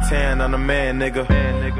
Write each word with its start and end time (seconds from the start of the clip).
tan 0.00 0.40
on 0.40 0.50
the 0.52 0.58
man, 0.58 0.98
nigga. 0.98 1.26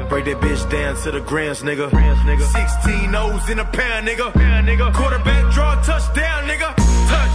Break 0.09 0.25
that 0.25 0.39
bitch 0.39 0.69
down 0.69 0.95
to 1.03 1.11
the 1.11 1.21
grams, 1.21 1.63
nigga. 1.63 1.89
16 1.89 3.15
O's 3.15 3.49
in 3.49 3.59
a 3.59 3.65
pound, 3.65 4.07
nigga. 4.07 4.93
Quarterback 4.93 5.53
draw 5.53 5.81
touchdown, 5.81 6.47
nigga. 6.47 7.32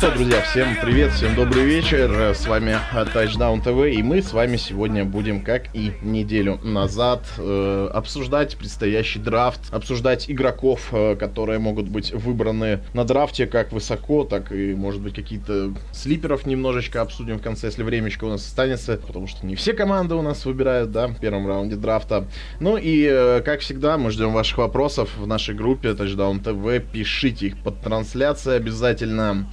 Что, 0.00 0.12
друзья, 0.12 0.40
всем 0.40 0.78
привет, 0.80 1.12
всем 1.12 1.34
добрый 1.34 1.62
вечер. 1.62 2.10
С 2.34 2.46
вами 2.46 2.70
э, 2.70 3.04
Touchdown 3.04 3.62
TV, 3.62 3.90
и 3.90 4.02
мы 4.02 4.22
с 4.22 4.32
вами 4.32 4.56
сегодня 4.56 5.04
будем, 5.04 5.42
как 5.42 5.64
и 5.76 5.92
неделю 6.00 6.58
назад, 6.62 7.26
э, 7.36 7.90
обсуждать 7.92 8.56
предстоящий 8.56 9.18
драфт, 9.18 9.60
обсуждать 9.70 10.30
игроков, 10.30 10.88
э, 10.92 11.16
которые 11.16 11.58
могут 11.58 11.90
быть 11.90 12.14
выбраны 12.14 12.80
на 12.94 13.04
драфте 13.04 13.46
как 13.46 13.72
высоко, 13.72 14.24
так 14.24 14.52
и, 14.52 14.74
может 14.74 15.02
быть, 15.02 15.14
какие-то 15.14 15.74
слиперов 15.92 16.46
немножечко 16.46 17.02
обсудим 17.02 17.38
в 17.38 17.42
конце, 17.42 17.66
если 17.66 17.82
времечко 17.82 18.24
у 18.24 18.30
нас 18.30 18.46
останется, 18.46 18.96
потому 18.96 19.26
что 19.26 19.44
не 19.44 19.54
все 19.54 19.74
команды 19.74 20.14
у 20.14 20.22
нас 20.22 20.46
выбирают, 20.46 20.92
да, 20.92 21.08
в 21.08 21.20
первом 21.20 21.46
раунде 21.46 21.76
драфта. 21.76 22.24
Ну 22.58 22.78
и, 22.78 23.06
э, 23.06 23.42
как 23.44 23.60
всегда, 23.60 23.98
мы 23.98 24.10
ждем 24.12 24.32
ваших 24.32 24.56
вопросов 24.56 25.10
в 25.18 25.26
нашей 25.26 25.54
группе 25.54 25.90
Touchdown 25.90 26.42
TV. 26.42 26.80
Пишите 26.90 27.48
их 27.48 27.58
под 27.58 27.82
трансляцией 27.82 28.56
обязательно. 28.56 29.46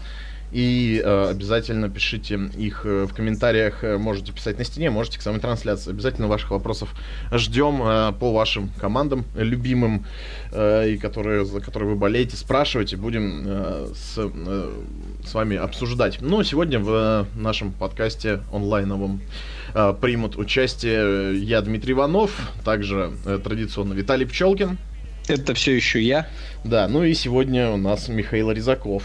И 0.52 1.02
э, 1.04 1.30
обязательно 1.30 1.90
пишите 1.90 2.40
их 2.58 2.86
э, 2.86 3.06
в 3.06 3.14
комментариях. 3.14 3.84
Э, 3.84 3.98
Можете 3.98 4.32
писать 4.32 4.58
на 4.58 4.64
стене, 4.64 4.90
можете 4.90 5.20
к 5.20 5.22
самой 5.22 5.42
трансляции. 5.42 5.92
Обязательно 5.92 6.28
ваших 6.28 6.52
вопросов 6.52 6.94
ждем 7.32 7.82
э, 7.84 8.14
по 8.14 8.32
вашим 8.32 8.70
командам 8.80 9.26
любимым, 9.36 10.06
э, 10.54 10.92
и 10.92 10.98
которые, 10.98 11.44
за 11.46 11.60
которые 11.60 11.90
вы 11.90 11.96
болеете. 11.98 12.38
Спрашивайте, 12.38 12.96
будем 12.96 13.44
э, 13.46 13.88
с, 13.94 14.18
э, 14.18 14.72
с 15.26 15.34
вами 15.34 15.58
обсуждать. 15.58 16.20
Ну, 16.22 16.42
сегодня 16.44 16.80
в 16.80 17.26
э, 17.36 17.40
нашем 17.40 17.74
подкасте 17.74 18.40
онлайновом 18.54 19.20
э, 19.74 19.94
примут 20.00 20.38
участие 20.38 21.34
э, 21.34 21.36
я, 21.36 21.62
Дмитрий 21.62 21.92
Иванов, 21.92 22.32
также 22.64 23.12
э, 23.26 23.40
традиционно 23.44 23.94
Виталий 23.94 24.26
Пчелкин. 24.26 24.78
Это 25.28 25.54
все 25.54 25.76
еще 25.76 26.02
я. 26.02 26.30
Да, 26.64 26.88
ну 26.88 27.04
и 27.04 27.14
сегодня 27.14 27.70
у 27.70 27.78
нас 27.78 28.08
Михаил 28.08 28.50
Резаков. 28.52 29.04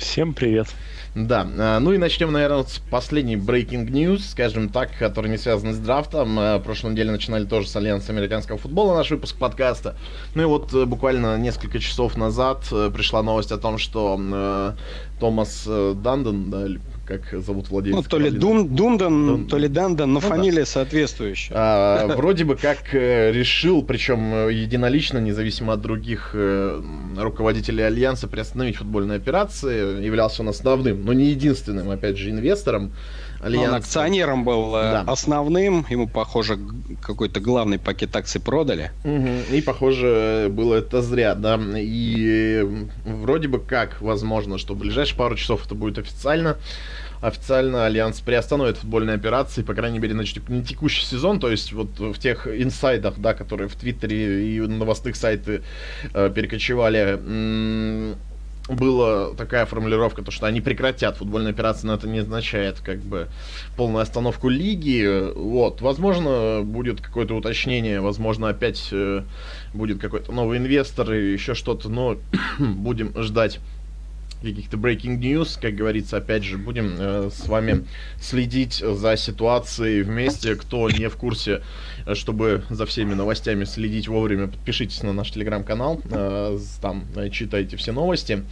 Всем 0.00 0.32
привет. 0.32 0.66
Да, 1.14 1.46
а, 1.58 1.78
ну 1.78 1.92
и 1.92 1.98
начнем, 1.98 2.32
наверное, 2.32 2.64
с 2.64 2.78
последней 2.78 3.36
breaking 3.36 3.86
news, 3.86 4.20
скажем 4.20 4.70
так, 4.70 4.96
который 4.98 5.30
не 5.30 5.36
связан 5.36 5.74
с 5.74 5.78
драфтом. 5.78 6.38
А, 6.38 6.58
В 6.58 6.62
прошлой 6.62 6.92
неделе 6.92 7.10
начинали 7.10 7.44
тоже 7.44 7.68
с 7.68 7.76
Альянса 7.76 8.10
американского 8.12 8.56
футбола 8.56 8.94
наш 8.96 9.10
выпуск 9.10 9.36
подкаста. 9.36 9.96
Ну 10.34 10.42
и 10.42 10.46
вот 10.46 10.72
э, 10.72 10.86
буквально 10.86 11.36
несколько 11.36 11.78
часов 11.80 12.16
назад 12.16 12.64
э, 12.72 12.90
пришла 12.94 13.22
новость 13.22 13.52
о 13.52 13.58
том, 13.58 13.76
что 13.76 14.18
э, 14.18 14.72
Томас 15.20 15.64
э, 15.66 15.94
Дандон, 15.94 16.50
да, 16.50 16.66
как 17.10 17.42
зовут 17.42 17.68
владельца? 17.70 17.96
Ну, 17.96 18.02
то 18.08 18.18
ли? 18.18 18.30
Дун, 18.30 18.68
Дундан, 18.68 19.26
Дун- 19.26 19.46
то 19.48 19.58
ли 19.58 19.66
Дандан, 19.68 20.12
но 20.12 20.20
Ну 20.20 20.28
да. 20.28 20.34
фамилия 20.36 20.64
соответствующая. 20.64 21.52
А, 21.56 22.06
вроде 22.16 22.44
бы 22.44 22.54
как 22.56 22.94
э, 22.94 23.32
решил, 23.32 23.82
причем 23.82 24.32
э, 24.32 24.52
единолично, 24.52 25.18
независимо 25.18 25.72
от 25.72 25.80
других 25.80 26.30
э, 26.34 26.80
руководителей 27.18 27.82
Альянса, 27.82 28.28
приостановить 28.28 28.76
футбольные 28.76 29.16
операции. 29.16 30.02
Являлся 30.04 30.42
он 30.42 30.50
основным, 30.50 31.04
но 31.04 31.12
не 31.12 31.30
единственным, 31.30 31.90
опять 31.90 32.16
же, 32.16 32.30
инвестором 32.30 32.92
Он 33.42 33.46
Альянса. 33.46 33.76
акционером 33.76 34.44
был 34.44 34.74
э, 34.76 34.82
Да. 34.82 35.04
основным, 35.06 35.86
ему, 35.88 36.06
похоже, 36.08 36.58
какой-то 37.00 37.40
главный 37.40 37.78
пакет 37.78 38.14
акций 38.14 38.40
продали. 38.40 38.90
Мгм. 39.04 39.40
И, 39.50 39.62
похоже, 39.62 40.48
было 40.50 40.74
это 40.76 41.00
зря, 41.00 41.34
да. 41.34 41.58
И 41.76 42.66
вроде 43.04 43.48
бы 43.48 43.58
как 43.58 44.00
возможно, 44.02 44.58
что 44.58 44.74
в 44.74 44.78
ближайшие 44.78 45.16
пару 45.16 45.36
часов 45.36 45.64
это 45.64 45.74
будет 45.74 45.98
официально. 45.98 46.56
Официально 47.22 47.84
Альянс 47.84 48.20
приостановит 48.20 48.78
футбольные 48.78 49.14
операции, 49.16 49.62
по 49.62 49.74
крайней 49.74 49.98
мере, 49.98 50.14
на 50.14 50.24
на 50.48 50.64
текущий 50.64 51.04
сезон. 51.04 51.38
То 51.38 51.50
есть 51.50 51.72
вот 51.72 51.98
в 51.98 52.18
тех 52.18 52.46
инсайдах, 52.46 53.14
да, 53.18 53.34
которые 53.34 53.68
в 53.68 53.74
Твиттере 53.74 54.46
и 54.54 54.60
на 54.60 54.76
новостных 54.78 55.16
сайты 55.16 55.62
э, 56.14 56.30
перекочевали, 56.34 57.18
м, 57.18 58.16
была 58.70 59.34
такая 59.34 59.66
формулировка, 59.66 60.22
то, 60.22 60.30
что 60.30 60.46
они 60.46 60.60
прекратят 60.60 61.16
футбольные 61.16 61.50
операции, 61.50 61.86
но 61.86 61.94
это 61.94 62.08
не 62.08 62.20
означает 62.20 62.80
как 62.80 63.00
бы 63.00 63.28
полную 63.76 64.02
остановку 64.02 64.48
лиги. 64.48 65.32
Вот, 65.34 65.80
возможно, 65.80 66.62
будет 66.62 67.00
какое-то 67.00 67.34
уточнение, 67.34 68.00
возможно, 68.00 68.48
опять 68.48 68.88
э, 68.92 69.22
будет 69.74 70.00
какой-то 70.00 70.32
новый 70.32 70.58
инвестор 70.58 71.12
и 71.12 71.32
еще 71.32 71.54
что-то, 71.54 71.88
но 71.88 72.16
будем 72.58 73.12
ждать 73.22 73.60
каких-то 74.42 74.76
breaking 74.76 75.18
news, 75.18 75.58
как 75.60 75.74
говорится, 75.74 76.16
опять 76.16 76.44
же, 76.44 76.58
будем 76.58 76.96
э, 76.98 77.30
с 77.32 77.46
вами 77.46 77.86
следить 78.20 78.74
за 78.74 79.16
ситуацией 79.16 80.02
вместе. 80.02 80.54
Кто 80.54 80.90
не 80.90 81.08
в 81.08 81.16
курсе, 81.16 81.62
э, 82.06 82.14
чтобы 82.14 82.64
за 82.70 82.86
всеми 82.86 83.14
новостями 83.14 83.64
следить 83.64 84.08
вовремя, 84.08 84.48
подпишитесь 84.48 85.02
на 85.02 85.12
наш 85.12 85.30
телеграм-канал, 85.30 86.00
э, 86.10 86.58
там 86.80 87.06
э, 87.16 87.28
читайте 87.30 87.76
все 87.76 87.92
новости. 87.92 88.44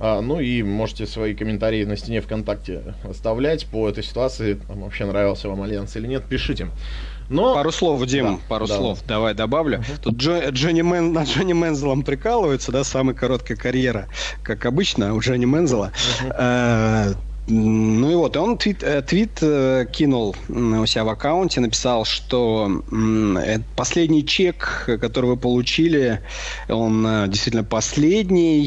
А, 0.00 0.20
ну 0.20 0.40
и 0.40 0.62
можете 0.62 1.06
свои 1.06 1.34
комментарии 1.34 1.84
на 1.84 1.96
стене 1.96 2.20
ВКонтакте 2.20 2.94
оставлять 3.04 3.66
по 3.66 3.88
этой 3.88 4.02
ситуации. 4.02 4.60
Вообще 4.68 5.06
нравился 5.06 5.48
вам 5.48 5.62
Альянс 5.62 5.96
или 5.96 6.06
нет, 6.06 6.24
пишите. 6.28 6.68
Но... 7.28 7.54
Пару 7.54 7.72
слов, 7.72 8.04
Дим, 8.06 8.36
Да, 8.36 8.40
пару 8.48 8.66
да. 8.66 8.76
слов. 8.76 8.98
Давай 9.06 9.34
добавлю. 9.34 9.82
Тут 10.02 10.14
Джо- 10.16 10.50
Джонни 10.50 10.82
Мэн, 10.82 11.12
над 11.12 11.26
Джонни 11.28 11.52
Мензелом 11.52 12.02
прикалываются, 12.02 12.70
да, 12.72 12.84
самая 12.84 13.14
короткая 13.14 13.56
карьера, 13.56 14.08
как 14.42 14.66
обычно, 14.66 15.14
у 15.14 15.20
Джонни 15.20 15.44
Мензела. 15.44 15.92
Э, 16.22 17.14
Ну 17.46 18.10
и 18.10 18.14
вот, 18.14 18.38
он 18.38 18.56
твит, 18.56 18.82
э, 18.82 19.02
твит 19.02 19.38
э, 19.42 19.84
кинул 19.92 20.34
у 20.48 20.86
себя 20.86 21.04
в 21.04 21.10
аккаунте, 21.10 21.60
написал, 21.60 22.06
что 22.06 22.82
э, 22.90 23.58
последний 23.76 24.24
чек, 24.24 24.84
который 24.86 25.26
вы 25.26 25.36
получили, 25.36 26.20
он 26.70 27.06
действительно 27.28 27.62
последний, 27.62 28.62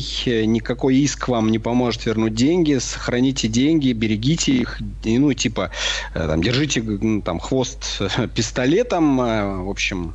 никакой 0.45 0.97
иск 0.97 1.27
вам 1.27 1.49
не 1.49 1.57
поможет 1.57 2.05
вернуть 2.05 2.35
деньги, 2.35 2.77
сохраните 2.77 3.47
деньги, 3.47 3.93
берегите 3.93 4.51
их, 4.51 4.79
ну, 5.03 5.33
типа, 5.33 5.71
там, 6.13 6.43
держите 6.43 6.83
там 7.25 7.39
хвост 7.39 8.01
пистолетом, 8.35 9.17
в 9.17 9.69
общем, 9.69 10.13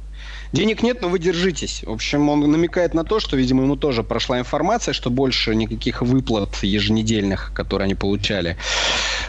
Денег 0.52 0.82
нет, 0.82 1.00
но 1.00 1.08
вы 1.08 1.18
держитесь. 1.18 1.82
В 1.84 1.90
общем, 1.90 2.28
он 2.28 2.40
намекает 2.50 2.92
на 2.92 3.04
то, 3.04 3.20
что, 3.20 3.36
видимо, 3.36 3.62
ему 3.62 3.76
тоже 3.76 4.02
прошла 4.02 4.38
информация, 4.38 4.92
что 4.92 5.08
больше 5.08 5.54
никаких 5.54 6.02
выплат 6.02 6.62
еженедельных, 6.62 7.52
которые 7.54 7.86
они 7.86 7.94
получали, 7.94 8.58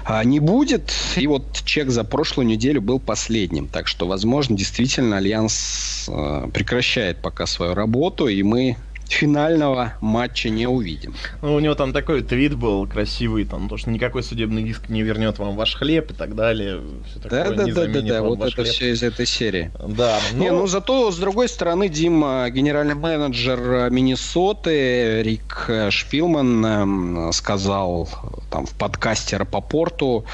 а, 0.04 0.24
не 0.26 0.42
будет. 0.42 0.94
И 1.16 1.26
вот 1.28 1.62
чек 1.64 1.90
за 1.90 2.04
прошлую 2.04 2.48
неделю 2.48 2.82
был 2.82 3.00
последним. 3.00 3.68
Так 3.68 3.88
что, 3.88 4.06
возможно, 4.06 4.58
действительно 4.58 5.18
Альянс 5.18 6.10
э, 6.10 6.50
прекращает 6.54 7.18
пока 7.22 7.46
свою 7.46 7.74
работу, 7.74 8.28
и 8.28 8.44
мы 8.44 8.76
финального 9.14 9.94
матча 10.02 10.50
не 10.50 10.68
увидим. 10.68 11.16
Ну, 11.42 11.56
у 11.56 11.60
него 11.60 11.76
там 11.76 11.94
такой 11.94 12.22
твит 12.24 12.56
был 12.56 12.88
красивый, 12.88 13.46
там, 13.46 13.70
то, 13.70 13.78
что 13.78 13.90
никакой 13.90 14.24
судебный 14.24 14.64
иск 14.64 14.90
не 14.90 15.02
вернет 15.04 15.40
вам 15.40 15.56
ваш 15.56 15.76
хлеб 15.76 16.12
и 16.12 16.14
так 16.14 16.36
далее. 16.36 16.82
Такое, 17.22 17.44
Да, 17.50 17.66
да, 17.66 17.66
да, 17.66 17.86
да, 17.88 18.02
да, 18.02 18.22
вот 18.22 18.40
это 18.42 18.52
хлеб. 18.52 18.68
все 18.68 18.92
из 18.92 19.04
этой 19.04 19.26
серии. 19.26 19.72
Да, 19.88 20.20
Не, 20.34 20.52
но- 20.52 20.60
ну 20.62 20.68
зато, 20.68 21.12
с 21.12 21.18
другой 21.18 21.48
стороны, 21.50 21.90
Дима, 21.90 22.50
генеральный 22.50 22.96
менеджер 22.96 23.60
э, 23.60 23.90
Миннесоты, 23.90 25.22
Рик 25.24 25.66
э, 25.68 25.90
Шпилман 25.92 26.66
эм, 26.66 27.32
сказал 27.34 28.10
там 28.50 28.66
в 28.66 28.74
подкасте 28.74 29.38
Рапопорту, 29.38 30.26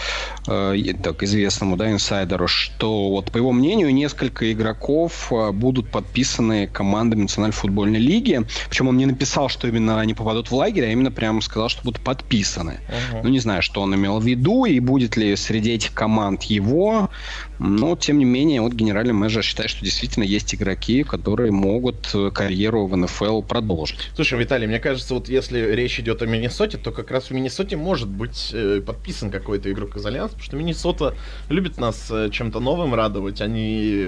э, 0.48 0.76
так 1.02 1.24
известному, 1.24 1.78
да, 1.78 1.92
инсайдеру, 1.92 2.48
что 2.48 3.10
вот 3.10 3.32
по 3.32 3.38
его 3.38 3.52
мнению 3.52 3.94
несколько 3.94 4.52
игроков 4.52 5.32
э, 5.32 5.52
будут 5.52 5.90
подписаны 5.90 6.68
командами 6.68 7.24
Национальной 7.24 7.54
футбольной 7.54 8.00
лиги. 8.00 8.42
Причем 8.70 8.88
он 8.88 8.98
не 8.98 9.06
написал, 9.06 9.50
что 9.50 9.68
именно 9.68 10.00
они 10.00 10.14
попадут 10.14 10.52
в 10.52 10.56
лагерь, 10.56 10.86
а 10.86 10.92
именно 10.92 11.12
прямо 11.12 11.42
сказал, 11.42 11.70
что 11.70 11.84
будут 11.84 12.02
подписаны. 12.02 12.80
Мгм. 13.12 13.22
Ну, 13.24 13.30
не 13.30 13.40
знаю, 13.40 13.62
что 13.62 13.82
он 13.82 13.94
имел 13.96 14.20
в 14.20 14.26
виду, 14.26 14.66
и 14.66 14.80
будет 14.80 15.18
ли 15.18 15.36
среди 15.36 15.72
этих 15.72 15.94
команд 15.94 16.44
его. 16.44 17.10
Но, 17.58 17.96
тем 17.96 18.20
не 18.20 18.26
менее, 18.26 18.62
вот 18.62 18.74
генеральный 18.74 19.14
менеджер 19.14 19.44
считает, 19.44 19.70
что 19.70 19.84
действительно 19.84 20.24
есть 20.24 20.56
игроки, 20.56 21.04
которые 21.04 21.52
могут 21.52 22.10
э, 22.14 22.32
карьеру 22.34 22.86
в 22.86 22.96
НФЛ 22.96 23.42
продолжить. 23.42 24.12
Слушай, 24.16 24.40
Виталий, 24.40 24.68
мне 24.68 24.80
кажется, 24.80 25.14
вот 25.14 25.28
если 25.28 25.60
речь 25.60 26.00
идет 26.00 26.22
о 26.22 26.26
Миннесоте, 26.26 26.78
то 26.78 26.92
как 26.92 27.12
раз 27.12 27.26
в 27.26 27.32
Миннесоте 27.32 27.76
может 27.76 28.08
быть 28.08 28.52
э, 28.54 28.82
подписан 28.86 29.30
какой-то 29.30 29.72
игрок 29.72 29.98
из 29.98 30.06
Альянса, 30.06 30.36
потому 30.36 30.44
что 30.46 30.56
Миннесота 30.56 31.16
любит 31.50 31.78
нас 31.78 32.08
э, 32.12 32.30
чем-то 32.32 32.60
новым 32.60 32.94
радовать. 32.94 33.42
Они 33.42 34.08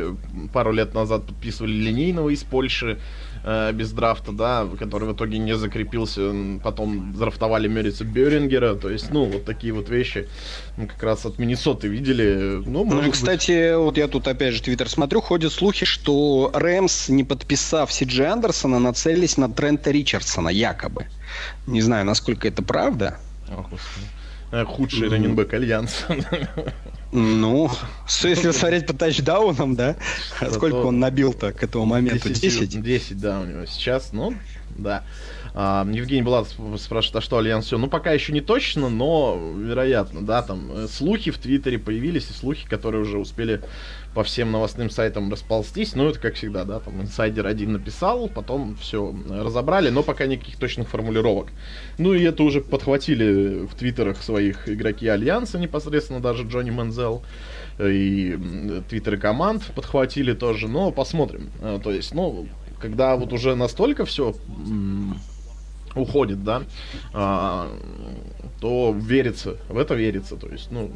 пару 0.53 0.71
лет 0.71 0.93
назад 0.93 1.25
подписывали 1.25 1.73
линейного 1.73 2.29
из 2.29 2.43
Польши, 2.43 2.99
э, 3.43 3.71
без 3.73 3.91
драфта, 3.91 4.31
да, 4.31 4.67
который 4.79 5.07
в 5.09 5.13
итоге 5.13 5.37
не 5.37 5.55
закрепился. 5.55 6.31
Потом 6.63 7.13
драфтовали 7.13 7.67
Мерица 7.67 8.03
Бёрингера. 8.03 8.75
То 8.75 8.89
есть, 8.89 9.11
ну, 9.11 9.25
вот 9.25 9.45
такие 9.45 9.73
вот 9.73 9.89
вещи 9.89 10.27
мы 10.77 10.87
как 10.87 11.01
раз 11.03 11.25
от 11.25 11.39
Миннесоты 11.39 11.87
видели. 11.87 12.61
Ну, 12.65 12.85
ну 12.85 13.03
и, 13.03 13.11
кстати, 13.11 13.73
быть... 13.73 13.85
вот 13.85 13.97
я 13.97 14.07
тут 14.07 14.27
опять 14.27 14.53
же 14.53 14.61
твиттер 14.61 14.89
смотрю, 14.89 15.21
ходят 15.21 15.51
слухи, 15.51 15.85
что 15.85 16.51
Рэмс, 16.53 17.09
не 17.09 17.23
подписав 17.23 17.91
Сиджи 17.91 18.25
Андерсона, 18.25 18.79
нацелились 18.79 19.37
на 19.37 19.49
Трента 19.49 19.91
Ричардсона, 19.91 20.49
якобы. 20.49 21.05
Не 21.67 21.81
знаю, 21.81 22.05
насколько 22.05 22.47
это 22.47 22.61
правда. 22.63 23.17
О, 23.49 23.65
э, 24.51 24.65
Худший 24.65 25.07
mm. 25.07 25.11
раненбэк 25.11 25.53
Альянса. 25.53 26.05
Ну, 27.11 27.69
если 28.23 28.51
смотреть 28.51 28.87
по 28.87 28.93
тачдаунам, 28.93 29.75
да? 29.75 29.97
Сколько 30.51 30.75
он 30.75 30.99
набил-то 30.99 31.51
к 31.51 31.63
этому 31.63 31.85
моменту? 31.85 32.29
10? 32.29 32.81
10, 32.81 33.19
да, 33.19 33.41
у 33.41 33.45
него 33.45 33.65
сейчас, 33.65 34.13
ну, 34.13 34.33
да. 34.77 35.03
А, 35.53 35.85
Евгений 35.89 36.21
Булат 36.21 36.47
спрашивает, 36.77 37.15
а 37.15 37.21
что 37.21 37.37
Альянс 37.37 37.65
все? 37.65 37.77
Ну, 37.77 37.87
пока 37.87 38.11
еще 38.11 38.31
не 38.31 38.41
точно, 38.41 38.89
но 38.89 39.39
вероятно, 39.57 40.21
да, 40.21 40.41
там 40.41 40.71
э, 40.71 40.87
слухи 40.87 41.31
в 41.31 41.37
Твиттере 41.37 41.77
появились, 41.77 42.29
и 42.29 42.33
слухи, 42.33 42.67
которые 42.67 43.01
уже 43.01 43.17
успели 43.17 43.61
по 44.13 44.23
всем 44.23 44.51
новостным 44.51 44.89
сайтам 44.89 45.31
расползтись. 45.31 45.95
Ну, 45.95 46.07
это 46.07 46.19
как 46.19 46.35
всегда, 46.35 46.63
да, 46.63 46.79
там 46.79 47.01
инсайдер 47.01 47.47
один 47.47 47.73
написал, 47.73 48.27
потом 48.27 48.75
все 48.77 49.13
разобрали, 49.29 49.89
но 49.89 50.03
пока 50.03 50.25
никаких 50.25 50.57
точных 50.57 50.89
формулировок. 50.89 51.47
Ну, 51.97 52.13
и 52.13 52.23
это 52.23 52.43
уже 52.43 52.61
подхватили 52.61 53.65
в 53.65 53.75
твиттерах 53.75 54.21
своих 54.21 54.67
игроки 54.69 55.07
Альянса 55.07 55.59
непосредственно, 55.59 56.19
даже 56.19 56.43
Джонни 56.43 56.71
Мензел 56.71 57.23
и 57.79 58.37
твиттеры 58.89 59.17
команд 59.17 59.63
подхватили 59.75 60.33
тоже, 60.33 60.67
но 60.67 60.91
посмотрим. 60.91 61.51
Э, 61.61 61.79
то 61.81 61.91
есть, 61.91 62.13
ну, 62.13 62.47
когда 62.81 63.15
вот 63.15 63.31
уже 63.31 63.55
настолько 63.55 64.05
все 64.05 64.35
уходит, 65.95 66.43
да, 66.43 66.63
а, 67.13 67.69
то 68.59 68.95
верится, 68.97 69.57
в 69.69 69.77
это 69.77 69.93
верится, 69.93 70.35
то 70.35 70.47
есть, 70.47 70.71
ну, 70.71 70.89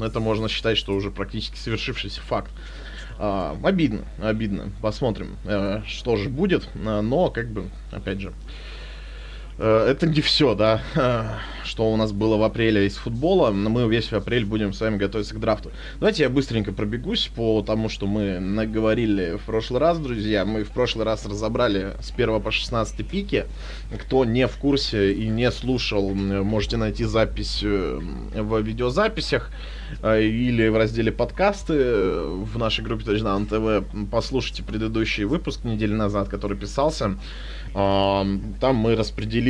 это 0.00 0.20
можно 0.20 0.48
считать, 0.48 0.76
что 0.76 0.92
уже 0.92 1.10
практически 1.10 1.56
совершившийся 1.56 2.20
факт. 2.20 2.50
А, 3.18 3.56
обидно, 3.62 4.04
обидно, 4.20 4.72
посмотрим, 4.82 5.36
а, 5.44 5.82
что 5.86 6.16
же 6.16 6.28
будет, 6.28 6.68
а, 6.84 7.00
но, 7.00 7.30
как 7.30 7.48
бы, 7.48 7.70
опять 7.92 8.20
же, 8.20 8.32
Э, 8.32 8.69
это 9.60 10.06
не 10.06 10.22
все, 10.22 10.54
да, 10.54 10.80
что 11.64 11.92
у 11.92 11.96
нас 11.96 12.12
было 12.12 12.36
в 12.36 12.42
апреле 12.42 12.86
из 12.86 12.96
футбола. 12.96 13.50
Мы 13.50 13.86
весь 13.88 14.10
апрель 14.12 14.46
будем 14.46 14.72
с 14.72 14.80
вами 14.80 14.96
готовиться 14.96 15.34
к 15.34 15.40
драфту. 15.40 15.70
Давайте 15.98 16.22
я 16.22 16.30
быстренько 16.30 16.72
пробегусь 16.72 17.30
по 17.34 17.62
тому, 17.62 17.90
что 17.90 18.06
мы 18.06 18.40
наговорили 18.40 19.36
в 19.36 19.42
прошлый 19.42 19.80
раз, 19.80 19.98
друзья. 19.98 20.46
Мы 20.46 20.64
в 20.64 20.70
прошлый 20.70 21.04
раз 21.04 21.26
разобрали 21.26 21.92
с 22.00 22.10
1 22.10 22.40
по 22.40 22.50
16 22.50 23.06
пики. 23.06 23.44
Кто 24.02 24.24
не 24.24 24.46
в 24.46 24.56
курсе 24.56 25.12
и 25.12 25.28
не 25.28 25.50
слушал, 25.50 26.14
можете 26.14 26.78
найти 26.78 27.04
запись 27.04 27.60
э, 27.62 28.00
в 28.34 28.60
видеозаписях 28.62 29.50
э, 30.02 30.22
или 30.22 30.68
в 30.68 30.76
разделе 30.76 31.12
подкасты 31.12 31.74
в 31.74 32.56
нашей 32.56 32.82
группе 32.82 33.04
Touchdown 33.04 33.46
TV. 33.46 33.84
Послушайте 34.10 34.62
предыдущий 34.62 35.24
выпуск 35.24 35.64
недели 35.64 35.92
назад, 35.92 36.28
который 36.28 36.56
писался. 36.56 37.18
Там 37.72 38.74
мы 38.74 38.96
распределили 38.96 39.49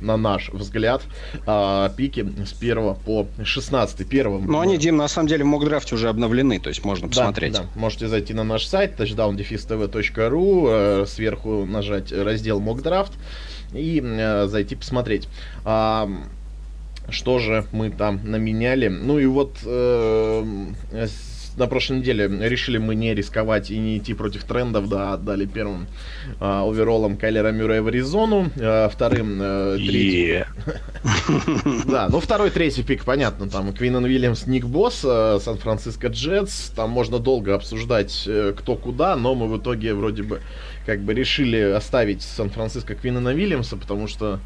на 0.00 0.16
наш 0.16 0.50
взгляд, 0.50 1.02
а, 1.46 1.88
пики 1.90 2.26
с 2.44 2.52
1 2.52 2.94
по 2.94 3.26
16. 3.42 4.08
Первым. 4.08 4.46
Но 4.46 4.60
они, 4.60 4.78
Дим, 4.78 4.96
на 4.96 5.08
самом 5.08 5.28
деле 5.28 5.44
в 5.44 5.46
мокдрафте 5.46 5.94
уже 5.94 6.08
обновлены, 6.08 6.58
то 6.58 6.68
есть 6.68 6.84
можно 6.84 7.08
посмотреть. 7.08 7.52
Да, 7.52 7.60
да. 7.60 7.68
Можете 7.74 8.08
зайти 8.08 8.34
на 8.34 8.44
наш 8.44 8.66
сайт 8.66 8.98
touchdown-tv.ru, 8.98 11.02
э, 11.02 11.06
сверху 11.06 11.66
нажать 11.66 12.12
раздел 12.12 12.60
мокдрафт 12.60 13.12
и 13.72 14.02
э, 14.02 14.46
зайти 14.46 14.76
посмотреть. 14.76 15.28
Что 17.08 17.40
же 17.40 17.64
мы 17.72 17.90
там 17.90 18.20
наменяли? 18.22 18.86
Ну 18.86 19.18
и 19.18 19.26
вот 19.26 19.56
э, 19.64 20.44
на 21.56 21.66
прошлой 21.66 21.98
неделе 21.98 22.28
решили 22.48 22.78
мы 22.78 22.94
не 22.94 23.14
рисковать 23.14 23.70
и 23.70 23.78
не 23.78 23.98
идти 23.98 24.14
против 24.14 24.44
трендов, 24.44 24.88
да, 24.88 25.14
отдали 25.14 25.46
первым 25.46 25.86
э, 26.40 26.44
оверолом 26.44 27.16
Кайлера 27.16 27.50
Мюррея 27.50 27.82
в 27.82 27.88
Аризону, 27.88 28.50
э, 28.56 28.88
вторым 28.88 29.38
э, 29.40 29.76
третьим... 29.76 30.44
Да, 31.90 32.08
ну 32.08 32.20
второй, 32.20 32.50
третий 32.50 32.82
пик, 32.82 33.04
понятно, 33.04 33.48
там 33.48 33.72
Квинан 33.72 34.04
Уильямс, 34.04 34.46
Ник 34.46 34.64
Босс, 34.64 35.02
э, 35.04 35.38
Сан-Франциско 35.42 36.08
Джетс, 36.08 36.70
там 36.70 36.90
можно 36.90 37.18
долго 37.18 37.54
обсуждать 37.54 38.24
э, 38.26 38.54
кто 38.56 38.76
куда, 38.76 39.16
но 39.16 39.34
мы 39.34 39.48
в 39.48 39.58
итоге 39.58 39.94
вроде 39.94 40.22
бы 40.22 40.40
как 40.86 41.00
бы 41.00 41.14
решили 41.14 41.58
оставить 41.58 42.22
Сан-Франциско 42.22 42.94
Квинана 42.94 43.30
Уильямса, 43.30 43.76
потому 43.76 44.08
что 44.08 44.40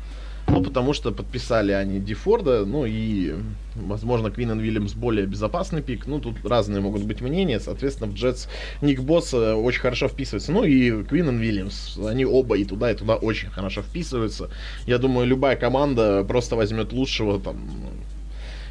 ну, 0.46 0.62
потому 0.62 0.92
что 0.92 1.10
подписали 1.10 1.72
они 1.72 2.00
Дифорда, 2.00 2.64
ну 2.64 2.84
и, 2.86 3.34
возможно, 3.74 4.30
Квинн 4.30 4.58
Уильямс 4.58 4.92
более 4.94 5.26
безопасный 5.26 5.82
пик. 5.82 6.06
Ну, 6.06 6.20
тут 6.20 6.44
разные 6.44 6.80
могут 6.80 7.04
быть 7.04 7.20
мнения. 7.20 7.60
Соответственно, 7.60 8.10
в 8.10 8.14
Джетс 8.14 8.46
Ник 8.82 9.00
Босс 9.00 9.32
э, 9.32 9.54
очень 9.54 9.80
хорошо 9.80 10.08
вписывается. 10.08 10.52
Ну 10.52 10.64
и 10.64 11.02
Квинн 11.04 11.28
Уильямс, 11.28 11.96
они 11.98 12.24
оба 12.24 12.56
и 12.56 12.64
туда, 12.64 12.90
и 12.90 12.94
туда 12.94 13.16
очень 13.16 13.48
хорошо 13.50 13.82
вписываются. 13.82 14.50
Я 14.86 14.98
думаю, 14.98 15.26
любая 15.26 15.56
команда 15.56 16.24
просто 16.24 16.56
возьмет 16.56 16.92
лучшего 16.92 17.40
там 17.40 17.58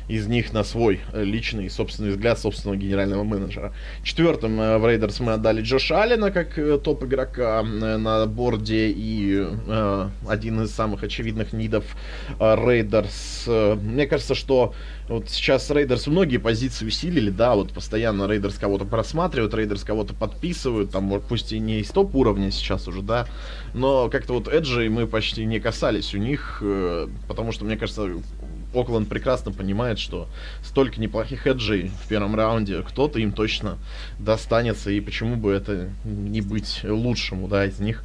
из 0.08 0.28
них 0.28 0.54
на 0.54 0.64
свой 0.64 1.00
э, 1.14 1.24
личный 1.24 1.70
собственный 1.70 2.12
взгляд 2.12 2.40
собственного 2.40 2.78
генерального 2.78 3.24
менеджера. 3.24 3.74
Четвертым 4.04 4.60
э, 4.60 4.78
в 4.78 4.88
Рейдерс 4.88 5.20
мы 5.20 5.34
отдали 5.34 5.62
Джоша 5.62 6.04
Аллена 6.04 6.32
как 6.32 6.58
э, 6.58 6.78
топ 6.78 7.04
игрока 7.04 7.64
на 7.64 8.26
board 8.26 8.79
е 8.79 8.90
и 8.90 9.48
э, 9.68 10.10
один 10.28 10.62
из 10.62 10.72
самых 10.72 11.04
очевидных 11.04 11.54
need 11.54 11.75
ов 11.75 11.86
Рейдерс. 12.40 13.48
Мне 13.48 14.08
кажется, 14.08 14.36
что 14.36 14.74
вот 15.08 15.30
сейчас 15.30 15.70
Рейдерс 15.70 16.08
многие 16.08 16.38
позиции 16.38 16.86
усилили, 16.86 17.30
да, 17.30 17.56
вот 17.56 17.74
постоянно 17.74 18.28
Рейдерс 18.28 18.56
кого-то 18.56 18.86
просматривают, 18.86 19.54
Рейдерс 19.54 19.84
кого-то 19.84 20.14
подписывают, 20.14 20.92
там, 20.92 21.22
пусть 21.28 21.52
и 21.52 21.60
не 21.60 21.80
из 21.80 21.90
топ 21.90 22.16
уровня 22.16 22.52
сейчас 22.52 22.88
уже, 22.88 23.02
да, 23.02 23.28
но 23.74 24.10
как-то 24.10 24.34
вот 24.34 24.48
Эджи 24.48 24.90
мы 24.90 25.08
почти 25.08 25.46
не 25.46 25.60
касались 25.60 26.14
у 26.14 26.18
них, 26.18 26.64
потому 27.28 27.52
что, 27.52 27.66
мне 27.66 27.78
кажется, 27.78 28.10
Окленд 28.74 29.10
прекрасно 29.10 29.52
понимает, 29.52 30.00
что 30.00 30.28
столько 30.64 31.00
неплохих 31.00 31.48
эджей 31.48 31.92
в 32.04 32.08
первом 32.08 32.36
раунде, 32.36 32.82
кто-то 32.82 33.20
им 33.20 33.32
точно 33.32 33.78
достанется, 34.20 34.92
и 34.92 35.00
почему 35.00 35.36
бы 35.36 35.52
это 35.52 35.90
не 36.04 36.42
быть 36.42 36.82
лучшему, 36.84 37.48
да, 37.48 37.66
из 37.66 37.80
них 37.80 38.04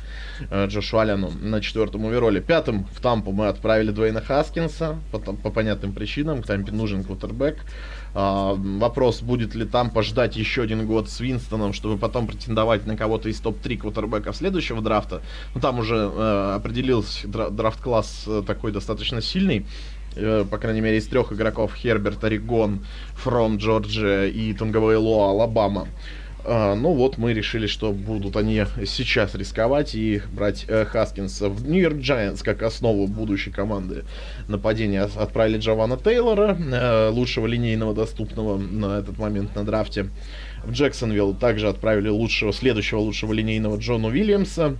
э, 0.50 0.66
Джошу 0.66 0.98
Аллену 0.98 1.30
на 1.30 1.60
четвертом 1.60 2.06
овероле. 2.06 2.40
Пятым 2.40 2.84
в 2.84 3.00
Тампу 3.00 3.32
мы 3.32 3.48
отправили 3.48 3.90
Дуэйна 3.90 4.20
Хаскинса, 4.20 4.98
по, 5.12 5.18
по 5.18 5.50
понятным 5.50 5.92
причинам, 5.92 6.42
Тампе 6.42 6.72
нужен 6.72 7.04
квотербек. 7.04 7.64
А, 8.14 8.54
вопрос, 8.54 9.20
будет 9.20 9.54
ли 9.54 9.64
Тампа 9.64 10.02
ждать 10.02 10.36
еще 10.36 10.62
один 10.62 10.86
год 10.86 11.08
с 11.08 11.20
Винстоном, 11.20 11.72
чтобы 11.72 11.98
потом 11.98 12.26
претендовать 12.26 12.86
на 12.86 12.96
кого-то 12.96 13.28
из 13.28 13.40
топ-3 13.40 13.76
квотербеков 13.78 14.36
следующего 14.36 14.80
драфта. 14.80 15.22
Ну, 15.54 15.60
там 15.60 15.78
уже 15.78 15.96
э, 15.96 16.52
определился 16.56 17.28
драфт-класс 17.28 18.24
э, 18.26 18.42
такой 18.46 18.72
достаточно 18.72 19.20
сильный. 19.20 19.66
Э, 20.16 20.44
по 20.48 20.58
крайней 20.58 20.80
мере, 20.80 20.98
из 20.98 21.06
трех 21.06 21.32
игроков 21.32 21.74
Херберт, 21.74 22.22
Орегон, 22.24 22.84
Фром, 23.14 23.58
Джорджия 23.58 24.26
и 24.26 24.52
Тунгавейло, 24.52 25.30
Алабама. 25.30 25.88
Uh, 26.44 26.74
ну 26.76 26.94
вот, 26.94 27.18
мы 27.18 27.34
решили, 27.34 27.66
что 27.66 27.92
будут 27.92 28.36
они 28.36 28.64
сейчас 28.86 29.34
рисковать 29.34 29.94
и 29.94 30.22
брать 30.32 30.64
uh, 30.68 30.86
Хаскинса. 30.86 31.50
В 31.50 31.68
Нью-Йорк 31.68 31.96
Giants 31.96 32.42
как 32.42 32.62
основу 32.62 33.06
будущей 33.06 33.50
команды 33.50 34.04
нападения 34.46 35.02
отправили 35.02 35.58
Джованна 35.58 35.98
Тейлора, 35.98 36.56
лучшего 37.10 37.46
линейного 37.46 37.92
доступного 37.92 38.56
на 38.56 39.00
этот 39.00 39.18
момент 39.18 39.54
на 39.56 39.64
драфте. 39.64 40.08
В 40.64 40.72
Джексонвилл 40.72 41.34
также 41.34 41.68
отправили 41.68 42.08
лучшего, 42.08 42.52
следующего 42.52 43.00
лучшего 43.00 43.32
линейного 43.32 43.76
Джона 43.76 44.08
Уильямса. 44.08 44.76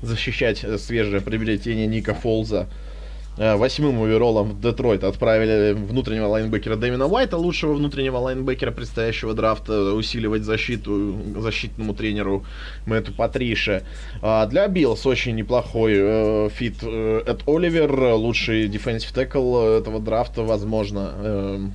Защищать 0.00 0.64
свежее 0.80 1.20
приобретение 1.20 1.86
Ника 1.86 2.14
Фолза 2.14 2.68
Э, 2.68 2.97
восьмым 3.38 4.02
overall 4.02 4.39
ом 4.39 4.50
в 4.50 4.60
Детройт 4.60 5.04
отправили 5.04 5.72
внутреннего 5.72 6.26
лайнбекера 6.26 6.76
Дэвина 6.76 7.06
Уайта, 7.06 7.36
лучшего 7.36 7.74
внутреннего 7.74 8.18
лайнбекера 8.18 8.70
предстоящего 8.70 9.34
драфта, 9.34 9.94
усиливать 9.94 10.42
защиту 10.42 11.16
защитному 11.36 11.94
тренеру 11.94 12.44
Мэтту 12.86 13.12
Патрише. 13.12 13.82
А 14.22 14.46
для 14.46 14.66
Биллс 14.68 15.06
очень 15.06 15.36
неплохой 15.36 15.94
э, 15.96 16.48
fit 16.50 16.76
э, 16.82 17.22
Эд 17.26 17.42
Оливер, 17.46 17.92
лучший 18.14 18.68
defensive 18.68 19.12
tackle 19.12 19.58
этого 19.58 20.00
драфта, 20.00 20.42
возможно. 20.42 21.70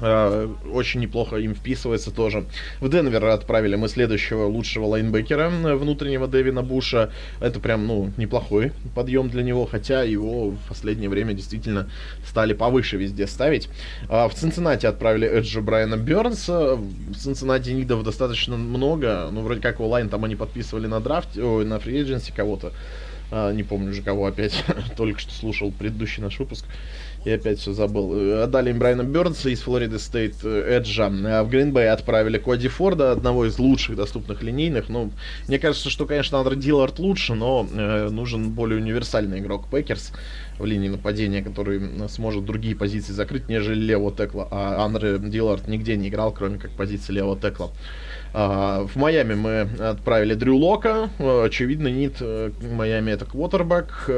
Э, 0.00 0.30
Э, 0.30 0.48
очень 0.72 1.00
неплохо 1.00 1.36
им 1.36 1.54
вписывается 1.54 2.10
тоже. 2.10 2.44
В 2.80 2.88
Денвер 2.88 3.24
отправили 3.26 3.76
мы 3.76 3.88
следующего 3.88 4.46
лучшего 4.46 4.86
лайнбекера 4.86 5.48
внутреннего 5.48 6.26
Дэвина 6.26 6.62
Буша. 6.62 7.10
Это 7.40 7.60
прям, 7.60 7.86
ну, 7.86 8.10
неплохой 8.16 8.72
подъем 8.94 9.28
для 9.28 9.42
него, 9.42 9.66
хотя 9.66 10.02
его 10.02 10.50
в 10.50 10.58
последнее 10.68 11.08
время 11.08 11.34
действительно 11.34 11.88
стали 12.24 12.52
повыше 12.52 12.96
везде 12.96 13.26
ставить. 13.26 13.68
А 14.08 14.28
в 14.28 14.34
Цинциннати 14.34 14.86
отправили 14.86 15.26
edge 15.28 15.54
а 15.54 15.60
Брайана 15.60 15.96
Бернса. 15.96 16.76
В 16.76 17.14
Цинциннати 17.14 17.70
need 17.70 17.91
ов 17.91 18.02
достаточно 18.04 18.56
много. 18.56 19.28
Ну, 19.32 19.42
вроде 19.42 19.60
как 19.60 19.80
line 19.80 20.08
там 20.08 20.24
они 20.24 20.36
подписывали 20.36 20.86
на 20.86 21.00
драфте, 21.00 21.42
ой, 21.42 21.64
на 21.64 21.78
free 21.78 22.00
кого-то. 22.34 22.72
А, 23.30 23.52
не 23.52 23.62
помню 23.62 23.90
уже 23.90 24.02
кого 24.02 24.26
опять. 24.26 24.64
Только 24.96 25.20
что 25.20 25.32
слушал 25.32 25.70
предыдущий 25.70 26.22
наш 26.22 26.38
выпуск. 26.38 26.64
Я 27.24 27.34
опять 27.34 27.58
все 27.58 27.72
забыл. 27.72 28.14
Э, 28.16 28.42
отдали 28.44 28.70
им 28.70 28.78
Брайана 28.78 29.02
Бернса 29.02 29.50
из 29.50 29.60
Флориды 29.60 29.98
Стейт 29.98 30.36
э, 30.42 30.78
edge 30.78 30.97
а. 30.97 31.06
А 31.06 31.44
в 31.44 31.50
Гринбей 31.50 31.90
отправили 31.90 32.38
Коди 32.38 32.68
Форда, 32.68 33.12
одного 33.12 33.44
из 33.44 33.58
лучших 33.58 33.96
доступных 33.96 34.42
линейных. 34.42 34.88
Ну, 34.88 35.10
мне 35.46 35.58
кажется, 35.58 35.90
что, 35.90 36.06
конечно, 36.06 36.38
Андре 36.38 36.56
Диллард 36.56 36.98
лучше, 36.98 37.34
но 37.34 37.68
э, 37.70 38.08
нужен 38.08 38.50
более 38.50 38.80
универсальный 38.80 39.40
игрок 39.40 39.68
Пекерс 39.70 40.12
в 40.58 40.64
линии 40.64 40.88
нападения, 40.88 41.42
который 41.42 41.82
сможет 42.08 42.46
другие 42.46 42.74
позиции 42.74 43.12
закрыть, 43.12 43.48
нежели 43.48 43.78
левого 43.78 44.12
tackle 44.12 44.39
а. 44.39 44.48
А 44.50 44.82
Андре 44.84 45.18
Диллард 45.18 45.68
нигде 45.68 45.96
не 45.96 46.08
играл, 46.08 46.32
кроме 46.32 46.58
как 46.58 46.70
позиции 46.70 47.12
левого 47.12 47.38
tackle 47.38 47.61
а. 47.61 47.68
А, 48.32 48.86
в 48.86 48.96
Майами 48.96 49.34
мы 49.34 49.68
отправили 49.78 50.32
Дрю 50.32 50.56
Лока. 50.56 51.10
Очевидно, 51.18 51.88
need 51.88 52.22
Майами 52.62 53.10
это 53.10 53.26
квотербек. 53.26 54.08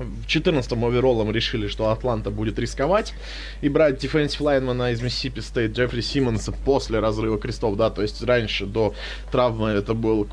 В 0.00 0.26
14-м 0.26 0.82
overall 0.82 1.19
ом 1.19 1.30
решили, 1.30 1.68
что 1.68 1.90
Атланта 1.90 2.30
будет 2.30 2.58
рисковать. 2.58 3.12
И 3.60 3.68
брать 3.68 3.98
defensive 3.98 4.40
lineman 4.40 4.86
а 4.86 4.92
из 4.92 5.02
Миссисипи 5.02 5.40
Стейт 5.40 5.72
Джеффри 5.72 6.00
Симмонса 6.00 6.52
после 6.52 7.00
разрыва 7.00 7.38
крестов, 7.38 7.76
да, 7.76 7.90
то 7.90 8.00
есть 8.00 8.22
раньше 8.22 8.64
до 8.64 8.94
травмы 9.30 9.68
это 9.68 9.92
был 9.92 10.26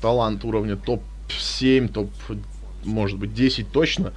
талант 0.00 0.44
уровня 0.44 0.76
топ-7, 0.76 1.88
топ 1.88 2.10
может 2.84 3.18
быть 3.18 3.34
10 3.34 3.72
точно, 3.72 4.12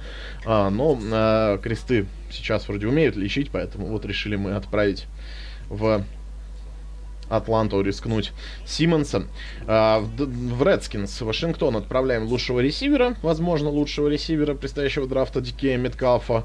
а, 0.46 0.70
но 0.70 0.96
а, 1.10 1.58
кресты 1.58 2.06
сейчас 2.30 2.68
вроде 2.68 2.86
умеют 2.86 3.16
лечить, 3.16 3.50
поэтому 3.50 3.86
вот 3.88 4.04
решили 4.06 4.36
мы 4.36 4.52
отправить 4.52 5.06
в 5.68 6.04
Атланту 7.32 7.80
рискнуть 7.80 8.32
Симмонса. 8.66 9.24
А, 9.66 10.00
в, 10.00 10.62
Redskins 10.62 11.24
Вашингтон 11.24 11.76
отправляем 11.76 12.24
лучшего 12.24 12.60
ресивера, 12.60 13.16
возможно, 13.22 13.70
лучшего 13.70 14.08
ресивера 14.08 14.54
предстоящего 14.54 15.06
драфта 15.06 15.40
Дикея 15.40 15.78
Меткалфа. 15.78 16.44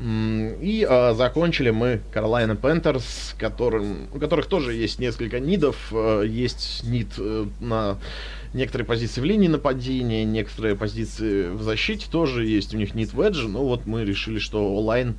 И 0.00 0.86
а, 0.88 1.14
закончили 1.14 1.70
мы 1.70 2.00
Carolina 2.14 2.58
Panthers, 2.58 3.36
которым, 3.38 4.08
у 4.12 4.18
которых 4.18 4.46
тоже 4.46 4.74
есть 4.74 4.98
несколько 4.98 5.38
нидов. 5.38 5.76
А, 5.92 6.22
есть 6.22 6.82
нид 6.84 7.08
а, 7.18 7.46
на 7.60 7.98
некоторые 8.54 8.86
позиции 8.86 9.20
в 9.20 9.24
линии 9.24 9.48
нападения, 9.48 10.24
некоторые 10.24 10.76
позиции 10.76 11.48
в 11.48 11.62
защите 11.62 12.06
тоже 12.10 12.44
есть 12.46 12.74
у 12.74 12.78
них 12.78 12.94
нид 12.94 13.12
в 13.12 13.20
эдже. 13.20 13.48
Но 13.48 13.64
вот 13.64 13.86
мы 13.86 14.04
решили, 14.04 14.38
что 14.38 14.74
онлайн 14.74 15.14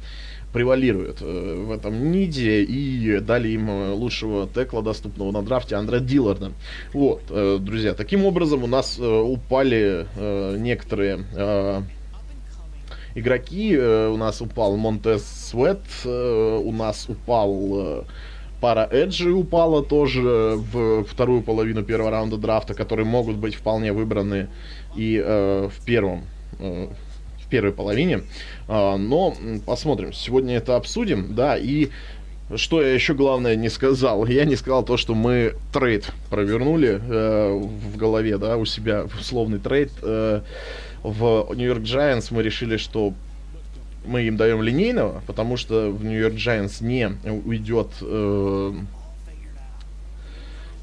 превалирует 0.53 1.17
э, 1.21 1.65
в 1.67 1.71
этом 1.71 2.11
ниде 2.11 2.61
и 2.61 3.19
дали 3.19 3.49
им 3.49 3.69
э, 3.69 3.91
лучшего 3.91 4.47
текла, 4.47 4.81
доступного 4.81 5.31
на 5.31 5.41
драфте, 5.41 5.75
Андре 5.75 5.99
Дилларда. 5.99 6.51
Вот, 6.93 7.23
э, 7.29 7.57
друзья, 7.59 7.93
таким 7.95 8.23
образом 8.23 8.63
у 8.63 8.67
нас 8.67 8.99
упали 8.99 10.05
некоторые 10.57 11.25
игроки. 13.15 13.77
У 13.77 14.17
нас 14.17 14.41
упал 14.41 14.77
Монтес 14.77 15.23
Свет, 15.23 15.81
у 16.05 16.71
нас 16.71 17.09
упал 17.09 18.05
пара 18.61 18.87
Эджи 18.91 19.31
упала 19.31 19.83
тоже 19.83 20.21
в 20.21 21.03
вторую 21.03 21.41
половину 21.41 21.83
первого 21.83 22.11
раунда 22.11 22.37
драфта, 22.37 22.73
которые 22.73 23.05
могут 23.05 23.37
быть 23.37 23.55
вполне 23.55 23.91
выбраны 23.91 24.47
и 24.95 25.19
в 25.19 25.85
первом 25.85 26.23
первой 27.53 27.71
половине. 27.71 28.23
А, 28.67 28.97
но 28.97 29.35
посмотрим. 29.67 30.11
Сегодня 30.11 30.55
это 30.55 30.75
обсудим, 30.75 31.35
да, 31.35 31.55
и 31.55 31.89
что 32.55 32.81
я 32.81 32.91
еще 32.91 33.13
главное 33.13 33.55
не 33.55 33.69
сказал? 33.69 34.25
Я 34.41 34.45
не 34.45 34.55
сказал 34.55 34.83
то, 34.83 34.97
что 34.97 35.13
мы 35.13 35.53
трейд 35.71 36.11
провернули 36.31 36.99
э, 36.99 37.53
в 37.53 37.95
голове, 37.95 38.39
да, 38.39 38.57
у 38.57 38.65
себя 38.65 39.05
условный 39.19 39.59
трейд. 39.59 39.91
Э, 40.01 40.41
в 41.03 41.53
Нью-Йорк 41.53 41.83
Giants 41.83 42.29
мы 42.31 42.41
решили, 42.41 42.77
что 42.77 43.13
мы 44.03 44.23
им 44.23 44.35
даем 44.35 44.63
линейного, 44.63 45.21
потому 45.27 45.55
что 45.55 45.91
в 45.91 46.03
Нью-Йорк 46.03 46.33
Giants 46.33 46.83
не 46.83 47.11
уйдет 47.29 47.89
э, 48.01 48.73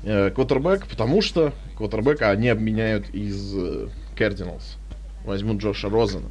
э, 0.04 0.30
квотербек, 0.30 0.86
потому 0.86 1.20
что 1.20 1.52
квотербека 1.76 2.30
они 2.30 2.48
обменяют 2.48 3.10
из 3.10 3.54
э, 3.56 3.88
Cardinals. 4.16 4.76
Возьмут 5.24 5.58
Джоша 5.58 5.90
Розена 5.90 6.30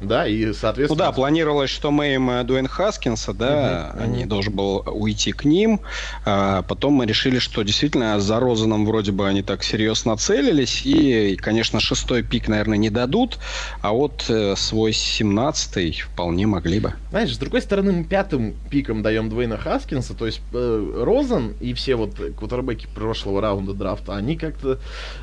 да, 0.00 0.26
и, 0.26 0.52
соответственно... 0.52 1.04
Ну 1.04 1.10
да, 1.10 1.12
планировалось, 1.12 1.70
что 1.70 1.90
мы 1.90 2.14
им 2.14 2.30
э, 2.30 2.44
Дуэн 2.44 2.68
Хаскинса, 2.68 3.32
да, 3.32 3.92
угу, 3.94 4.02
они 4.02 4.20
угу. 4.22 4.28
должен 4.28 4.52
был 4.54 4.84
уйти 4.86 5.32
к 5.32 5.44
ним, 5.44 5.80
а 6.24 6.62
потом 6.62 6.94
мы 6.94 7.06
решили, 7.06 7.38
что 7.38 7.62
действительно 7.62 8.20
за 8.20 8.38
Розаном 8.38 8.86
вроде 8.86 9.12
бы 9.12 9.26
они 9.26 9.42
так 9.42 9.64
серьезно 9.64 10.16
целились, 10.16 10.82
и, 10.84 11.36
конечно, 11.36 11.80
шестой 11.80 12.22
пик, 12.22 12.48
наверное, 12.48 12.78
не 12.78 12.90
дадут, 12.90 13.38
а 13.80 13.92
вот 13.92 14.26
э, 14.28 14.54
свой 14.56 14.92
семнадцатый 14.92 15.92
вполне 15.92 16.46
могли 16.46 16.80
бы. 16.80 16.94
Знаешь, 17.10 17.34
с 17.34 17.38
другой 17.38 17.62
стороны, 17.62 17.92
мы 17.92 18.04
пятым 18.04 18.54
пиком 18.70 19.02
даем 19.02 19.28
Дуэйна 19.28 19.56
Хаскинса, 19.56 20.14
то 20.14 20.26
есть 20.26 20.40
э, 20.52 21.02
Розан 21.04 21.54
и 21.60 21.74
все 21.74 21.96
вот 21.96 22.14
квотербеки 22.38 22.86
прошлого 22.94 23.40
раунда 23.40 23.74
драфта, 23.74 24.16
они 24.16 24.36
как-то 24.36 24.78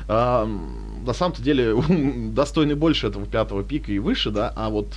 э, 0.08 0.46
на 1.06 1.12
самом-то 1.12 1.42
деле 1.42 1.74
достойны 2.32 2.76
больше 2.76 3.06
этого 3.06 3.26
пятого 3.26 3.62
пика 3.62 3.92
и 3.92 3.98
выше, 3.98 4.30
да, 4.30 4.52
а 4.54 4.65
вот 4.68 4.88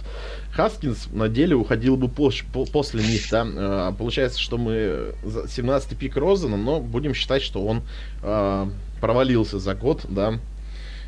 Хаскинс 0.52 1.08
на 1.12 1.30
деле 1.30 1.56
уходил 1.56 1.98
бы 1.98 2.08
позже, 2.08 2.44
после 2.52 3.04
них, 3.04 3.30
да. 3.30 3.46
А, 3.46 3.92
получается, 3.94 4.40
что 4.40 4.58
мы 4.58 5.14
17-й 5.24 5.96
пик 5.96 6.18
Розена, 6.18 6.58
но 6.58 6.80
будем 6.80 7.14
считать, 7.14 7.42
что 7.42 7.66
он 7.66 7.82
э, 8.24 8.68
провалился 9.00 9.60
за 9.60 9.76
год, 9.76 10.06
да. 10.10 10.40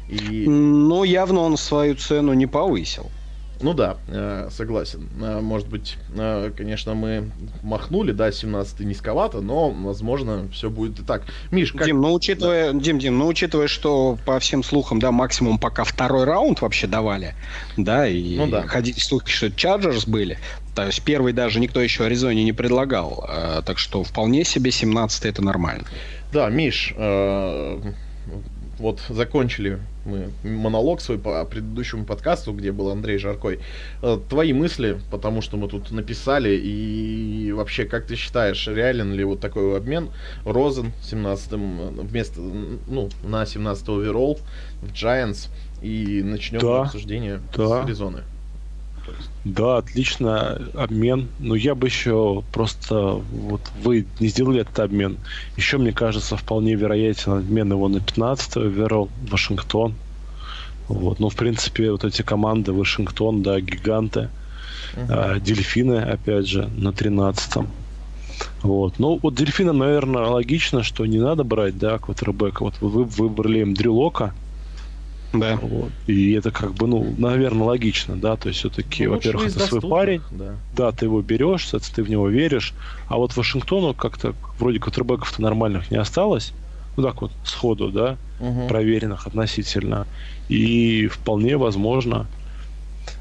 И... 0.09 0.45
Ну, 0.47 1.03
явно 1.03 1.41
он 1.41 1.57
свою 1.57 1.95
цену 1.95 2.33
не 2.33 2.47
повысил. 2.47 3.09
Ну 3.61 3.73
да, 3.73 3.97
э, 4.07 4.49
согласен. 4.51 5.09
Э, 5.21 5.39
может 5.39 5.67
быть, 5.67 5.97
э, 6.15 6.51
конечно, 6.55 6.93
мы 6.93 7.31
махнули, 7.61 8.11
да, 8.11 8.31
17 8.31 8.81
низковато, 8.81 9.41
но, 9.41 9.69
возможно, 9.69 10.47
все 10.51 10.69
будет 10.69 10.99
и 10.99 11.03
так. 11.03 11.23
Миш, 11.51 11.71
как... 11.71 11.85
Дим, 11.85 12.01
ну 12.01 12.13
учитывая, 12.13 12.73
да. 12.73 12.79
Дим, 12.79 12.99
Дим, 12.99 13.17
ну 13.17 13.27
учитывая, 13.27 13.67
что 13.67 14.17
по 14.25 14.39
всем 14.39 14.63
слухам, 14.63 14.99
да, 14.99 15.11
максимум 15.11 15.57
пока 15.57 15.83
второй 15.83 16.23
раунд 16.23 16.61
вообще 16.61 16.87
давали, 16.87 17.35
да, 17.77 18.07
и 18.07 18.37
ну, 18.37 18.47
да. 18.47 18.63
ходили 18.63 18.99
слухи, 18.99 19.31
что 19.31 19.51
Чарджерс 19.51 20.05
были, 20.05 20.37
то 20.75 20.85
есть 20.85 21.01
первый 21.03 21.33
даже 21.33 21.59
никто 21.59 21.81
еще 21.81 22.05
Аризоне 22.05 22.43
не 22.43 22.53
предлагал, 22.53 23.27
так 23.65 23.77
что 23.77 24.03
вполне 24.03 24.43
себе 24.43 24.71
17 24.71 25.25
это 25.25 25.43
нормально. 25.43 25.85
Да, 26.31 26.49
Миш, 26.49 26.93
вот 28.81 28.99
закончили 29.09 29.79
мы 30.05 30.31
монолог 30.43 30.99
свой 30.99 31.19
по 31.19 31.45
предыдущему 31.45 32.05
подкасту, 32.05 32.53
где 32.53 32.71
был 32.71 32.89
Андрей 32.89 33.17
Жаркой. 33.19 33.59
Э, 34.01 34.17
твои 34.29 34.51
мысли, 34.51 34.99
потому 35.11 35.41
что 35.41 35.57
мы 35.57 35.67
тут 35.67 35.91
написали, 35.91 36.55
и 36.55 37.51
вообще, 37.51 37.85
как 37.85 38.07
ты 38.07 38.15
считаешь, 38.15 38.67
реален 38.67 39.13
ли 39.13 39.23
вот 39.23 39.39
такой 39.39 39.77
обмен? 39.77 40.09
Розен 40.43 40.91
17 41.03 41.51
вместо, 41.51 42.41
ну, 42.41 43.09
на 43.23 43.45
17 43.45 43.89
оверолл 43.89 44.39
в 44.81 44.91
Giants, 44.91 45.49
и 45.81 46.21
начнем 46.23 46.59
да, 46.59 46.81
обсуждение 46.83 47.41
да. 47.55 47.67
с 47.67 47.83
Аризоны. 47.83 48.23
Да, 49.43 49.77
отлично 49.77 50.61
обмен. 50.75 51.27
Но 51.39 51.55
я 51.55 51.75
бы 51.75 51.87
еще 51.87 52.43
просто 52.51 52.95
вот 52.95 53.61
вы 53.81 54.05
не 54.19 54.27
сделали 54.27 54.61
этот 54.61 54.79
обмен. 54.79 55.17
Еще, 55.57 55.77
мне 55.77 55.91
кажется, 55.91 56.37
вполне 56.37 56.75
вероятен 56.75 57.33
обмен 57.33 57.71
его 57.71 57.87
на 57.87 57.99
15 57.99 58.57
верол 58.57 59.09
Вашингтон. 59.29 59.95
Вот. 60.87 61.19
Ну, 61.19 61.29
в 61.29 61.35
принципе, 61.35 61.91
вот 61.91 62.03
эти 62.03 62.21
команды 62.21 62.73
Вашингтон, 62.73 63.41
да, 63.41 63.59
гиганты. 63.59 64.29
Uh-huh. 64.93 65.05
А, 65.09 65.39
дельфины, 65.39 65.99
опять 65.99 66.47
же, 66.47 66.69
на 66.75 66.89
13-м. 66.89 67.67
Вот. 68.61 68.99
Ну, 68.99 69.19
вот 69.21 69.35
дельфинам, 69.35 69.77
наверное, 69.77 70.25
логично, 70.25 70.83
что 70.83 71.05
не 71.05 71.19
надо 71.19 71.43
брать, 71.43 71.77
да, 71.77 71.97
квотербека. 71.97 72.63
Вот 72.63 72.75
вы 72.81 73.03
выбрали 73.05 73.59
им 73.59 73.73
Дрюлока, 73.73 74.33
да. 75.33 75.57
Вот. 75.61 75.91
И 76.07 76.33
это 76.33 76.51
как 76.51 76.73
бы, 76.73 76.87
ну, 76.87 77.15
наверное, 77.17 77.67
логично, 77.67 78.15
да, 78.15 78.35
то 78.35 78.49
есть 78.49 78.59
все-таки, 78.59 79.05
ну, 79.05 79.13
во-первых, 79.13 79.47
это 79.47 79.65
свой 79.65 79.81
парень, 79.81 80.21
да. 80.31 80.55
да, 80.75 80.91
ты 80.91 81.05
его 81.05 81.21
берешь, 81.21 81.65
ты 81.65 82.03
в 82.03 82.09
него 82.09 82.27
веришь, 82.27 82.73
а 83.07 83.17
вот 83.17 83.35
Вашингтону 83.35 83.93
как-то 83.93 84.33
вроде 84.59 84.79
квотербеков-то 84.79 85.41
нормальных 85.41 85.89
не 85.91 85.97
осталось, 85.97 86.53
ну 86.97 87.03
так 87.03 87.21
вот, 87.21 87.31
сходу, 87.43 87.89
да, 87.89 88.17
угу. 88.39 88.67
проверенных 88.67 89.27
относительно, 89.27 90.05
и 90.49 91.07
вполне 91.07 91.57
возможно, 91.57 92.27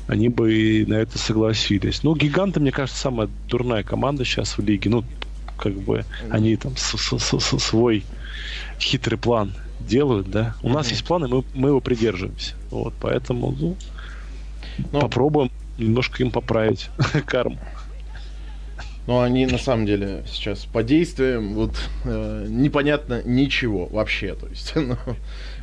они 0.09 0.29
бы 0.29 0.52
и 0.52 0.87
на 0.87 0.95
это 0.95 1.19
согласились. 1.19 2.02
Ну, 2.02 2.17
гиганты, 2.17 2.59
мне 2.59 2.73
кажется, 2.73 3.00
самая 3.00 3.29
дурная 3.49 3.85
команда 3.85 4.25
сейчас 4.25 4.59
в 4.59 4.64
лиге. 4.64 4.90
Ну, 4.90 5.05
как 5.57 5.75
бы 5.75 6.05
они 6.31 6.57
там 6.57 6.75
свой 6.76 8.05
хитрый 8.81 9.19
план 9.19 9.52
делают, 9.87 10.31
да. 10.31 10.55
У 10.63 10.69
mm-hmm. 10.69 10.73
нас 10.73 10.91
есть 10.91 11.05
планы, 11.05 11.29
мы, 11.29 11.45
мы 11.55 11.69
его 11.71 11.81
придерживаемся. 11.81 12.55
Вот, 12.71 12.95
поэтому, 13.01 13.55
ну, 13.59 13.77
ну, 14.93 15.01
попробуем 15.01 15.51
немножко 15.79 16.23
им 16.23 16.31
поправить 16.31 16.89
карму. 17.27 17.59
Но 19.07 19.23
они 19.23 19.47
на 19.47 19.59
самом 19.59 19.87
деле 19.87 20.25
сейчас 20.29 20.67
по 20.67 20.83
действиям 20.83 21.55
вот 21.55 21.73
э, 22.05 22.47
непонятно 22.49 23.23
ничего 23.25 23.87
вообще. 23.87 24.35
То 24.35 24.47
есть, 24.47 24.73
ну, 24.77 24.97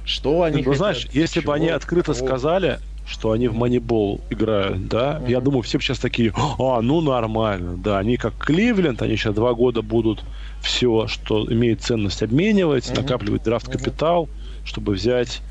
что 0.03 0.43
они. 0.43 0.63
Ну, 0.63 0.73
знаешь, 0.73 1.07
если 1.13 1.39
бы 1.39 1.53
они 1.53 1.69
открыто 1.69 2.13
кого... 2.13 2.25
сказали, 2.25 2.79
что 3.07 3.31
они 3.31 3.47
в 3.47 3.55
Moneyball 3.55 4.21
играют, 4.29 4.87
да, 4.87 5.17
mm-hmm. 5.17 5.31
я 5.31 5.39
думаю, 5.39 5.61
все 5.61 5.79
сейчас 5.79 5.99
такие, 5.99 6.33
а, 6.59 6.81
ну 6.81 7.01
нормально, 7.01 7.77
да, 7.77 7.99
они 7.99 8.17
как 8.17 8.37
Кливленд, 8.37 9.01
они 9.01 9.15
сейчас 9.15 9.33
два 9.33 9.53
года 9.53 9.81
будут 9.81 10.23
все, 10.61 11.07
что 11.07 11.45
имеет 11.51 11.81
ценность, 11.81 12.21
обменивать, 12.21 12.89
mm-hmm. 12.89 13.01
накапливать 13.01 13.43
драфт-капитал, 13.43 14.25
mm-hmm. 14.25 14.65
чтобы 14.65 14.93
взять 14.93 15.41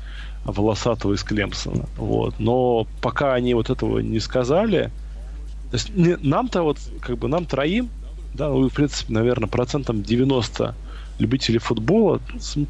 волосатого 0.45 1.13
из 1.13 1.23
Клемсона. 1.23 1.87
Вот. 1.97 2.35
Но 2.39 2.87
пока 3.01 3.33
они 3.33 3.53
вот 3.53 3.69
этого 3.69 3.99
не 3.99 4.19
сказали, 4.19 4.91
то 5.71 5.77
есть 5.77 5.95
не, 5.95 6.15
нам-то 6.17 6.63
вот, 6.63 6.77
как 7.01 7.17
бы 7.17 7.27
нам 7.27 7.45
троим, 7.45 7.89
да, 8.33 8.49
ну, 8.49 8.69
в 8.69 8.73
принципе, 8.73 9.11
наверное, 9.11 9.49
процентом 9.49 10.03
90 10.03 10.75
любителей 11.19 11.59
футбола, 11.59 12.21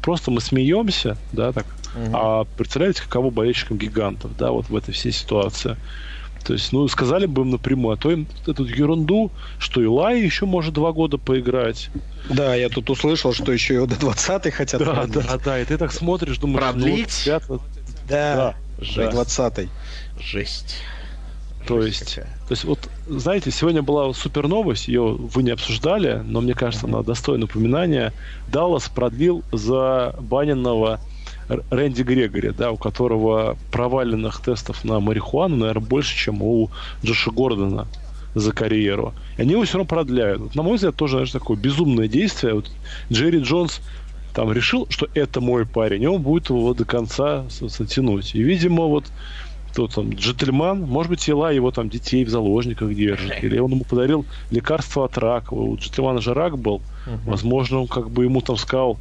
просто 0.02 0.30
мы 0.30 0.40
смеемся, 0.40 1.16
да, 1.32 1.52
так. 1.52 1.66
Угу. 2.06 2.16
А 2.16 2.44
представляете, 2.56 3.02
каково 3.02 3.30
болельщикам 3.30 3.78
гигантов, 3.78 4.36
да, 4.36 4.50
вот 4.50 4.68
в 4.68 4.76
этой 4.76 4.92
всей 4.92 5.12
ситуации. 5.12 5.76
То 6.44 6.52
есть, 6.54 6.72
ну, 6.72 6.86
сказали 6.88 7.26
бы 7.26 7.42
им 7.42 7.50
напрямую, 7.50 7.94
а 7.94 7.96
то 7.96 8.10
им 8.10 8.26
эту 8.46 8.64
ерунду, 8.64 9.32
что 9.58 9.82
Илай 9.82 10.22
еще 10.22 10.46
может 10.46 10.72
два 10.72 10.92
года 10.92 11.18
поиграть. 11.18 11.90
Да, 12.30 12.54
я 12.54 12.68
тут 12.68 12.88
услышал, 12.90 13.32
что 13.32 13.52
еще 13.52 13.74
его 13.74 13.86
до 13.86 13.96
20 13.96 14.54
хотят 14.54 14.80
Да, 14.80 14.94
продлить. 14.94 15.26
да, 15.26 15.38
да, 15.44 15.60
и 15.60 15.64
ты 15.64 15.76
так 15.76 15.92
смотришь, 15.92 16.38
думаешь, 16.38 16.64
продлить? 16.64 17.24
Ну, 17.26 17.40
вот, 17.48 17.62
да, 18.08 18.54
да, 18.96 19.10
20 19.10 19.68
Жесть. 20.20 20.76
То 21.66 21.82
есть, 21.82 22.14
то 22.14 22.50
есть, 22.50 22.64
вот, 22.64 22.88
знаете, 23.06 23.50
сегодня 23.50 23.82
была 23.82 24.10
супер 24.14 24.48
новость, 24.48 24.88
ее 24.88 25.02
вы 25.02 25.42
не 25.42 25.50
обсуждали, 25.50 26.22
но 26.24 26.40
мне 26.40 26.54
кажется, 26.54 26.86
она 26.86 27.02
достойна 27.02 27.44
упоминания. 27.44 28.14
Даллас 28.46 28.88
продлил 28.88 29.44
за 29.52 30.14
баненного 30.18 30.98
Рэнди 31.48 32.02
Грегори, 32.02 32.50
да, 32.50 32.70
у 32.72 32.76
которого 32.76 33.56
проваленных 33.72 34.40
тестов 34.40 34.84
на 34.84 35.00
марихуану, 35.00 35.56
наверное, 35.56 35.86
больше, 35.86 36.16
чем 36.16 36.42
у 36.42 36.70
Джоша 37.04 37.30
Гордона 37.30 37.86
за 38.34 38.52
карьеру. 38.52 39.14
И 39.36 39.42
они 39.42 39.52
его 39.52 39.64
все 39.64 39.78
равно 39.78 39.88
продляют. 39.88 40.40
Вот, 40.40 40.54
на 40.54 40.62
мой 40.62 40.76
взгляд, 40.76 40.96
тоже 40.96 41.14
знаешь, 41.14 41.30
такое 41.30 41.56
безумное 41.56 42.08
действие. 42.08 42.54
Вот 42.54 42.70
Джерри 43.10 43.40
Джонс 43.40 43.80
там 44.34 44.52
решил, 44.52 44.86
что 44.90 45.08
это 45.14 45.40
мой 45.40 45.66
парень, 45.66 46.02
и 46.02 46.06
он 46.06 46.22
будет 46.22 46.50
его 46.50 46.74
до 46.74 46.84
конца 46.84 47.46
тянуть. 47.88 48.34
И, 48.34 48.42
видимо, 48.42 48.84
вот 48.84 49.06
кто 49.72 49.88
там, 49.88 50.10
джентльмен, 50.10 50.82
может 50.82 51.10
быть, 51.10 51.28
Ила 51.28 51.50
его 51.50 51.70
там 51.70 51.88
детей 51.88 52.24
в 52.24 52.28
заложниках 52.28 52.94
держит, 52.94 53.32
или 53.42 53.58
он 53.58 53.72
ему 53.72 53.84
подарил 53.84 54.26
лекарство 54.50 55.04
от 55.04 55.18
рака. 55.18 55.54
У 55.54 55.76
джентльмена 55.76 56.20
же 56.20 56.34
рак 56.34 56.58
был. 56.58 56.76
Угу. 57.06 57.30
Возможно, 57.30 57.80
он 57.80 57.88
как 57.88 58.10
бы 58.10 58.24
ему 58.24 58.40
там 58.40 58.56
сказал, 58.56 58.98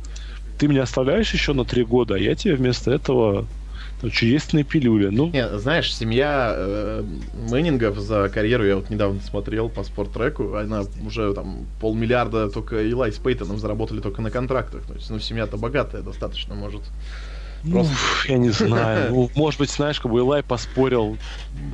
ты 0.58 0.68
меня 0.68 0.84
оставляешь 0.84 1.34
еще 1.34 1.54
на 1.54 1.66
три 1.66 1.84
года, 1.84 2.16
а 2.16 2.18
я 2.18 2.36
тебе 2.36 2.56
вместо 2.56 2.92
этого 2.92 3.46
чудесные 4.12 4.64
пилюли. 4.64 5.08
Ну, 5.08 5.32
Нет, 5.32 5.52
знаешь, 5.60 5.94
семья 5.94 6.54
э, 6.56 7.04
Мэннингов 7.50 7.98
за 7.98 8.30
карьеру, 8.30 8.66
я 8.66 8.76
вот 8.76 8.90
недавно 8.90 9.20
смотрел 9.22 9.70
по 9.70 9.84
спорттреку, 9.84 10.56
она 10.56 10.84
уже 11.06 11.34
там 11.34 11.66
полмиллиарда 11.82 12.50
только 12.50 12.88
Илай 12.88 13.12
с 13.12 13.18
Пейтоном 13.18 13.58
заработали 13.58 14.00
только 14.00 14.22
на 14.22 14.30
контрактах. 14.30 14.84
То 14.86 14.94
есть, 14.94 15.10
ну, 15.10 15.20
семья-то 15.20 15.58
богатая 15.58 16.04
достаточно, 16.04 16.54
может 16.54 16.84
Просто... 17.64 17.94
Ну, 18.28 18.34
я 18.34 18.38
не 18.38 18.50
знаю. 18.50 19.12
Ну, 19.12 19.32
может 19.36 19.60
быть, 19.60 19.72
знаешь, 19.72 20.00
как 20.00 20.12
бы 20.12 20.20
Илай 20.20 20.44
поспорил 20.44 21.18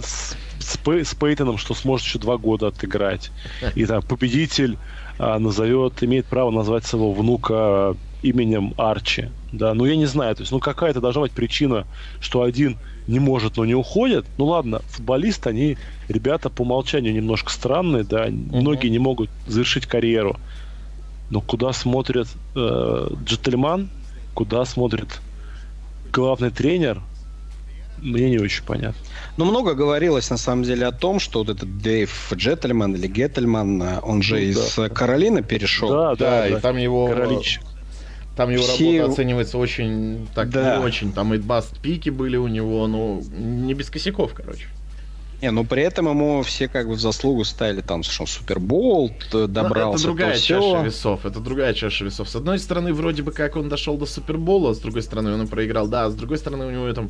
с, 0.02 0.36
с, 0.60 0.78
Пей, 0.78 1.04
с 1.04 1.14
Пейтоном, 1.14 1.58
что 1.58 1.74
сможет 1.74 2.06
еще 2.08 2.20
два 2.20 2.38
года 2.38 2.68
отыграть. 2.68 3.32
И 3.76 3.86
там 3.86 4.02
победитель 4.02 4.78
а, 5.20 5.40
назовет, 5.40 6.02
имеет 6.04 6.26
право 6.26 6.52
назвать 6.52 6.86
своего 6.86 7.12
внука 7.12 7.96
именем 8.24 8.74
Арчи. 8.78 9.30
Да, 9.52 9.74
ну 9.74 9.86
я 9.86 9.96
не 9.96 10.06
знаю, 10.06 10.36
то 10.36 10.42
есть, 10.42 10.52
ну 10.52 10.60
какая-то 10.60 11.02
должна 11.02 11.22
быть 11.22 11.32
причина, 11.32 11.86
что 12.20 12.42
один 12.42 12.78
не 13.08 13.20
может, 13.20 13.58
но 13.58 13.66
не 13.66 13.76
уходит. 13.76 14.26
Ну 14.38 14.46
ладно, 14.46 14.82
футболисты, 14.88 15.50
они 15.50 15.78
ребята 16.08 16.50
по 16.50 16.64
умолчанию 16.64 17.14
немножко 17.14 17.52
странные, 17.52 18.04
да, 18.04 18.28
uh-huh. 18.28 18.62
многие 18.62 18.88
не 18.88 19.00
могут 19.00 19.30
завершить 19.48 19.86
карьеру. 19.86 20.38
Но 21.30 21.42
куда 21.42 21.74
смотрит 21.74 22.28
э, 22.56 23.10
джентльмен, 23.26 23.90
куда 24.34 24.66
смотрит 24.66 25.22
главный 26.12 26.52
тренер, 26.52 27.02
мне 28.04 28.30
не 28.30 28.40
очень 28.40 28.64
понятно. 28.64 29.00
Ну, 29.38 29.46
много 29.46 29.74
говорилось, 29.74 30.30
на 30.30 30.38
самом 30.38 30.64
деле, 30.64 30.86
о 30.86 30.92
том, 30.92 31.20
что 31.20 31.40
вот 31.40 31.50
этот 31.50 31.78
Дэйв 31.80 32.34
Джеттельман 32.34 32.96
или 32.96 33.08
Геттельман, 33.08 34.00
он 34.04 34.22
же 34.22 34.36
ну, 34.36 34.42
из 34.42 34.76
да. 34.76 34.90
Каролины 34.90 35.42
перешел. 35.42 35.90
Да, 35.90 36.16
да, 36.16 36.16
да, 36.16 36.48
и 36.50 36.60
там 36.60 36.78
его... 36.78 37.08
Короличик. 37.08 37.62
Там 38.36 38.50
его 38.50 38.64
Все... 38.64 38.98
работа 38.98 39.14
оценивается 39.14 39.58
очень 39.58 40.28
так 40.34 40.50
да. 40.50 40.78
не 40.78 40.84
очень. 40.84 41.14
Там 41.14 41.34
и 41.34 41.38
баст 41.38 41.80
пики 41.80 42.10
были 42.10 42.38
у 42.38 42.48
него, 42.48 42.88
ну, 42.88 43.22
не 43.32 43.74
без 43.74 43.90
косяков, 43.90 44.34
короче. 44.34 44.68
Не, 45.44 45.52
но 45.52 45.66
при 45.66 45.84
этом 45.84 46.08
ему 46.08 46.42
все 46.44 46.70
как 46.70 46.88
бы 46.88 46.94
в 46.94 47.02
заслугу 47.02 47.44
ставили 47.44 47.82
там, 47.82 48.02
что 48.02 48.26
Супербол 48.26 49.12
добрался. 49.30 49.82
Ну, 49.82 49.94
это 49.94 50.04
другая 50.04 50.38
чаша 50.38 50.62
все. 50.62 50.84
весов, 50.84 51.26
это 51.26 51.40
другая 51.42 51.74
чаша 51.74 52.06
весов. 52.06 52.30
С 52.30 52.36
одной 52.38 52.60
стороны, 52.60 52.94
вроде 52.94 53.24
бы 53.24 53.34
как 53.34 53.58
он 53.58 53.68
дошел 53.68 53.98
до 53.98 54.06
Супербола, 54.06 54.74
с 54.74 54.80
другой 54.80 55.02
стороны, 55.02 55.34
он 55.34 55.46
проиграл, 55.50 55.90
да, 55.90 56.10
с 56.10 56.16
другой 56.16 56.38
стороны, 56.38 56.66
у 56.66 56.72
него 56.72 56.94
там 56.94 57.10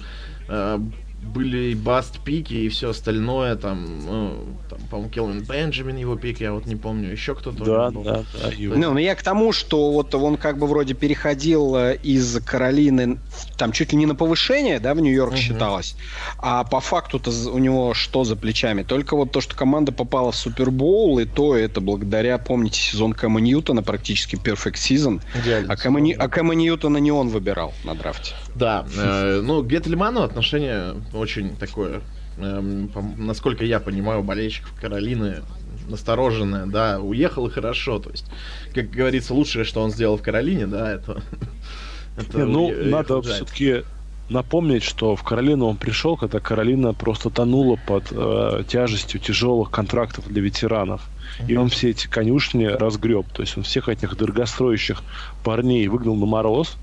э, 0.50 0.80
были 1.24 1.72
и 1.72 1.76
баст 1.76 2.20
пики 2.20 2.54
и 2.54 2.70
все 2.70 2.90
остальное, 2.90 3.56
там, 3.56 4.06
ну, 4.06 4.38
там 4.70 4.80
по-моему, 4.90 5.12
Келвин 5.12 5.44
Бенджамин 5.44 5.96
его 5.96 6.16
пик, 6.16 6.42
я 6.42 6.54
вот 6.54 6.66
не 6.66 6.76
помню, 6.76 7.12
еще 7.12 7.36
кто-то. 7.36 7.64
Да, 7.64 7.92
был. 7.92 8.04
да, 8.04 8.24
да. 8.34 8.52
Ну, 8.60 8.94
но 8.94 9.00
я 9.00 9.16
к 9.16 9.24
тому, 9.24 9.52
что 9.52 9.92
вот 9.92 10.14
он 10.16 10.38
как 10.38 10.58
бы 10.58 10.68
вроде 10.68 10.94
переходил 10.94 11.76
э, 11.76 11.98
из 12.04 12.40
Каролины, 12.44 13.18
там 13.58 13.72
чуть 13.72 13.92
ли 13.92 13.98
не 13.98 14.06
на 14.06 14.16
повышение, 14.16 14.80
да, 14.80 14.94
в 14.94 15.00
Нью-Йорк 15.00 15.34
угу. 15.34 15.40
считалось, 15.40 15.96
а 16.38 16.64
по 16.64 16.80
факту-то 16.80 17.32
у 17.52 17.58
него 17.58 17.94
что 17.94 18.24
за 18.24 18.36
плечами? 18.36 18.84
Только 18.84 19.16
вот 19.16 19.32
то, 19.32 19.42
что 19.42 19.56
команда 19.56 19.92
попала 19.92 20.32
в 20.32 20.36
Супербоул, 20.36 21.20
и 21.20 21.26
то 21.26 21.56
это 21.56 21.82
благодаря, 21.82 22.38
помните, 22.38 22.80
сезон 22.80 23.14
Кэма 23.14 23.42
Ньютона, 23.42 23.84
практически 23.84 24.36
Perfect 24.36 24.76
Season, 24.76 25.22
а 25.68 25.76
Кэма, 25.76 26.02
а 26.18 26.28
Кэма 26.28 26.56
Ньютона 26.56 26.98
не 26.98 27.12
он 27.12 27.30
выбирал 27.30 27.74
на 27.84 27.96
драфте. 27.96 28.34
Да, 28.56 28.86
э, 28.96 29.42
ну, 29.44 29.64
к 29.64 29.68
Геттельману 29.68 30.22
отношение 30.22 30.96
очень 31.14 31.56
такое, 31.56 32.02
э, 32.38 32.86
насколько 33.18 33.64
я 33.64 33.80
понимаю, 33.80 34.24
болельщиков 34.24 34.74
Каролины 34.80 35.42
настороженное, 35.88 36.66
да, 36.66 37.00
уехал 37.00 37.48
и 37.48 37.52
хорошо, 37.52 38.00
то 38.00 38.10
есть, 38.12 38.26
как 38.74 38.90
говорится, 38.90 39.34
лучшее, 39.34 39.66
что 39.66 39.82
он 39.82 39.92
сделал 39.92 40.18
в 40.18 40.22
Каролине, 40.22 40.68
да, 40.68 40.94
это... 40.94 41.22
это 42.18 42.38
Не, 42.38 42.46
ну, 42.46 42.72
надо 42.86 43.22
все-таки 43.22 43.84
напомнить, 44.30 44.84
что 44.84 45.16
в 45.16 45.24
Каролину 45.24 45.66
он 45.66 45.78
пришел, 45.78 46.18
когда 46.18 46.40
Каролина 46.40 46.94
просто 46.94 47.30
тонула 47.30 47.78
под 47.88 48.06
э, 48.12 48.64
тяжестью 48.68 49.20
тяжелых 49.20 49.70
контрактов 49.70 50.28
для 50.28 50.42
ветеранов. 50.42 51.02
И 51.48 51.56
он 51.56 51.70
все 51.70 51.90
эти 51.90 52.08
конюшни 52.08 52.66
разгреб. 52.66 53.26
То 53.34 53.42
есть 53.42 53.58
он 53.58 53.64
всех 53.64 53.90
этих 53.90 54.16
дорогостроящих 54.16 55.02
парней 55.44 55.88
выгнал 55.88 56.16
на 56.16 56.26
мороз, 56.26 56.78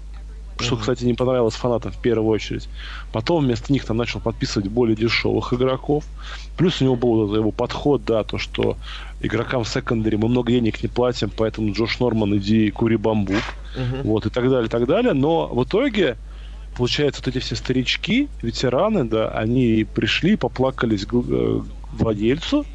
что, 0.62 0.76
кстати, 0.76 1.04
не 1.04 1.14
понравилось 1.14 1.54
фанатам 1.54 1.92
в 1.92 1.98
первую 1.98 2.28
очередь. 2.28 2.68
Потом 3.12 3.44
вместо 3.44 3.72
них 3.72 3.84
там 3.84 3.96
начал 3.96 4.20
подписывать 4.20 4.68
более 4.68 4.96
дешевых 4.96 5.52
игроков. 5.52 6.04
Плюс 6.56 6.80
у 6.80 6.84
него 6.84 6.96
был 6.96 7.34
его 7.34 7.50
подход, 7.50 8.04
да, 8.04 8.24
то, 8.24 8.38
что 8.38 8.76
игрокам 9.20 9.64
в 9.64 9.68
секондаре 9.68 10.16
мы 10.18 10.28
много 10.28 10.52
денег 10.52 10.82
не 10.82 10.88
платим, 10.88 11.30
поэтому 11.34 11.72
Джош 11.72 12.00
Норман, 12.00 12.36
иди 12.36 12.70
кури 12.70 12.96
бамбук. 12.96 13.36
Uh-huh. 13.76 14.02
Вот, 14.02 14.26
и 14.26 14.30
так 14.30 14.48
далее, 14.50 14.66
и 14.66 14.70
так 14.70 14.86
далее. 14.86 15.12
Но 15.12 15.46
в 15.46 15.64
итоге, 15.64 16.16
получается, 16.76 17.22
вот 17.24 17.34
эти 17.34 17.42
все 17.42 17.54
старички, 17.56 18.28
ветераны, 18.42 19.04
да, 19.04 19.30
они 19.30 19.86
пришли, 19.94 20.36
поплакались 20.36 21.06
э, 21.10 21.60
владельцу, 21.92 22.66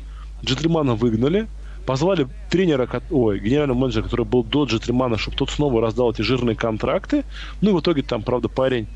джентльмана 0.43 0.95
выгнали, 0.95 1.47
позвали 1.85 2.27
тренера, 2.49 2.89
ой, 3.11 3.39
генерального 3.39 3.77
менеджера, 3.77 4.03
который 4.03 4.25
был 4.25 4.43
до 4.43 4.65
джентльмана, 4.65 5.17
чтобы 5.17 5.37
тот 5.37 5.49
снова 5.49 5.81
раздал 5.81 6.11
эти 6.11 6.21
жирные 6.21 6.55
контракты. 6.55 7.23
Ну 7.61 7.71
и 7.71 7.73
в 7.73 7.79
итоге 7.79 8.01
там, 8.01 8.23
правда, 8.23 8.49
парень, 8.49 8.87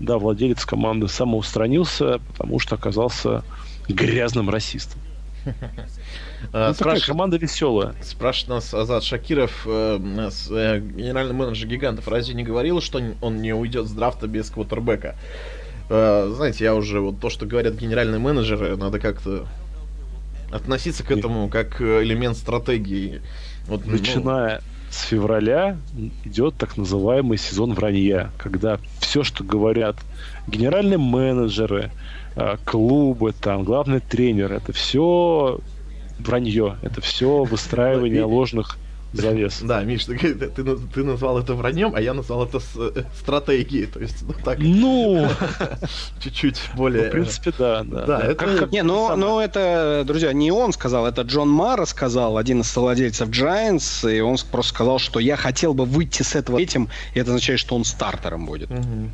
да, 0.00 0.18
владелец 0.18 0.64
команды 0.64 1.08
самоустранился, 1.08 2.20
потому 2.32 2.58
что 2.58 2.74
оказался 2.76 3.42
грязным 3.88 4.50
расистом. 4.50 5.00
Ну, 6.52 6.72
такая 6.72 7.00
команда 7.00 7.36
веселая. 7.36 7.94
Спрашивает 8.00 8.48
нас 8.48 8.72
Азат 8.72 9.02
Шакиров, 9.02 9.66
э, 9.66 9.98
э, 9.98 10.80
генеральный 10.80 11.34
менеджер 11.34 11.66
гигантов, 11.66 12.06
разве 12.06 12.32
не 12.34 12.44
говорил, 12.44 12.80
что 12.80 13.02
он 13.20 13.42
не 13.42 13.52
уйдет 13.52 13.88
с 13.88 13.90
драфта 13.90 14.28
без 14.28 14.48
квотербека? 14.48 15.16
э, 15.88 16.32
знаете, 16.34 16.64
я 16.64 16.74
уже 16.74 17.00
вот 17.00 17.20
то, 17.20 17.30
что 17.30 17.46
говорят 17.46 17.74
генеральные 17.74 18.18
менеджеры, 18.18 18.76
надо 18.76 18.98
как-то 18.98 19.46
относиться 20.50 21.04
к 21.04 21.10
этому 21.10 21.48
как 21.48 21.80
элемент 21.80 22.36
стратегии. 22.36 23.20
Вот, 23.66 23.84
ну, 23.84 23.92
Начиная 23.92 24.56
ну... 24.56 24.62
с 24.90 25.02
февраля 25.02 25.76
идет 26.24 26.54
так 26.56 26.76
называемый 26.76 27.38
сезон 27.38 27.74
вранья, 27.74 28.30
когда 28.38 28.78
все, 29.00 29.22
что 29.22 29.44
говорят 29.44 29.96
генеральные 30.46 30.98
менеджеры, 30.98 31.90
э, 32.36 32.56
клубы, 32.64 33.32
там, 33.32 33.64
главный 33.64 34.00
тренер, 34.00 34.52
это 34.52 34.72
все 34.72 35.60
вранье, 36.18 36.76
это 36.82 37.00
все 37.00 37.44
выстраивание 37.50 38.24
ложных 38.24 38.78
завес. 39.12 39.60
Да, 39.62 39.82
Миш, 39.82 40.04
ты, 40.04 40.16
ты, 40.34 40.48
ты 40.48 41.04
назвал 41.04 41.38
это 41.38 41.54
враньем, 41.54 41.92
а 41.94 42.00
я 42.00 42.14
назвал 42.14 42.44
это 42.44 42.60
с, 42.60 42.76
э, 42.76 43.04
стратегией. 43.18 43.86
То 43.86 44.00
есть, 44.00 44.22
ну 44.22 44.34
так. 44.44 44.58
Ну, 44.58 45.28
чуть-чуть 46.20 46.60
более. 46.74 47.04
Ну, 47.04 47.08
в 47.08 47.12
принципе, 47.12 47.52
да. 47.58 47.82
Да, 47.84 48.06
да 48.06 48.20
это. 48.20 48.34
Как, 48.34 48.58
как 48.58 48.72
не, 48.72 48.82
ну, 48.82 49.16
ну, 49.16 49.40
это, 49.40 50.04
друзья, 50.06 50.32
не 50.32 50.50
он 50.50 50.72
сказал, 50.72 51.06
это 51.06 51.22
Джон 51.22 51.48
Мара 51.48 51.86
сказал, 51.86 52.36
один 52.36 52.60
из 52.60 52.68
совладельцев 52.68 53.28
Giants, 53.28 54.10
и 54.10 54.20
он 54.20 54.36
просто 54.50 54.74
сказал, 54.74 54.98
что 54.98 55.20
я 55.20 55.36
хотел 55.36 55.74
бы 55.74 55.84
выйти 55.84 56.22
с 56.22 56.34
этого 56.34 56.58
этим, 56.58 56.88
и 57.14 57.20
это 57.20 57.30
означает, 57.30 57.60
что 57.60 57.76
он 57.76 57.84
стартером 57.84 58.46
будет. 58.46 58.70
Угу. 58.70 59.10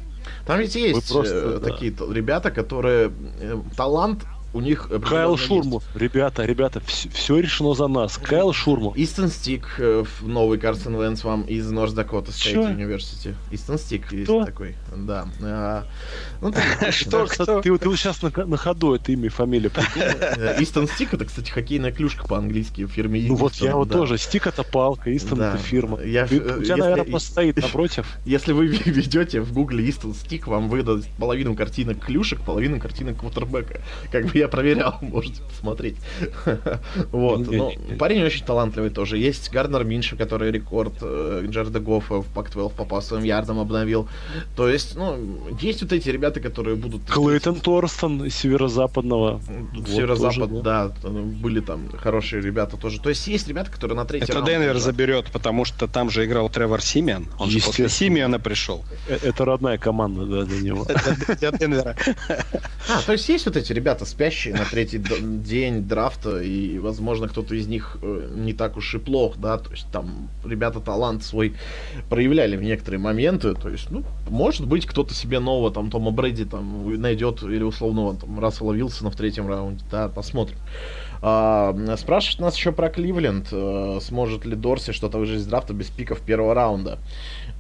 Там 0.47 0.59
ведь 0.59 0.75
есть 0.75 1.11
просто, 1.11 1.35
э, 1.35 1.59
да. 1.63 1.71
такие 1.71 1.95
ребята, 2.11 2.51
которые 2.51 3.11
э, 3.41 3.57
талант 3.77 4.25
у 4.55 4.61
них... 4.61 4.89
Кайл 5.09 5.37
Шурму. 5.37 5.83
Есть. 5.93 6.03
Ребята, 6.03 6.45
ребята, 6.45 6.81
все, 6.87 7.09
все 7.11 7.39
решено 7.41 7.75
за 7.75 7.89
нас. 7.89 8.17
Кайл 8.17 8.53
Шурму. 8.53 8.93
Истон 8.97 9.29
Стик, 9.29 9.67
э, 9.79 10.05
новый 10.23 10.59
Карсон 10.59 10.95
Венс 11.01 11.25
вам 11.25 11.43
из 11.43 11.71
Норс 11.71 11.93
Дакота 11.93 12.33
Стейт 12.33 12.57
Университи. 12.57 13.35
Истон 13.51 13.79
Стик 13.79 14.13
есть 14.13 14.27
такой. 14.27 14.77
Да. 14.97 15.27
А, 15.43 15.85
ну, 16.41 16.55
что, 16.91 17.27
кто? 17.27 17.61
Ты, 17.61 17.77
ты 17.77 17.97
сейчас 17.97 18.23
на, 18.23 18.31
на 18.47 18.57
ходу 18.57 18.95
это 18.95 19.11
имя 19.13 19.27
и 19.27 19.29
фамилия 19.29 19.71
э, 19.97 20.63
Истон 20.63 20.87
Стик 20.87 21.15
это, 21.15 21.25
кстати, 21.25 21.51
хоккейная 21.51 21.91
клюшка 21.91 22.27
по-английски 22.27 22.85
в 22.85 22.89
фирме 22.89 23.25
Ну 23.27 23.35
вот 23.35 23.55
я 23.55 23.71
его 23.71 23.85
тоже. 23.85 24.19
Стик 24.19 24.47
это 24.47 24.63
палка, 24.63 25.15
Истон 25.15 25.43
это 25.43 25.59
фирма. 25.59 25.97
У 25.97 26.01
тебя, 26.01 26.77
наверное, 26.77 27.05
просто 27.05 27.33
стоит 27.33 27.57
напротив. 27.63 28.07
Если 28.25 28.53
вы 28.53 28.69
введете 28.69 29.41
в 29.41 29.53
гугле 29.53 29.89
Истон 29.91 30.15
Стик, 30.15 30.47
вам 30.47 30.69
выдаст 30.69 31.09
половину 31.19 31.57
картинок 31.57 31.99
клюшек, 31.99 32.41
половину 32.41 32.79
картинок 32.79 33.19
квотербека. 33.19 33.81
Как 34.13 34.27
бы 34.27 34.44
я 34.45 34.49
проверял, 34.49 34.99
можете 35.01 35.43
посмотреть. 35.43 35.97
вот. 37.13 37.51
Ну, 37.51 37.73
парень 37.99 38.23
очень 38.23 38.45
талантливый 38.45 38.91
тоже. 38.91 39.19
Есть 39.19 39.51
Гарднер 39.51 39.85
Минши, 39.85 40.17
который 40.17 40.51
рекорд 40.51 40.95
э, 41.01 41.47
Джерда 41.49 41.81
Гоффа 41.81 42.23
в 42.23 42.27
Пак-12 42.27 42.75
по 42.75 42.85
пассовым 42.85 43.25
ярдам 43.25 43.59
обновил. 43.59 44.09
То 44.57 44.69
есть, 44.69 44.97
ну, 44.97 45.19
есть 45.61 45.83
вот 45.83 45.93
эти 45.93 46.09
ребята, 46.11 46.41
которые 46.41 46.77
будут... 46.77 47.03
Клейтон 47.07 47.57
Торстон 47.57 48.25
из 48.25 48.35
северо-западного. 48.37 49.41
Северо-запад, 49.87 50.63
да, 50.63 50.93
были 51.03 51.61
там 51.61 51.89
хорошие 51.99 52.43
ребята 52.43 52.77
тоже. 52.77 53.01
То 53.01 53.09
есть 53.09 53.27
есть 53.27 53.49
ребята, 53.49 53.71
которые 53.71 53.97
на 53.97 54.05
третий 54.05 54.31
Это 54.31 54.43
Денвер 54.43 54.79
заберет, 54.79 55.31
потому 55.33 55.65
что 55.65 55.89
там 55.89 56.11
же 56.11 56.25
играл 56.25 56.49
Тревор 56.49 56.83
Симиан. 56.83 57.27
Он 57.39 57.51
же 57.51 57.61
после 57.61 57.89
Симиана 57.89 58.39
пришел. 58.39 58.85
Э, 59.09 59.19
это 59.23 59.45
родная 59.45 59.79
команда, 59.79 60.27
да, 60.27 60.45
для 60.45 60.61
него. 60.61 60.87
Для 61.39 61.51
Денвера. 61.53 61.97
А, 62.89 63.03
то 63.03 63.13
есть 63.13 63.29
есть 63.29 63.47
вот 63.47 63.57
эти 63.57 63.73
ребята 63.73 64.05
спящие 64.05 64.34
спящие 64.35 64.55
на 64.55 64.65
третий 64.65 64.99
день 64.99 65.83
драфта, 65.83 66.41
и, 66.41 66.79
возможно, 66.79 67.29
кто-то 67.29 67.55
из 67.55 67.67
них 67.67 67.97
э, 68.03 68.31
не 68.35 68.53
так 68.53 68.77
уж 68.77 68.95
и 68.95 68.99
плох, 68.99 69.37
да, 69.37 69.59
то 69.59 69.71
есть 69.71 69.87
там 69.93 70.29
ребята 70.45 70.81
талант 70.81 71.23
свой 71.23 71.55
проявляли 72.11 72.57
в 72.57 72.63
некоторые 72.63 73.01
моменты, 73.01 73.55
то 73.55 73.69
есть, 73.69 73.91
ну, 73.91 74.03
может 74.29 74.67
быть, 74.67 74.87
кто-то 74.87 75.15
себе 75.15 75.39
нового, 75.39 75.71
там, 75.71 75.91
Тома 75.91 76.11
Брэди, 76.11 76.45
там, 76.45 77.01
найдет, 77.01 77.43
или 77.43 77.63
условного, 77.63 78.17
там, 78.17 78.41
Рассела 78.41 78.73
Вилсона 78.73 79.11
в 79.11 79.17
третьем 79.17 79.49
раунде, 79.49 79.85
да, 79.91 80.09
посмотрим. 80.09 80.59
А, 81.27 81.75
спрашивают 81.97 82.41
нас 82.41 82.57
еще 82.57 82.71
про 82.71 82.91
Кливленд. 82.91 83.49
А, 83.51 83.99
сможет 84.03 84.45
ли 84.45 84.55
Дорси 84.55 84.93
что-то 84.93 85.17
выжить 85.17 85.41
из 85.41 85.47
драфта 85.47 85.73
без 85.73 85.89
пиков 85.89 86.21
первого 86.21 86.53
раунда? 86.53 86.99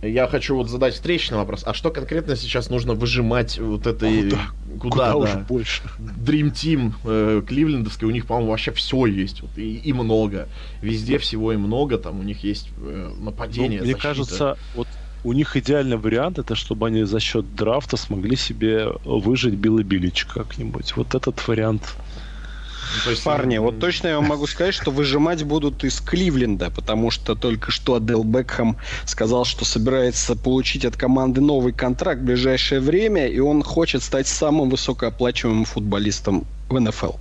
Я 0.07 0.27
хочу 0.27 0.57
вот 0.57 0.69
задать 0.69 0.95
встречный 0.95 1.39
вопрос. 1.39 1.63
А 1.65 1.75
что 1.75 1.91
конкретно 1.91 2.37
сейчас 2.37 2.71
нужно 2.71 2.95
выжимать 2.95 3.59
вот 3.59 3.87
этой... 3.87 4.31
Куда? 4.31 4.47
Куда, 4.79 4.91
Куда 4.91 5.11
да? 5.11 5.17
уже 5.17 5.39
больше? 5.49 5.83
Dream 5.99 6.53
Team 6.53 6.93
э, 7.05 7.43
кливлендовской, 7.47 8.09
у 8.09 8.11
них, 8.11 8.27
по-моему, 8.27 8.51
вообще 8.51 8.73
все 8.73 9.07
есть. 9.07 9.41
Вот, 9.43 9.51
и, 9.57 9.77
и 9.77 9.93
много. 9.93 10.49
Везде 10.83 11.19
всего 11.19 11.53
и 11.53 11.57
много. 11.57 11.97
Там 11.99 12.21
у 12.21 12.23
них 12.23 12.43
есть 12.43 12.71
э, 12.79 13.13
нападение, 13.19 13.81
ну, 13.81 13.87
Мне 13.87 13.95
кажется, 13.95 14.59
вот 14.75 14.89
у 15.25 15.33
них 15.33 15.57
идеальный 15.57 15.97
вариант, 15.97 16.39
это 16.39 16.55
чтобы 16.55 16.87
они 16.87 17.05
за 17.05 17.19
счет 17.19 17.55
драфта 17.55 17.97
смогли 17.97 18.37
себе 18.37 18.89
выжить 19.05 19.55
Билла 19.55 19.83
Билич 19.83 20.27
как-нибудь. 20.27 20.97
Вот 20.97 21.15
этот 21.15 21.49
вариант 21.49 21.95
то 23.05 23.11
есть... 23.11 23.25
Парни, 23.25 23.59
вот 23.59 23.81
точно 23.81 24.09
я 24.09 24.17
вам 24.17 24.27
могу 24.27 24.47
сказать, 24.47 24.75
что 24.75 24.91
выжимать 24.91 25.43
будут 25.45 25.85
из 25.85 26.01
Кливленда, 26.01 26.71
потому 26.71 27.11
что 27.11 27.35
только 27.35 27.71
что 27.71 27.95
Адел 27.95 28.25
Бекхэм 28.25 28.77
сказал, 29.05 29.45
что 29.45 29.65
собирается 29.65 30.37
получить 30.37 30.85
от 30.85 30.97
команды 30.97 31.41
новый 31.41 31.73
контракт 31.73 32.21
в 32.21 32.25
ближайшее 32.25 32.81
время, 32.81 33.27
и 33.27 33.39
он 33.39 33.63
хочет 33.63 34.03
стать 34.03 34.27
самым 34.27 34.71
высокооплачиваемым 34.71 35.65
футболистом 35.65 36.45
в 36.69 36.79
НФЛ. 36.79 37.13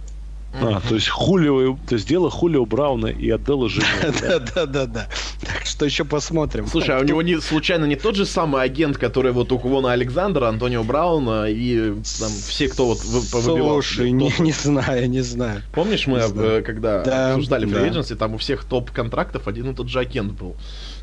А, 0.54 0.82
то 0.88 0.96
есть 0.96 1.10
Хулио, 1.10 1.78
то 1.88 1.96
есть 1.96 2.08
дело 2.08 2.30
Хулио 2.30 2.66
Брауна 2.66 3.08
и 3.08 3.30
Адела 3.30 3.70
жены. 3.70 3.88
Да, 4.22 4.40
да, 4.40 4.66
да, 4.66 4.86
да. 4.86 5.08
Так 5.42 5.66
что 5.66 5.86
еще 5.86 6.06
посмотрим. 6.06 6.68
Слушай, 6.68 6.98
а 6.98 7.00
у 7.00 7.04
него 7.04 7.22
не 7.22 7.42
случайно 7.42 7.86
не 7.86 7.96
тот 7.96 8.16
же 8.16 8.26
самый 8.26 8.62
агент, 8.62 8.98
который 8.98 9.32
вот 9.32 9.52
у 9.52 9.60
Квона 9.60 9.92
Александра, 9.94 10.48
Антонио 10.48 10.84
Брауна 10.84 11.46
и 11.50 11.94
там 12.20 12.30
все, 12.30 12.68
кто 12.68 12.86
вот 12.86 13.00
повыбивал. 13.32 13.82
Слушай, 13.82 14.12
не, 14.12 14.32
не 14.40 14.52
знаю, 14.52 15.10
не 15.10 15.22
знаю. 15.22 15.64
Помнишь, 15.74 16.06
мы 16.06 16.20
э, 16.20 16.62
когда 16.62 17.32
обсуждали 17.32 17.68
free 17.68 17.92
agency, 17.92 18.16
там 18.16 18.36
у 18.36 18.38
всех 18.38 18.64
топ-контрактов 18.64 19.48
один 19.48 19.72
и 19.72 19.74
тот 19.74 19.90
же 19.90 20.00
агент 20.00 20.34
был. 20.34 20.56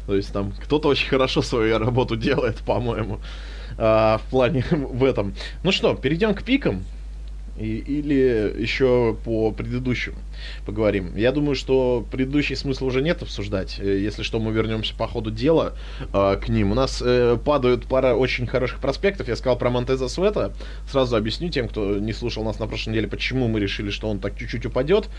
То 0.07 0.15
есть 0.15 0.33
там 0.33 0.53
кто-то 0.53 0.89
очень 0.89 1.09
хорошо 1.09 1.43
свою 1.43 1.79
работу 1.79 2.17
делает, 2.17 2.59
по-моему, 2.59 3.21
а, 3.79 4.19
в 4.19 4.31
плане 4.31 4.65
в 4.71 5.05
этом. 5.05 5.35
Ну 5.63 5.73
что, 5.73 5.95
перейдем 5.95 6.35
к 6.35 6.43
пикам. 6.43 6.85
И, 7.61 7.77
или 7.77 8.62
еще 8.62 9.16
по 9.25 9.53
предыдущему 9.53 10.16
поговорим. 10.64 11.14
Я 11.14 11.31
думаю, 11.31 11.55
что 11.55 12.07
предыдущий 12.11 12.57
смысл 12.57 12.87
уже 12.87 13.03
нет 13.03 13.23
обсуждать. 13.23 13.79
Э, 13.79 13.99
если 13.99 14.23
что, 14.23 14.40
мы 14.40 14.53
вернемся 14.53 14.94
по 14.94 15.07
ходу 15.07 15.31
дела 15.31 15.75
э, 16.12 16.37
к 16.42 16.49
ним. 16.49 16.73
У 16.73 16.75
нас 16.75 17.03
э, 17.05 17.37
падают 17.44 17.87
пара 17.87 18.14
очень 18.14 18.46
хороших 18.46 18.81
проспектов. 18.81 19.29
Я 19.29 19.37
сказал 19.37 19.59
про 19.59 19.68
Монтеза 19.68 20.09
Света. 20.09 20.55
Сразу 20.88 21.16
объясню 21.16 21.51
тем, 21.51 21.68
кто 21.68 21.99
не 21.99 22.14
слушал 22.14 22.44
нас 22.44 22.59
на 22.59 22.66
прошлой 22.66 22.90
неделе, 22.92 23.09
почему 23.09 23.46
мы 23.49 23.61
решили, 23.61 23.90
что 23.90 24.09
он 24.09 24.20
так 24.20 24.38
чуть-чуть 24.38 24.64
упадет. 24.64 25.11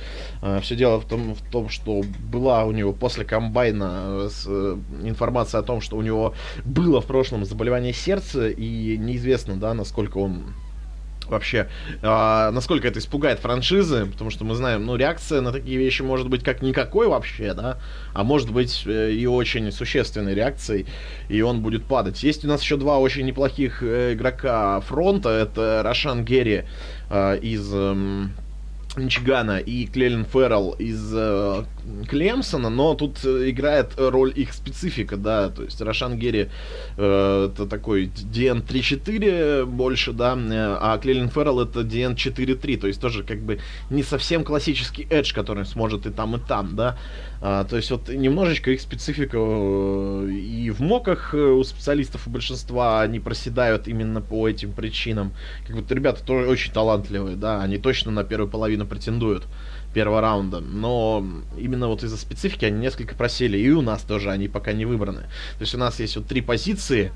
Э, 0.42 0.60
все 0.62 0.76
дело 0.76 1.00
в 1.00 1.06
том, 1.06 1.36
в 1.36 1.52
том, 1.52 1.70
что 1.70 2.02
была 2.32 2.66
у 2.66 2.72
него 2.72 2.92
после 2.92 3.24
комбайна 3.24 4.26
э, 4.26 4.30
с, 4.32 4.46
э, 4.48 4.78
информация 5.04 5.60
о 5.60 5.64
том, 5.64 5.82
что 5.82 5.96
у 5.96 6.02
него 6.02 6.34
было 6.66 7.02
в 7.02 7.06
прошлом 7.06 7.46
заболевание 7.46 7.94
сердца, 7.94 8.50
и 8.50 8.98
неизвестно, 8.98 9.58
да, 9.58 9.74
насколько 9.74 10.18
он 10.18 10.44
вообще, 11.32 11.68
а, 12.02 12.52
насколько 12.52 12.88
это 12.88 13.00
испугает 13.00 13.40
франшизы, 13.40 14.06
потому 14.06 14.30
что 14.30 14.46
мы 14.46 14.56
знаем, 14.56 14.86
ну, 14.86 14.96
реакция 14.96 15.42
на 15.42 15.52
такие 15.52 15.78
вещи 15.78 16.02
может 16.02 16.30
быть 16.30 16.44
как 16.44 16.62
никакой 16.62 17.08
вообще, 17.08 17.54
да, 17.54 17.78
а 18.14 18.24
может 18.24 18.52
быть 18.52 18.84
э, 18.86 19.12
и 19.12 19.26
очень 19.26 19.72
существенной 19.72 20.36
реакцией, 20.36 20.86
и 21.30 21.42
он 21.42 21.62
будет 21.62 21.86
падать. 21.86 22.22
Есть 22.24 22.46
у 22.46 22.48
нас 22.48 22.62
еще 22.62 22.78
два 22.78 23.00
очень 23.00 23.26
неплохих 23.26 23.82
э, 23.82 24.14
игрока 24.14 24.82
фронта, 24.82 25.30
это 25.30 25.82
Рошан 25.84 26.24
Герри 26.24 26.66
э, 27.10 27.40
из... 27.42 27.70
Э, 27.74 28.28
Мичигана 28.98 29.58
и 29.60 29.86
Клелин 29.86 30.26
Феррелл 30.26 30.72
из 30.72 31.14
э, 31.16 31.64
Клемсона, 32.08 32.70
но 32.70 32.94
тут 32.94 33.24
э, 33.24 33.50
играет 33.50 33.94
роль 33.98 34.32
их 34.36 34.54
специфика, 34.54 35.18
да, 35.18 35.50
то 35.50 35.64
есть 35.64 35.82
Рошан 35.82 36.18
Герри 36.18 36.50
э, 36.98 37.50
это 37.52 37.66
такой 37.66 38.06
DN 38.06 38.66
3.4 38.66 39.66
больше, 39.66 40.14
да, 40.14 40.38
э, 40.38 40.78
а 40.80 40.98
Клелин 40.98 41.30
Феррелл 41.30 41.62
это 41.62 41.82
DN 41.82 42.16
4.3, 42.16 42.78
то 42.78 42.88
есть 42.88 43.02
тоже 43.02 43.24
как 43.24 43.42
бы 43.42 43.60
не 43.90 44.04
совсем 44.04 44.44
классический 44.44 45.04
Edge, 45.04 45.34
который 45.34 45.66
сможет 45.66 46.06
и 46.06 46.12
там, 46.12 46.36
и 46.36 46.40
там, 46.40 46.76
да, 46.76 46.98
а, 47.42 47.64
то 47.64 47.76
есть 47.76 47.90
вот 47.90 48.10
немножечко 48.10 48.72
их 48.72 48.82
специфика 48.82 49.38
э, 49.40 50.30
и 50.32 50.70
в 50.70 50.80
моках 50.80 51.34
у 51.34 51.64
специалистов 51.64 52.28
у 52.28 52.30
большинства 52.30 53.02
они 53.02 53.20
проседают 53.20 53.88
именно 53.88 54.22
по 54.22 54.48
этим 54.48 54.74
причинам. 54.74 55.34
Как 55.66 55.76
будто 55.76 55.96
ребята 55.96 56.24
тоже 56.24 56.48
очень 56.48 56.72
талантливые, 56.72 57.36
да, 57.36 57.62
они 57.62 57.80
точно 57.80 58.12
на 58.12 58.24
первую 58.24 58.50
половину 58.50 58.86
претендуют 58.86 59.48
первого 59.94 60.22
раунда. 60.22 60.60
Но 60.60 61.26
именно 61.58 61.88
вот 61.88 62.04
из-за 62.04 62.18
специфики 62.18 62.66
они 62.66 62.80
несколько 62.80 63.16
просели. 63.16 63.58
И 63.58 63.70
у 63.72 63.82
нас 63.82 64.02
тоже 64.04 64.32
они 64.32 64.48
пока 64.48 64.74
не 64.74 64.86
выбраны. 64.86 65.22
То 65.22 65.62
есть 65.62 65.76
у 65.76 65.78
нас 65.78 66.00
есть 66.00 66.16
вот 66.16 66.28
три 66.28 66.42
позиции, 66.42 67.12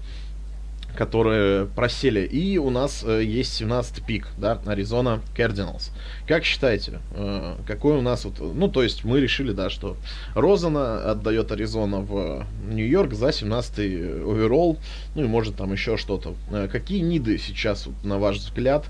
которые 0.95 1.65
просели. 1.65 2.21
И 2.21 2.57
у 2.57 2.69
нас 2.69 3.03
э, 3.05 3.23
есть 3.23 3.61
17-й 3.61 4.03
пик, 4.05 4.27
да, 4.37 4.59
Аризона 4.65 5.21
Cardinals. 5.35 5.91
Как 6.27 6.43
считаете, 6.43 6.99
э, 7.11 7.55
какой 7.67 7.97
у 7.97 8.01
нас 8.01 8.25
вот... 8.25 8.39
Ну, 8.39 8.67
то 8.67 8.81
есть 8.81 9.03
мы 9.03 9.19
решили, 9.19 9.51
да, 9.51 9.69
что 9.69 9.97
Розана 10.33 11.11
отдает 11.11 11.51
Аризона 11.51 11.99
в 11.99 12.45
Нью-Йорк 12.67 13.13
за 13.13 13.29
17-й 13.29 14.23
оверолл, 14.23 14.77
ну 15.15 15.23
и 15.23 15.27
может 15.27 15.55
там 15.55 15.71
еще 15.71 15.97
что-то. 15.97 16.35
Э, 16.49 16.67
какие 16.71 17.01
ниды 17.01 17.37
сейчас, 17.37 17.85
вот, 17.85 18.03
на 18.03 18.17
ваш 18.17 18.37
взгляд, 18.37 18.85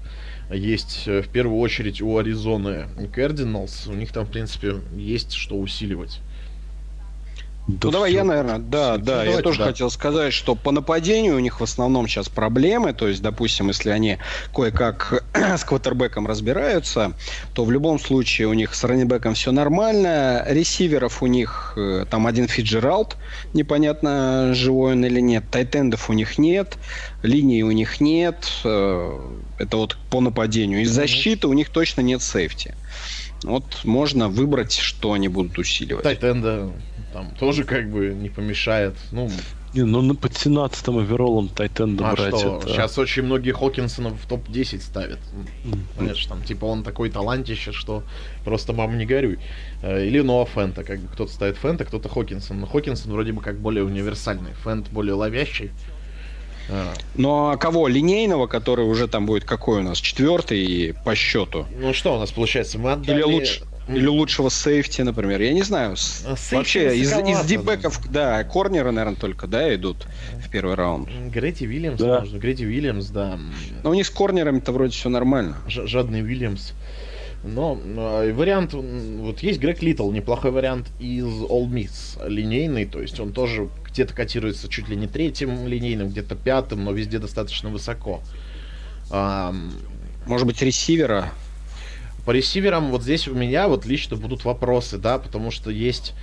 есть 0.52 1.04
э, 1.08 1.22
в 1.22 1.30
первую 1.30 1.60
очередь 1.60 2.02
у 2.02 2.18
Аризоны 2.18 2.88
Cardinals? 3.16 3.90
У 3.90 3.96
них 3.96 4.12
там, 4.12 4.26
в 4.26 4.32
принципе, 4.32 4.76
есть 4.96 5.34
что 5.34 5.58
усиливать. 5.58 6.22
Да 7.67 7.88
ну 7.88 7.91
давай 7.91 8.13
я, 8.13 8.23
наверное, 8.23 8.60
да, 8.60 8.93
все, 8.93 9.04
да, 9.04 9.23
я 9.23 9.41
тоже 9.41 9.58
да. 9.58 9.65
хотел 9.65 9.89
сказать, 9.89 10.34
что 10.34 10.54
по 10.54 10.71
нападению 10.71 11.36
у 11.36 11.39
них 11.39 11.60
в 11.60 11.63
основном 11.63 12.08
сейчас 12.08 12.30
проблемы, 12.30 12.93
то 12.93 13.08
есть, 13.08 13.23
допустим, 13.23 13.69
если 13.69 13.89
они 13.89 14.19
кое-как 14.54 15.23
с 15.34 15.63
квотербеком 15.63 16.28
разбираются, 16.28 17.13
то 17.56 17.65
в 17.65 17.71
любом 17.71 17.99
случае 17.99 18.49
у 18.49 18.54
них 18.54 18.75
с 18.75 18.84
раннибеком 18.84 19.34
все 19.34 19.51
нормально, 19.51 20.45
ресиверов 20.47 21.23
у 21.23 21.25
них 21.25 21.73
э, 21.75 22.06
там 22.08 22.28
один 22.28 22.47
Фиджералд, 22.47 23.17
непонятно, 23.56 24.54
живой 24.54 24.93
он 24.93 25.04
или 25.04 25.19
нет, 25.19 25.45
тайтендов 25.49 26.12
у 26.12 26.13
них 26.13 26.38
нет, 26.38 26.78
линии 27.23 27.63
у 27.63 27.71
них 27.71 27.99
нет, 27.99 28.47
э, 28.63 29.19
это 29.58 29.78
вот 29.78 29.97
по 30.12 30.21
нападению. 30.21 30.84
Из 30.84 30.91
защиты 30.91 31.47
у 31.47 31.54
них 31.54 31.69
точно 31.69 32.01
нет 32.01 32.21
сейфти. 32.21 32.75
Вот 33.41 33.84
можно 33.84 34.30
выбрать, 34.30 34.73
что 34.73 35.13
они 35.13 35.30
будут 35.30 35.58
усиливать. 35.58 36.04
Тайтенда 36.04 36.71
там 37.15 37.32
тоже 37.39 37.63
как 37.63 37.89
бы 37.89 38.13
не 38.13 38.30
помешает. 38.30 38.93
Ну, 39.13 39.30
не, 39.73 39.84
ну 39.84 40.13
под 40.15 40.36
17 40.36 40.89
овероллом 40.89 41.47
Тайтенда 41.47 42.10
а 42.10 42.13
брать 42.13 42.38
что? 42.38 42.58
Это... 42.58 42.67
Сейчас 42.67 42.97
очень 42.97 43.23
многие 43.23 43.54
Хокинсонов 43.54 44.21
в 44.21 44.28
топ-10 44.28 44.82
ставят. 44.82 45.19
Mm-hmm. 45.19 45.80
Понимаешь, 45.97 46.25
там, 46.25 46.43
типа, 46.43 46.65
он 46.65 46.84
такой 46.84 47.10
талантище, 47.10 47.71
что 47.71 48.04
просто 48.43 48.73
мам 48.73 48.97
не 48.97 49.06
горюй. 49.06 49.39
Э, 49.82 50.06
или 50.06 50.19
Ноа 50.19 50.45
Фента, 50.45 50.84
как 50.84 50.99
бы 50.99 51.08
кто-то 51.08 51.32
ставит 51.32 51.56
Фента, 51.56 51.86
кто-то 51.86 52.10
Хокинсон. 52.10 52.60
Но 52.60 52.67
Хокинсон 52.67 53.13
вроде 53.13 53.32
бы 53.32 53.41
как 53.41 53.62
более 53.62 53.86
универсальный. 53.86 54.51
Фент 54.65 54.89
более 54.89 55.13
ловящий. 55.13 55.71
А. 56.69 56.93
Ну 57.15 57.49
а 57.49 57.56
кого? 57.56 57.88
Линейного, 57.88 58.47
который 58.47 58.86
уже 58.86 59.08
там 59.08 59.25
будет 59.25 59.45
какой 59.45 59.80
у 59.80 59.84
нас? 59.84 59.99
Четвертый 59.99 60.95
по 61.06 61.15
счету. 61.15 61.65
Ну 61.80 61.93
что 61.93 62.17
у 62.17 62.19
нас 62.19 62.32
получается? 62.32 62.78
Мы 62.78 62.91
отдали... 62.91 63.19
Или 63.19 63.23
лучше... 63.23 63.63
Или 63.88 64.08
лучшего 64.08 64.50
сейфти, 64.50 65.02
например. 65.04 65.41
Я 65.41 65.54
не 65.54 65.62
знаю. 65.62 65.95
А 66.26 66.36
Вообще, 66.52 66.98
из, 66.98 67.12
из 67.12 67.45
дипбеков, 67.45 68.02
да, 68.10 68.43
корнеры, 68.43 68.91
наверное, 68.91 69.17
только, 69.17 69.45
да, 69.48 69.74
идут 69.76 70.08
в 70.43 70.50
первый 70.50 70.76
раунд. 70.76 71.10
Гретти 71.32 71.65
Вильямс, 71.65 72.00
да. 72.00 72.21
можно. 72.21 72.38
Гретти 72.38 72.65
Вильямс, 72.65 73.08
да. 73.08 73.39
Но 73.84 73.91
у 73.91 73.93
них 73.93 74.08
с 74.08 74.10
корнерами-то 74.10 74.71
вроде 74.71 74.93
все 74.93 75.10
нормально. 75.10 75.58
Ж 75.67 75.88
жадный 75.88 76.21
Вильямс. 76.21 76.71
Но 77.43 77.80
э, 77.80 78.34
вариант, 78.34 78.74
вот 78.74 79.39
есть 79.43 79.60
Грег 79.60 79.84
Литл, 79.84 80.12
неплохой 80.12 80.50
вариант 80.50 80.88
из 81.00 81.26
All 81.26 81.69
Miss, 81.69 82.17
линейный, 82.28 82.86
то 82.86 83.00
есть 83.00 83.19
он 83.19 83.34
тоже 83.34 83.69
где-то 83.88 84.15
котируется 84.15 84.67
чуть 84.67 84.89
ли 84.89 84.95
не 84.95 85.06
третьим 85.06 85.67
линейным, 85.67 86.10
где-то 86.10 86.34
пятым, 86.34 86.84
но 86.84 86.91
везде 86.91 87.19
достаточно 87.19 87.69
высоко. 87.69 88.21
Может 89.12 90.48
быть, 90.48 90.60
ресивера 90.63 91.30
по 92.26 92.32
ресиверам 92.32 92.92
вот 92.92 93.04
здесь 93.04 93.28
у 93.28 93.36
меня 93.36 93.68
вот 93.68 93.86
лично 93.86 94.18
будут 94.18 94.46
вопросы, 94.46 94.98
да, 94.98 95.20
потому 95.20 95.52
что 95.52 95.70
есть, 95.70 96.14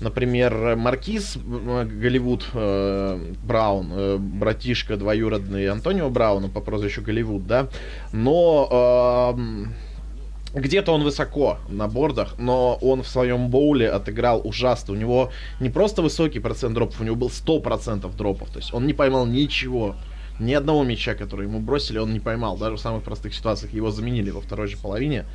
например, 0.00 0.76
Маркиз 0.76 1.36
э, 1.36 1.84
Голливуд 1.84 2.46
э, 2.54 3.34
Браун, 3.44 3.92
э, 3.92 4.16
братишка 4.18 4.96
двоюродный 4.96 5.68
Антонио 5.68 6.08
Брауна 6.08 6.48
по 6.48 6.60
прозвищу 6.60 7.02
Голливуд, 7.02 7.46
да, 7.46 7.68
но 8.12 9.36
э, 9.36 10.58
где-то 10.58 10.92
он 10.92 11.04
высоко 11.04 11.58
на 11.68 11.86
бордах, 11.86 12.36
но 12.38 12.78
он 12.80 13.02
в 13.02 13.08
своем 13.08 13.48
боуле 13.48 13.88
отыграл 13.88 14.40
ужасно. 14.42 14.94
У 14.94 14.96
него 14.96 15.30
не 15.60 15.70
просто 15.70 16.02
высокий 16.02 16.40
процент 16.40 16.74
дропов, 16.74 17.00
у 17.00 17.04
него 17.04 17.16
был 17.16 17.28
100% 17.28 18.16
дропов. 18.16 18.50
То 18.50 18.58
есть 18.58 18.74
он 18.74 18.86
не 18.86 18.92
поймал 18.92 19.26
ничего. 19.26 19.94
Ни 20.40 20.54
одного 20.54 20.82
мяча, 20.84 21.14
который 21.14 21.46
ему 21.46 21.60
бросили, 21.60 21.98
он 21.98 22.12
не 22.12 22.20
поймал. 22.20 22.56
Даже 22.56 22.76
в 22.76 22.80
самых 22.80 23.04
простых 23.04 23.34
ситуациях 23.34 23.74
его 23.74 23.90
заменили 23.90 24.30
во 24.30 24.40
второй 24.40 24.66
же 24.68 24.76
половине. 24.78 25.26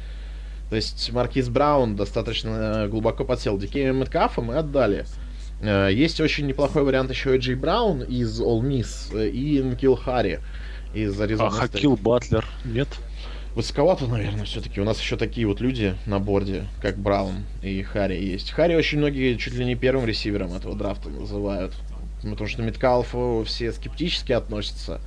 То 0.69 0.75
есть 0.75 1.12
Маркиз 1.12 1.49
Браун 1.49 1.95
достаточно 1.95 2.88
глубоко 2.89 3.23
подсел 3.23 3.58
Дикея 3.58 3.93
Мэткафа, 3.93 4.41
мы 4.41 4.58
отдали. 4.58 5.06
Э, 5.62 5.89
есть 5.91 6.19
очень 6.19 6.47
неплохой 6.47 6.84
вариант 6.84 7.12
еще 7.12 7.36
и 7.36 7.39
Джей 7.39 7.56
Браун 7.56 8.01
из 8.01 8.41
All 8.41 8.62
Miss 8.62 9.15
э, 9.15 9.30
и 9.30 9.62
Нкил 9.62 9.95
Харри 9.95 10.39
из 10.93 11.19
Аризоны. 11.19 11.47
А 11.47 11.51
Хакил 11.51 11.95
Батлер 11.95 12.45
нет? 12.63 12.88
Высоковато, 13.56 14.06
наверное, 14.08 14.43
все-таки. 14.45 14.82
У 14.82 14.84
нас 14.84 14.99
еще 14.99 15.15
такие 15.15 15.47
вот 15.47 15.62
люди 15.62 15.95
на 16.06 16.19
борде, 16.19 16.65
как 16.82 16.97
Браун 16.97 17.45
и 17.62 17.82
Харри 17.84 18.21
есть. 18.21 18.51
Харри 18.51 18.75
очень 18.75 18.97
многие 18.97 19.38
чуть 19.38 19.54
ли 19.54 19.63
не 19.63 19.75
первым 19.75 20.06
ресивером 20.06 20.54
этого 20.54 20.75
драфта 20.75 21.10
называют. 21.10 21.73
Потому 22.21 22.49
что 22.49 22.63
Меткалфу 22.63 23.43
все 23.45 23.71
скептически 23.71 24.34
относятся. 24.34 24.99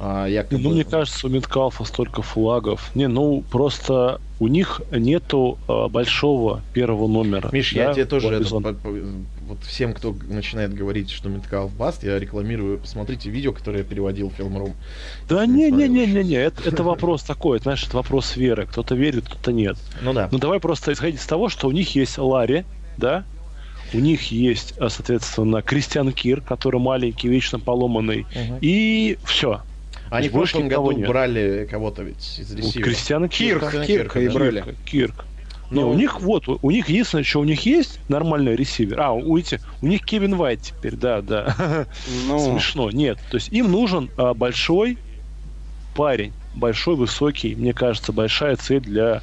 А, 0.00 0.26
якобы... 0.26 0.62
Ну, 0.62 0.70
мне 0.70 0.84
кажется, 0.84 1.26
у 1.26 1.30
Меткалфа 1.30 1.84
столько 1.84 2.20
флагов. 2.20 2.94
Не, 2.94 3.08
ну, 3.08 3.42
просто 3.50 4.20
у 4.40 4.48
них 4.48 4.80
нету 4.90 5.58
а, 5.66 5.88
большого 5.88 6.62
первого 6.72 7.08
номера. 7.08 7.48
Миш, 7.52 7.72
да, 7.74 7.88
я 7.88 7.94
тебе 7.94 8.04
тоже 8.04 8.28
это, 8.28 8.48
по, 8.48 8.72
по, 8.72 8.88
вот 9.48 9.64
всем, 9.64 9.94
кто 9.94 10.14
начинает 10.28 10.74
говорить, 10.74 11.10
что 11.10 11.28
Меткалф 11.28 11.74
баст, 11.74 12.04
я 12.04 12.18
рекламирую, 12.18 12.78
посмотрите 12.78 13.30
видео, 13.30 13.52
которое 13.52 13.78
я 13.78 13.84
переводил 13.84 14.30
в 14.30 14.38
Film.ru. 14.38 14.72
Да 15.28 15.46
не-не-не-не-не, 15.46 16.36
это, 16.36 16.68
это 16.68 16.82
вопрос 16.82 17.22
такой, 17.22 17.58
знаешь, 17.58 17.84
это 17.84 17.96
вопрос 17.96 18.36
веры. 18.36 18.66
Кто-то 18.66 18.94
верит, 18.94 19.24
кто-то 19.26 19.52
нет. 19.52 19.76
Ну 20.02 20.12
да. 20.12 20.28
Ну 20.30 20.38
давай 20.38 20.60
просто 20.60 20.92
исходить 20.92 21.20
из 21.20 21.26
того, 21.26 21.48
что 21.48 21.68
у 21.68 21.72
них 21.72 21.94
есть 21.94 22.18
Ларри, 22.18 22.64
да, 22.96 23.24
у 23.94 23.98
них 23.98 24.30
есть, 24.30 24.74
а, 24.78 24.88
соответственно, 24.90 25.62
Кристиан 25.62 26.12
Кир, 26.12 26.40
который 26.42 26.80
маленький, 26.80 27.28
вечно 27.28 27.58
поломанный, 27.58 28.26
угу. 28.34 28.58
и 28.60 29.18
все. 29.24 29.62
Они 30.10 30.28
в 30.28 30.32
прошлом 30.32 30.68
году 30.68 30.92
нет. 30.92 31.08
брали 31.08 31.68
кого-то 31.70 32.02
ведь 32.02 32.38
из 32.38 32.52
ресивера. 32.52 32.84
Кристиана 32.84 33.28
Кирк, 33.28 33.60
Кирка, 33.60 33.86
Кирка, 33.86 34.20
и 34.20 34.28
брали. 34.28 34.64
Кирк. 34.84 35.24
Но 35.70 35.82
ну, 35.82 35.90
у 35.90 35.94
них 35.94 36.20
вот, 36.20 36.48
у 36.48 36.70
них 36.70 36.88
единственное, 36.88 37.24
что 37.24 37.40
у 37.40 37.44
них 37.44 37.66
есть 37.66 38.00
нормальный 38.08 38.56
ресивер. 38.56 39.00
А, 39.00 39.12
у, 39.12 39.36
эти, 39.36 39.60
у 39.82 39.86
них 39.86 40.02
Кевин 40.04 40.34
Вайт 40.36 40.62
теперь, 40.62 40.96
да, 40.96 41.20
да. 41.20 41.86
Ну. 42.26 42.38
Смешно. 42.52 42.90
Нет, 42.90 43.18
то 43.30 43.36
есть 43.36 43.52
им 43.52 43.70
нужен 43.70 44.10
а, 44.16 44.32
большой 44.32 44.96
парень, 45.94 46.32
большой, 46.54 46.96
высокий. 46.96 47.54
Мне 47.54 47.74
кажется, 47.74 48.12
большая 48.12 48.56
цель 48.56 48.80
для 48.80 49.20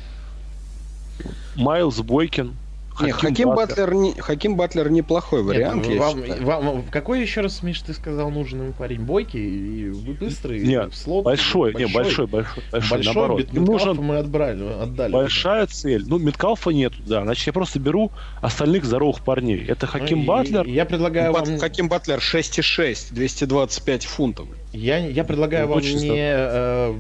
Майлз 1.56 2.02
Бойкин, 2.02 2.54
Хаким, 2.96 3.08
не, 3.08 3.12
Хаким 3.12 3.50
Батлер, 3.50 3.94
не, 3.94 4.14
Хаким 4.14 4.56
Батлер 4.56 4.90
неплохой 4.90 5.44
вариант. 5.44 5.86
Нет, 5.86 6.00
вам, 6.00 6.66
вам, 6.66 6.84
какой 6.90 7.22
еще 7.22 7.42
раз, 7.42 7.62
Миш, 7.62 7.82
ты 7.82 7.94
сказал, 7.94 8.32
нужен 8.32 8.62
ему 8.62 8.74
парень? 8.74 9.02
Бойкий 9.02 9.90
и 9.90 9.90
быстрый? 10.14 10.66
Нет, 10.66 10.94
в 10.94 10.98
слот, 10.98 11.26
большой, 11.26 11.74
большой, 11.74 11.88
не, 11.88 11.94
большой, 11.94 12.28
большой, 12.28 12.64
большой, 12.72 12.98
большой 12.98 13.14
наоборот. 13.14 13.38
Бит, 13.40 13.54
нужен 13.54 13.98
мы 13.98 14.18
отбрали, 14.18 14.82
отдали. 14.82 15.12
Большая 15.12 15.68
цель. 15.68 16.06
Ну, 16.08 16.20
Меткалфа 16.20 16.70
нету, 16.70 16.96
да. 17.06 17.24
Значит, 17.24 17.48
я 17.48 17.54
просто 17.54 17.80
беру 17.80 18.12
остальных 18.42 18.86
здоровых 18.86 19.22
парней. 19.22 19.66
Это 19.68 19.88
Хаким 19.88 20.20
ну, 20.20 20.26
Батлер. 20.26 20.66
Я 20.66 20.86
предлагаю 20.86 21.34
Бат, 21.34 21.50
вам... 21.50 21.60
Хаким 21.60 21.90
Батлер 21.90 22.20
6,6, 22.20 23.14
225 23.14 24.04
фунтов. 24.06 24.48
Я, 24.72 24.98
я 24.98 25.26
предлагаю 25.26 25.68
ну, 25.68 25.74
вам 25.74 25.84
не, 25.84 26.34
э, 26.34 26.94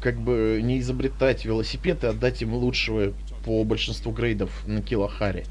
как 0.00 0.18
бы, 0.18 0.60
не 0.62 0.80
изобретать 0.80 1.44
велосипед 1.44 2.04
и 2.04 2.06
отдать 2.06 2.40
ему 2.40 2.56
лучшего 2.58 3.12
по 3.44 3.64
большинству 3.64 4.12
грейдов 4.12 4.50
на 4.66 4.82
Кило 4.82 5.08
Хари. 5.08 5.44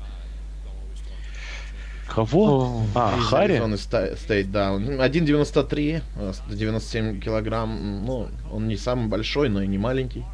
Кого? 2.08 2.84
а, 2.94 3.18
Хари? 3.18 3.62
Стейт, 3.78 4.52
да. 4.52 4.72
1,93, 4.76 6.02
97 6.50 7.22
килограмм. 7.22 8.06
Ну, 8.06 8.28
он 8.52 8.68
не 8.68 8.76
самый 8.76 9.08
большой, 9.08 9.48
но 9.48 9.62
и 9.62 9.68
не 9.68 9.78
маленький. 9.78 10.26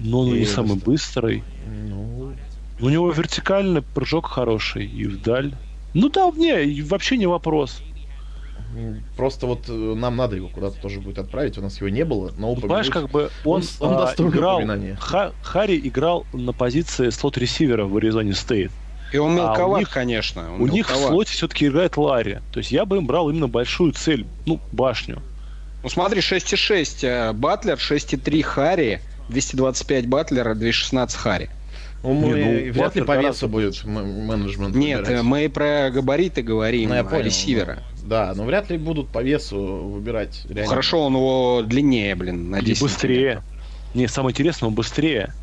Но 0.00 0.20
он 0.20 0.34
и 0.34 0.40
не 0.40 0.46
самый 0.46 0.76
быстрый. 0.76 1.44
Ну... 1.68 2.34
У 2.80 2.88
него 2.88 3.12
вертикальный 3.12 3.82
прыжок 3.82 4.26
хороший 4.26 4.86
и 4.86 5.06
вдаль. 5.06 5.54
Ну 5.92 6.08
да, 6.08 6.30
не, 6.34 6.82
вообще 6.82 7.16
не 7.16 7.26
вопрос. 7.26 7.82
Просто 9.16 9.46
вот 9.46 9.68
э, 9.68 9.72
нам 9.72 10.16
надо 10.16 10.36
его 10.36 10.48
куда-то 10.48 10.80
тоже 10.80 11.00
будет 11.00 11.18
отправить, 11.18 11.58
у 11.58 11.60
нас 11.62 11.78
его 11.78 11.88
не 11.88 12.04
было, 12.04 12.32
но 12.36 12.54
ну, 12.54 12.60
Понимаешь, 12.60 12.88
как 12.88 13.10
бы 13.10 13.30
он, 13.44 13.62
он, 13.80 13.94
он 13.94 14.08
а, 14.08 14.14
играл, 14.16 14.62
Ха, 14.98 15.32
Харри 15.42 15.80
играл 15.82 16.24
на 16.32 16.52
позиции 16.52 17.10
слот-ресивера 17.10 17.86
в 17.86 17.96
Аризоне 17.96 18.34
Стейт. 18.34 18.70
И 19.12 19.18
он 19.18 19.34
мелковат, 19.34 19.58
а 19.58 19.66
у 19.66 19.78
них, 19.78 19.90
конечно. 19.90 20.42
у 20.42 20.66
мелковат. 20.66 20.72
них 20.72 20.90
в 20.90 20.96
слоте 20.96 21.32
все-таки 21.32 21.66
играет 21.66 21.96
Ларри. 21.96 22.38
То 22.52 22.58
есть 22.58 22.70
я 22.70 22.84
бы 22.84 22.98
им 22.98 23.06
брал 23.06 23.28
именно 23.28 23.48
большую 23.48 23.92
цель, 23.92 24.24
ну, 24.46 24.60
башню. 24.72 25.20
Ну 25.82 25.88
смотри, 25.88 26.20
6,6 26.20 27.06
э, 27.06 27.32
Батлер, 27.32 27.76
6,3 27.76 28.42
Харри, 28.42 29.00
225 29.30 30.06
Батлера, 30.06 30.54
216 30.54 31.18
Харри. 31.18 31.50
Ну, 32.02 32.14
мы 32.14 32.28
не, 32.28 32.66
ну, 32.66 32.72
вряд 32.72 32.96
ли 32.96 33.02
по 33.02 33.16
весу 33.16 33.48
будет 33.48 33.84
менеджмент. 33.84 34.74
Нет, 34.74 35.00
выбирать. 35.00 35.22
мы 35.22 35.48
про 35.50 35.90
габариты 35.90 36.42
говорим, 36.42 36.90
ну, 36.90 36.94
я 36.94 37.04
понял, 37.04 37.24
ресивера. 37.24 37.76
Да, 37.76 37.82
но 38.34 38.44
вряд 38.44 38.70
ли 38.70 38.78
будут 38.78 39.08
по 39.08 39.22
весу 39.22 39.58
выбирать. 39.58 40.42
Реально. 40.48 40.68
Хорошо, 40.68 41.06
он 41.06 41.14
его 41.14 41.62
длиннее, 41.64 42.14
блин, 42.14 42.50
на 42.50 42.60
10 42.60 42.80
И 42.80 42.84
быстрее. 42.84 43.42
Не, 43.94 44.06
самое 44.06 44.32
интересное, 44.32 44.68
он 44.68 44.74
быстрее. 44.74 45.34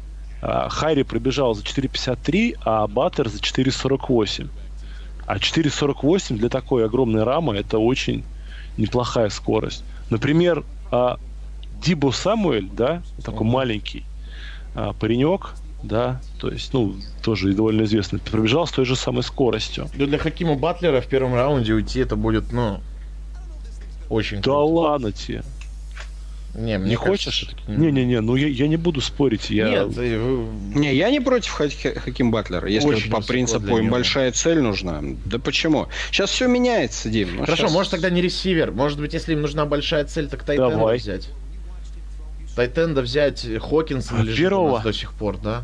А, 0.41 0.70
Хайри 0.70 1.04
пробежал 1.04 1.54
за 1.56 1.63
4.53, 1.63 2.58
а 2.62 2.88
Баттер 2.88 3.30
за 3.30 3.39
4.48. 3.39 4.50
А 5.26 5.38
4.48 5.38 6.38
для 6.38 6.50
такой 6.50 6.86
огромной 6.86 7.24
рамы 7.24 7.56
это 7.56 7.80
очень 7.80 8.24
неплохая 8.78 9.30
скорость. 9.30 9.84
Например, 10.10 10.63
а, 10.91 11.17
Дибо 11.84 12.12
Самуэль, 12.12 12.70
да, 12.72 13.04
такой 13.24 13.46
маленький 13.46 14.04
а, 14.74 14.93
паренек, 14.93 15.52
да, 15.84 16.22
то 16.40 16.50
есть, 16.50 16.74
ну, 16.74 16.96
тоже 17.22 17.54
довольно 17.54 17.84
известный, 17.84 18.20
пробежал 18.20 18.68
с 18.68 18.72
той 18.72 18.86
же 18.86 18.96
самой 18.96 19.24
скоростью. 19.24 19.90
Ну, 19.96 20.08
для 20.08 20.18
Хакима 20.18 20.56
Батлера 20.56 21.02
в 21.02 21.08
первом 21.08 21.36
раунде 21.36 21.74
уйти 21.74 22.00
это 22.00 22.16
будет, 22.16 22.52
ну, 22.52 22.82
очень 24.10 24.38
Да 24.38 24.44
круто. 24.44 24.60
ладно 24.60 25.12
тебе. 25.12 25.44
Не, 26.56 26.80
мне 26.80 26.92
не 26.92 26.96
хочешь? 26.96 27.52
Не-не-не, 27.68 28.20
ну 28.22 28.36
я, 28.36 28.48
я 28.48 28.68
не 28.68 28.78
буду 28.78 29.00
спорить. 29.00 29.52
Я... 29.52 29.70
Нет, 29.70 29.88
вы... 29.90 30.48
Не, 30.74 30.96
я 30.96 31.12
не 31.12 31.20
против 31.20 31.52
Хаким 31.52 32.32
Батлера, 32.32 32.68
если 32.68 32.88
Очень 32.88 33.12
по 33.12 33.22
принципу 33.22 33.78
им 33.78 33.92
большая 33.92 34.32
цель 34.32 34.60
нужна. 34.60 35.04
Да 35.26 35.38
почему? 35.38 35.88
Сейчас 36.10 36.32
все 36.32 36.48
меняется, 36.48 37.10
Дим. 37.10 37.36
Ну, 37.36 37.42
Хорошо, 37.42 37.63
сейчас... 37.63 37.74
может 37.74 37.92
тогда 37.92 38.10
не 38.10 38.22
ресивер. 38.22 38.72
Может 38.72 39.00
быть, 39.00 39.13
если 39.13 39.34
им 39.34 39.42
нужна 39.42 39.66
большая 39.66 40.06
цель, 40.06 40.28
так 40.30 40.44
Тайтенда 40.44 40.84
взять. 40.96 41.30
Тайтенда 42.58 43.04
взять 43.04 43.46
Хокинсон 43.62 44.24
лежит 44.24 44.50
Первого? 44.50 44.82
до 44.82 44.91
сих 44.91 45.13
пор, 45.13 45.38
да? 45.38 45.62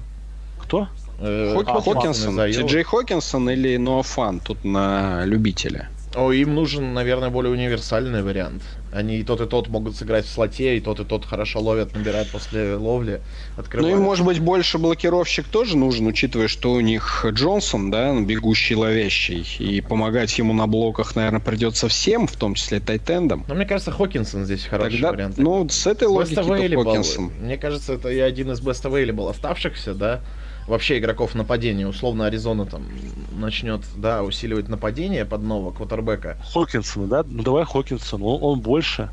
Кто? 0.60 0.88
Э, 1.18 1.56
а, 1.66 1.82
Хокинсон. 1.82 2.40
Джей 2.40 2.84
Хокинсон 2.84 3.50
или 3.50 3.78
Ноафан 3.78 4.40
тут 4.40 4.64
на 4.64 5.26
любителя? 5.26 5.90
О, 6.14 6.32
им 6.32 6.54
нужен, 6.54 6.94
наверное, 6.94 7.32
более 7.32 7.52
универсальный 7.52 8.22
вариант. 8.22 8.62
Они 8.94 9.18
и 9.18 9.24
тот, 9.24 9.42
и 9.42 9.48
тот 9.48 9.70
могут 9.70 9.96
сыграть 9.96 10.26
в 10.26 10.30
слоте, 10.30 10.78
и 10.78 10.80
тот, 10.80 11.00
и 11.00 11.04
тот 11.04 11.26
хорошо 11.26 11.60
ловят, 11.60 11.96
набирают 11.96 12.30
после 12.30 12.76
ловли, 12.76 13.22
открывают. 13.58 13.96
Ну 13.96 14.02
и, 14.02 14.06
может 14.06 14.24
быть, 14.24 14.40
больше 14.40 14.78
блокировщик 14.78 15.48
тоже 15.48 15.78
нужен, 15.78 16.06
учитывая, 16.06 16.48
что 16.48 16.74
у 16.74 16.80
них 16.80 17.26
Джонсон, 17.28 17.90
да, 17.90 18.14
бегущий, 18.22 18.76
ловящий, 18.76 19.48
и 19.58 19.82
помогать 19.82 20.38
ему 20.38 20.54
на 20.54 20.68
блоках, 20.68 21.16
наверное, 21.16 21.40
придется 21.40 21.88
всем, 21.88 22.28
в 22.28 22.36
том 22.36 22.54
числе 22.54 22.80
Тайтендом. 22.80 23.46
Но 23.48 23.56
мне 23.56 23.66
кажется, 23.66 23.92
Хокинсон 23.92 24.46
здесь 24.46 24.66
хороший 24.66 24.92
Тогда, 24.92 25.12
вариант. 25.12 25.38
Ну, 25.38 25.68
с 25.68 25.88
этой 25.88 26.08
логикой 26.08 26.76
Хокинсон. 26.76 27.32
Мне 27.42 27.58
кажется, 27.58 27.94
это 27.94 28.10
и 28.10 28.20
один 28.20 28.52
из 28.52 28.62
best 28.62 28.84
available 28.84 29.30
оставшихся, 29.30 29.96
да, 29.96 30.22
вообще 30.68 31.00
игроков 31.00 31.36
нападения. 31.36 31.88
Условно, 31.88 32.26
Аризона 32.26 32.66
там 32.66 32.84
начнет, 33.32 33.82
да, 33.96 34.24
усиливать 34.24 34.70
нападение 34.70 35.26
под 35.26 35.44
нового 35.44 35.72
квотербека. 35.72 36.38
Хокинсона, 36.54 37.08
да? 37.08 37.24
Ну 37.26 37.44
давай 37.44 37.66
Хокинсон, 37.66 38.22
он, 38.24 38.40
он 38.42 38.60
больше. 38.60 39.10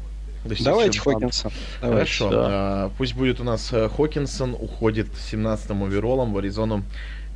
Давайте 0.60 1.00
Хокинсон. 1.00 1.52
Хорошо. 1.80 2.30
Да. 2.30 2.38
А, 2.40 2.90
пусть 2.96 3.14
будет 3.14 3.40
у 3.40 3.44
нас 3.44 3.72
э, 3.72 3.88
Хокинсон, 3.88 4.54
уходит 4.54 5.08
17-м 5.08 5.84
оверолом 5.84 6.32
в 6.32 6.38
Аризону 6.38 6.84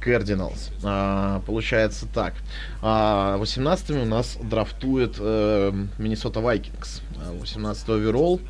Кардиналс. 0.00 0.70
А, 0.83 1.42
получается 1.46 2.07
так. 2.07 2.35
А, 2.83 3.38
18-м 3.38 4.03
у 4.03 4.07
нас 4.07 4.38
драфтует 4.40 5.18
Миннесота 5.18 6.40
Вайкингс. 6.40 7.03
18-й 7.42 7.94
оверол. 7.94 8.40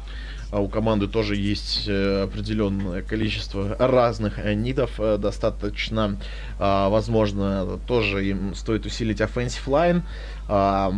А 0.54 0.60
у 0.60 0.68
команды 0.68 1.08
тоже 1.08 1.34
есть 1.34 1.88
э, 1.88 2.22
определенное 2.22 3.02
количество 3.02 3.74
разных 3.76 4.38
э, 4.38 4.54
нидов. 4.54 5.00
Э, 5.00 5.18
достаточно, 5.18 6.16
а, 6.60 6.88
возможно, 6.90 7.80
тоже 7.88 8.24
им 8.24 8.54
стоит 8.54 8.86
усилить 8.86 9.20
offensive 9.20 9.66
line. 9.66 10.02
А, 10.46 10.94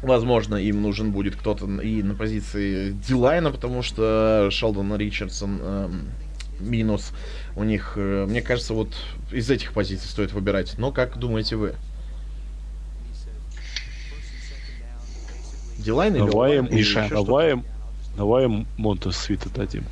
возможно, 0.00 0.54
им 0.54 0.80
нужен 0.80 1.12
будет 1.12 1.36
кто-то 1.36 1.66
и 1.66 2.02
на 2.02 2.14
позиции 2.14 2.92
дилайна, 2.92 3.50
потому 3.50 3.82
что 3.82 4.48
Шелдон 4.50 4.96
Ричардсон 4.96 6.06
минус 6.58 7.12
у 7.56 7.62
них. 7.64 7.96
Мне 7.96 8.40
кажется, 8.40 8.72
вот 8.72 8.94
из 9.32 9.50
этих 9.50 9.74
позиций 9.74 10.08
стоит 10.08 10.32
выбирать. 10.32 10.76
Но 10.78 10.92
как 10.92 11.18
думаете 11.18 11.56
вы? 11.56 11.74
Дилайн 15.76 16.16
или 16.16 16.30
Давай 16.30 16.62
Миша, 16.62 17.06
давай 17.10 17.56
Давай 18.16 18.46
Монтес 18.76 19.16
Свита 19.16 19.48
дадим. 19.50 19.84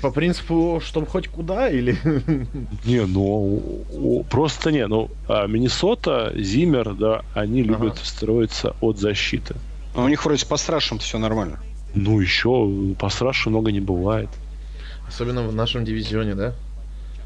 По 0.00 0.10
принципу, 0.10 0.80
чтобы 0.82 1.06
хоть 1.06 1.28
куда 1.28 1.68
или... 1.68 1.98
Не, 2.84 3.04
ну 3.04 4.24
просто 4.30 4.72
не, 4.72 4.86
ну 4.86 5.10
а 5.28 5.46
Миннесота, 5.46 6.32
Зимер, 6.34 6.94
да, 6.94 7.22
они 7.34 7.62
любят 7.62 7.94
ага. 7.96 8.04
строиться 8.04 8.74
от 8.80 8.98
защиты. 8.98 9.56
А 9.94 10.02
у 10.02 10.08
них 10.08 10.24
вроде 10.24 10.46
по 10.46 10.56
страшам 10.56 10.98
все 10.98 11.18
нормально. 11.18 11.58
Ну 11.94 12.20
еще 12.20 12.94
по 12.98 13.10
страшам 13.10 13.52
много 13.52 13.70
не 13.70 13.80
бывает. 13.80 14.30
Особенно 15.06 15.42
в 15.42 15.54
нашем 15.54 15.84
дивизионе, 15.84 16.34
да? 16.34 16.54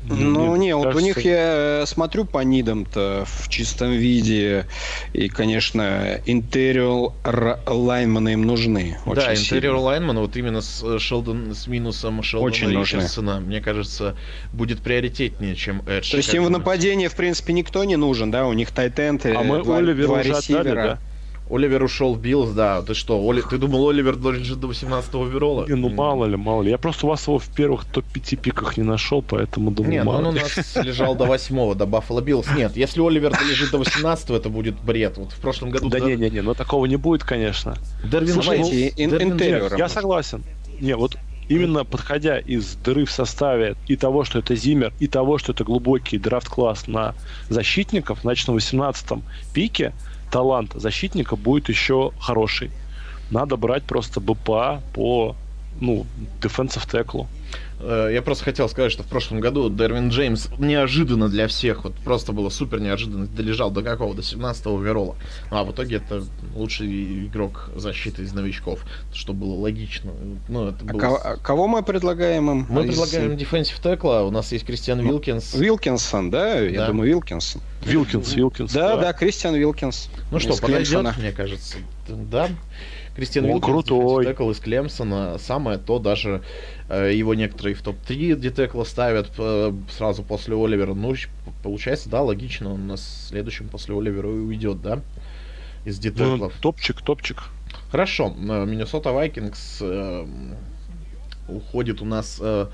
Ну, 0.08 0.56
не, 0.56 0.74
вот 0.76 0.94
у 0.94 1.00
них 1.00 1.24
я 1.24 1.82
э, 1.82 1.86
смотрю 1.86 2.24
по 2.24 2.40
нидам-то 2.40 3.24
в 3.26 3.48
чистом 3.48 3.92
виде, 3.92 4.66
и, 5.12 5.28
конечно, 5.28 6.20
интериал 6.26 7.14
лайнманы 7.66 8.34
им 8.34 8.42
нужны. 8.42 8.98
Да, 9.06 9.34
интериал 9.34 9.82
лайнманы, 9.82 10.20
вот 10.20 10.36
именно 10.36 10.60
с, 10.60 10.82
э, 10.82 10.98
Шелдон, 10.98 11.54
с 11.54 11.66
минусом 11.66 12.22
Шелдона 12.22 12.46
очень 12.46 12.70
Ричардсона, 12.70 13.40
мне 13.40 13.60
кажется, 13.60 14.16
будет 14.52 14.80
приоритетнее, 14.80 15.54
чем 15.54 15.82
edge. 15.86 16.10
То 16.10 16.18
есть 16.18 16.34
им 16.34 16.44
в 16.44 16.50
нападении, 16.50 17.08
в 17.08 17.14
принципе, 17.14 17.52
никто 17.52 17.84
не 17.84 17.96
нужен, 17.96 18.30
да? 18.30 18.46
У 18.46 18.52
них 18.52 18.70
tight 18.72 19.03
end 19.03 19.22
ы, 19.22 19.34
а 19.34 19.42
мы 19.42 19.62
два, 19.62 19.78
Оливера 19.78 20.06
два 20.06 20.22
ресивера. 20.22 20.60
Отдали, 20.60 20.74
да? 20.74 20.98
Оливер 21.50 21.82
ушел 21.82 22.14
в 22.14 22.20
Биллс, 22.20 22.50
да. 22.50 22.80
Ты 22.82 22.94
что, 22.94 23.18
Оли... 23.18 23.42
ты 23.42 23.58
думал, 23.58 23.88
Оливер 23.88 24.16
должен 24.16 24.44
жить 24.44 24.58
до 24.58 24.68
18-го 24.68 25.24
overall 25.24 25.57
а? 25.57 25.66
Не, 25.66 25.74
ну 25.74 25.90
мало 25.90 26.24
ли, 26.24 26.36
мало 26.36 26.62
ли. 26.62 26.70
Я 26.70 26.78
просто 26.78 27.06
вас 27.06 27.26
его 27.26 27.38
в 27.38 27.48
первых 27.48 27.84
топ-5 27.84 28.36
пиках 28.36 28.76
не 28.78 28.82
нашел, 28.82 29.22
поэтому 29.22 29.70
думал, 29.70 29.90
Не, 29.90 30.04
ну 30.04 30.10
он 30.10 30.26
у 30.26 30.32
нас 30.32 30.76
лежал 30.76 31.14
до 31.14 31.26
8 31.26 31.74
до 31.74 31.86
Баффало 31.86 32.20
Биллс. 32.20 32.46
Нет, 32.56 32.76
если 32.76 33.06
Оливер 33.06 33.32
долежит 33.38 33.70
до 33.70 33.78
18 33.78 34.30
это 34.30 34.48
будет 34.48 34.80
бред. 34.80 35.18
Вот 35.18 35.32
в 35.32 35.40
прошлом 35.40 35.70
году... 35.70 35.88
Да 35.90 36.00
не-не-не, 36.00 36.40
но 36.40 36.54
такого 36.54 36.86
не 36.86 36.96
будет, 36.96 37.24
конечно. 37.24 37.76
Дервин 38.04 38.34
Слушайте, 38.34 38.94
Я 39.76 39.88
согласен. 39.88 40.42
Не, 40.80 40.96
вот 40.96 41.16
именно 41.48 41.84
подходя 41.84 42.38
из 42.38 42.74
дыры 42.76 43.04
в 43.04 43.10
составе 43.10 43.76
и 43.86 43.96
того, 43.96 44.24
что 44.24 44.38
это 44.38 44.56
Зимер, 44.56 44.92
и 44.98 45.06
того, 45.06 45.38
что 45.38 45.52
это 45.52 45.64
глубокий 45.64 46.18
драфт-класс 46.18 46.86
на 46.86 47.14
защитников, 47.48 48.20
значит, 48.22 48.48
на 48.48 48.52
18-м 48.52 49.22
пике 49.52 49.92
талант 50.34 50.72
защитника 50.74 51.36
будет 51.36 51.68
еще 51.68 52.10
хороший. 52.18 52.72
Надо 53.30 53.56
брать 53.56 53.84
просто 53.84 54.20
БПА 54.20 54.82
по 54.92 55.36
ну, 55.80 56.06
defensive 56.42 56.90
теклу. 56.90 57.28
Э, 57.80 58.10
я 58.12 58.22
просто 58.22 58.44
хотел 58.44 58.68
сказать, 58.68 58.92
что 58.92 59.02
в 59.02 59.06
прошлом 59.06 59.40
году 59.40 59.68
Дервин 59.70 60.08
Джеймс 60.08 60.48
неожиданно 60.58 61.28
для 61.28 61.48
всех, 61.48 61.84
вот 61.84 61.94
просто 61.96 62.32
было 62.32 62.48
супер 62.48 62.80
неожиданно, 62.80 63.26
долежал 63.26 63.70
до 63.70 63.82
какого? 63.82 64.14
До 64.14 64.22
17-го 64.22 64.80
верола. 64.80 65.16
Ну, 65.50 65.56
а 65.56 65.64
в 65.64 65.72
итоге 65.72 65.96
это 65.96 66.24
лучший 66.54 67.26
игрок 67.26 67.70
защиты 67.76 68.22
из 68.22 68.32
новичков, 68.32 68.84
что 69.12 69.32
было 69.32 69.54
логично. 69.54 70.12
Ну, 70.48 70.68
это 70.68 70.78
а 70.82 70.92
было... 70.92 71.00
кого, 71.00 71.20
а 71.22 71.36
кого 71.36 71.68
мы 71.68 71.82
предлагаем 71.82 72.50
им? 72.50 72.66
Мы 72.68 72.84
предлагаем 72.84 73.36
defensive 73.36 73.80
tackle 73.80 74.13
а, 74.13 74.24
у 74.24 74.30
нас 74.30 74.52
есть 74.52 74.64
Кристиан 74.64 74.98
ну, 74.98 75.10
Вилкинс. 75.10 75.54
Вилкинсон, 75.54 76.30
да? 76.30 76.60
Я 76.60 76.80
да. 76.80 76.86
думаю, 76.88 77.08
Вилкинсон. 77.08 77.60
Вилкинс, 77.84 78.34
Вилкинс. 78.34 78.72
Да, 78.72 78.96
да, 78.96 79.02
да 79.02 79.12
Кристиан 79.12 79.54
Вилкинс. 79.54 80.08
Ну 80.30 80.38
что, 80.38 80.56
подойдет, 80.56 81.16
мне 81.18 81.32
кажется. 81.32 81.76
Да. 82.08 82.48
Кристиан 83.14 83.46
Вилкинс, 83.46 83.64
крутой. 83.64 84.26
tackle 84.26 84.50
из 84.50 84.58
Клемсона. 84.58 85.38
Самое 85.38 85.78
то, 85.78 85.98
даже 85.98 86.42
э, 86.88 87.12
его 87.14 87.34
некоторые 87.34 87.74
в 87.74 87.82
топ-3 87.82 88.36
D-tackle 88.36 88.79
а 88.79 88.84
ставят 88.84 89.30
э, 89.38 89.72
сразу 89.96 90.22
после 90.22 90.56
Оливера. 90.56 90.94
Ну, 90.94 91.14
получается, 91.62 92.08
да, 92.08 92.22
логично, 92.22 92.72
он 92.72 92.82
у 92.82 92.86
нас 92.86 93.28
следующим 93.28 93.68
после 93.68 93.96
Оливера 93.96 94.28
и 94.28 94.38
уйдет, 94.38 94.82
да? 94.82 95.00
Из 95.84 95.98
детеклов. 95.98 96.52
Ну, 96.54 96.60
топчик, 96.60 97.02
топчик. 97.02 97.44
Хорошо. 97.90 98.30
Миннесота 98.30 99.12
Вайкингс 99.12 99.78
э, 99.80 100.26
уходит 101.48 102.00
у 102.00 102.04
нас 102.04 102.38
э, 102.40 102.66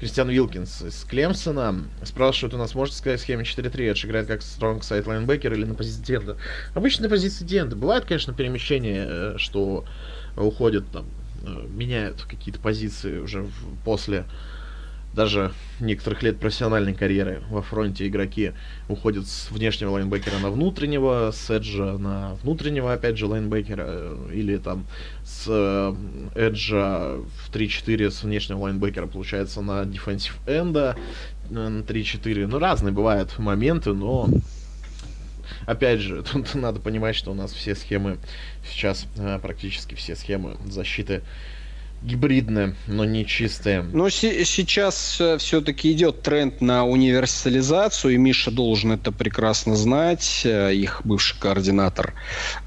Кристиан 0.00 0.28
Вилкинс 0.28 0.82
из 0.82 1.04
Клемсона. 1.04 1.84
Спрашивают 2.02 2.54
у 2.54 2.58
нас, 2.58 2.74
можете 2.74 2.98
сказать, 2.98 3.20
в 3.20 3.22
схеме 3.22 3.44
4-3 3.44 3.90
Эдж 3.90 4.06
играет 4.06 4.26
как 4.26 4.42
стронг 4.42 4.84
сайт 4.84 5.06
лайнбекер 5.06 5.52
или 5.52 5.64
на 5.64 5.74
позиции 5.74 6.02
Денда? 6.02 6.36
Обычно 6.74 7.04
на 7.04 7.10
позиции 7.10 7.44
Денда. 7.44 7.76
Бывает, 7.76 8.04
конечно, 8.04 8.34
перемещение, 8.34 9.06
э, 9.08 9.34
что 9.38 9.84
уходят 10.36 10.90
там, 10.90 11.06
э, 11.42 11.66
меняют 11.68 12.22
какие-то 12.22 12.60
позиции 12.60 13.18
уже 13.18 13.42
в, 13.42 13.84
после 13.84 14.24
даже 15.16 15.52
некоторых 15.80 16.22
лет 16.22 16.38
профессиональной 16.38 16.92
карьеры 16.92 17.42
во 17.48 17.62
фронте 17.62 18.06
игроки 18.06 18.52
уходят 18.88 19.26
с 19.26 19.50
внешнего 19.50 19.92
лайнбекера 19.92 20.38
на 20.38 20.50
внутреннего, 20.50 21.30
с 21.32 21.50
эджа 21.50 21.96
на 21.96 22.34
внутреннего, 22.42 22.92
опять 22.92 23.16
же, 23.16 23.24
лайнбекера, 23.26 23.84
э, 23.88 24.30
или 24.34 24.58
там 24.58 24.86
с 25.24 25.46
э, 25.48 25.94
эджа 26.34 27.16
в 27.16 27.50
3-4 27.50 28.10
с 28.10 28.22
внешнего 28.24 28.58
лайнбекера, 28.58 29.06
получается, 29.06 29.62
на 29.62 29.84
defensive 29.84 30.36
энда 30.46 30.96
на 31.48 31.80
3-4. 31.80 32.46
Ну, 32.46 32.58
разные 32.58 32.92
бывают 32.92 33.38
моменты, 33.38 33.94
но 33.94 34.28
опять 35.64 36.00
же, 36.00 36.22
тут 36.30 36.54
надо 36.54 36.78
понимать, 36.78 37.16
что 37.16 37.30
у 37.30 37.34
нас 37.34 37.52
все 37.54 37.74
схемы 37.74 38.18
сейчас, 38.70 39.06
э, 39.16 39.38
практически 39.40 39.94
все 39.94 40.14
схемы 40.14 40.58
защиты 40.66 41.22
гибридные, 42.02 42.76
но 42.86 43.04
не 43.04 43.26
чистые. 43.26 43.82
Но 43.82 44.08
сейчас 44.08 45.16
э, 45.20 45.38
все-таки 45.38 45.92
идет 45.92 46.22
тренд 46.22 46.60
на 46.60 46.84
универсализацию, 46.84 48.14
и 48.14 48.16
Миша 48.16 48.50
должен 48.50 48.92
это 48.92 49.12
прекрасно 49.12 49.76
знать. 49.76 50.42
Э, 50.44 50.72
их 50.74 51.00
бывший 51.04 51.38
координатор 51.38 52.14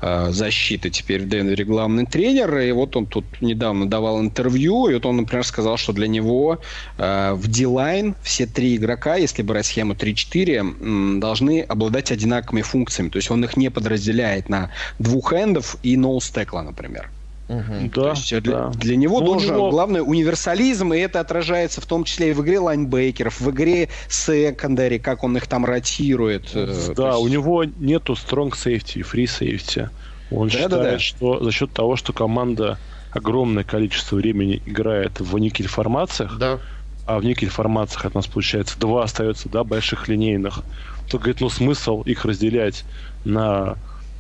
э, 0.01 0.32
защиты, 0.32 0.89
теперь 0.89 1.22
в 1.22 1.30
Денвере 1.30 1.64
главный 1.64 2.06
тренер. 2.06 2.58
И 2.58 2.72
вот 2.72 2.95
он 2.95 3.06
тут 3.06 3.26
недавно 3.41 3.88
давал 3.88 4.20
интервью, 4.20 4.88
и 4.88 4.95
вот 4.95 5.06
он, 5.06 5.18
например, 5.18 5.45
сказал, 5.45 5.78
что 5.78 5.93
для 5.93 6.08
него 6.08 6.60
э, 6.97 7.34
в 7.34 7.47
D-Line 7.47 8.16
все 8.24 8.45
три 8.45 8.76
игрока, 8.76 9.16
если 9.16 9.43
брать 9.43 9.68
схему 9.68 9.93
3-4, 9.93 10.58
м, 10.58 11.20
должны 11.20 11.62
обладать 11.62 12.12
одинаковыми 12.12 12.62
функциями. 12.62 13.10
То 13.10 13.18
есть 13.18 13.32
он 13.32 13.43
их 13.43 13.56
не 13.58 13.70
подразделяет 13.70 14.49
на 14.49 14.72
двух 14.97 15.34
эндов 15.34 15.78
и 15.84 15.95
ноустекла, 15.97 16.64
например. 16.64 17.10
То 17.50 18.04
Да, 18.04 18.10
есть 18.12 18.30
для, 18.43 18.58
да. 18.58 18.70
для 18.76 18.95
него 18.95 19.20
Ну, 19.22 19.26
должен 19.26 19.56
него- 19.56 19.72
главное 19.72 20.04
универсализм, 20.04 20.93
и 20.93 21.00
это 21.00 21.20
отражается 21.20 21.82
в 21.82 21.88
том 21.88 22.04
числе 22.04 22.30
и 22.30 22.34
в 22.34 22.41
игре 22.41 22.60
лайнбекеров, 22.60 23.41
в 23.41 23.50
игре 23.50 23.89
секондари, 24.08 25.00
как 25.00 25.24
он 25.24 25.36
их 25.36 25.47
там 25.47 25.66
ротирует. 25.66 26.52
э, 26.54 26.68
Да, 26.89 26.93
то 26.93 27.08
есть- 27.08 27.20
у 27.22 27.28
него 27.28 27.64
нету 27.64 28.14
strong 28.14 28.52
safety 28.52 29.00
и 29.00 29.02
free 29.02 29.24
safety. 29.26 29.89
Он 30.30 30.47
Да, 30.47 30.52
считает, 30.54 30.70
да, 30.70 30.84
да. 30.91 31.00
что 31.00 31.43
за 31.43 31.52
счет 31.52 31.74
того, 31.74 31.95
что 31.95 32.14
команда 32.14 32.78
огромное 33.10 33.64
количество 33.64 34.18
времени 34.18 34.62
играет 34.68 35.20
в 35.20 35.36
никель 35.39 35.68
формациях, 35.68 36.38
Да. 36.38 36.60
а 37.08 37.18
в 37.18 37.24
никель 37.26 37.50
формациях 37.50 38.06
от 38.06 38.14
нас 38.14 38.28
получается 38.28 38.80
два 38.80 39.06
остается, 39.06 39.50
да, 39.50 39.64
больших 39.64 40.08
линейных, 40.08 40.60
то, 41.08 41.18
говорит, 41.18 41.41
ну 41.41 41.50
смысл 41.50 42.02
их 42.04 42.26
разделять 42.26 42.86
на 43.24 43.78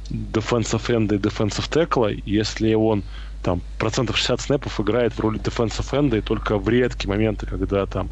defensive 0.09 0.85
end 0.87 1.13
и 1.13 1.17
defensive 1.17 1.69
tackle, 1.69 2.21
если 2.25 2.73
он 2.73 3.03
там 3.43 3.61
процентов 3.77 4.17
60 4.17 4.41
снэпов 4.41 4.79
играет 4.81 5.13
в 5.13 5.19
роли 5.19 5.39
defensive 5.39 5.89
end, 5.91 6.17
и 6.17 6.21
только 6.21 6.57
в 6.57 6.67
редкие 6.67 7.09
моменты, 7.09 7.45
когда 7.45 7.85
там 7.85 8.09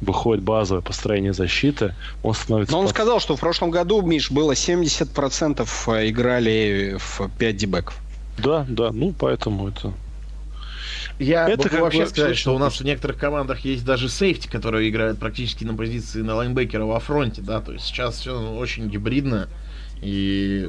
выходит 0.00 0.42
базовое 0.42 0.82
построение 0.82 1.32
защиты, 1.32 1.94
он 2.22 2.34
становится... 2.34 2.72
Но 2.72 2.80
он 2.80 2.86
под- 2.86 2.94
сказал, 2.94 3.20
что 3.20 3.36
в 3.36 3.40
прошлом 3.40 3.70
году, 3.70 4.02
Миш, 4.02 4.30
было 4.30 4.52
70% 4.52 5.64
играли 6.08 6.96
в 6.98 7.30
5 7.38 7.56
дебеков. 7.56 7.96
Да, 8.38 8.66
да, 8.68 8.90
ну 8.92 9.14
поэтому 9.16 9.68
это... 9.68 9.92
Я 11.18 11.48
Это 11.48 11.68
могу 11.70 11.84
вообще 11.84 12.06
сказать, 12.06 12.30
абсолютно 12.30 12.34
что 12.34 12.54
у 12.56 12.58
нас 12.58 12.80
в 12.80 12.84
некоторых 12.84 13.18
командах 13.18 13.60
есть 13.60 13.84
даже 13.84 14.08
сейфти, 14.08 14.48
которые 14.48 14.88
играют 14.88 15.20
практически 15.20 15.62
на 15.64 15.74
позиции 15.74 16.22
на 16.22 16.34
лайнбекера 16.34 16.84
во 16.84 16.98
фронте, 16.98 17.42
да, 17.42 17.60
то 17.60 17.72
есть 17.72 17.84
сейчас 17.84 18.16
все 18.18 18.40
очень 18.40 18.88
гибридно 18.88 19.48
и 20.00 20.68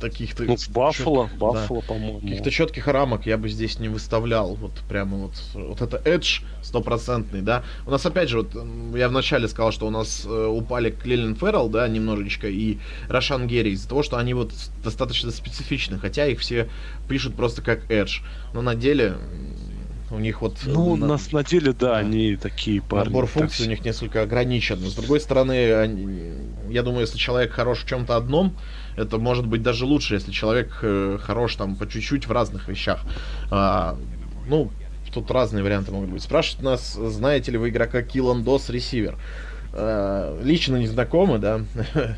таких-то 0.00 0.42
Ну, 0.44 0.56
Баффало, 0.70 1.26
чёт- 1.28 1.38
Баффало, 1.38 1.80
да. 1.82 1.86
по-моему. 1.88 2.20
Каких-то 2.20 2.50
четких 2.50 2.86
рамок 2.88 3.26
я 3.26 3.36
бы 3.38 3.48
здесь 3.48 3.78
не 3.78 3.88
выставлял. 3.88 4.54
Вот 4.56 4.72
прямо 4.88 5.16
вот, 5.18 5.32
вот 5.54 5.80
это 5.82 5.98
edge 6.04 6.42
стопроцентный, 6.62 7.42
да. 7.42 7.62
У 7.86 7.90
нас 7.90 8.04
опять 8.06 8.28
же, 8.28 8.38
вот 8.42 8.50
я 8.96 9.08
вначале 9.08 9.46
сказал, 9.48 9.72
что 9.72 9.86
у 9.86 9.90
нас 9.90 10.24
э, 10.26 10.46
упали 10.46 10.90
Клелин 10.90 11.36
Феррелл, 11.36 11.68
да, 11.68 11.86
немножечко, 11.88 12.48
и 12.48 12.78
Рошан 13.08 13.46
Герри 13.46 13.72
из-за 13.72 13.88
того, 13.88 14.02
что 14.02 14.16
они 14.16 14.34
вот 14.34 14.52
достаточно 14.82 15.30
специфичны, 15.30 15.98
хотя 15.98 16.26
их 16.26 16.40
все 16.40 16.68
пишут 17.08 17.34
просто 17.34 17.62
как 17.62 17.90
edge. 17.90 18.22
Но 18.54 18.62
на 18.62 18.74
деле 18.74 19.14
у 20.10 20.18
них 20.18 20.42
вот... 20.42 20.56
Ну, 20.64 20.96
на- 20.96 21.06
на, 21.06 21.18
на 21.32 21.44
деле, 21.44 21.72
да, 21.72 21.90
да. 21.90 21.98
они 21.98 22.34
такие 22.36 22.82
парни. 22.82 23.08
Набор 23.10 23.26
так 23.26 23.32
функций 23.34 23.66
у 23.66 23.68
них 23.68 23.84
несколько 23.84 24.22
ограничен. 24.22 24.80
Но, 24.80 24.88
с 24.88 24.94
другой 24.94 25.20
стороны, 25.20 25.72
они- 25.74 26.32
я 26.68 26.82
думаю, 26.82 27.02
если 27.02 27.16
человек 27.16 27.52
хорош 27.52 27.84
в 27.84 27.86
чем-то 27.88 28.16
одном, 28.16 28.56
это 28.96 29.18
может 29.18 29.46
быть 29.46 29.62
даже 29.62 29.84
лучше, 29.86 30.14
если 30.14 30.30
человек 30.32 30.78
э, 30.82 31.18
хорош 31.22 31.56
там 31.56 31.76
по 31.76 31.86
чуть-чуть 31.88 32.26
в 32.26 32.32
разных 32.32 32.68
вещах. 32.68 33.00
А, 33.50 33.96
ну, 34.48 34.70
тут 35.12 35.30
разные 35.30 35.62
варианты 35.64 35.92
могут 35.92 36.10
быть. 36.10 36.22
Спрашивают 36.22 36.62
нас, 36.64 36.94
знаете 36.94 37.52
ли 37.52 37.58
вы 37.58 37.70
игрока 37.70 38.02
Киллан 38.02 38.44
Дос 38.44 38.68
ресивер? 38.70 39.16
А, 39.72 40.40
лично 40.42 40.76
не 40.76 40.86
знакомы, 40.86 41.38
да. 41.38 41.60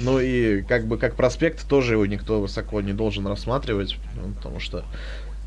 Ну 0.00 0.20
и 0.20 0.62
как 0.62 0.86
бы 0.86 0.98
как 0.98 1.14
проспект 1.16 1.68
тоже 1.68 1.94
его 1.94 2.06
никто 2.06 2.40
высоко 2.40 2.80
не 2.80 2.92
должен 2.92 3.26
рассматривать, 3.26 3.96
ну, 4.14 4.32
потому 4.34 4.60
что 4.60 4.84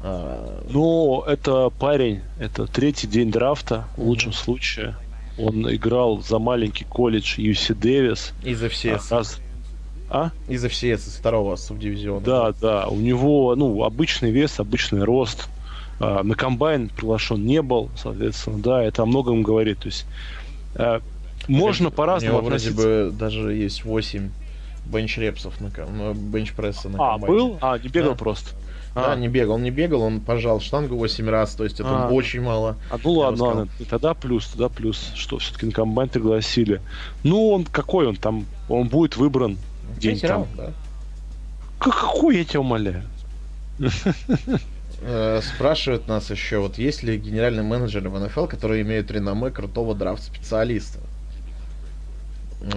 а, 0.01 0.63
Ну, 0.70 1.22
это 1.26 1.70
парень, 1.70 2.22
это 2.39 2.65
третий 2.68 3.07
день 3.07 3.32
драфта, 3.32 3.86
в 3.95 4.03
лучшем 4.03 4.34
случае. 4.34 4.95
Он 5.38 5.74
играл 5.74 6.22
за 6.22 6.39
маленький 6.39 6.84
колледж 6.86 7.38
UC 7.39 7.76
Дэвис. 7.76 8.34
из 8.43 8.61
А, 8.61 8.68
FCS, 8.68 9.11
раз- 9.11 9.39
А? 10.09 10.31
из 10.47 10.63
FCS, 10.63 10.95
из 11.07 11.15
второго 11.17 11.55
субдивизиона. 11.57 12.21
Да, 12.21 12.53
да. 12.61 12.87
У 12.87 12.95
него, 12.95 13.55
ну, 13.55 13.83
обычный 13.83 14.31
вес, 14.31 14.59
обычный 14.59 15.03
рост. 15.03 15.49
А, 15.99 16.23
на 16.23 16.35
комбайн 16.35 16.89
приглашен 16.89 17.45
не 17.45 17.61
был, 17.61 17.89
соответственно, 17.97 18.59
да, 18.59 18.83
это 18.83 19.03
о 19.03 19.05
многом 19.05 19.41
говорит. 19.43 19.79
То 19.79 19.87
есть 19.87 20.05
а, 20.75 21.01
можно 21.47 21.89
по-разному 21.89 22.37
него 22.37 22.45
вроде 22.45 22.69
относиться. 22.69 23.09
бы 23.09 23.11
даже 23.17 23.53
есть 23.53 23.83
8 23.83 24.29
бенч-репсов 24.85 25.59
на 25.59 25.71
ком- 25.71 25.97
ну, 25.97 26.13
бенч-пресса 26.13 26.87
на 26.89 26.97
А, 26.97 27.11
комбайне. 27.13 27.35
был? 27.37 27.57
А, 27.61 27.77
не 27.77 27.89
бегал 27.89 28.11
Да. 28.11 28.15
просто. 28.17 28.49
Да, 28.95 29.11
А, 29.11 29.15
не 29.15 29.27
бегал, 29.27 29.55
он 29.55 29.63
не 29.63 29.69
бегал, 29.69 30.01
он 30.01 30.19
пожал 30.21 30.59
штангу 30.59 30.95
8 30.95 31.29
раз, 31.29 31.53
то 31.53 31.63
есть 31.63 31.79
это 31.79 32.07
А. 32.07 32.09
очень 32.09 32.41
мало. 32.41 32.77
А 32.89 32.97
ну 33.03 33.11
ладно, 33.11 33.43
ладно, 33.43 33.67
тогда 33.89 34.13
плюс, 34.15 34.47
тогда 34.47 34.69
плюс, 34.69 35.11
что 35.15 35.37
все-таки 35.37 35.67
на 35.67 35.71
комбайн 35.71 36.09
пригласили. 36.09 36.81
Ну, 37.23 37.49
он 37.51 37.65
какой 37.65 38.07
он 38.07 38.15
там? 38.15 38.45
Он 38.69 38.87
будет 38.87 39.15
выбран 39.17 39.57
день 39.99 40.19
там. 40.19 40.29
раунд, 40.29 40.49
да. 40.57 40.71
Какой, 41.79 42.38
я 42.38 42.43
тебя 42.43 42.59
умоляю? 42.61 43.03
Э, 45.01 45.41
Спрашивают 45.43 46.07
нас 46.07 46.31
еще, 46.31 46.57
вот 46.59 46.77
есть 46.79 47.03
ли 47.03 47.17
генеральный 47.17 47.61
менеджер 47.63 48.07
в 48.09 48.19
НФЛ, 48.19 48.45
которые 48.47 48.81
имеют 48.81 49.11
реноме 49.11 49.51
крутого 49.51 49.93
драфт-специалиста? 49.93 50.99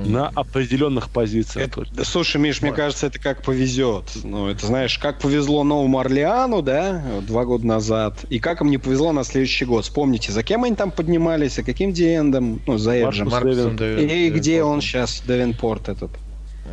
На 0.04 0.28
определенных 0.28 1.08
позициях 1.08 1.68
Это- 1.68 1.86
да, 1.90 2.04
слушай, 2.04 2.36
Миш, 2.36 2.60
мне 2.60 2.70
кажется, 2.70 3.06
это 3.06 3.18
как 3.18 3.42
повезет. 3.42 4.04
Ну, 4.22 4.48
это 4.48 4.66
знаешь, 4.66 4.98
как 4.98 5.18
повезло 5.20 5.64
Новому 5.64 5.98
Орлеану, 5.98 6.60
да, 6.60 7.02
два 7.22 7.46
года 7.46 7.66
назад, 7.66 8.18
и 8.28 8.38
как 8.40 8.60
им 8.60 8.70
не 8.70 8.76
повезло 8.76 9.12
на 9.12 9.24
следующий 9.24 9.64
год. 9.64 9.84
Вспомните, 9.84 10.32
за 10.32 10.42
кем 10.42 10.64
они 10.64 10.76
там 10.76 10.90
поднимались, 10.90 11.54
за 11.54 11.62
каким 11.62 11.94
диэндом, 11.94 12.60
ну, 12.66 12.76
за 12.76 12.92
Эджем. 12.96 13.30
Маркус 13.30 13.32
Маркусом 13.32 13.76
Дэвин. 13.78 14.06
Дэвин- 14.06 14.10
И 14.10 14.30
где 14.30 14.62
он 14.62 14.82
сейчас, 14.82 15.22
Девинпорт 15.26 15.88
этот? 15.88 16.10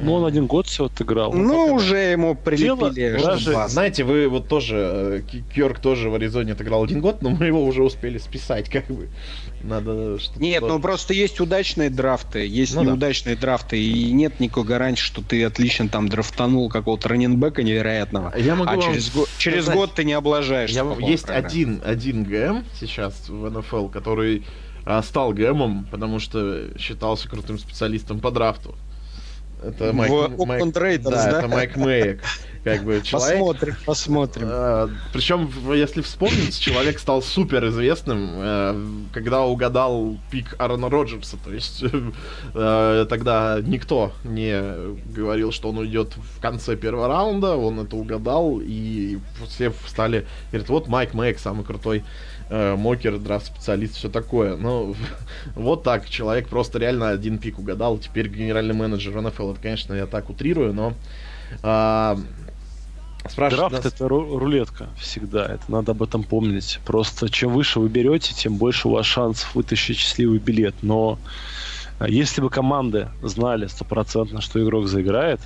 Ну, 0.02 0.14
он 0.14 0.26
один 0.26 0.48
год 0.48 0.68
всего 0.68 0.88
отыграл. 0.88 1.34
Ну, 1.34 1.74
уже 1.74 1.98
ему 1.98 2.36
прилепили. 2.36 3.22
Даже-. 3.22 3.68
Знаете, 3.68 4.04
вы 4.04 4.28
вот 4.28 4.48
тоже, 4.48 5.22
э, 5.28 5.40
Кьорк 5.54 5.80
тоже 5.80 6.10
в 6.10 6.16
Аризоне 6.16 6.54
отыграл 6.54 6.84
один 6.84 7.02
год, 7.02 7.22
но 7.22 7.30
мы 7.30 7.46
его 7.48 7.64
уже 7.66 7.84
успели 7.84 8.18
списать, 8.18 8.70
как 8.70 8.88
бы. 8.88 9.10
Надо 9.64 10.20
что-то... 10.20 10.40
Нет, 10.40 10.62
ну 10.62 10.80
просто 10.80 11.14
есть 11.14 11.40
удачные 11.40 11.90
драфты, 11.90 12.46
есть 12.46 12.76
Ну 12.76 12.82
да. 12.84 12.92
неудачные 12.92 13.36
драфты, 13.36 13.82
и 13.82 14.12
нет 14.12 14.40
никакой 14.40 14.66
гарантии, 14.66 15.02
что 15.02 15.22
ты 15.22 15.44
отлично 15.44 15.90
там 15.90 16.08
драфтанул 16.10 16.70
какого-то 16.70 17.10
раненбека 17.10 17.64
невероятного. 17.64 18.34
Я 18.38 18.56
могу 18.56 18.70
А 18.70 18.76
вам 18.76 18.82
через, 18.94 19.12
го- 19.12 19.26
через 19.38 19.64
сказать- 19.64 19.80
год 19.80 19.94
ты 19.96 20.04
не 20.04 20.14
облажаешься. 20.14 20.86
Я, 21.00 21.08
есть 21.08 21.30
один, 21.30 21.82
один 21.84 22.24
ГМ 22.24 22.66
сейчас 22.80 23.30
в 23.30 23.50
НФЛ, 23.50 23.88
который 23.88 24.44
а, 24.86 25.02
стал 25.02 25.34
ГМом, 25.34 25.88
потому 25.92 26.20
что 26.20 26.66
считался 26.78 27.28
крутым 27.28 27.58
специалистом 27.60 28.20
по 28.20 28.32
драфту. 28.32 28.76
Это 29.64 29.92
В 29.92 29.96
Майк, 29.96 30.12
Raiders, 30.12 31.04
да, 31.04 31.32
да? 31.32 31.40
это 31.40 31.48
Майк 31.48 31.76
Мэйк. 31.76 32.22
Как 32.64 32.84
бы 32.84 33.02
человек... 33.02 33.40
Посмотрим, 33.40 33.76
посмотрим. 33.86 34.50
причем, 35.14 35.50
если 35.74 36.02
вспомнить, 36.02 36.60
человек 36.60 37.00
стал 37.00 37.22
супер 37.22 37.66
известным, 37.70 38.30
э, 38.34 38.86
когда 39.14 39.44
угадал 39.44 40.18
пик 40.30 40.54
Аарона 40.60 40.90
Роджерса. 40.90 41.38
То 41.44 41.54
есть 41.54 41.84
э, 42.54 43.06
тогда 43.10 43.60
никто 43.62 44.12
не 44.26 44.62
говорил, 45.14 45.54
что 45.54 45.70
он 45.70 45.78
уйдет 45.78 46.14
в 46.18 46.42
конце 46.42 46.76
первого 46.76 47.08
раунда, 47.08 47.56
он 47.56 47.80
это 47.80 47.96
угадал, 47.96 48.60
и 48.62 49.18
все 49.48 49.72
встали, 49.86 50.28
говорят, 50.52 50.70
вот 50.70 50.88
Майк 50.88 51.14
Мэйк, 51.14 51.40
самый 51.40 51.64
крутой 51.64 52.04
э, 52.50 52.76
мокер, 52.76 53.18
драфт-специалист, 53.18 53.96
все 53.96 54.10
такое. 54.10 54.56
Ну, 54.58 54.96
вот 55.56 55.84
так, 55.84 56.10
человек 56.10 56.48
просто 56.50 56.80
реально 56.80 57.10
один 57.10 57.38
пик 57.38 57.60
угадал, 57.60 57.98
теперь 57.98 58.28
генеральный 58.28 58.74
менеджер 58.74 59.20
НФЛ, 59.22 59.52
это, 59.52 59.62
конечно, 59.62 59.94
я 59.94 60.06
так 60.08 60.30
утрирую, 60.30 60.74
но... 60.74 60.94
спрашивают 63.30 63.72
Драфт 63.72 63.86
нас- 63.86 63.94
это 63.94 64.06
ру- 64.06 64.38
рулетка 64.38 64.90
всегда, 65.00 65.46
это 65.46 65.64
надо 65.68 65.92
об 65.92 66.04
этом 66.04 66.24
помнить. 66.24 66.80
Просто 66.86 67.30
чем 67.30 67.54
выше 67.54 67.80
вы 67.80 67.90
берете, 67.90 68.34
тем 68.34 68.58
больше 68.58 68.88
у 68.88 68.92
вас 68.92 69.06
шансов 69.06 69.54
вытащить 69.56 69.98
счастливый 69.98 70.40
билет. 70.40 70.76
Но 70.82 71.20
а, 72.00 72.08
если 72.08 72.42
бы 72.42 72.50
команды 72.50 73.10
знали 73.22 73.68
стопроцентно, 73.68 74.42
что 74.42 74.64
игрок 74.64 74.88
заиграет, 74.88 75.42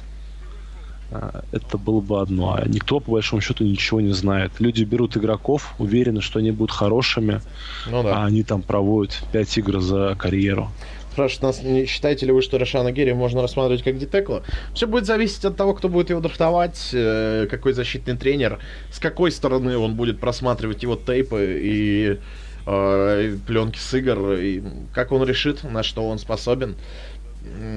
это 1.52 1.78
было 1.78 2.00
бы 2.00 2.22
одно. 2.22 2.54
А 2.54 2.68
никто, 2.68 3.00
по 3.00 3.12
большому 3.12 3.42
счету, 3.42 3.64
ничего 3.64 4.02
не 4.02 4.14
знает. 4.14 4.52
Люди 4.60 4.84
берут 4.84 5.18
игроков, 5.18 5.74
уверены, 5.80 6.22
что 6.22 6.40
они 6.40 6.52
будут 6.52 6.72
хорошими, 6.72 7.42
Ну 7.90 8.04
да. 8.04 8.18
а 8.18 8.26
они 8.26 8.44
там 8.44 8.62
проводят 8.62 9.22
5 9.32 9.58
игр 9.58 9.80
за 9.82 10.16
карьеру. 10.18 10.70
Спрашивают 11.12 11.58
нас, 11.58 11.64
не 11.64 11.86
считаете 11.86 12.26
ли 12.26 12.32
вы, 12.32 12.42
что 12.42 12.58
Рошана 12.58 12.94
Герри 12.94 13.12
можно 13.14 13.42
рассматривать 13.42 13.84
как 13.84 13.98
детекла? 13.98 14.44
Все 14.74 14.88
будет 14.88 15.06
зависеть 15.06 15.44
от 15.44 15.58
того, 15.58 15.74
кто 15.74 15.90
будет 15.90 16.10
его 16.10 16.22
драфтовать, 16.22 16.92
э, 16.94 17.48
какой 17.52 17.74
защитный 17.74 18.16
тренер, 18.16 18.60
с 18.94 19.00
какой 19.00 19.32
стороны 19.32 19.78
он 19.78 19.96
будет 19.96 20.22
просматривать 20.22 20.84
его 20.84 20.96
тейпы 20.96 21.60
и 21.62 22.18
э, 22.66 23.38
пленки 23.46 23.78
с 23.78 23.94
игр, 23.94 24.34
и 24.34 24.64
как 24.94 25.12
он 25.12 25.28
решит, 25.28 25.66
на 25.66 25.84
что 25.84 26.08
он 26.08 26.18
способен. 26.18 26.76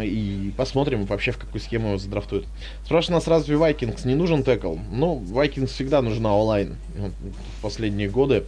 И 0.03 0.53
посмотрим 0.57 1.07
вообще, 1.07 1.33
в 1.33 1.39
какую 1.39 1.61
схему 1.61 1.89
его 1.89 1.99
задрафтуют. 1.99 2.47
Спрашивают 2.85 3.25
нас, 3.25 3.29
разве 3.29 3.57
Вайкингс 3.57 4.05
не 4.05 4.15
нужен 4.15 4.43
текл? 4.43 4.77
Ну, 4.93 5.15
Вайкингс 5.15 5.73
всегда 5.73 6.03
нужна 6.03 6.37
онлайн 6.37 6.77
в 6.95 7.63
последние 7.63 8.09
годы. 8.11 8.45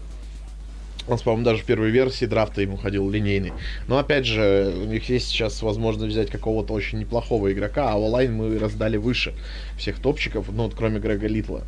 Он, 1.08 1.18
по-моему, 1.18 1.44
даже 1.44 1.62
в 1.62 1.64
первой 1.64 1.90
версии 1.90 2.24
драфта 2.24 2.60
ему 2.62 2.76
ходил 2.76 3.08
линейный. 3.08 3.52
Но, 3.86 3.98
опять 3.98 4.26
же, 4.26 4.74
у 4.76 4.86
них 4.86 5.08
есть 5.08 5.28
сейчас 5.28 5.62
возможность 5.62 6.12
взять 6.12 6.30
какого-то 6.30 6.74
очень 6.74 6.98
неплохого 6.98 7.52
игрока, 7.52 7.92
а 7.92 7.96
онлайн 7.96 8.34
мы 8.34 8.58
раздали 8.58 8.96
выше 8.96 9.32
всех 9.78 10.00
топчиков, 10.00 10.46
ну, 10.52 10.64
вот, 10.64 10.74
кроме 10.74 10.98
Грега 10.98 11.28
Литла. 11.28 11.62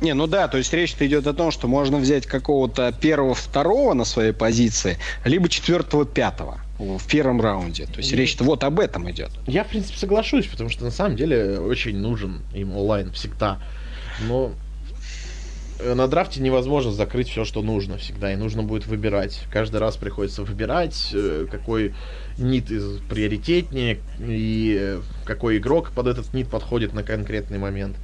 Не, 0.00 0.14
ну 0.14 0.26
да, 0.26 0.48
то 0.48 0.58
есть 0.58 0.72
речь-то 0.72 1.06
идет 1.06 1.26
о 1.26 1.34
том, 1.34 1.50
что 1.50 1.68
можно 1.68 1.98
взять 1.98 2.24
какого-то 2.24 2.92
первого-второго 2.92 3.94
на 3.94 4.04
своей 4.04 4.32
позиции, 4.32 4.96
либо 5.24 5.48
четвертого-пятого 5.48 6.60
в 6.78 7.06
первом 7.06 7.40
раунде. 7.40 7.86
То 7.86 7.98
есть 7.98 8.12
речь-то 8.12 8.44
вот 8.44 8.64
об 8.64 8.80
этом 8.80 9.10
идет. 9.10 9.30
Я, 9.46 9.64
в 9.64 9.68
принципе, 9.68 9.98
соглашусь, 9.98 10.46
потому 10.46 10.70
что 10.70 10.84
на 10.84 10.90
самом 10.90 11.16
деле 11.16 11.58
очень 11.58 11.96
нужен 11.96 12.42
им 12.54 12.76
онлайн 12.76 13.12
всегда. 13.12 13.60
Но 14.28 14.52
на 15.80 16.08
драфте 16.08 16.40
невозможно 16.40 16.90
закрыть 16.92 17.28
все, 17.28 17.44
что 17.44 17.62
нужно 17.62 17.98
всегда, 17.98 18.32
и 18.32 18.36
нужно 18.36 18.62
будет 18.62 18.86
выбирать. 18.86 19.42
Каждый 19.52 19.76
раз 19.78 19.96
приходится 19.96 20.42
выбирать, 20.42 21.10
э, 21.12 21.46
какой 21.50 21.94
нит 22.36 22.70
из 22.70 22.98
приоритетнее, 23.08 23.98
и 24.18 24.76
э, 24.78 25.00
какой 25.24 25.58
игрок 25.58 25.92
под 25.92 26.08
этот 26.08 26.34
нит 26.34 26.48
подходит 26.48 26.94
на 26.94 27.02
конкретный 27.02 27.58
момент. 27.58 27.96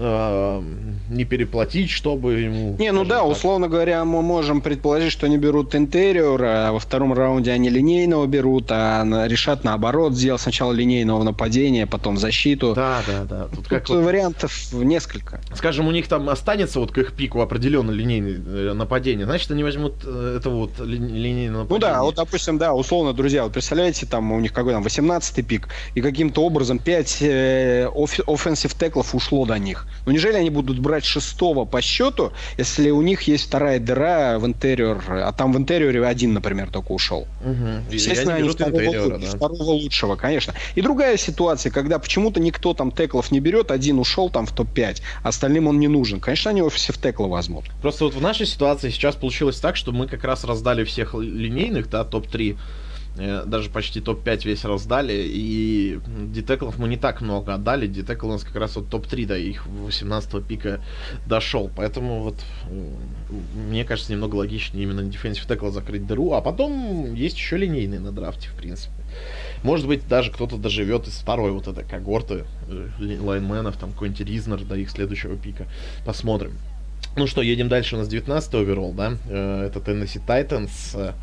Э, 0.00 0.62
не 1.10 1.24
переплатить, 1.24 1.90
чтобы 1.90 2.34
ему... 2.34 2.76
Не, 2.78 2.92
ну 2.92 3.04
да, 3.04 3.20
так. 3.20 3.26
условно 3.26 3.68
говоря, 3.68 4.04
мы 4.04 4.22
можем 4.22 4.60
предположить, 4.60 5.10
что 5.10 5.26
они 5.26 5.38
берут 5.38 5.74
интерьер, 5.74 6.40
а 6.44 6.70
во 6.70 6.78
втором 6.78 7.14
раунде 7.14 7.50
они 7.50 7.68
линейного 7.68 8.26
берут, 8.26 8.66
а 8.70 9.04
решат 9.26 9.64
наоборот 9.64 10.14
сделать 10.14 10.40
сначала 10.40 10.72
линейного 10.72 11.24
нападения, 11.24 11.86
потом 11.86 12.16
защиту. 12.16 12.74
Да, 12.74 13.00
да, 13.06 13.24
да. 13.24 13.44
Тут, 13.46 13.56
Тут 13.56 13.68
как 13.68 13.88
вот, 13.88 14.04
вариантов 14.04 14.72
несколько. 14.72 15.40
Скажем, 15.54 15.88
у 15.88 15.90
них 15.90 16.06
там 16.06 16.28
останется 16.28 16.78
вот 16.78 16.92
к 16.92 16.98
их 16.98 17.14
пику 17.14 17.40
определенно 17.40 17.90
линейное 17.90 18.38
э, 18.46 18.72
нападение, 18.74 19.26
значит, 19.26 19.50
они 19.50 19.64
возьмут 19.64 19.94
э, 20.04 20.36
это 20.38 20.50
вот 20.50 20.78
ли, 20.78 20.98
линейное 20.98 21.62
нападение. 21.62 21.68
Ну 21.70 21.78
да, 21.78 22.02
вот, 22.02 22.14
допустим, 22.14 22.58
да, 22.58 22.72
условно, 22.72 23.14
друзья, 23.14 23.42
вот 23.42 23.52
представляете, 23.52 24.06
там 24.06 24.30
у 24.30 24.38
них 24.38 24.52
какой 24.52 24.74
там 24.74 24.84
18-й 24.84 25.42
пик, 25.42 25.68
и 25.96 26.00
каким-то 26.00 26.44
образом 26.44 26.78
5 26.78 27.18
э, 27.22 27.88
offensive 27.88 28.74
tackle 28.74 29.04
ов 29.04 29.14
ушло 29.14 29.44
до 29.44 29.58
них. 29.58 29.87
Ну 30.06 30.12
неужели 30.12 30.34
они 30.34 30.50
будут 30.50 30.78
брать 30.78 31.04
шестого 31.04 31.64
по 31.64 31.80
счету, 31.80 32.32
если 32.56 32.90
у 32.90 33.02
них 33.02 33.22
есть 33.22 33.46
вторая 33.46 33.78
дыра 33.78 34.38
в 34.38 34.46
интерьер, 34.46 35.02
а 35.08 35.32
там 35.32 35.52
в 35.52 35.58
интерьере 35.58 36.04
один, 36.04 36.32
например, 36.32 36.70
только 36.70 36.92
ушел? 36.92 37.26
Угу. 37.44 37.92
Естественно, 37.92 38.34
они 38.34 38.48
второго, 38.48 39.18
да. 39.18 39.26
второго 39.26 39.70
лучшего, 39.70 40.16
конечно. 40.16 40.54
И 40.74 40.80
другая 40.80 41.16
ситуация, 41.16 41.70
когда 41.70 41.98
почему-то 41.98 42.40
никто 42.40 42.74
там 42.74 42.90
tackle 42.90 43.20
ов 43.20 43.30
не 43.30 43.40
берет, 43.40 43.70
один 43.70 43.98
ушел 43.98 44.30
там 44.30 44.46
в 44.46 44.52
топ-5, 44.52 45.02
остальным 45.22 45.66
он 45.66 45.78
не 45.78 45.88
нужен. 45.88 46.20
Конечно, 46.20 46.50
они 46.50 46.60
его 46.60 46.70
все 46.70 46.92
в 46.92 46.98
tackle 46.98 47.24
ы 47.24 47.28
возьмут. 47.28 47.64
Просто 47.82 48.04
вот 48.04 48.14
в 48.14 48.20
нашей 48.20 48.46
ситуации 48.46 48.90
сейчас 48.90 49.14
получилось 49.14 49.58
так, 49.60 49.76
что 49.76 49.92
мы 49.92 50.06
как 50.06 50.24
раз 50.24 50.44
раздали 50.44 50.84
всех 50.84 51.14
линейных, 51.14 51.90
да, 51.90 52.04
топ-3 52.04 52.56
Э, 52.56 52.87
даже 53.18 53.70
почти 53.70 54.00
топ-5 54.00 54.44
весь 54.44 54.64
раздали, 54.64 55.24
и 55.26 55.98
детеклов 56.06 56.78
мы 56.78 56.88
не 56.88 56.96
так 56.96 57.20
много 57.20 57.54
отдали, 57.54 57.86
детекл 57.86 58.28
у 58.28 58.32
нас 58.32 58.44
как 58.44 58.56
раз 58.56 58.76
вот 58.76 58.88
топ-3 58.88 59.26
до 59.26 59.36
их 59.36 59.66
18 59.66 60.44
пика 60.44 60.80
дошел, 61.26 61.70
поэтому 61.74 62.22
вот 62.22 62.36
мне 63.54 63.84
кажется 63.84 64.12
немного 64.12 64.36
логичнее 64.36 64.84
именно 64.84 65.00
Defensive 65.00 65.46
Tackle 65.48 65.70
закрыть 65.70 66.06
дыру, 66.06 66.32
а 66.34 66.40
потом 66.40 67.14
есть 67.14 67.36
еще 67.36 67.56
линейные 67.56 68.00
на 68.00 68.12
драфте, 68.12 68.48
в 68.48 68.54
принципе. 68.54 68.92
Может 69.62 69.86
быть, 69.86 70.06
даже 70.06 70.30
кто-то 70.30 70.56
доживет 70.56 71.08
из 71.08 71.14
второй 71.14 71.50
вот 71.50 71.66
этой 71.66 71.84
когорты 71.84 72.44
э, 72.68 73.18
лайнменов, 73.20 73.76
там 73.76 73.92
какой-нибудь 73.92 74.20
Ризнер 74.20 74.60
до 74.64 74.76
их 74.76 74.90
следующего 74.90 75.36
пика. 75.36 75.66
Посмотрим. 76.04 76.52
Ну 77.16 77.26
что, 77.26 77.42
едем 77.42 77.68
дальше. 77.68 77.96
У 77.96 77.98
нас 77.98 78.08
19 78.08 78.54
оверолл, 78.54 78.92
да? 78.92 79.14
Э, 79.28 79.66
это 79.66 79.80
Tennessee 79.80 80.24
Titans. 80.24 81.14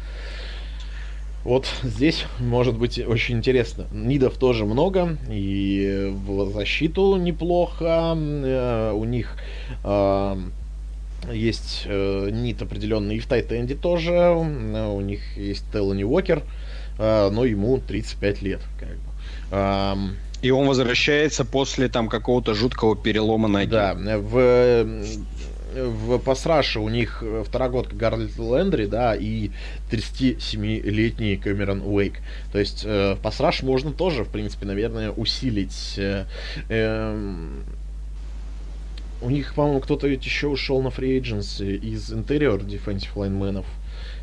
Вот 1.45 1.67
здесь 1.83 2.25
может 2.39 2.75
быть 2.75 2.97
очень 2.97 3.37
интересно. 3.37 3.85
Нидов 3.91 4.33
тоже 4.37 4.65
много, 4.65 5.15
и 5.29 6.11
в 6.11 6.51
защиту 6.51 7.17
неплохо. 7.17 8.17
Э, 8.17 8.91
у 8.91 9.03
них 9.03 9.37
э, 9.83 10.37
есть 11.31 11.83
э, 11.85 12.29
нит 12.31 12.63
определенный 12.63 13.17
и 13.17 13.19
в 13.19 13.27
Тайтенде 13.27 13.75
тоже. 13.75 14.31
У 14.31 15.01
них 15.01 15.21
есть 15.37 15.63
Теллани 15.71 16.03
Уокер, 16.03 16.41
но 16.97 17.45
ему 17.45 17.77
35 17.77 18.41
лет. 18.41 18.61
Как 18.79 18.89
бы. 18.89 20.15
И 20.41 20.49
он 20.49 20.67
возвращается 20.67 21.45
после 21.45 21.89
там 21.89 22.09
какого-то 22.09 22.55
жуткого 22.55 22.95
перелома 22.95 23.47
ноги. 23.47 23.69
Да, 23.69 23.95
в 23.95 24.85
в 25.75 26.17
пасраше 26.19 26.79
у 26.79 26.89
них 26.89 27.21
э, 27.21 27.43
второгодка 27.45 27.95
Гарлет 27.95 28.37
Лендри, 28.37 28.85
да, 28.85 29.15
и 29.15 29.51
37-летний 29.91 31.37
Кэмерон 31.37 31.81
Уэйк. 31.81 32.19
То 32.51 32.59
есть 32.59 32.83
э, 32.85 33.17
пасраш 33.21 33.63
можно 33.63 33.91
тоже, 33.91 34.23
в 34.23 34.29
принципе, 34.29 34.65
наверное, 34.65 35.11
усилить. 35.11 35.95
Э, 35.97 36.25
э, 36.69 37.47
у 39.21 39.29
них, 39.29 39.53
по-моему, 39.55 39.79
кто-то 39.79 40.07
ведь 40.07 40.25
еще 40.25 40.47
ушел 40.47 40.81
на 40.81 40.89
фри 40.89 41.17
из 41.17 42.11
интерьер 42.11 42.63
дефенсив 42.63 43.15
лайнменов. 43.17 43.65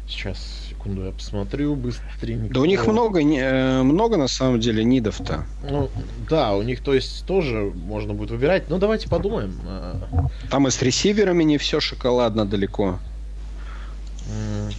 Сейчас 0.07 0.39
секунду, 0.69 1.05
я 1.05 1.13
посмотрю 1.13 1.75
быстренько. 1.75 2.53
Да 2.53 2.61
у 2.61 2.65
них 2.65 2.87
много, 2.87 3.21
э, 3.21 3.83
много 3.83 4.17
на 4.17 4.29
самом 4.29 4.61
деле 4.61 4.85
нидов-то. 4.85 5.47
Ну, 5.69 5.91
да, 6.29 6.55
у 6.55 6.63
них, 6.63 6.83
то 6.83 6.93
есть, 6.93 7.25
тоже 7.25 7.73
можно 7.75 8.13
будет 8.13 8.31
выбирать. 8.31 8.65
Ну, 8.69 8.79
давайте 8.79 9.09
подумаем. 9.09 9.59
А. 9.67 10.29
Там 10.51 10.67
и 10.67 10.71
с 10.71 10.83
ресиверами 10.83 11.45
не 11.45 11.59
все 11.59 11.81
шоколадно 11.81 12.47
далеко. 12.47 12.99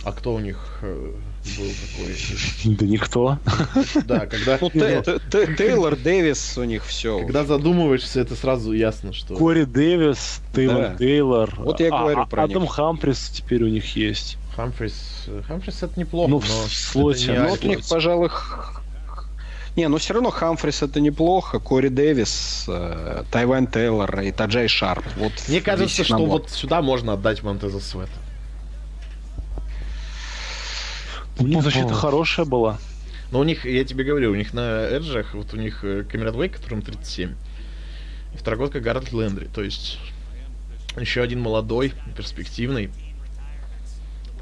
А 0.03 0.11
кто 0.11 0.33
у 0.33 0.39
них 0.39 0.79
э, 0.81 1.13
был 1.57 1.65
такой? 1.65 2.75
Да 2.77 2.85
никто. 2.85 3.37
Да, 4.05 4.25
когда... 4.25 4.57
Ну, 4.59 4.69
Тейлор 4.69 5.95
Дэвис 5.95 6.57
у 6.57 6.63
них 6.63 6.85
все. 6.85 7.19
Когда 7.19 7.45
задумываешься, 7.45 8.21
это 8.21 8.35
сразу 8.35 8.73
ясно, 8.73 9.13
что... 9.13 9.35
Кори 9.35 9.65
Дэвис, 9.65 10.41
Тейлор 10.55 10.95
Тейлор. 10.97 11.53
Вот 11.57 11.79
я 11.79 11.89
говорю 11.89 12.21
а, 12.21 12.25
про 12.25 12.43
Адам 12.43 12.67
Хамфрис 12.67 13.29
теперь 13.29 13.63
у 13.63 13.67
них 13.67 13.95
есть. 13.95 14.37
Хамфрис, 14.55 15.25
Хамфрис 15.47 15.83
это 15.83 15.99
неплохо, 15.99 16.29
ну, 16.29 16.39
но 16.39 16.67
в 16.67 16.73
слоте. 16.73 17.33
Ну, 17.33 17.49
вот 17.49 17.63
у 17.63 17.67
них, 17.67 17.79
пожалуй, 17.87 18.29
не, 19.75 19.87
ну 19.87 19.97
все 19.97 20.13
равно 20.13 20.29
Хамфрис 20.29 20.83
это 20.83 21.01
неплохо, 21.01 21.59
Кори 21.59 21.87
Дэвис, 21.87 22.65
э, 22.67 23.23
Тайван 23.31 23.65
Тейлор 23.65 24.21
и 24.21 24.31
Таджай 24.31 24.67
Шарп. 24.67 25.03
Вот 25.17 25.31
Мне 25.47 25.61
кажется, 25.61 26.03
что 26.03 26.25
вот 26.25 26.51
сюда 26.51 26.81
можно 26.81 27.13
отдать 27.13 27.41
Монтеза 27.41 27.79
Света. 27.79 28.11
У 31.39 31.47
них 31.47 31.63
защита 31.63 31.93
хорошая 31.93 32.45
была. 32.45 32.77
Но 33.31 33.39
у 33.39 33.43
них, 33.43 33.65
я 33.65 33.83
тебе 33.83 34.03
говорю, 34.03 34.31
у 34.31 34.35
них 34.35 34.53
на 34.53 34.83
Эджах, 34.83 35.33
вот 35.33 35.55
у 35.55 35.57
них 35.57 35.79
Камерон 35.81 36.39
Вейк, 36.39 36.57
которому 36.57 36.83
37, 36.83 37.31
и 38.31 38.37
второгодка 38.37 38.79
Гаррет 38.79 39.11
Лендри, 39.11 39.47
то 39.47 39.63
есть 39.63 39.97
еще 40.99 41.23
один 41.23 41.41
молодой, 41.41 41.93
перспективный, 42.15 42.91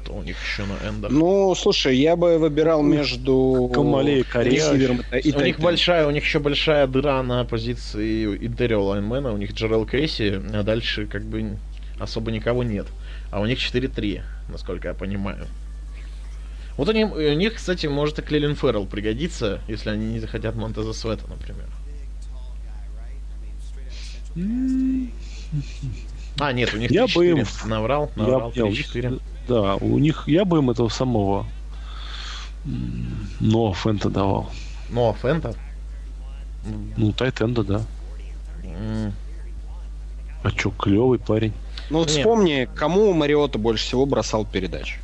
кто 0.02 0.14
у 0.14 0.22
них 0.22 0.36
еще 0.42 0.64
на 0.64 0.88
эндах? 0.88 1.10
Ну, 1.10 1.54
слушай, 1.54 1.96
я 1.96 2.16
бы 2.16 2.38
выбирал 2.38 2.82
между 2.82 3.70
Камале 3.72 4.20
и 4.20 4.24
Ресивером 4.34 5.02
и 5.12 5.32
У 5.32 5.40
них 5.40 5.60
большая, 5.60 6.06
у 6.06 6.10
них 6.10 6.24
еще 6.24 6.38
большая 6.38 6.86
дыра 6.86 7.22
на 7.22 7.44
позиции 7.44 8.36
интерио 8.44 8.84
лайнмена, 8.84 9.32
у 9.32 9.36
них 9.36 9.52
Джерел 9.52 9.86
Кейси, 9.86 10.40
а 10.52 10.62
дальше 10.62 11.06
как 11.06 11.24
бы 11.24 11.56
особо 11.98 12.30
никого 12.30 12.62
нет. 12.62 12.86
А 13.30 13.40
у 13.40 13.46
них 13.46 13.58
4-3, 13.58 14.22
насколько 14.48 14.88
я 14.88 14.94
понимаю. 14.94 15.46
Вот 16.76 16.88
они, 16.88 17.04
у 17.04 17.34
них, 17.34 17.54
кстати, 17.54 17.86
может 17.86 18.18
и 18.18 18.22
Клелин 18.22 18.56
Феррелл 18.56 18.86
пригодится, 18.86 19.60
если 19.68 19.90
они 19.90 20.06
не 20.14 20.20
захотят 20.20 20.56
Монтеза 20.56 20.92
Света, 20.92 21.24
например. 21.28 21.66
А, 26.38 26.52
нет, 26.52 26.72
у 26.74 26.78
них 26.78 26.90
я 26.90 27.06
бы 27.06 27.26
им... 27.26 27.44
наврал, 27.64 28.10
наврал, 28.16 28.52
я 28.54 28.64
3-4. 28.64 29.20
Да, 29.48 29.76
у 29.76 29.98
них 29.98 30.24
я 30.26 30.44
бы 30.44 30.58
им 30.58 30.70
этого 30.70 30.88
самого 30.88 31.46
но 33.40 33.72
Фента 33.74 34.08
давал. 34.08 34.50
Но 34.90 35.12
Фента? 35.14 35.54
Ну, 36.96 37.12
Тайтенда, 37.12 37.64
да. 37.64 37.82
Mm. 38.62 39.12
А 40.44 40.50
чё, 40.50 40.70
клевый 40.70 41.18
парень. 41.18 41.52
Ну 41.90 41.98
вот 41.98 42.10
вспомни, 42.10 42.68
кому 42.74 43.12
Мариота 43.12 43.58
больше 43.58 43.84
всего 43.84 44.06
бросал 44.06 44.44
передач? 44.44 44.98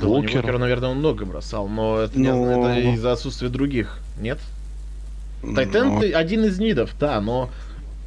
Да, 0.00 0.08
Уокер. 0.08 0.38
Уокер, 0.38 0.58
наверное, 0.58 0.90
он 0.90 0.98
много 0.98 1.24
бросал, 1.24 1.68
но 1.68 2.00
это, 2.00 2.18
но... 2.18 2.70
это 2.70 2.80
из-за 2.94 3.12
отсутствия 3.12 3.48
других, 3.48 4.00
нет? 4.18 4.38
Тайтен 5.42 5.94
но... 5.94 6.00
один 6.00 6.44
из 6.44 6.58
нидов, 6.58 6.90
да, 6.98 7.20
но... 7.20 7.50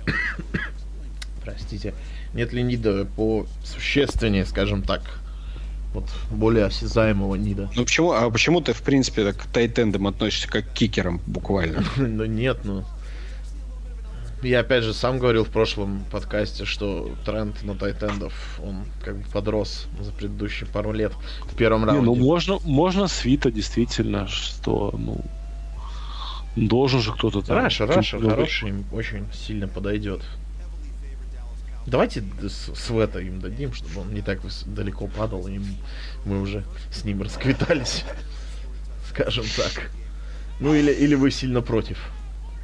Простите. 1.43 1.93
Нет 2.34 2.53
ли 2.53 2.61
нида 2.61 3.05
по 3.05 3.45
существеннее, 3.63 4.45
скажем 4.45 4.84
так, 4.84 5.01
вот 5.93 6.05
более 6.30 6.65
осязаемого 6.65 7.36
нида? 7.36 7.69
Ну 7.75 7.84
почему, 7.84 8.11
а 8.11 8.30
почему 8.30 8.61
ты, 8.61 8.73
в 8.73 8.82
принципе, 8.82 9.34
к 9.34 9.43
тайтендам 9.47 10.07
относишься 10.07 10.47
как 10.47 10.69
к 10.69 10.73
кикерам 10.73 11.21
буквально? 11.25 11.84
ну 11.97 12.25
нет, 12.25 12.59
ну... 12.63 12.84
Я 14.41 14.61
опять 14.61 14.86
же 14.86 14.93
сам 14.93 15.19
говорил 15.19 15.43
в 15.43 15.49
прошлом 15.49 16.05
подкасте, 16.11 16.63
что 16.63 17.11
тренд 17.25 17.61
на 17.63 17.75
тайтендов, 17.75 18.61
он 18.63 18.86
как 19.03 19.17
бы 19.17 19.23
подрос 19.34 19.88
за 19.99 20.13
предыдущие 20.13 20.69
пару 20.69 20.93
лет 20.93 21.11
в 21.43 21.55
первом 21.57 21.84
раунде. 21.84 22.09
Не, 22.09 22.15
ну 22.15 22.15
можно, 22.15 22.57
можно 22.63 23.09
свита 23.09 23.51
действительно, 23.51 24.27
что, 24.30 24.95
ну, 24.97 25.25
должен 26.55 27.01
же 27.01 27.11
кто-то 27.11 27.41
там. 27.41 27.57
Rusher, 27.57 27.86
rusher 27.86 28.17
хороший, 28.17 28.86
очень 28.93 29.25
сильно 29.34 29.67
подойдет. 29.67 30.21
Давайте 31.89 32.23
Света 32.75 33.19
им 33.19 33.39
дадим, 33.39 33.73
чтобы 33.73 34.01
он 34.01 34.13
не 34.13 34.21
так 34.21 34.39
далеко 34.65 35.07
падал, 35.07 35.47
и 35.47 35.59
мы 36.25 36.41
уже 36.41 36.63
с 36.91 37.03
ним 37.03 37.21
расквитались. 37.21 38.05
Скажем 39.09 39.45
так. 39.57 39.89
Ну 40.59 40.73
или, 40.73 40.91
или 40.91 41.15
вы 41.15 41.31
сильно 41.31 41.61
против. 41.61 41.97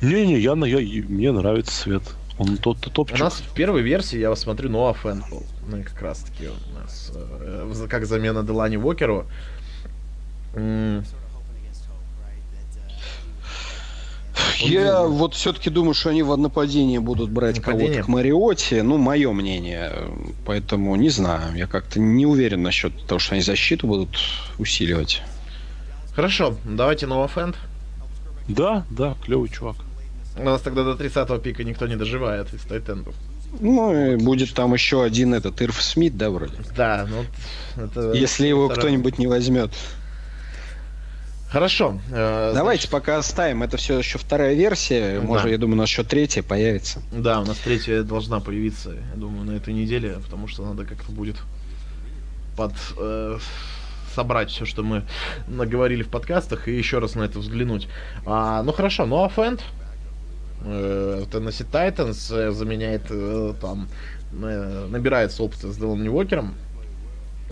Не-не, 0.01 0.39
я, 0.39 0.53
я, 0.53 1.03
мне 1.03 1.31
нравится 1.31 1.73
Свет. 1.73 2.03
Он 2.37 2.57
тот 2.57 2.79
то 2.79 2.89
топчик. 2.89 3.17
У 3.17 3.19
нас 3.19 3.35
в 3.35 3.53
первой 3.53 3.81
версии, 3.81 4.19
я 4.19 4.29
вас 4.29 4.41
смотрю, 4.41 4.69
Ноа 4.69 4.93
Фэн 4.93 5.23
был. 5.29 5.43
Ну, 5.67 5.83
как 5.83 6.01
раз 6.01 6.19
таки 6.19 6.49
у 6.49 6.79
нас, 6.79 7.11
э, 7.15 7.87
как 7.89 8.05
замена 8.05 8.43
Делани 8.43 8.75
Вокеру. 8.75 9.25
Я 14.59 15.03
вот 15.03 15.33
все-таки 15.33 15.69
думаю, 15.69 15.93
что 15.93 16.09
они 16.09 16.23
в 16.23 16.35
нападении 16.37 16.97
будут 16.97 17.29
брать 17.29 17.61
кого-то 17.61 18.03
к 18.03 18.07
Мариоте. 18.07 18.83
Ну, 18.83 18.97
мое 18.97 19.31
мнение. 19.31 19.91
Поэтому 20.45 20.95
не 20.95 21.09
знаю. 21.09 21.55
Я 21.55 21.67
как-то 21.67 21.99
не 21.99 22.25
уверен 22.25 22.63
насчет 22.63 23.05
того, 23.07 23.19
что 23.19 23.35
они 23.35 23.41
защиту 23.41 23.87
будут 23.87 24.17
усиливать. 24.57 25.21
Хорошо, 26.15 26.55
давайте 26.63 27.07
Новофенд. 27.07 27.55
Да, 28.47 28.85
да, 28.89 29.15
клевый 29.23 29.49
чувак. 29.49 29.75
У 30.37 30.43
нас 30.43 30.61
тогда 30.61 30.83
до 30.83 30.91
30-го 30.91 31.37
пика 31.37 31.63
никто 31.63 31.87
не 31.87 31.95
доживает 31.95 32.53
из 32.53 32.61
тайтендов. 32.61 33.15
Ну, 33.59 34.13
и 34.13 34.15
будет 34.17 34.53
там 34.53 34.73
еще 34.73 35.03
один 35.03 35.33
этот 35.33 35.61
Ирф 35.61 35.81
Смит, 35.81 36.17
да, 36.17 36.29
вроде? 36.29 36.53
Да, 36.75 37.07
ну... 37.09 37.81
Это 37.81 38.11
Если 38.11 38.47
его 38.47 38.69
кто-нибудь 38.69 39.17
не 39.17 39.27
возьмет. 39.27 39.71
Хорошо. 41.55 41.97
Э, 42.11 42.51
Давайте 42.53 42.81
значит... 42.81 42.91
пока 42.91 43.17
оставим. 43.17 43.63
Это 43.63 43.77
все 43.77 43.97
еще 43.97 44.17
вторая 44.17 44.55
версия. 44.55 45.21
Да. 45.21 45.25
Может, 45.25 45.49
я 45.49 45.57
думаю, 45.57 45.77
у 45.77 45.79
нас 45.79 45.89
еще 45.89 46.03
третья 46.03 46.43
появится. 46.43 47.01
Да, 47.13 47.39
у 47.39 47.45
нас 47.45 47.57
третья 47.59 48.03
должна 48.03 48.41
появиться, 48.41 48.91
я 48.91 49.15
думаю, 49.15 49.45
на 49.45 49.55
этой 49.55 49.73
неделе, 49.73 50.17
потому 50.21 50.49
что 50.49 50.65
надо 50.65 50.83
как-то 50.83 51.13
будет 51.13 51.37
под 52.57 52.73
э, 52.97 53.37
собрать 54.13 54.49
все, 54.49 54.65
что 54.65 54.83
мы 54.83 55.03
наговорили 55.47 56.03
в 56.03 56.09
подкастах, 56.09 56.67
и 56.67 56.75
еще 56.75 56.99
раз 56.99 57.15
на 57.15 57.23
это 57.23 57.39
взглянуть. 57.39 57.87
А, 58.25 58.61
ну 58.61 58.73
хорошо, 58.73 59.05
ну 59.05 59.23
а 59.23 59.29
Фэнд, 59.29 59.63
Titans 60.61 62.37
э, 62.37 62.51
заменяет 62.51 63.03
э, 63.09 63.53
там, 63.61 63.87
э, 64.43 64.87
набирает 64.89 65.33
опыта 65.39 65.71
с 65.71 65.77
Делом 65.77 66.05
Уокером. 66.05 66.55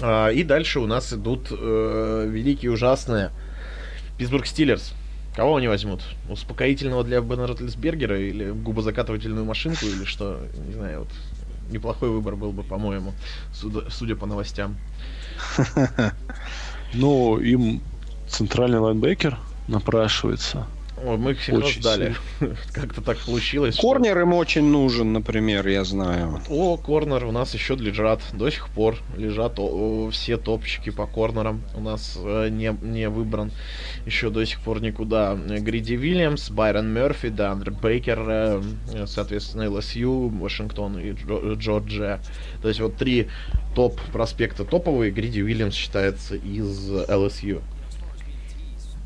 А, 0.01 0.28
и 0.28 0.43
дальше 0.43 0.82
у 0.82 0.88
нас 0.88 1.14
идут 1.14 1.47
э, 1.51 2.28
великие 2.30 2.70
ужасные 2.70 3.32
Питтсбург 4.18 4.45
Стиллерс. 4.45 4.93
Кого 5.36 5.55
они 5.55 5.68
возьмут? 5.68 6.01
Успокоительного 6.30 7.03
для 7.03 7.20
Бена 7.22 7.47
Ротлисбергера 7.47 8.20
или 8.20 8.51
губозакатывательную 8.51 9.45
машинку 9.45 9.86
или 9.86 10.03
что? 10.03 10.39
Не 10.68 10.74
знаю, 10.74 10.99
вот 11.01 11.09
неплохой 11.72 12.09
выбор 12.09 12.36
был 12.36 12.51
бы, 12.51 12.64
по-моему, 12.64 13.14
судя 13.51 14.16
по 14.16 14.26
новостям. 14.26 14.78
Ну, 16.95 17.39
им 17.39 17.82
центральный 18.30 18.78
лайнбекер 18.78 19.39
напрашивается. 19.68 20.68
О, 21.04 21.18
мы 21.18 21.32
их 21.32 21.39
всегда 21.39 21.66
очень 21.66 21.82
ждали. 21.82 22.16
Как-то 22.72 23.01
так 23.01 23.18
получилось. 23.18 23.76
Корнер 23.76 24.14
что... 24.14 24.22
им 24.22 24.34
очень 24.34 24.64
нужен, 24.64 25.12
например, 25.12 25.68
я 25.68 25.84
знаю. 25.84 26.41
О, 26.49 26.78
корнер 26.78 27.26
у 27.26 27.32
нас 27.32 27.54
еще 27.54 27.76
лежат. 27.76 28.22
До 28.32 28.49
сих 28.49 28.70
пор 28.70 28.97
лежат 29.18 29.60
о, 29.60 29.64
о, 29.64 30.10
все 30.12 30.38
топчики 30.38 30.91
по 30.91 31.06
корнерам. 31.06 31.62
У 31.76 31.82
нас 31.82 32.18
э, 32.24 32.47
не, 32.49 32.76
не 32.82 33.10
выбран 33.10 33.51
еще 34.06 34.30
до 34.30 34.45
сих 34.45 34.62
пор 34.62 34.82
никуда. 34.82 35.36
Гриди 35.36 35.93
Вильямс, 35.93 36.49
Байрон 36.49 36.88
Мерфи, 36.88 37.28
Дандер 37.28 37.72
Бейкер, 37.72 38.20
э, 38.26 38.62
соответственно, 39.06 39.70
ЛСЮ, 39.70 40.30
Вашингтон 40.30 40.99
и 40.99 41.12
Джо, 41.12 41.54
Джорджия. 41.56 42.22
То 42.62 42.70
есть 42.70 42.80
вот 42.80 42.95
три 42.95 43.28
топ 43.76 43.99
проспекта 44.14 44.64
топовые. 44.64 45.12
Гриди 45.12 45.39
Вильямс 45.39 45.74
считается 45.74 46.36
из 46.36 46.89
ЛСЮ 47.10 47.62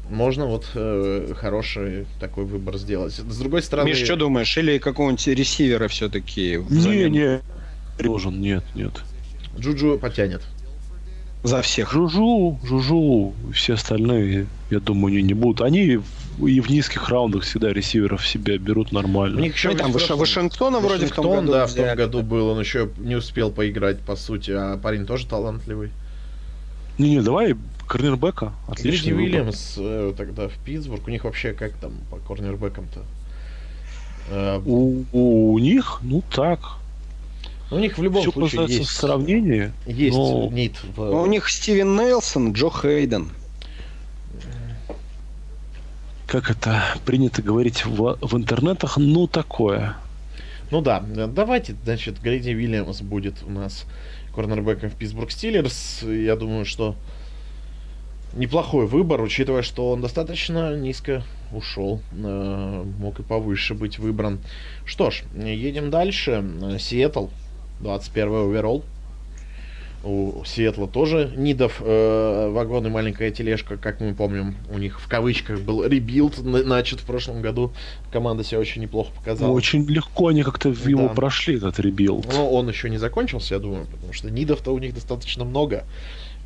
можно 0.10 0.46
вот 0.46 0.68
э, 0.74 1.34
хороший 1.36 2.06
такой 2.20 2.46
выбор 2.46 2.78
сделать. 2.78 3.14
С 3.14 3.38
другой 3.38 3.62
стороны... 3.62 3.90
Миш, 3.90 4.04
что 4.04 4.16
думаешь? 4.16 4.58
Или 4.58 4.78
какого-нибудь 4.78 5.28
ресивера 5.28 5.88
все-таки? 5.88 6.60
Не, 6.70 7.10
не. 7.10 7.42
Должен, 8.00 8.40
нет, 8.42 8.64
нет. 8.76 8.94
Джуджу 9.58 9.98
потянет. 9.98 10.42
За 11.44 11.62
всех. 11.62 11.92
Жужу, 11.92 12.60
Жужу, 12.64 13.34
все 13.54 13.74
остальные, 13.74 14.48
я 14.70 14.80
думаю, 14.80 15.16
не, 15.16 15.22
не 15.22 15.34
будут. 15.34 15.62
Они 15.62 16.00
и 16.40 16.60
в 16.60 16.70
низких 16.70 17.10
раундах 17.10 17.44
всегда 17.44 17.74
ресиверов 17.74 18.28
себе 18.28 18.58
берут 18.58 18.92
нормально. 18.92 19.40
У 19.40 19.42
них 19.42 19.56
еще 19.56 19.70
ну, 19.70 19.78
там 19.78 19.92
Вашингтона, 19.92 20.20
Вашингтона 20.20 20.80
вроде 20.80 21.08
в 21.08 21.12
том 21.12 21.26
году 21.26 21.52
да, 21.52 21.66
в 21.66 21.74
том 21.74 21.96
году 21.96 22.22
был, 22.22 22.50
он 22.50 22.60
еще 22.60 22.90
не 22.98 23.16
успел 23.16 23.52
поиграть, 23.52 24.00
по 24.00 24.16
сути, 24.16 24.52
а 24.52 24.78
парень 24.78 25.06
тоже 25.06 25.26
талантливый. 25.26 25.92
Не-не, 26.98 27.22
давай 27.22 27.56
корнербека. 27.88 28.54
Отлично. 28.68 29.16
Уильямс 29.16 29.76
э, 29.78 30.14
тогда 30.16 30.48
в 30.48 30.58
Питтсбург. 30.64 31.08
У 31.08 31.10
них 31.10 31.24
вообще 31.24 31.54
как 31.54 31.74
там 31.74 31.94
по 32.12 32.18
корнербекам-то? 32.18 33.02
Э, 34.30 34.62
у, 34.66 35.04
у 35.12 35.60
них, 35.60 36.00
ну 36.04 36.24
так. 36.34 36.60
У 37.70 37.80
них 37.80 37.98
в 37.98 38.04
любом 38.04 38.22
Все 38.22 38.32
случае 38.32 38.66
есть 38.68 38.90
сравнение. 38.90 39.74
Есть 39.86 40.16
но... 40.16 40.50
нит. 40.50 40.76
В... 40.96 41.02
У 41.02 41.26
них 41.26 41.50
Стивен 41.50 41.96
Нейлсон, 41.96 42.54
Джо 42.54 42.70
Хейден. 42.70 43.30
Как 46.28 46.50
это 46.50 46.84
принято 47.06 47.42
говорить 47.42 47.86
в, 47.86 48.18
в 48.22 48.36
интернетах, 48.36 48.98
ну 48.98 49.28
такое. 49.28 49.96
Ну 50.72 50.82
да, 50.82 51.00
давайте, 51.00 51.76
значит, 51.86 52.22
Грейди 52.22 52.50
Уильямс 52.54 53.02
будет 53.02 53.36
у 53.44 53.50
нас 53.50 53.86
корнербеком 54.36 54.90
в 54.90 54.96
Питтсбург 54.96 55.32
Стиллерс. 55.32 56.04
Я 56.04 56.36
думаю, 56.36 56.66
что 56.66 56.96
неплохой 58.34 58.88
выбор, 58.88 59.22
учитывая, 59.22 59.62
что 59.62 59.92
он 59.92 60.02
достаточно 60.02 60.76
низко 60.76 61.24
ушел. 61.52 62.02
Э, 62.14 62.84
мог 63.00 63.20
и 63.20 63.24
повыше 63.24 63.74
быть 63.74 64.00
выбран. 64.00 64.40
Что 64.86 65.12
ж, 65.12 65.24
едем 65.36 65.90
дальше. 65.90 66.44
Сиэтл, 66.80 67.28
21 67.80 68.34
overall. 68.50 68.84
У 70.04 70.44
Сиэтла 70.46 70.88
тоже 70.88 71.34
need 71.36 71.66
ов 71.66 71.82
э, 71.84 72.50
вагон 72.52 72.86
и 72.86 72.90
маленькая 72.90 73.32
тележка, 73.32 73.78
как 73.78 74.00
мы 74.00 74.14
помним, 74.14 74.56
у 74.70 74.78
них 74.78 75.02
в 75.02 75.08
кавычках 75.10 75.60
был 75.60 75.84
rebuild 75.84 76.38
начат 76.44 77.00
в 77.00 77.04
прошлом 77.04 77.42
году. 77.42 77.74
Команда 78.12 78.44
себя 78.44 78.60
очень 78.60 78.84
неплохо 78.84 79.12
показала. 79.18 79.52
Очень 79.52 79.86
легко 79.88 80.28
они 80.28 80.44
как-то 80.44 80.72
да. 80.72 80.90
его 80.90 81.10
прошли, 81.10 81.58
этот 81.58 81.80
rebuild. 81.80 82.32
Но 82.32 82.50
он 82.50 82.70
еще 82.70 82.90
не 82.90 82.98
закончился, 82.98 83.56
я 83.56 83.60
думаю, 83.60 83.86
потому 83.88 84.14
что 84.14 84.30
need 84.30 84.48
ов-то 84.48 84.72
у 84.72 84.78
них 84.78 84.94
достаточно 84.94 85.44
много. 85.44 85.84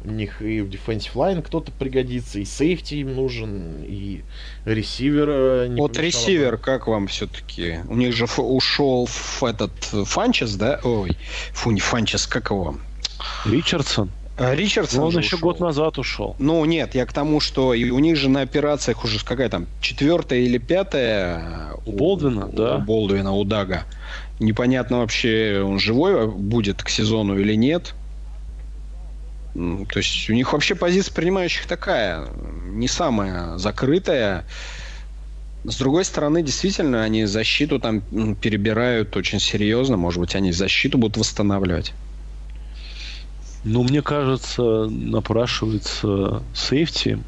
У 0.04 0.10
них 0.10 0.42
и 0.42 0.62
в 0.62 0.70
defensive 0.70 1.14
line 1.14 1.42
кто-то 1.42 1.72
пригодится, 1.72 2.40
и 2.40 2.46
сейфти 2.46 2.96
им 2.96 3.16
нужен, 3.16 3.84
и 3.84 4.22
ресивер. 4.66 5.30
Э, 5.30 5.76
вот 5.76 5.98
ресивер, 5.98 6.58
как 6.58 6.88
вам 6.88 7.08
все-таки? 7.08 7.80
У 7.88 7.96
них 7.96 8.14
же 8.14 8.26
ушел 8.38 9.06
в 9.06 9.44
этот 9.44 9.72
Фанчес, 9.84 10.56
да? 10.56 10.80
Ой, 10.84 11.18
фу, 11.54 11.72
не 11.72 11.80
Фанчес, 11.80 12.26
как 12.26 12.50
его? 12.50 12.78
Ричардсон. 13.46 14.10
А, 14.38 14.56
Ричардсон. 14.56 15.04
он 15.04 15.18
еще 15.18 15.36
ушел. 15.36 15.50
год 15.50 15.60
назад 15.60 16.00
ушел. 16.00 16.36
Ну 16.40 16.66
нет, 16.66 16.96
я 16.96 17.06
к 17.06 17.14
тому, 17.14 17.40
что 17.40 17.76
и 17.76 17.92
у 17.92 18.00
них 18.00 18.16
же 18.16 18.28
на 18.28 18.42
операциях 18.42 19.04
уже 19.04 19.24
какая 19.24 19.50
там 19.50 19.68
четвертая 19.82 20.40
или 20.40 20.58
пятая 20.58 21.74
у 21.86 21.92
Болдвина, 21.92 22.48
у, 22.48 22.52
да. 22.52 22.78
У 22.78 22.82
Болдвина, 22.82 23.34
у 23.34 23.44
Дага. 23.44 23.84
Непонятно 24.40 25.00
вообще, 25.00 25.62
он 25.64 25.80
живой 25.80 26.28
будет 26.28 26.82
к 26.82 26.90
сезону 26.90 27.38
или 27.38 27.54
нет. 27.54 27.94
То 29.54 30.00
есть 30.00 30.30
у 30.30 30.34
них 30.34 30.54
вообще 30.54 30.76
позиция 30.76 31.14
принимающих 31.14 31.66
такая, 31.66 32.28
не 32.66 32.88
самая 32.88 33.58
закрытая. 33.58 34.46
С 35.64 35.78
другой 35.78 36.06
стороны, 36.06 36.42
действительно, 36.42 37.04
они 37.04 37.26
защиту 37.26 37.80
там 37.80 38.02
перебирают 38.36 39.16
очень 39.18 39.40
серьезно. 39.40 39.98
Может 39.98 40.20
быть, 40.20 40.36
они 40.36 40.52
защиту 40.52 40.98
будут 40.98 41.18
восстанавливать. 41.18 41.94
Ну, 43.64 43.84
мне 43.84 44.02
кажется, 44.02 44.88
напрашивается 44.90 46.42
сейфти. 46.54 47.20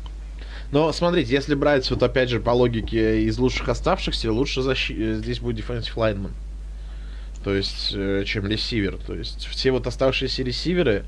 Но 0.72 0.92
смотрите, 0.92 1.32
если 1.32 1.54
брать 1.54 1.88
вот 1.92 2.02
опять 2.02 2.30
же 2.30 2.40
по 2.40 2.50
логике 2.50 3.24
из 3.24 3.38
лучших 3.38 3.70
оставшихся, 3.70 4.32
лучше 4.32 4.64
защи... 4.64 5.14
здесь 5.16 5.40
будет 5.40 5.60
defensive 5.60 5.96
lineman. 5.96 6.32
То 7.44 7.54
есть, 7.54 7.92
э, 7.94 8.24
чем 8.26 8.48
ресивер. 8.48 8.98
То 9.06 9.14
есть, 9.14 9.46
все 9.46 9.72
вот 9.72 9.86
оставшиеся 9.86 10.42
ресиверы, 10.42 11.06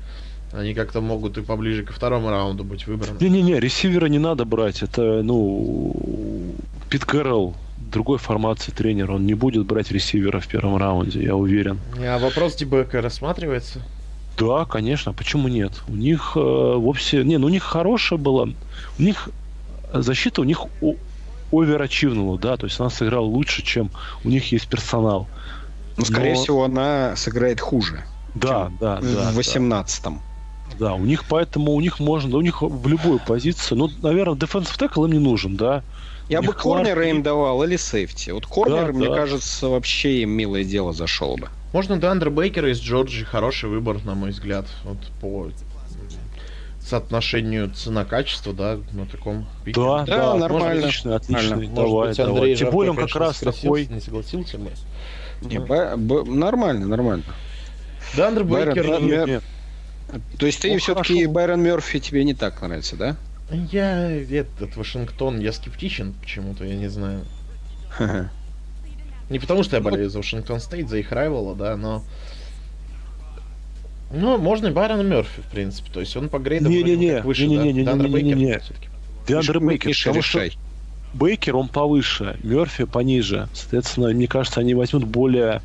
они 0.52 0.74
как-то 0.74 1.00
могут 1.00 1.38
и 1.38 1.42
поближе 1.42 1.82
ко 1.82 1.92
второму 1.92 2.30
раунду 2.30 2.64
быть 2.64 2.86
выбраны. 2.86 3.18
Не-не-не, 3.20 3.60
ресивера 3.60 4.06
не 4.06 4.18
надо 4.18 4.44
брать. 4.44 4.82
Это, 4.82 5.22
ну, 5.22 5.94
Пит 6.88 7.04
Кэрролл, 7.04 7.54
другой 7.78 8.18
формации 8.18 8.72
тренер. 8.72 9.10
Он 9.10 9.26
не 9.26 9.34
будет 9.34 9.66
брать 9.66 9.90
ресивера 9.90 10.40
в 10.40 10.46
первом 10.46 10.76
раунде, 10.76 11.22
я 11.22 11.36
уверен. 11.36 11.78
А 11.98 12.18
вопрос 12.18 12.56
Дебека 12.56 13.02
рассматривается? 13.02 13.82
Да, 14.38 14.64
конечно, 14.66 15.12
почему 15.12 15.48
нет? 15.48 15.72
У 15.88 15.92
них 15.92 16.32
э, 16.36 16.40
вовсе... 16.40 17.24
Не, 17.24 17.38
ну 17.38 17.46
у 17.46 17.50
них 17.50 17.62
хорошая 17.62 18.18
была. 18.18 18.48
У 18.98 19.02
них 19.02 19.30
защита 19.92 20.42
у 20.42 20.44
них 20.44 20.66
оверачивнула, 21.52 22.38
да, 22.38 22.56
то 22.56 22.66
есть 22.66 22.78
она 22.80 22.90
сыграла 22.90 23.24
лучше, 23.24 23.62
чем 23.62 23.90
у 24.24 24.28
них 24.28 24.52
есть 24.52 24.68
персонал. 24.68 25.26
Но, 25.96 26.04
скорее 26.04 26.34
Но... 26.34 26.42
всего, 26.42 26.64
она 26.64 27.16
сыграет 27.16 27.60
хуже. 27.60 28.04
Да, 28.34 28.70
да, 28.80 29.00
да. 29.00 29.30
В 29.32 29.38
18-м. 29.38 30.14
Да. 30.14 30.20
Да, 30.78 30.94
у 30.94 31.04
них 31.04 31.24
поэтому 31.28 31.72
у 31.72 31.80
них 31.80 32.00
можно, 32.00 32.30
да, 32.30 32.36
у 32.38 32.42
них 32.42 32.62
в 32.62 32.86
любую 32.88 33.18
позицию, 33.18 33.78
ну, 33.78 33.90
наверное, 34.02 34.36
defensive 34.36 34.78
tackle 34.78 35.06
им 35.06 35.12
не 35.12 35.18
нужен, 35.18 35.56
да. 35.56 35.82
Я 36.28 36.42
бы 36.42 36.52
корнера 36.52 37.08
им 37.08 37.22
давал 37.22 37.62
или 37.62 37.76
сейфти. 37.76 38.30
Вот 38.30 38.46
корнер, 38.46 38.86
да, 38.86 38.92
мне 38.92 39.08
да. 39.08 39.14
кажется, 39.14 39.68
вообще 39.68 40.22
им 40.22 40.30
милое 40.30 40.64
дело 40.64 40.92
зашел 40.92 41.36
бы. 41.36 41.48
Можно 41.72 41.98
Дандер 41.98 42.30
Бейкера 42.30 42.70
из 42.70 42.80
Джорджии, 42.80 43.22
хороший 43.22 43.68
выбор, 43.68 44.04
на 44.04 44.14
мой 44.14 44.30
взгляд, 44.30 44.66
вот 44.84 44.98
по 45.20 45.50
соотношению 46.80 47.70
цена-качество, 47.70 48.52
да, 48.52 48.78
на 48.92 49.06
таком 49.06 49.46
пике. 49.64 49.80
Да, 49.80 50.04
да, 50.04 50.16
да 50.16 50.34
нормально. 50.34 50.86
Отлично, 50.86 51.16
отлично. 51.16 51.56
Нормально. 51.56 51.74
Давай, 51.74 52.08
быть, 52.08 52.16
давай. 52.16 52.54
Тем 52.54 52.70
более 52.70 52.90
он 52.92 52.96
как 52.96 53.16
раз 53.16 53.40
такой... 53.40 53.86
Не 53.86 54.00
согласился 54.00 54.58
бы. 54.58 54.70
Не, 55.42 55.58
б, 55.58 55.96
б, 55.96 56.24
нормально, 56.24 56.86
нормально. 56.86 57.24
Деандре 58.16 58.44
Бейкер... 58.44 59.00
Нет, 59.00 59.26
нет. 59.26 59.44
То 60.38 60.46
есть 60.46 60.60
ты 60.60 60.76
все-таки 60.78 61.26
Байрон 61.26 61.62
Мерфи 61.62 61.98
тебе 61.98 62.24
не 62.24 62.34
так 62.34 62.60
нравится, 62.62 62.96
да? 62.96 63.16
Я 63.50 64.10
этот 64.10 64.76
Вашингтон, 64.76 65.40
я 65.40 65.52
скептичен 65.52 66.14
почему-то, 66.20 66.64
я 66.64 66.74
не 66.74 66.88
знаю. 66.88 67.24
Не 69.28 69.40
потому 69.40 69.64
что 69.64 69.74
я 69.74 69.82
болею 69.82 70.08
за 70.08 70.18
Вашингтон 70.18 70.60
Стейт, 70.60 70.88
за 70.88 70.98
их 70.98 71.10
rival 71.10 71.43
а, 71.43 71.56
да, 71.56 71.76
но 71.76 72.04
ну, 74.12 74.38
можно 74.38 74.68
и 74.68 74.70
Байрона 74.70 75.02
Мерфи, 75.02 75.42
в 75.42 75.50
принципе. 75.50 75.90
То 75.92 76.00
есть 76.00 76.16
он 76.16 76.28
по 76.28 76.38
grade 76.38 76.61
ам 76.61 76.70
не-не-не, 76.70 77.22
выше, 77.22 77.46
не, 77.46 77.56
не, 77.56 77.72
не, 77.72 77.82
да? 77.82 77.94
не, 77.94 78.08
не, 78.08 78.22
не, 78.22 78.22
не, 78.22 78.34
не. 78.34 78.60
Деандре 79.26 79.58
Бейкер, 79.58 79.92
потому 80.04 80.22
что 80.22 80.48
Бейкер, 81.12 81.56
он 81.56 81.68
повыше, 81.68 82.38
Мерфи 82.42 82.84
пониже. 82.84 83.48
Соответственно, 83.52 84.08
мне 84.10 84.28
кажется, 84.28 84.60
они 84.60 84.74
возьмут 84.74 85.04
более 85.04 85.62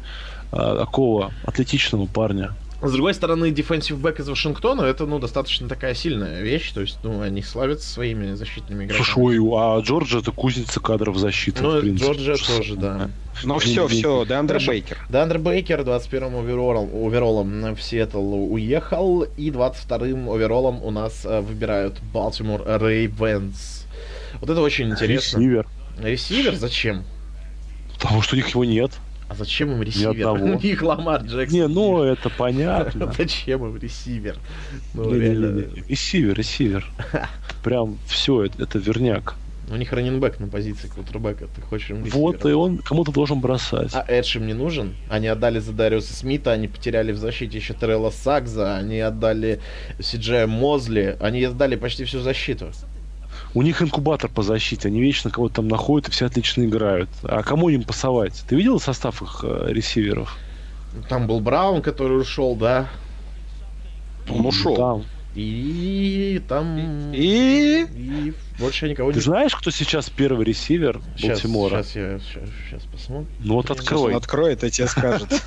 а, 0.52 0.78
такого 0.78 1.32
атлетичного 1.46 2.08
парня. 2.08 2.54
С 2.82 2.92
другой 2.92 3.14
стороны, 3.14 3.52
defensive 3.52 3.98
back 3.98 4.22
из 4.22 4.30
Вашингтона 4.30 4.82
это, 4.84 5.06
ну, 5.06 5.20
достаточно 5.20 5.70
такая 5.70 5.94
сильная 5.94 6.42
вещь. 6.42 6.72
То 6.72 6.82
есть, 6.82 6.98
ну, 7.04 7.22
они 7.22 7.44
славятся 7.44 7.88
своими 7.88 8.34
защитными 8.34 8.86
игроками. 8.86 9.06
Слушай, 9.06 9.38
а 9.56 9.80
Джорджия 9.82 10.22
это 10.22 10.32
кузница 10.32 10.80
кадров 10.80 11.18
защиты. 11.18 11.62
Ну, 11.62 11.80
Джорджия 11.96 12.36
тоже, 12.36 12.76
да. 12.76 13.12
Ну, 13.44 13.60
все, 13.60 13.88
все, 13.88 14.26
Деандре 14.26 14.60
Бейкер. 14.60 14.98
Деандре 15.10 15.40
Бейкер 15.40 15.82
21-м 15.82 16.36
overall 16.38 16.74
ом, 16.74 16.90
overall 17.06 17.60
ом 17.60 17.76
в 17.76 17.82
Сиэтл 17.82 18.52
уехал. 18.52 19.24
И 19.38 19.52
22-м 19.52 20.30
overall 20.30 20.72
ом 20.72 20.84
у 20.84 20.92
нас 20.92 21.26
э, 21.26 21.42
выбирают 21.42 22.00
Балтимор 22.14 22.64
Рейвенс. 22.66 23.86
Вот 24.40 24.50
это 24.50 24.62
очень 24.62 24.90
интересно. 24.90 25.38
Ресивер. 25.38 25.68
Ресивер? 26.00 26.56
Зачем? 26.56 27.04
Потому 28.00 28.22
что 28.22 28.36
у 28.36 28.38
них 28.38 28.50
его 28.50 28.66
нет. 28.66 28.92
А 29.32 29.34
зачем 29.34 29.72
им 29.72 29.82
ресивер? 29.82 30.32
У 30.32 30.60
них 30.60 30.82
Ламар 30.82 31.22
Джексон. 31.22 31.58
Не, 31.58 31.68
ну 31.70 32.04
это 32.04 32.30
понятно. 32.30 33.14
зачем 33.18 33.66
им 33.66 33.78
ресивер? 33.78 34.36
Ну, 34.94 35.10
не, 35.10 35.20
реально... 35.20 35.46
не, 35.46 35.62
не. 35.62 35.88
Ресивер, 35.88 36.38
ресивер. 36.38 36.86
Прям 37.64 37.98
все, 38.08 38.44
это, 38.44 38.64
это 38.64 38.78
верняк. 38.78 39.36
У 39.70 39.76
них 39.78 39.94
раненбэк 39.94 40.42
на 40.42 40.48
позиции 40.48 40.90
квотербека. 40.90 41.48
Ты 41.56 41.62
хочешь 41.62 41.92
им 41.92 42.04
Вот, 42.04 42.46
и 42.46 42.52
он 42.52 42.80
кому-то 42.80 43.14
должен 43.14 43.40
бросать. 43.40 43.92
А 43.94 44.04
Эдж 44.06 44.36
им 44.36 44.48
не 44.48 44.54
нужен? 44.54 44.96
Они 45.10 45.28
отдали 45.28 45.60
за 45.60 45.72
Дариуса 45.72 46.14
Смита, 46.14 46.52
они 46.52 46.68
потеряли 46.68 47.14
в 47.14 47.18
защите 47.18 47.58
еще 47.58 47.74
Трелла 47.74 48.10
Сакза, 48.10 48.76
они 48.76 49.00
отдали 49.00 49.62
Сиджея 50.02 50.46
Мозли, 50.46 51.16
они 51.22 51.42
отдали 51.46 51.78
почти 51.78 52.04
всю 52.04 52.20
защиту. 52.20 52.74
У 53.54 53.62
них 53.62 53.82
инкубатор 53.82 54.30
по 54.30 54.44
защите, 54.44 54.88
они 54.88 55.02
вечно 55.02 55.30
кого-то 55.30 55.56
там 55.56 55.68
находят 55.68 56.08
и 56.08 56.12
все 56.12 56.26
отлично 56.26 56.64
играют. 56.64 57.10
А 57.24 57.44
кому 57.44 57.70
им 57.70 57.84
пасовать? 57.84 58.44
Ты 58.48 58.56
видел 58.56 58.80
состав 58.80 59.22
их 59.22 59.44
э, 59.44 59.66
ресиверов? 59.70 60.38
Там 61.10 61.28
был 61.28 61.42
Браун, 61.42 61.82
который 61.82 62.20
ушел, 62.20 62.56
да? 62.56 62.88
Он 64.30 64.46
ушел. 64.46 64.76
Там. 64.76 65.06
И 65.36 66.42
там... 66.48 67.14
И... 67.14 67.86
и 67.86 68.34
больше 68.60 68.90
никого 68.90 69.12
Ты 69.12 69.18
не... 69.18 69.24
знаешь, 69.24 69.56
кто 69.56 69.72
сейчас 69.72 70.10
первый 70.10 70.46
ресивер 70.46 71.02
сейчас, 71.16 71.42
Балтимора? 71.42 71.84
Сейчас 71.84 71.96
я 71.96 72.20
сейчас, 72.20 72.50
сейчас 72.70 72.84
посмотрю. 72.84 73.28
Ну 73.40 73.54
вот 73.56 73.72
открой. 73.72 74.12
Он 74.12 74.18
откроет, 74.18 74.64
и 74.64 74.70
тебе 74.70 74.88
скажет. 74.88 75.30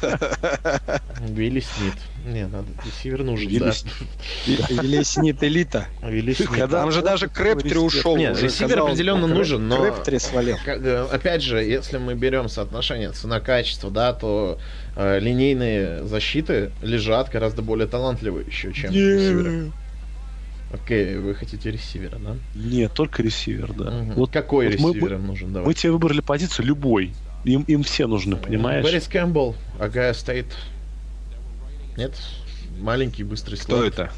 Вилли 1.21 1.61
Смит. 1.61 1.95
Не, 2.27 2.47
надо 2.47 2.67
ресивер 2.85 3.23
нужен, 3.23 3.49
Вилли, 3.49 3.73
да. 4.47 4.83
Вилли 4.83 5.03
Смит 5.03 5.43
элита. 5.45 5.87
Вилли 6.03 6.33
Смит. 6.33 6.71
Там 6.71 6.91
же 6.91 7.03
даже 7.03 7.29
Крэптри 7.29 7.79
ушел. 7.79 8.17
Нет, 8.17 8.41
ресивер 8.41 8.81
определенно 8.81 9.27
нужен, 9.27 9.69
но... 9.69 9.83
Крэптри 9.83 10.19
свалил. 10.19 10.57
Э, 10.67 11.07
опять 11.13 11.43
же, 11.43 11.63
если 11.63 11.99
мы 11.99 12.15
берем 12.15 12.49
соотношение 12.49 13.13
цена-качество, 13.13 13.91
да, 13.91 14.15
то 14.15 14.59
э, 14.97 15.19
линейные 15.21 16.05
защиты 16.05 16.71
лежат 16.83 17.31
гораздо 17.31 17.63
более 17.63 17.87
талантливые 17.87 18.47
еще, 18.47 18.73
чем 18.73 18.91
ресиверы. 18.91 19.73
Окей, 20.73 21.17
вы 21.19 21.35
хотите 21.35 21.71
ресивера, 21.71 22.19
да? 22.19 22.37
Нет, 22.55 22.93
только 22.95 23.23
ресивер, 23.23 23.73
да. 23.73 23.97
Угу. 23.97 24.13
Вот 24.15 24.31
какой 24.33 24.67
вот 24.67 24.75
ресивер 24.75 25.19
мы, 25.19 25.27
нужен? 25.27 25.53
Давай. 25.53 25.69
Мы 25.69 25.75
тебе 25.75 25.93
выбрали 25.93 26.21
позицию 26.21 26.67
любой. 26.67 27.13
Им, 27.45 27.63
им 27.63 27.83
все 27.83 28.07
нужны, 28.07 28.37
понимаешь? 28.37 28.83
Борис 28.83 29.07
Кэмпбелл, 29.07 29.55
Агая 29.79 30.15
стоит. 30.15 30.47
Нет? 31.97 32.13
Маленький, 32.81 33.23
быстрый 33.23 33.57
Кто 33.57 33.79
слот. 33.79 33.93
это? 33.93 34.11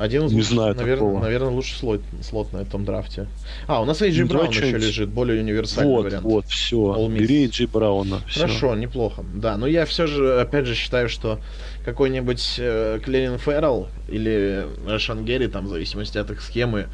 Один 0.00 0.24
из 0.24 0.32
не 0.32 0.38
лучших, 0.38 0.54
знаю 0.54 0.74
наверное, 0.74 0.96
такого. 0.96 1.20
наверное, 1.20 1.50
лучший 1.50 1.76
слот, 1.76 2.00
слот 2.22 2.52
на 2.54 2.58
этом 2.58 2.86
драфте. 2.86 3.26
А, 3.66 3.82
у 3.82 3.84
нас 3.84 4.00
Эйджи 4.00 4.24
Браун 4.24 4.48
еще 4.48 4.70
лежит, 4.70 5.10
более 5.10 5.42
универсальный 5.42 5.92
вот, 5.92 6.04
вариант. 6.04 6.24
Вот, 6.24 6.46
все. 6.46 7.08
Бери 7.08 7.44
Эйджи 7.44 7.66
Брауна. 7.66 8.22
Все. 8.26 8.40
Хорошо, 8.40 8.74
неплохо. 8.74 9.22
Да, 9.34 9.58
но 9.58 9.66
я 9.66 9.84
все 9.84 10.06
же, 10.06 10.40
опять 10.40 10.64
же, 10.64 10.74
считаю, 10.74 11.10
что 11.10 11.38
какой-нибудь 11.84 12.54
э, 12.58 13.00
Клерин 13.04 13.36
Феррелл 13.38 13.88
или 14.08 14.66
Шан 14.96 15.26
Герри, 15.26 15.48
там, 15.48 15.66
в 15.66 15.68
зависимости 15.68 16.16
от 16.16 16.30
их 16.30 16.40
схемы, 16.40 16.86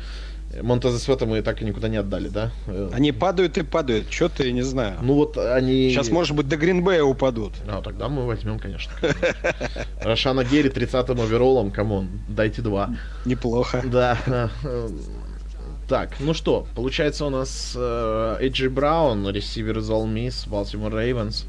Монтезе 0.63 0.99
Света 0.99 1.27
мы 1.27 1.43
так 1.43 1.63
и 1.63 1.65
никуда 1.65 1.89
не 1.89 1.97
отдали, 1.97 2.29
да? 2.29 2.51
Они 2.93 3.13
падают 3.13 3.59
и 3.59 3.63
падают. 3.63 4.11
Что 4.11 4.29
ты, 4.29 4.53
не 4.53 4.63
знаю. 4.63 4.99
Ну 5.03 5.15
вот 5.15 5.37
они... 5.37 5.91
Сейчас, 5.91 6.11
может 6.11 6.37
быть, 6.37 6.49
до 6.49 6.57
Гринбея 6.57 7.03
упадут. 7.03 7.53
А, 7.67 7.83
тогда 7.83 8.09
мы 8.09 8.27
возьмем, 8.27 8.59
конечно. 8.59 8.93
Рашана 10.01 10.45
Гэри 10.45 10.71
30-м 10.71 11.21
overall 11.21 11.56
ом, 11.56 11.71
come 11.71 11.92
on, 11.92 12.09
дайте 12.29 12.63
два. 12.63 12.91
Неплохо. 13.25 13.83
Да. 13.85 14.51
Так, 15.89 16.17
ну 16.19 16.35
что, 16.35 16.67
получается 16.75 17.27
у 17.27 17.31
нас 17.31 17.75
э, 17.77 18.39
Эйджи 18.41 18.69
Браун, 18.69 19.31
ресивер 19.31 19.79
из 19.79 19.89
Ole 19.89 20.13
Miss, 20.13 20.49
Baltimore 20.49 20.91
Ravens. 20.91 21.45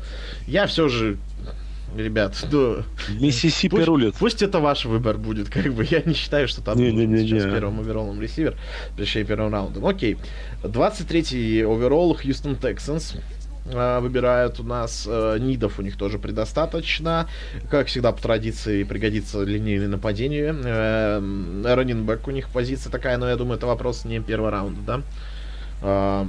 Я 0.45 0.67
все 0.67 0.89
же 0.89 1.17
ребят, 1.95 2.35
ну... 2.51 2.83
Миссисипи 3.19 3.75
пусть, 3.75 3.87
рулит. 3.87 4.15
Пусть 4.19 4.41
это 4.41 4.59
ваш 4.59 4.85
выбор 4.85 5.17
будет, 5.17 5.49
как 5.49 5.73
бы. 5.73 5.85
Я 5.89 6.01
не 6.03 6.13
считаю, 6.13 6.47
что 6.47 6.61
там 6.61 6.77
не, 6.77 6.91
не, 6.91 7.05
не, 7.05 7.19
сейчас 7.19 7.45
не. 7.45 7.51
первым 7.51 7.79
overall 7.79 8.12
ом 8.12 8.21
ресивер, 8.21 8.55
точнее 8.97 9.25
первым 9.25 9.51
раундом. 9.51 9.85
Окей. 9.85 10.17
23-й 10.63 11.65
оверолл 11.65 12.15
Хьюстон 12.15 12.55
Тексанс 12.55 13.15
выбирают 13.65 14.59
у 14.61 14.63
нас. 14.63 15.05
Э, 15.09 15.37
нидов 15.39 15.77
у 15.79 15.81
них 15.81 15.97
тоже 15.97 16.19
предостаточно. 16.19 17.27
Как 17.69 17.87
всегда, 17.87 18.13
по 18.13 18.21
традиции 18.21 18.83
пригодится 18.83 19.43
линейное 19.43 19.89
нападение. 19.89 20.53
Раннинбэк 21.65 22.27
у 22.27 22.31
них 22.31 22.47
позиция 22.49 22.89
такая, 22.91 23.17
но 23.17 23.27
я 23.27 23.35
думаю, 23.35 23.57
это 23.57 23.67
вопрос 23.67 24.05
не 24.05 24.21
первого 24.21 24.51
раунда, 24.51 25.01
да? 25.81 26.27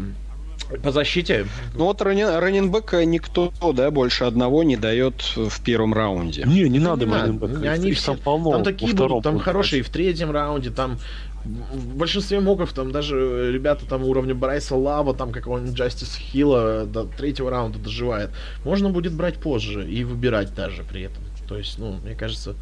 Э, 0.71 0.77
по 0.77 0.91
защите? 0.93 1.47
Ну 1.75 1.85
вот 1.85 2.01
раненбека 2.03 3.05
никто, 3.05 3.53
да, 3.75 3.91
больше 3.91 4.25
одного 4.25 4.63
не 4.63 4.77
дает 4.77 5.23
в 5.37 5.63
первом 5.63 5.95
раунде. 5.95 6.45
Не, 6.47 6.69
не 6.69 6.79
надо 6.79 7.07
раненбека. 7.07 7.71
Они 7.71 7.93
все, 7.93 8.13
там 8.13 8.19
полно. 8.19 8.53
Там 8.53 8.65
такие 8.65 8.95
будут, 8.95 9.23
там 9.23 9.39
хорошие 9.39 9.81
и 9.81 9.83
в 9.83 9.89
третьем 9.91 10.31
раунде, 10.31 10.71
там 10.71 10.99
в 11.45 11.97
большинстве 11.97 12.41
моков 12.41 12.73
там 12.73 12.91
даже 12.93 13.51
ребята 13.53 13.87
там 13.87 14.05
уровня 14.05 14.35
Брайса 14.35 14.77
Лава, 14.77 15.15
там 15.15 15.33
какого-нибудь 15.33 15.75
Джастис 15.75 16.17
Хилла 16.17 16.85
до 16.85 17.05
третьего 17.05 17.51
раунда 17.51 17.79
доживает. 17.79 18.31
Можно 18.65 18.91
будет 18.91 19.13
брать 19.13 19.39
позже 19.39 19.89
и 19.89 20.05
выбирать 20.05 20.55
даже 20.55 20.83
при 20.83 21.03
этом. 21.03 21.23
То 21.49 21.57
есть, 21.57 21.79
ну, 21.79 21.99
мне 22.05 22.15
кажется, 22.15 22.55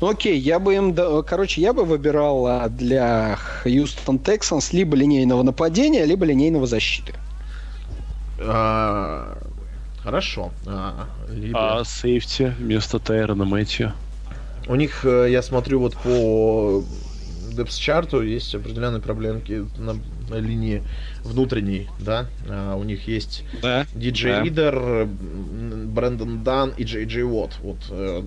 Ну 0.00 0.08
окей, 0.10 0.38
я 0.38 0.58
бы 0.58 0.74
им, 0.74 0.94
короче, 1.24 1.60
я 1.60 1.72
бы 1.72 1.84
выбирал 1.84 2.46
а, 2.46 2.68
для 2.68 3.36
Хьюстон 3.36 4.18
Тексанс 4.18 4.72
либо 4.72 4.96
линейного 4.96 5.42
нападения, 5.42 6.04
либо 6.04 6.24
линейного 6.26 6.66
защиты. 6.66 7.14
А, 8.40 9.38
хорошо. 10.02 10.52
А, 10.66 11.08
либо... 11.30 11.80
а 11.80 11.84
сейфти 11.84 12.54
вместо 12.58 12.98
Тайрона 12.98 13.44
Мэтью? 13.44 13.92
У 14.68 14.74
них, 14.74 15.04
э, 15.04 15.28
я 15.30 15.42
смотрю, 15.42 15.80
вот 15.80 15.96
по 15.96 16.84
депс-чарту 17.58 18.22
есть 18.22 18.54
определенные 18.54 19.00
проблемки 19.00 19.66
на, 19.78 19.96
линии 20.36 20.82
внутренней, 21.24 21.88
да. 21.98 22.26
А, 22.48 22.76
у 22.76 22.84
них 22.84 23.08
есть 23.08 23.44
да, 23.62 23.86
Диджей 23.94 24.32
да. 24.32 24.42
Ридер, 24.42 25.08
Брэндон 25.86 26.44
Дан 26.44 26.72
и 26.76 26.84
Джей 26.84 27.06
Джей 27.06 27.24
Уотт. 27.24 27.58
Вот 27.62 27.78
э, 27.90 28.22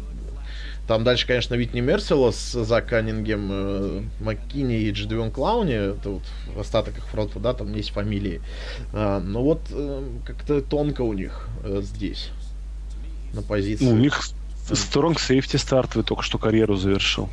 там 0.87 1.03
дальше, 1.03 1.27
конечно, 1.27 1.55
Витни 1.55 1.79
Мерсилос, 1.79 2.51
Зак 2.51 2.87
Каннингем, 2.87 3.49
э, 3.51 4.01
Маккини 4.19 4.81
и 4.81 4.91
Джидвион 4.91 5.31
Клауни, 5.31 5.73
это 5.73 6.09
вот 6.09 6.23
в 6.53 6.59
остаток 6.59 6.97
их 6.97 7.05
фронта, 7.07 7.39
да, 7.39 7.53
там 7.53 7.73
есть 7.73 7.91
фамилии. 7.91 8.41
А, 8.93 9.19
но 9.19 9.43
вот 9.43 9.61
э, 9.71 10.03
как-то 10.25 10.61
тонко 10.61 11.01
у 11.01 11.13
них 11.13 11.47
э, 11.63 11.81
здесь, 11.81 12.29
на 13.33 13.41
позиции. 13.41 13.85
Ну, 13.85 13.91
у 13.91 13.97
них 13.97 14.21
strong 14.71 15.19
safety 15.19 15.57
стартовый 15.57 16.05
только 16.05 16.23
что 16.23 16.37
карьеру 16.37 16.75
завершил. 16.75 17.29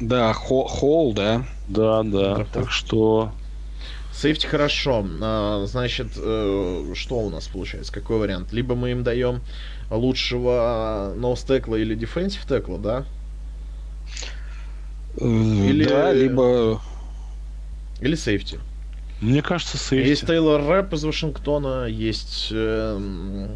Да, 0.00 0.32
Холл, 0.32 1.12
да. 1.12 1.44
Да, 1.68 2.02
да. 2.02 2.46
Так 2.52 2.70
что 2.70 3.32
safety 4.12 4.46
хорошо. 4.46 5.06
А, 5.22 5.64
значит, 5.66 6.08
э, 6.16 6.92
что 6.94 7.18
у 7.20 7.30
нас 7.30 7.48
получается? 7.48 7.92
Какой 7.92 8.18
вариант? 8.18 8.52
Либо 8.52 8.74
мы 8.74 8.90
им 8.90 9.02
даем 9.02 9.40
лучшего 9.90 11.12
nose 11.16 11.38
tackle 11.38 11.71
а 11.71 11.76
или 11.76 11.94
defensive 11.94 12.46
tackle 12.46 12.70
а, 12.70 12.78
да? 12.78 13.04
Э, 15.18 15.24
или... 15.24 15.84
Да, 15.84 16.12
либо... 16.12 16.80
Или 18.00 18.14
safety. 18.14 18.58
Мне 19.20 19.42
кажется, 19.42 19.76
safety. 19.76 20.08
Есть 20.08 20.26
Тейлор 20.26 20.62
Рэп 20.66 20.94
из 20.94 21.04
Вашингтона, 21.04 21.84
есть 21.86 22.48
э, 22.52 23.48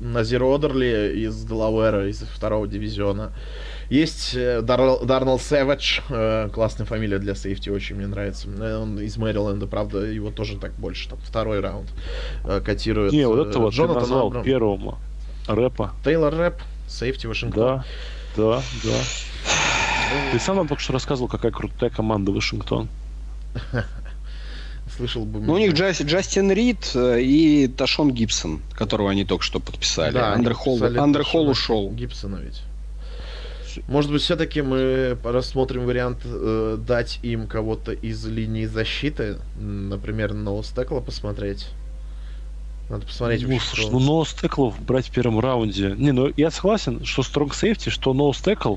Назир 0.00 0.42
Одерли 0.42 1.12
из 1.14 1.44
Делавера, 1.44 2.08
из 2.08 2.18
второго 2.18 2.66
дивизиона. 2.66 3.32
Есть 3.90 4.34
э, 4.34 4.62
Дар, 4.62 5.04
Дарнелл 5.04 5.38
Сэвидж, 5.38 6.00
э, 6.08 6.48
классная 6.52 6.86
фамилия 6.86 7.18
для 7.18 7.36
safety, 7.36 7.68
очень 7.68 7.96
мне 7.96 8.06
нравится. 8.08 8.48
Он 8.48 8.98
из 8.98 9.16
Мэриленда, 9.16 9.66
правда, 9.66 9.98
его 10.00 10.30
тоже 10.30 10.58
так 10.58 10.72
больше, 10.72 11.08
там, 11.08 11.18
второй 11.22 11.60
раунд 11.60 11.90
э, 12.44 12.60
котирует. 12.64 13.12
Не, 13.12 13.28
вот 13.28 13.48
это 13.48 13.58
вот 13.60 13.72
Джонатан 13.74 13.94
ты 13.94 14.00
назвал 14.00 14.26
Абрам. 14.28 14.42
первому 14.42 14.98
Рэпа. 15.46 15.92
Тейлор 16.04 16.34
Рэп, 16.34 16.62
safety 16.88 17.26
Вашингтон. 17.26 17.62
Да, 17.62 17.84
да, 18.36 18.62
да. 18.84 19.00
Ты 20.32 20.38
сам 20.38 20.56
нам 20.56 20.68
только 20.68 20.82
что 20.82 20.92
рассказывал, 20.92 21.28
какая 21.28 21.52
крутая 21.52 21.90
команда 21.90 22.32
Вашингтон. 22.32 22.88
Слышал 24.96 25.24
бы. 25.24 25.40
Ну, 25.40 25.54
у 25.54 25.58
них 25.58 25.72
Джас, 25.72 26.00
Джастин 26.00 26.52
Рид 26.52 26.90
э, 26.94 27.20
и 27.20 27.68
Ташон 27.68 28.12
Гибсон, 28.12 28.60
которого 28.74 29.10
они 29.10 29.24
только 29.24 29.42
что 29.42 29.58
подписали. 29.58 30.12
Да, 30.12 30.34
Андер 30.34 30.54
Холл, 30.54 30.82
Андер 30.82 31.24
Холл 31.24 31.48
ушел. 31.48 31.90
Гибсона 31.90 32.36
ведь. 32.36 32.62
Может 33.88 34.12
быть, 34.12 34.22
все-таки 34.22 34.62
мы 34.62 35.18
рассмотрим 35.24 35.86
вариант 35.86 36.18
э, 36.24 36.76
дать 36.78 37.18
им 37.22 37.46
кого-то 37.48 37.92
из 37.92 38.24
линии 38.26 38.66
защиты, 38.66 39.38
например, 39.58 40.32
Ноустекла 40.32 41.00
посмотреть. 41.00 41.66
Надо 42.88 43.06
посмотреть. 43.06 43.46
Ну, 43.46 43.58
слушай, 43.60 43.90
ну 43.90 43.98
ноустеклов 43.98 44.80
брать 44.82 45.08
в 45.08 45.10
первом 45.10 45.40
раунде. 45.40 45.94
Не, 45.96 46.12
ну 46.12 46.32
я 46.36 46.50
согласен, 46.50 47.04
что 47.04 47.22
стронг 47.22 47.54
сейфти, 47.54 47.88
что 47.88 48.12
ноустекл, 48.12 48.76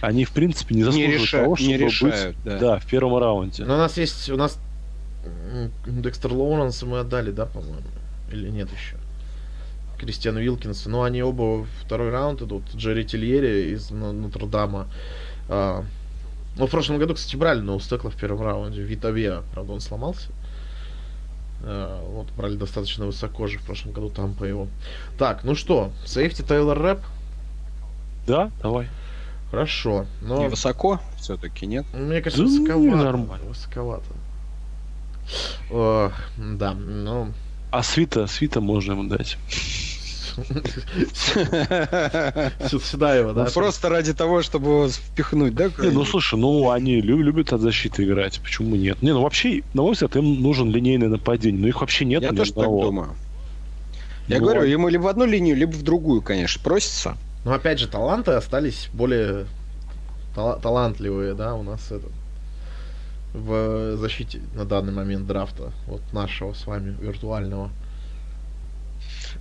они 0.00 0.24
в 0.24 0.32
принципе 0.32 0.74
не 0.74 0.82
заслуживают 0.82 1.18
не 1.18 1.22
решают, 1.22 1.44
того, 1.44 1.56
чтобы 1.56 1.68
не 1.70 1.76
решают, 1.76 2.36
быть 2.36 2.44
да. 2.44 2.58
да, 2.58 2.78
в 2.78 2.86
первом 2.86 3.16
раунде. 3.18 3.64
Но 3.64 3.74
у 3.74 3.78
нас 3.78 3.96
есть, 3.96 4.28
у 4.30 4.36
нас 4.36 4.58
Декстер 5.86 6.32
Лоуренса 6.32 6.86
мы 6.86 6.98
отдали, 6.98 7.30
да, 7.30 7.46
по-моему? 7.46 7.86
Или 8.30 8.50
нет 8.50 8.68
еще? 8.72 8.96
Кристиан 9.98 10.36
Вилкинс. 10.36 10.86
Но 10.86 11.02
они 11.02 11.22
оба 11.22 11.66
второй 11.82 12.10
раунд 12.10 12.42
идут. 12.42 12.64
Джерри 12.74 13.04
Тильери 13.04 13.72
из 13.72 13.90
Нотр-Дама. 13.90 14.88
А, 15.48 15.84
ну, 16.56 16.66
в 16.66 16.70
прошлом 16.70 16.98
году, 16.98 17.14
кстати, 17.14 17.36
брали 17.36 17.60
но 17.60 17.78
Стекла 17.78 18.10
в 18.10 18.16
первом 18.16 18.42
раунде. 18.42 18.82
Витаве, 18.82 19.42
правда, 19.52 19.72
он 19.72 19.80
сломался. 19.80 20.30
А, 21.66 22.04
вот, 22.10 22.30
брали 22.36 22.56
достаточно 22.56 23.06
высоко 23.06 23.46
же 23.46 23.58
в 23.58 23.62
прошлом 23.62 23.92
году 23.92 24.10
там 24.10 24.34
по 24.34 24.44
его. 24.44 24.68
Так, 25.18 25.44
ну 25.44 25.54
что, 25.54 25.92
сейфти 26.04 26.42
Тейлор 26.42 26.78
Рэп? 26.78 27.00
Да, 28.26 28.50
давай. 28.62 28.88
Хорошо. 29.50 30.06
Но... 30.20 30.38
Не 30.38 30.48
высоко 30.48 31.00
все-таки, 31.16 31.66
нет? 31.66 31.86
Мне 31.94 32.20
кажется, 32.20 32.44
да, 32.44 32.50
высоковато. 32.50 32.96
Нормально. 32.96 33.46
Высоковато. 33.46 34.04
О, 35.70 36.10
да, 36.36 36.74
ну... 36.74 37.32
А 37.70 37.82
свита, 37.82 38.26
свита 38.26 38.60
можно 38.60 38.92
ему 38.92 39.04
дать. 39.04 39.38
Сюда 42.82 43.14
его, 43.14 43.32
да? 43.32 43.44
Ну, 43.44 43.50
просто 43.50 43.88
ради 43.88 44.14
того, 44.14 44.42
чтобы 44.42 44.66
его 44.66 44.88
впихнуть, 44.88 45.54
да? 45.54 45.70
Не, 45.78 45.90
ну 45.90 46.04
слушай, 46.04 46.38
ну 46.38 46.70
они 46.70 47.00
любят 47.00 47.52
от 47.52 47.60
защиты 47.60 48.04
играть, 48.04 48.40
почему 48.40 48.76
нет? 48.76 49.02
Не, 49.02 49.12
ну 49.12 49.22
вообще, 49.22 49.62
на 49.74 49.82
мой 49.82 49.92
взгляд, 49.92 50.16
им 50.16 50.42
нужен 50.42 50.70
линейное 50.70 51.08
нападение, 51.08 51.60
но 51.60 51.68
их 51.68 51.80
вообще 51.80 52.04
нет. 52.04 52.22
Я 52.22 52.32
тоже 52.32 52.52
так 52.52 52.64
думаю. 52.64 53.14
Я 54.28 54.40
говорю, 54.40 54.62
ему 54.62 54.88
либо 54.88 55.02
в 55.02 55.08
одну 55.08 55.26
линию, 55.26 55.56
либо 55.56 55.72
в 55.72 55.82
другую, 55.82 56.22
конечно, 56.22 56.62
просится. 56.62 57.16
Но 57.44 57.52
опять 57.52 57.78
же, 57.78 57.88
таланты 57.88 58.32
остались 58.32 58.88
более 58.92 59.46
талантливые, 60.34 61.34
да, 61.34 61.54
у 61.54 61.62
нас 61.62 61.92
этот 61.92 62.10
в 63.34 63.96
защите 63.96 64.40
на 64.54 64.64
данный 64.64 64.92
момент 64.92 65.26
драфта, 65.26 65.72
вот 65.86 66.00
нашего 66.12 66.54
с 66.54 66.66
вами 66.66 66.96
виртуального. 67.00 67.70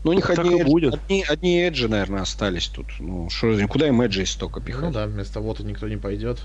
Ну, 0.04 0.12
у 0.12 0.14
них 0.14 0.30
одни, 0.30 0.62
эдж, 0.62 0.66
будет. 0.66 0.94
Одни, 0.94 1.26
одни 1.28 1.62
эджи, 1.62 1.88
наверное, 1.88 2.22
остались 2.22 2.68
тут. 2.68 2.88
Ну, 3.00 3.30
что, 3.30 3.56
куда 3.68 3.88
им 3.88 4.02
эджи 4.02 4.26
столько 4.26 4.60
пихать? 4.60 4.82
Ну 4.82 4.92
да, 4.92 5.08
вместо 5.08 5.40
вот 5.40 5.60
никто 5.62 5.88
не 5.88 5.98
пойдет. 5.98 6.40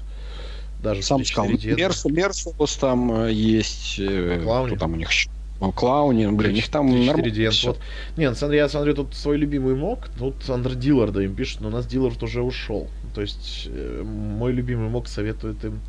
Даже 0.83 1.03
Сам 1.03 1.25
сказал, 1.25 1.51
Мерс, 1.51 2.05
Мерсус 2.05 2.77
там 2.77 3.13
э, 3.13 3.33
есть. 3.33 3.99
Э, 3.99 4.41
Клауни. 4.43 4.71
Кто 4.71 4.79
там 4.79 4.93
у 4.93 4.97
них 4.97 5.11
еще? 5.11 5.29
Ну, 5.61 5.73
Клауни, 5.73 6.27
блин, 6.29 6.53
у 6.53 6.55
них 6.55 6.69
там 6.69 6.87
нормально. 6.87 7.51
Вот. 7.65 7.81
Не, 8.17 8.31
ну, 8.31 8.53
я 8.53 8.69
смотрю, 8.69 8.95
тут 8.95 9.15
свой 9.17 9.37
любимый 9.37 9.75
мок, 9.75 10.09
тут 10.17 10.49
Андер 10.49 10.77
Дилларда 10.77 11.23
им 11.23 11.35
пишут, 11.35 11.63
но 11.63 11.69
у 11.69 11.71
нас 11.73 11.85
Диллард 11.85 12.23
уже 12.23 12.43
ушел. 12.43 12.89
То 13.15 13.23
есть 13.23 13.67
э, 13.67 14.03
мой 14.05 14.53
любимый 14.53 14.89
мок 14.89 15.09
советует 15.09 15.65
им 15.65 15.81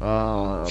а, 0.00 0.66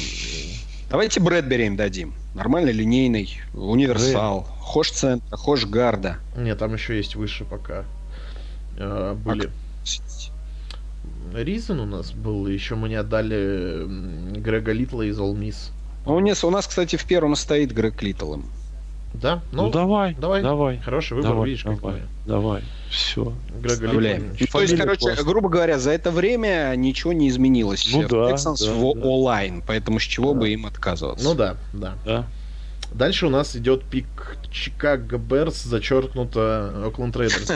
Давайте 0.94 1.20
Брэдбери 1.20 1.66
им 1.66 1.76
дадим. 1.76 2.14
Нормальный 2.36 2.72
линейный, 2.72 3.42
универсал, 3.56 4.46
хош 4.60 4.92
центра, 4.92 5.36
хош 5.36 5.66
гарда. 5.66 6.18
Нет, 6.38 6.60
там 6.60 6.76
еще 6.76 6.96
есть 6.96 7.16
выше 7.16 7.46
пока. 7.46 7.86
А, 8.78 9.16
были. 9.16 9.50
Ризен 11.34 11.80
у 11.80 11.88
нас 11.88 12.12
был, 12.12 12.46
еще 12.46 12.76
мы 12.76 12.90
не 12.90 12.96
отдали 12.96 14.38
Грега 14.38 14.72
Литла 14.72 15.02
из 15.02 15.18
Ole 15.18 15.34
Miss. 15.34 15.72
у 16.06 16.20
нас, 16.20 16.44
у 16.44 16.52
нас, 16.52 16.68
кстати, 16.68 16.96
в 16.96 17.06
первом 17.06 17.36
стоит 17.36 17.74
Грег 17.74 18.04
Литлом. 18.04 18.46
Да? 19.14 19.42
Ну, 19.52 19.64
ну 19.64 19.70
давай, 19.70 20.16
давай. 20.16 20.42
Давай. 20.42 20.78
Хороший 20.80 21.14
выбор, 21.14 21.32
давай, 21.32 21.50
видишь, 21.50 21.64
давай, 21.64 21.78
какой. 21.78 21.94
Давай, 22.26 22.64
все. 22.90 23.34
Вставляем. 23.66 24.36
То 24.52 24.62
есть, 24.62 24.78
короче, 24.78 25.00
классно. 25.02 25.24
грубо 25.24 25.50
говоря, 25.50 25.78
за 25.78 25.92
это 25.92 26.12
время 26.12 26.74
ничего 26.76 27.14
не 27.14 27.30
изменилось 27.30 27.88
ну, 27.94 28.08
да, 28.08 28.32
Texans 28.32 28.66
да, 28.66 28.74
в 28.74 28.96
да. 28.96 29.08
O-line, 29.08 29.64
поэтому 29.66 30.00
с 30.00 30.04
чего 30.04 30.34
да. 30.34 30.40
бы 30.40 30.50
им 30.50 30.66
отказываться? 30.66 31.24
Ну 31.24 31.36
да, 31.36 31.58
да. 31.74 31.94
да. 32.06 32.28
Дальше 32.94 33.26
у 33.26 33.30
нас 33.30 33.56
идет 33.56 33.84
пик 33.84 34.38
Чикаго 34.52 35.18
Берс, 35.18 35.64
зачеркнуто 35.64 36.84
Окленд 36.86 37.16
Рейдерс. 37.16 37.52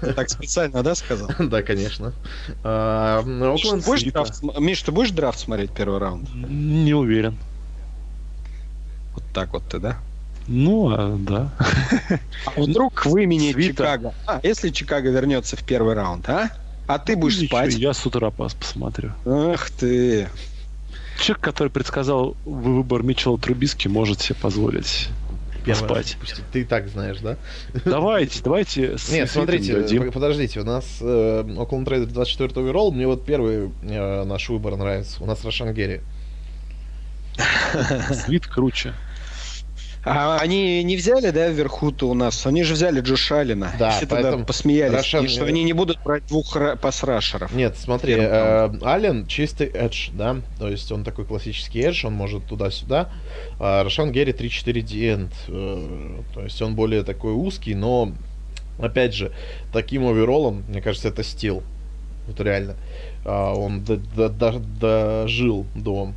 Так 0.14 0.30
специально, 0.30 0.82
да, 0.82 0.94
сказал? 0.94 1.28
Да, 1.38 1.62
конечно. 1.62 2.12
А, 2.62 3.22
Миш, 3.22 4.82
ты 4.82 4.92
будешь 4.92 5.10
драфт 5.10 5.40
смотреть 5.40 5.72
первый 5.72 5.98
раунд? 5.98 6.28
Не 6.34 6.94
уверен. 6.94 7.36
Вот 9.14 9.24
так 9.34 9.52
вот 9.52 9.64
ты, 9.68 9.80
да? 9.80 9.98
Ну, 10.48 10.90
а, 10.90 11.16
да. 11.18 11.50
А 12.46 12.60
вдруг 12.60 13.04
выменить 13.04 13.54
Чикаго? 13.54 14.14
А, 14.26 14.40
если 14.42 14.70
Чикаго 14.70 15.10
вернется 15.10 15.56
в 15.56 15.62
первый 15.62 15.94
раунд, 15.94 16.28
а? 16.28 16.50
А 16.86 16.98
ты 16.98 17.16
будешь 17.16 17.36
Ничего, 17.36 17.58
спать? 17.58 17.74
Я 17.74 17.92
с 17.92 18.04
утра 18.06 18.30
пас 18.30 18.54
посмотрю. 18.54 19.12
Ах 19.26 19.70
ты. 19.70 20.28
Человек, 21.20 21.44
который 21.44 21.68
предсказал 21.68 22.34
выбор 22.46 23.02
Митчелла 23.02 23.38
Трубиски, 23.38 23.88
может 23.88 24.22
себе 24.22 24.36
позволить 24.36 25.08
поспать. 25.66 26.16
Ты 26.50 26.62
и 26.62 26.64
так 26.64 26.88
знаешь, 26.88 27.18
да? 27.18 27.36
Давайте, 27.84 28.40
давайте. 28.42 28.96
Нет, 29.10 29.30
смотрите, 29.30 29.74
дадим. 29.74 30.10
подождите, 30.10 30.60
у 30.60 30.64
нас 30.64 30.98
э, 31.02 31.44
Oakland 31.46 31.84
Raiders 31.84 32.06
24 32.06 32.64
оверолл, 32.64 32.92
мне 32.92 33.06
вот 33.06 33.26
первый 33.26 33.70
э, 33.82 34.24
наш 34.24 34.48
выбор 34.48 34.76
нравится. 34.76 35.22
У 35.22 35.26
нас 35.26 35.44
Рошан 35.44 35.74
Герри. 35.74 36.00
Свит 38.24 38.46
круче. 38.46 38.94
А 40.10 40.38
они 40.40 40.82
не 40.82 40.96
взяли, 40.96 41.30
да, 41.30 41.48
вверху-то 41.48 42.08
у 42.08 42.14
нас? 42.14 42.46
Они 42.46 42.62
же 42.62 42.74
взяли 42.74 43.00
Джоша 43.00 43.40
Аллена. 43.40 43.72
Да, 43.78 43.90
Все 43.90 44.06
поэтому 44.06 44.32
тогда 44.32 44.44
посмеялись, 44.46 45.14
и 45.14 45.28
что 45.28 45.44
они 45.44 45.64
не 45.64 45.72
будут 45.72 46.02
брать 46.02 46.26
двух 46.26 46.56
ра- 46.56 46.76
пас-рашеров. 46.76 47.52
Нет, 47.54 47.76
смотри, 47.78 48.14
э, 48.18 48.70
Аллен 48.82 49.26
чистый 49.26 49.66
эдж, 49.66 50.10
да, 50.12 50.36
то 50.58 50.68
есть 50.68 50.90
он 50.92 51.04
такой 51.04 51.24
классический 51.24 51.80
эдж, 51.80 52.06
он 52.06 52.14
может 52.14 52.44
туда-сюда. 52.46 53.10
А 53.60 53.84
Рошан 53.84 54.12
Герри 54.12 54.32
3-4 54.32 54.80
диэнд, 54.80 55.32
э, 55.48 56.20
то 56.34 56.42
есть 56.42 56.60
он 56.62 56.74
более 56.74 57.02
такой 57.02 57.32
узкий, 57.32 57.74
но, 57.74 58.12
опять 58.80 59.14
же, 59.14 59.32
таким 59.72 60.06
оверолом, 60.06 60.64
мне 60.68 60.80
кажется, 60.80 61.08
это 61.08 61.22
стил. 61.22 61.62
Вот 62.26 62.40
реально. 62.40 62.74
А, 63.24 63.54
он 63.54 63.82
д- 63.84 63.96
д- 63.96 64.28
д- 64.28 64.58
дожил 64.80 65.66
до 65.74 66.12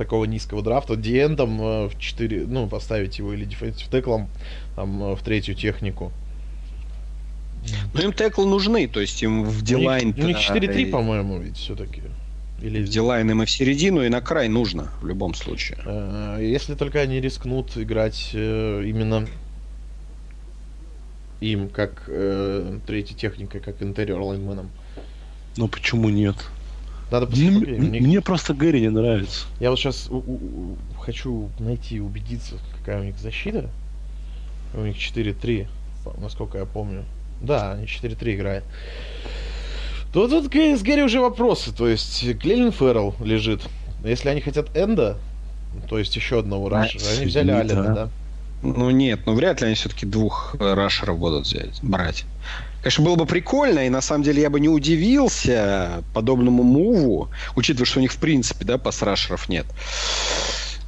такого 0.00 0.24
низкого 0.24 0.62
драфта. 0.62 0.96
Диэндом 0.96 1.60
э, 1.60 1.88
в 1.88 1.98
4, 1.98 2.46
ну, 2.46 2.66
поставить 2.66 3.18
его 3.18 3.34
или 3.34 3.44
дефенсив 3.44 3.88
теклом 3.88 4.30
там, 4.74 5.02
э, 5.02 5.14
в 5.14 5.22
третью 5.22 5.54
технику. 5.54 6.10
Ну, 7.92 8.00
им 8.00 8.12
теклы 8.14 8.46
нужны, 8.46 8.88
то 8.88 8.98
есть 8.98 9.22
им 9.22 9.44
в 9.44 9.62
дилайн... 9.62 10.08
У 10.08 10.12
них, 10.12 10.24
у 10.24 10.28
них 10.28 10.36
4-3, 10.38 10.90
по-моему, 10.90 11.38
ведь 11.40 11.58
все-таки. 11.58 12.00
Или 12.62 12.82
В 12.82 12.88
дилайн 12.88 13.30
им 13.30 13.42
и 13.42 13.44
в 13.44 13.50
середину, 13.50 14.02
и 14.02 14.08
на 14.08 14.22
край 14.22 14.48
нужно, 14.48 14.88
в 15.02 15.06
любом 15.06 15.34
случае. 15.34 15.78
Э, 15.84 16.38
Если 16.40 16.74
только 16.74 17.00
они 17.00 17.20
рискнут 17.20 17.76
играть 17.76 18.30
именно 18.32 19.26
им 21.42 21.68
как 21.68 22.08
третьей 22.86 23.16
техникой, 23.16 23.60
как 23.60 23.82
интерьер 23.82 24.18
лайнменом. 24.18 24.70
Ну 25.58 25.68
почему 25.68 26.08
нет? 26.08 26.36
Надо 27.10 27.26
Мне, 27.26 27.46
посмотреть. 27.50 27.78
у 27.78 27.82
них- 27.82 28.02
мне 28.02 28.20
просто 28.20 28.54
Гэри 28.54 28.80
не 28.80 28.90
нравится. 28.90 29.46
Я 29.58 29.70
вот 29.70 29.78
сейчас 29.78 30.08
хочу 31.00 31.50
найти 31.58 31.96
и 31.96 32.00
убедиться, 32.00 32.54
какая 32.78 33.00
у 33.00 33.04
них 33.04 33.18
защита. 33.18 33.68
У 34.74 34.80
них 34.82 34.96
4-3, 34.96 35.66
по- 36.04 36.14
насколько 36.20 36.58
я 36.58 36.64
помню. 36.64 37.04
Да, 37.40 37.72
они 37.72 37.86
4-3 37.86 38.34
играют. 38.36 38.64
То 40.12 40.28
тут 40.28 40.50
к- 40.52 40.56
с 40.56 40.82
Гэри 40.82 41.02
уже 41.02 41.20
вопросы. 41.20 41.72
То 41.74 41.88
есть 41.88 42.20
Клелин 42.38 42.68
Феррell 42.70 43.14
лежит. 43.24 43.62
Если 44.04 44.28
они 44.28 44.40
хотят 44.40 44.76
Энда, 44.76 45.16
то 45.88 45.98
есть 45.98 46.14
еще 46.16 46.38
одного 46.40 46.68
рашера, 46.68 47.02
они 47.16 47.26
взяли 47.26 47.48
да. 47.48 47.58
Аллена, 47.60 47.94
да? 47.94 48.08
Ну 48.62 48.90
нет, 48.90 49.20
ну 49.26 49.34
вряд 49.34 49.60
ли 49.60 49.66
они 49.68 49.74
все-таки 49.74 50.04
двух 50.06 50.54
рашеров 50.58 51.18
будут 51.18 51.46
взять, 51.46 51.82
брать. 51.82 52.24
Конечно, 52.82 53.04
было 53.04 53.16
бы 53.16 53.26
прикольно, 53.26 53.86
и 53.86 53.90
на 53.90 54.00
самом 54.00 54.24
деле 54.24 54.40
я 54.40 54.48
бы 54.48 54.58
не 54.58 54.68
удивился 54.68 56.02
подобному 56.14 56.62
муву, 56.62 57.28
учитывая, 57.54 57.86
что 57.86 57.98
у 57.98 58.02
них 58.02 58.12
в 58.12 58.16
принципе, 58.16 58.64
да, 58.64 58.78
пас-рашеров 58.78 59.48
нет. 59.50 59.66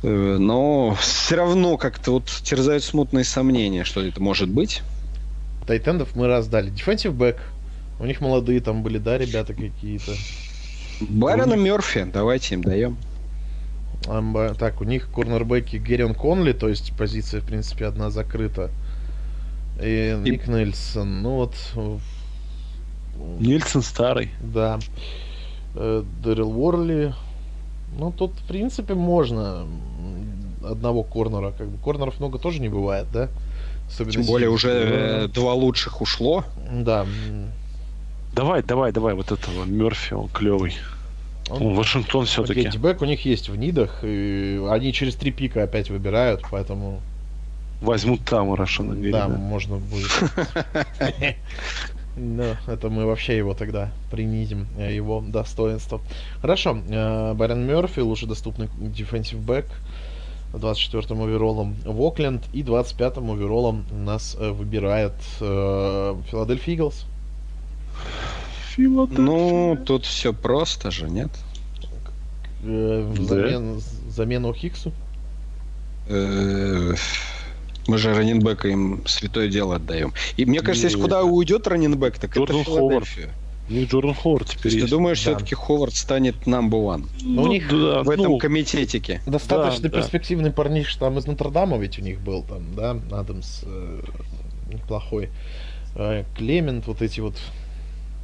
Э, 0.03 0.36
Но 0.40 0.97
все 1.01 1.36
равно 1.36 1.76
как-то 1.76 2.12
вот 2.12 2.26
терзают 2.45 2.82
смутные 2.82 3.24
сомнения, 3.24 3.84
что 3.84 4.03
это 4.03 4.22
может 4.22 4.49
быть. 4.49 4.82
Tight 5.66 5.91
end 5.91 6.07
ов 6.07 6.16
мы 6.16 6.28
раздали. 6.28 6.70
Defensive 6.70 7.14
back. 7.14 7.37
У 8.01 8.07
них 8.07 8.20
молодые 8.20 8.61
там 8.61 8.82
были, 8.82 8.99
да, 8.99 9.18
ребята 9.18 9.55
какие-то. 9.55 10.12
Байрона 11.01 11.55
Мерфи, 11.55 12.05
давайте 12.12 12.55
им 12.55 12.62
даем. 12.62 12.97
Так, 14.59 14.80
у 14.80 14.84
них 14.84 15.09
корнербеки 15.12 15.76
Геррион 15.76 16.14
Конли, 16.14 16.53
то 16.53 16.68
есть 16.68 16.97
позиция, 16.97 17.40
в 17.40 17.45
принципе, 17.45 17.86
одна 17.86 18.11
закрыта. 18.11 18.70
И 19.81 20.16
Ник 20.23 20.47
Нельсон, 20.49 21.23
ну 21.23 21.31
вот, 21.37 21.55
Нильсон 23.39 23.83
старый. 23.83 24.31
да. 24.41 24.79
Э, 25.75 26.03
Дэрил 26.23 26.51
Уорли. 26.51 27.14
Ну, 27.97 28.12
тут, 28.12 28.33
в 28.33 28.47
принципе, 28.47 28.95
можно 28.95 29.66
одного 30.64 31.03
корнера. 31.03 31.53
Как 31.57 31.68
бы 31.68 31.79
корнеров 31.83 32.18
много 32.20 32.39
тоже 32.39 32.61
не 32.61 32.68
бывает, 32.68 33.07
да? 33.12 33.29
Особенно 33.89 34.12
Тем 34.12 34.25
более 34.27 34.49
уже 34.51 34.70
э, 34.70 35.29
два 35.29 35.53
лучших 35.55 36.01
ушло. 36.01 36.45
Да. 36.70 37.07
Давай, 38.35 38.62
давай, 38.62 38.93
давай, 38.93 39.14
вот 39.14 39.31
этого 39.33 39.64
Мерфи, 39.64 40.14
он 40.14 40.29
клевый. 40.29 40.75
он- 41.51 41.62
Он 41.66 41.75
Вашингтон 41.75 42.25
все-таки. 42.27 42.61
Окей, 42.61 42.73
D-back 42.73 43.03
у 43.03 43.05
них 43.05 43.25
есть 43.27 43.49
в 43.51 43.57
need 43.57 43.79
ах, 43.79 44.01
и 44.03 44.59
они 44.70 44.93
через 44.95 45.16
три 45.16 45.33
пика 45.33 45.62
опять 45.62 45.91
выбирают, 45.91 46.43
поэтому 46.51 47.01
Возьмут 47.83 48.24
там 48.24 48.55
Рашана 48.55 48.95
Гэри. 48.95 49.12
да, 49.12 49.28
да. 49.28 49.37
можно 49.37 49.76
будет. 49.76 50.11
Да, 52.14 52.59
это 52.66 52.91
мы 52.91 53.07
вообще 53.07 53.39
его 53.39 53.55
тогда 53.55 53.91
принизим, 54.11 54.66
э, 54.76 54.95
его 54.95 55.24
достоинство. 55.26 56.03
Хорошо, 56.43 56.76
э, 56.87 57.33
Байрон 57.33 57.66
Мерфи, 57.66 58.01
лучше 58.01 58.26
доступный 58.26 58.68
defensive 58.77 59.39
back, 59.39 59.64
24-м 60.53 61.22
оверолом 61.22 61.74
в 61.87 61.99
Окленд 62.03 62.43
и 62.53 62.62
25-м 62.62 63.30
оверолом 63.30 63.87
нас 63.91 64.37
э, 64.39 64.51
выбирает 64.51 65.14
Филадельфия 65.39 66.74
Иглс. 66.74 67.07
Филадельфия. 68.74 69.24
Ну, 69.24 69.78
тут 69.83 70.05
все 70.05 70.35
просто 70.35 70.91
же, 70.91 71.09
нет? 71.09 71.30
Да. 72.62 72.68
взамен- 72.68 73.80
замену 74.11 74.53
Хиксу. 74.53 74.93
Мы 77.87 77.99
же 77.99 78.14
раненбека 78.14 78.68
им 78.68 79.03
святое 79.07 79.49
дело 79.49 79.76
отдаем. 79.76 80.12
И 80.37 80.45
мне 80.45 80.61
кажется, 80.61 80.87
если 80.87 80.99
Не. 80.99 81.03
куда 81.03 81.22
уйдет 81.24 81.66
раненбек, 81.66 82.18
так 82.18 82.37
Джордан 82.37 82.61
это 82.61 82.70
Филадельфия. 82.70 83.30
У 83.68 83.72
них 83.74 83.89
Джордан 83.91 84.14
Ховард 84.14 84.49
То 84.49 84.55
теперь 84.55 84.72
есть 84.72 84.85
ты 84.85 84.91
думаешь, 84.91 85.22
Да. 85.24 85.30
все-таки 85.30 85.55
Ховард 85.55 85.95
станет 85.95 86.35
number 86.47 86.70
one 86.70 87.07
Ну, 87.22 87.43
у 87.43 87.47
них 87.47 87.68
да, 87.68 88.03
в 88.03 88.11
этом 88.11 88.33
ну, 88.33 88.39
комитетике? 88.39 89.22
Достаточно 89.26 89.89
да. 89.89 89.99
перспективный 89.99 90.51
парниш 90.51 90.95
там 90.97 91.18
из 91.18 91.26
Нотр-Дама 91.26 91.78
ведь 91.78 91.99
у 91.99 92.03
них 92.03 92.20
был 92.20 92.43
там, 92.43 92.62
да, 92.76 92.99
Адамс 93.12 93.62
э, 93.64 94.03
неплохой. 94.72 95.30
Э, 95.95 96.24
Клемент, 96.37 96.87
вот 96.87 97.03
эти 97.03 97.20
вот. 97.20 97.37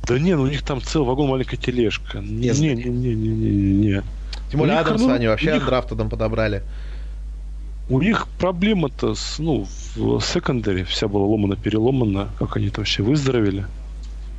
Да 0.07 0.19
не, 0.19 0.35
ну 0.35 0.43
у 0.43 0.47
них 0.47 0.63
там 0.63 0.83
целый 0.83 1.07
вагон 1.07 1.29
маленькая 1.29 1.57
тележка. 1.57 2.19
Не, 2.19 2.51
не, 2.51 2.75
не, 2.75 2.85
не, 2.85 3.15
не, 3.15 3.15
не, 3.15 3.73
не. 3.73 4.03
Тем 4.51 4.61
более 4.61 4.79
Адамса 4.79 5.07
ну, 5.07 5.15
они 5.15 5.27
вообще 5.29 5.55
них- 5.55 5.69
там 5.69 6.11
подобрали. 6.11 6.63
У 7.91 8.01
них 8.01 8.27
проблема-то 8.39 9.15
с, 9.15 9.39
ну, 9.39 9.67
в 9.97 10.21
секондаре 10.21 10.85
вся 10.85 11.09
была 11.09 11.25
ломана-переломана. 11.25 12.29
Как 12.39 12.57
они 12.57 12.69
там 12.69 12.83
вообще 12.83 13.03
выздоровели. 13.03 13.65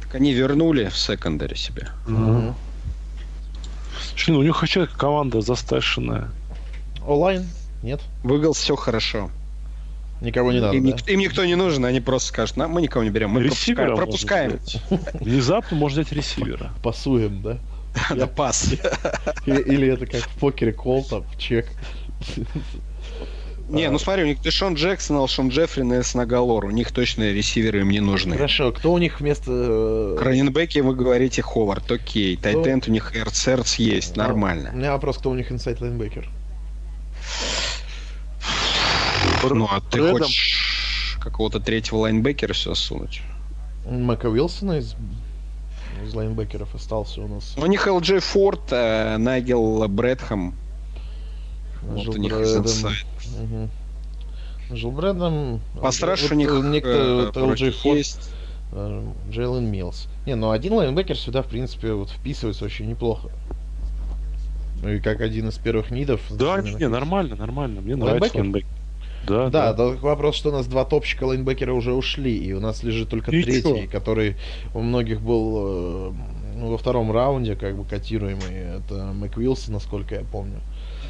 Так 0.04 0.16
они 0.16 0.34
вернули 0.34 0.86
в 0.90 0.98
секондаре 0.98 1.56
себе. 1.56 1.90
Мгм. 2.08 2.54
Слушай, 4.10 4.32
ну 4.32 4.40
у 4.40 4.44
них 4.44 4.56
хотя 4.56 4.86
команда 4.86 5.42
засташенная. 5.42 6.30
Онлайн? 7.06 7.48
Нет? 7.82 8.02
В 8.24 8.34
Eagles 8.34 8.54
все 8.54 8.76
хорошо. 8.76 9.32
Никого 10.22 10.52
не 10.52 10.60
надо, 10.60 10.76
им, 10.76 10.84
да? 10.84 10.92
ник- 10.92 11.08
им 11.08 11.20
никто 11.20 11.46
не 11.46 11.56
нужен, 11.56 11.86
они 11.86 12.02
просто 12.02 12.28
скажут, 12.30 12.58
«На, 12.58 12.68
мы 12.68 12.82
никого 12.82 13.04
не 13.06 13.10
берем, 13.10 13.30
мы 13.30 13.42
Ресивера 13.42 13.96
пропускаем. 13.96 14.52
пропускаем. 14.52 15.02
Внезапно 15.22 15.78
можно 15.78 16.02
взять 16.02 16.12
ресивера. 16.12 16.72
Пасуем, 16.84 17.42
да? 17.42 17.58
Да, 18.16 18.28
пас. 18.28 18.74
Или, 19.46 19.62
или 19.62 19.88
это 19.88 20.06
как 20.06 20.22
в 20.22 20.40
покере 20.40 20.74
кол, 20.74 21.04
там, 21.06 21.24
чек. 21.38 21.68
Не, 23.70 23.90
ну 23.92 24.00
смотри, 24.00 24.24
у 24.24 24.26
них 24.26 24.42
Дэшон 24.42 24.74
Джексон, 24.74 25.18
Алшон 25.18 25.50
Джеффри, 25.50 25.84
Нелсон 25.84 26.22
Агалор. 26.22 26.66
У 26.66 26.72
них 26.72 26.92
точно 26.92 27.32
ресиверы 27.32 27.82
им 27.82 27.90
не 27.92 28.00
нужны. 28.00 28.36
Хорошо, 28.36 28.72
кто 28.72 28.92
у 28.92 28.98
них 28.98 29.20
вместо... 29.20 29.52
э, 29.52 30.18
Раненбеки 30.20 30.80
вы 30.80 30.96
говорите 30.96 31.42
Ховард, 31.44 31.92
окей. 31.92 32.36
Тайтенд 32.36 32.88
у 32.88 32.92
них 32.92 33.16
Эрцерц 33.16 33.76
есть, 33.76 34.18
У 34.18 34.20
нормально. 34.20 34.72
меня 34.74 34.94
вопрос, 34.94 35.18
кто 35.20 35.30
у 35.30 35.36
них 35.36 35.52
инсайд 35.52 35.82
лайнбекер? 35.82 36.28
Ну, 39.44 39.68
а 39.72 39.82
ты 39.82 40.12
хочешь 40.12 41.18
какого-то 41.22 41.60
третьего 41.60 42.00
лайнбекера 42.00 42.54
все 42.54 42.74
сунуть? 42.74 43.22
Мака 43.86 44.28
Уилсона 44.28 44.80
из, 44.80 44.96
из 46.04 46.14
лайнбекеров 46.14 46.74
остался 46.76 47.22
у 47.22 47.28
нас. 47.28 47.56
У 47.58 47.66
них 47.66 47.86
ЛД 47.88 48.22
Форд, 48.24 48.72
э, 48.72 49.18
Найгел 49.18 49.88
Брэдхэм. 49.88 50.56
Вот 51.82 52.08
у 52.10 52.18
них 52.18 52.34
Брэдом. 52.34 52.64
инсайд. 52.64 53.06
Мгм. 53.38 53.70
Жил 54.72 54.92
Брэдом. 54.92 55.62
Постраш 55.82 56.22
Вот, 56.24 56.32
у 56.32 56.36
них 56.36 56.50
э, 56.52 56.62
Некто 56.62 56.90
э, 56.90 57.26
вот 57.26 57.36
вроде 57.36 57.70
LJ 57.70 57.72
Форд, 57.72 57.98
есть. 57.98 58.32
э, 58.72 59.04
Джейлен 59.32 59.66
Милс. 59.66 60.08
Не, 60.26 60.36
ну 60.36 60.52
один 60.52 60.74
лайнбекер 60.74 61.18
сюда, 61.18 61.42
в 61.42 61.48
принципе, 61.48 61.94
вот 61.94 62.10
вписывается 62.10 62.66
очень 62.66 62.88
неплохо. 62.88 63.30
Ну 64.82 64.90
и 64.90 65.00
как 65.00 65.22
один 65.22 65.50
из 65.50 65.58
первых 65.58 65.92
need 65.92 66.09
ов. 66.09 66.22
Да, 66.30 66.62
не, 66.62 66.88
нормально, 66.88 67.36
нормально. 67.36 67.82
Мне 67.82 67.96
нравится 67.96 68.38
Лайнбекер? 68.38 68.68
Да, 69.28 69.50
Да, 69.50 69.74
да. 69.74 69.74
только 69.74 70.04
вопрос, 70.06 70.36
что 70.36 70.50
у 70.50 70.52
нас 70.54 70.66
два 70.68 70.86
топчика 70.86 71.26
лайнбекера 71.26 71.74
уже 71.74 71.94
ушли, 71.94 72.38
и 72.38 72.54
у 72.54 72.60
нас 72.62 72.84
лежит 72.84 73.10
только 73.10 73.32
И 73.32 73.44
третий, 73.44 73.62
чё? 73.86 73.92
который 73.92 74.38
у 74.74 74.80
многих 74.82 75.20
был 75.22 75.58
э, 75.58 76.12
ну, 76.56 76.72
во 76.72 76.78
втором 76.78 77.12
раунде, 77.12 77.56
как 77.56 77.76
бы 77.76 77.84
котируемый. 77.86 78.78
Это 78.80 79.12
Мэк 79.14 79.36
Уилсон, 79.38 79.74
насколько 79.74 80.16
я 80.16 80.22
помню. 80.22 80.62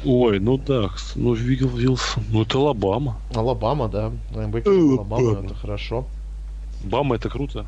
Ой, 0.04 0.38
ну 0.40 0.56
да, 0.56 0.88
ну 1.14 1.34
видел 1.34 1.68
Вилсон. 1.68 2.24
Ну 2.30 2.42
это 2.42 2.58
Алабама. 2.58 3.20
Алабама, 3.34 3.88
да. 3.88 4.10
Лайнбекер 4.34 4.72
Алабамы, 4.72 5.22
Алабама. 5.26 5.46
это 5.46 5.54
хорошо. 5.54 6.06
Бама 6.84 7.16
это 7.16 7.28
круто. 7.28 7.66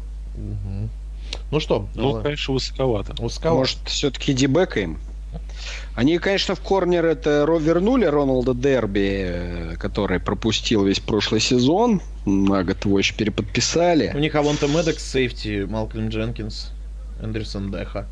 Ну 1.50 1.60
что, 1.60 1.86
Ну, 1.94 2.08
Алла- 2.14 2.22
конечно, 2.22 2.54
высоковато. 2.54 3.12
Скала- 3.28 3.58
Может, 3.58 3.78
все-таки 3.86 4.32
D-back 4.32 4.72
а 4.72 4.78
им? 4.78 4.98
Они, 5.94 6.18
конечно, 6.18 6.54
в 6.54 6.60
корнер 6.60 7.04
это 7.06 7.46
вернули 7.60 8.04
Роналда 8.04 8.54
Дерби, 8.54 9.22
э, 9.24 9.76
который 9.78 10.20
пропустил 10.20 10.84
весь 10.84 11.00
прошлый 11.00 11.40
сезон. 11.40 12.00
На 12.26 12.64
год 12.64 12.84
его 12.84 12.98
еще 12.98 13.14
переподписали. 13.14 14.12
У 14.14 14.18
них 14.18 14.34
Авонта 14.34 14.66
Медекс, 14.68 15.04
safety, 15.10 15.64
Малкольм 15.68 16.08
Дженкинс, 16.08 16.70
Эндерсон 17.22 17.70
Деха. 17.70 18.06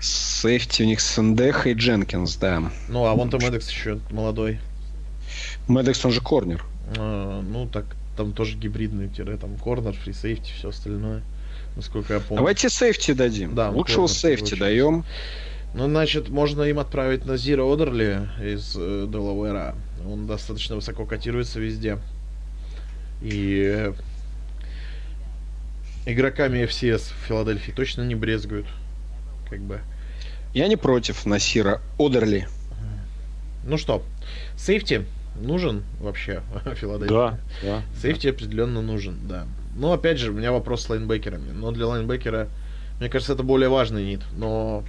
Safety 0.00 0.82
у 0.82 0.86
них 0.86 1.00
Сендеха 1.00 1.68
и 1.68 1.74
Дженкинс, 1.74 2.36
да. 2.36 2.70
Ну, 2.88 3.04
а 3.04 3.12
Авонта 3.12 3.38
Медекс 3.38 3.70
еще 3.70 4.00
молодой. 4.10 4.58
Медекс, 5.68 6.04
он 6.04 6.12
же 6.12 6.20
корнер. 6.20 6.64
А, 6.96 7.42
ну, 7.42 7.66
так, 7.66 7.84
там 8.16 8.32
тоже 8.32 8.56
гибридный 8.56 9.08
тире, 9.08 9.36
там 9.36 9.56
корнер, 9.56 9.92
фри 9.92 10.12
сейфти, 10.12 10.52
все 10.52 10.70
остальное. 10.70 11.22
Насколько 11.76 12.14
я 12.14 12.20
помню. 12.20 12.38
Давайте 12.38 12.68
сейфти 12.68 13.12
дадим. 13.12 13.54
Да, 13.54 13.70
Лучшего 13.70 14.08
сейфти 14.08 14.54
даем. 14.54 15.04
Ну, 15.74 15.86
значит, 15.86 16.30
можно 16.30 16.62
им 16.62 16.78
отправить 16.80 17.26
на 17.26 17.36
Зиро 17.36 17.72
Одерли 17.72 18.28
из 18.42 18.74
э, 18.76 19.06
Делавера. 19.08 19.76
Он 20.04 20.26
достаточно 20.26 20.74
высоко 20.74 21.04
котируется 21.04 21.60
везде. 21.60 21.98
И 23.22 23.72
э, 23.72 23.92
игроками 26.06 26.64
FCS 26.64 27.12
в 27.12 27.26
Филадельфии 27.28 27.70
точно 27.70 28.02
не 28.02 28.16
брезгуют. 28.16 28.66
Как 29.50 29.60
бы. 29.60 29.80
Я 30.54 30.68
не 30.68 30.76
против 30.76 31.26
Насира 31.26 31.80
Одерли. 31.98 32.48
Ну 33.64 33.76
что, 33.76 34.02
сейфти 34.56 35.04
нужен 35.38 35.84
вообще 36.00 36.42
Филадельфии? 36.76 37.12
Да, 37.12 37.38
да. 37.62 37.82
Сейфти 38.00 38.28
да. 38.28 38.34
определенно 38.34 38.80
нужен, 38.80 39.18
да. 39.28 39.46
Но 39.76 39.92
опять 39.92 40.18
же, 40.18 40.30
у 40.30 40.34
меня 40.34 40.50
вопрос 40.52 40.82
с 40.82 40.88
лайнбекерами. 40.88 41.52
Но 41.52 41.70
для 41.70 41.86
лайнбекера, 41.86 42.48
мне 42.98 43.08
кажется, 43.08 43.34
это 43.34 43.42
более 43.42 43.68
важный 43.68 44.04
нит. 44.04 44.22
Но 44.32 44.82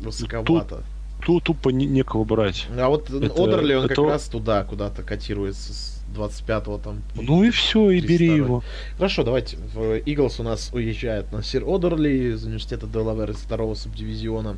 высоковато. 0.00 0.82
Тут, 1.18 1.26
тут 1.26 1.44
тупо 1.44 1.68
не, 1.70 1.86
некого 1.86 2.24
брать. 2.24 2.66
А 2.76 2.88
вот 2.88 3.10
это, 3.10 3.42
Одерли, 3.42 3.74
он 3.74 3.86
это... 3.86 3.94
как 3.94 4.04
раз 4.06 4.24
туда 4.28 4.64
куда-то 4.64 5.02
котируется 5.02 5.72
с 5.72 6.03
25-го 6.14 6.78
там. 6.78 7.02
Ну 7.14 7.44
и 7.44 7.50
все, 7.50 7.90
и 7.90 8.00
бери 8.00 8.26
его. 8.26 8.62
Хорошо, 8.96 9.24
давайте. 9.24 9.56
В 9.56 9.96
Иглс 9.98 10.40
у 10.40 10.42
нас 10.42 10.70
уезжает 10.72 11.32
на 11.32 11.42
Сир 11.42 11.64
Одерли 11.66 12.32
из 12.32 12.44
университета 12.44 12.86
Делавер 12.86 13.30
из 13.30 13.36
второго 13.36 13.74
субдивизиона. 13.74 14.56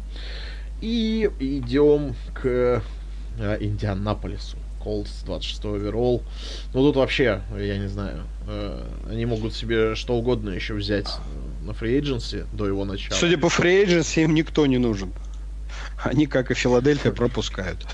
И 0.80 1.30
идем 1.40 2.14
к 2.34 2.82
э, 3.38 3.56
Индианаполису. 3.60 4.58
Колдс, 4.82 5.22
26 5.24 5.64
оверолл. 5.64 6.22
Ну 6.72 6.82
тут 6.82 6.96
вообще, 6.96 7.42
я 7.58 7.78
не 7.78 7.88
знаю, 7.88 8.22
э, 8.46 8.82
они 9.10 9.26
могут 9.26 9.54
себе 9.54 9.94
что 9.96 10.14
угодно 10.14 10.50
еще 10.50 10.74
взять 10.74 11.08
на 11.64 11.74
фри 11.74 12.00
до 12.52 12.66
его 12.66 12.84
начала. 12.84 13.18
Судя 13.18 13.38
по 13.38 13.48
фри 13.48 13.82
им 13.82 14.34
никто 14.34 14.66
не 14.66 14.78
нужен. 14.78 15.12
Они, 16.02 16.26
как 16.26 16.50
и 16.50 16.54
Филадельфия, 16.54 17.10
пропускают. 17.10 17.84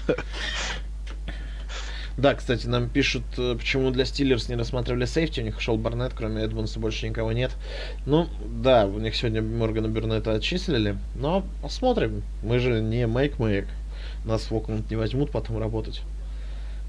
Да, 2.17 2.35
кстати, 2.35 2.67
нам 2.67 2.89
пишут, 2.89 3.23
э, 3.39 3.57
почему 3.59 3.91
для 3.91 4.05
Стиллерс 4.05 4.49
не 4.49 4.57
рассматривали 4.57 5.07
сейфти. 5.07 5.41
У 5.41 5.45
них 5.45 5.61
шел 5.61 5.77
Барнет, 5.77 6.13
кроме 6.15 6.43
Эдмонса 6.43 6.79
больше 6.79 7.09
никого 7.09 7.33
нет. 7.33 7.53
Ну, 8.07 8.29
да, 8.45 8.87
у 8.87 8.99
них 8.99 9.17
сегодня 9.17 9.43
Моргана 9.43 9.89
Бернета 9.89 10.33
отчислили. 10.33 10.97
Но 11.15 11.45
посмотрим. 11.63 12.23
Мы 12.43 12.59
же 12.59 12.81
не 12.81 13.07
мейк-мейк. 13.07 13.67
Нас 14.25 14.51
в 14.51 14.55
Окленд 14.55 14.91
не 14.91 14.97
возьмут 14.97 15.31
потом 15.31 15.59
работать 15.59 16.03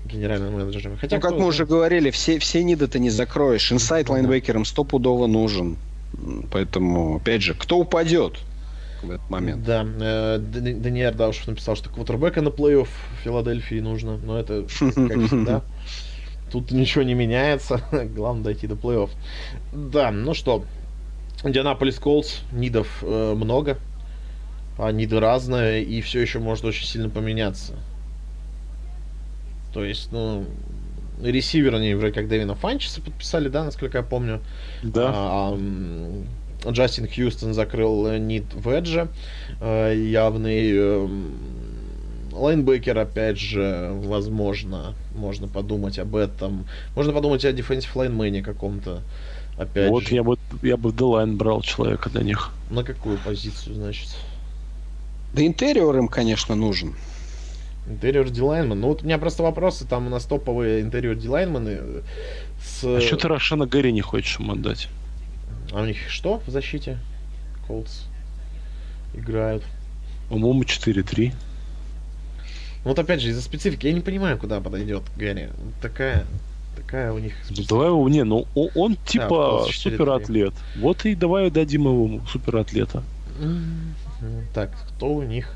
генеральным 0.05 0.53
менеджером. 0.53 0.97
Хотя, 0.99 1.15
ну, 1.15 1.21
как 1.21 1.33
мы 1.33 1.45
уже 1.45 1.65
говорили, 1.65 2.11
все, 2.11 2.37
все 2.39 2.63
ниды 2.63 2.87
ты 2.87 2.99
не 2.99 3.09
закроешь. 3.09 3.71
Инсайт 3.71 4.09
лайнбекерам 4.09 4.65
стопудово 4.65 5.27
нужен. 5.27 5.77
Поэтому, 6.51 7.15
опять 7.17 7.41
же, 7.41 7.53
кто 7.53 7.79
упадет 7.79 8.37
в 9.03 9.11
этот 9.11 9.29
момент? 9.29 9.63
Да, 9.63 9.85
э, 9.85 10.37
Даниэль 10.39 11.13
Даушев 11.13 11.47
написал, 11.47 11.75
что 11.75 11.89
квотербека 11.89 12.41
на 12.41 12.49
плей-офф 12.49 12.87
Филадельфии 13.23 13.79
нужно, 13.79 14.17
но 14.17 14.39
это, 14.39 14.63
как 14.79 14.87
всегда, 14.87 15.61
тут 16.51 16.71
ничего 16.71 17.03
не 17.03 17.13
меняется, 17.13 17.81
главное 18.15 18.43
дойти 18.43 18.67
до 18.67 18.75
плей-офф. 18.75 19.09
Да, 19.73 20.11
ну 20.11 20.33
что, 20.33 20.65
Индианаполис 21.43 21.99
Колс, 21.99 22.41
нидов 22.51 22.87
э, 23.01 23.33
много, 23.35 23.77
а 24.77 24.91
ниды 24.91 25.19
разные, 25.19 25.83
и 25.83 26.01
все 26.01 26.21
еще 26.21 26.39
может 26.39 26.65
очень 26.65 26.85
сильно 26.85 27.09
поменяться. 27.09 27.73
То 29.73 29.83
есть, 29.83 30.11
ну, 30.11 30.45
ресивер 31.21 31.75
они 31.75 31.93
вроде 31.95 32.13
как 32.13 32.27
Дэвина 32.27 32.55
Фанчеса 32.55 33.01
подписали, 33.01 33.49
да, 33.49 33.63
насколько 33.63 33.97
я 33.97 34.03
помню. 34.03 34.41
Да. 34.83 35.11
А, 35.13 35.59
Джастин 36.67 37.07
Хьюстон 37.07 37.53
закрыл 37.53 38.17
нит 38.17 38.45
Веджа, 38.53 39.07
э, 39.59 39.93
явный 39.95 40.71
э, 40.73 41.07
лайнбекер, 42.31 42.97
опять 42.97 43.37
же, 43.37 43.91
возможно, 43.93 44.93
можно 45.15 45.47
подумать 45.47 45.99
об 45.99 46.15
этом. 46.15 46.65
Можно 46.95 47.13
подумать 47.13 47.45
о 47.45 47.51
дефенсив 47.51 47.95
лайнмене 47.95 48.41
каком-то. 48.41 49.01
Опять 49.57 49.89
вот 49.89 50.03
же. 50.03 50.15
я 50.15 50.23
бы 50.23 50.37
я 50.63 50.77
бы 50.77 50.91
Делайн 50.91 51.37
брал 51.37 51.61
человека 51.61 52.09
для 52.09 52.23
них. 52.23 52.51
На 52.71 52.83
какую 52.83 53.19
позицию, 53.19 53.75
значит? 53.75 54.09
Да 55.33 55.45
интерьер 55.45 55.95
им, 55.95 56.07
конечно, 56.07 56.55
нужен. 56.55 56.95
Интерьер 57.87 58.29
дилайнман. 58.29 58.79
Ну, 58.79 58.87
вот 58.87 59.03
у 59.03 59.05
меня 59.05 59.17
просто 59.17 59.43
вопросы, 59.43 59.85
там 59.85 60.07
у 60.07 60.09
нас 60.09 60.25
топовые 60.25 60.81
интерьер 60.81 61.15
дилайнманы 61.15 61.79
с... 62.63 62.83
А 62.83 63.01
что 63.01 63.17
ты 63.17 63.27
Рошана 63.27 63.67
Гэри 63.67 63.91
не 63.91 64.01
хочешь 64.01 64.39
ему 64.39 64.53
отдать? 64.53 64.87
А 65.73 65.81
у 65.81 65.85
них 65.85 65.97
что 66.09 66.39
в 66.45 66.51
защите? 66.51 66.99
Колдс 67.67 68.03
играют. 69.15 69.63
По-моему, 70.29 70.63
4-3. 70.63 71.33
Вот 72.83 72.99
опять 72.99 73.21
же, 73.21 73.29
из-за 73.29 73.41
специфики 73.41 73.87
я 73.87 73.93
не 73.93 74.01
понимаю, 74.01 74.37
куда 74.37 74.59
подойдет 74.59 75.03
Гэри. 75.17 75.49
Такая, 75.81 76.25
такая 76.75 77.11
у 77.11 77.17
них... 77.17 77.33
Ну, 77.49 77.63
давай 77.67 77.87
его, 77.87 78.09
не, 78.09 78.23
ну 78.23 78.45
он, 78.55 78.69
он 78.75 78.95
типа 79.05 79.63
да, 79.65 79.73
суператлет. 79.73 80.53
Вот 80.75 81.05
и 81.05 81.15
давай 81.15 81.49
дадим 81.49 81.83
ему 81.83 82.21
суператлета. 82.27 83.03
Так, 84.53 84.71
кто 84.95 85.13
у 85.13 85.23
них 85.23 85.55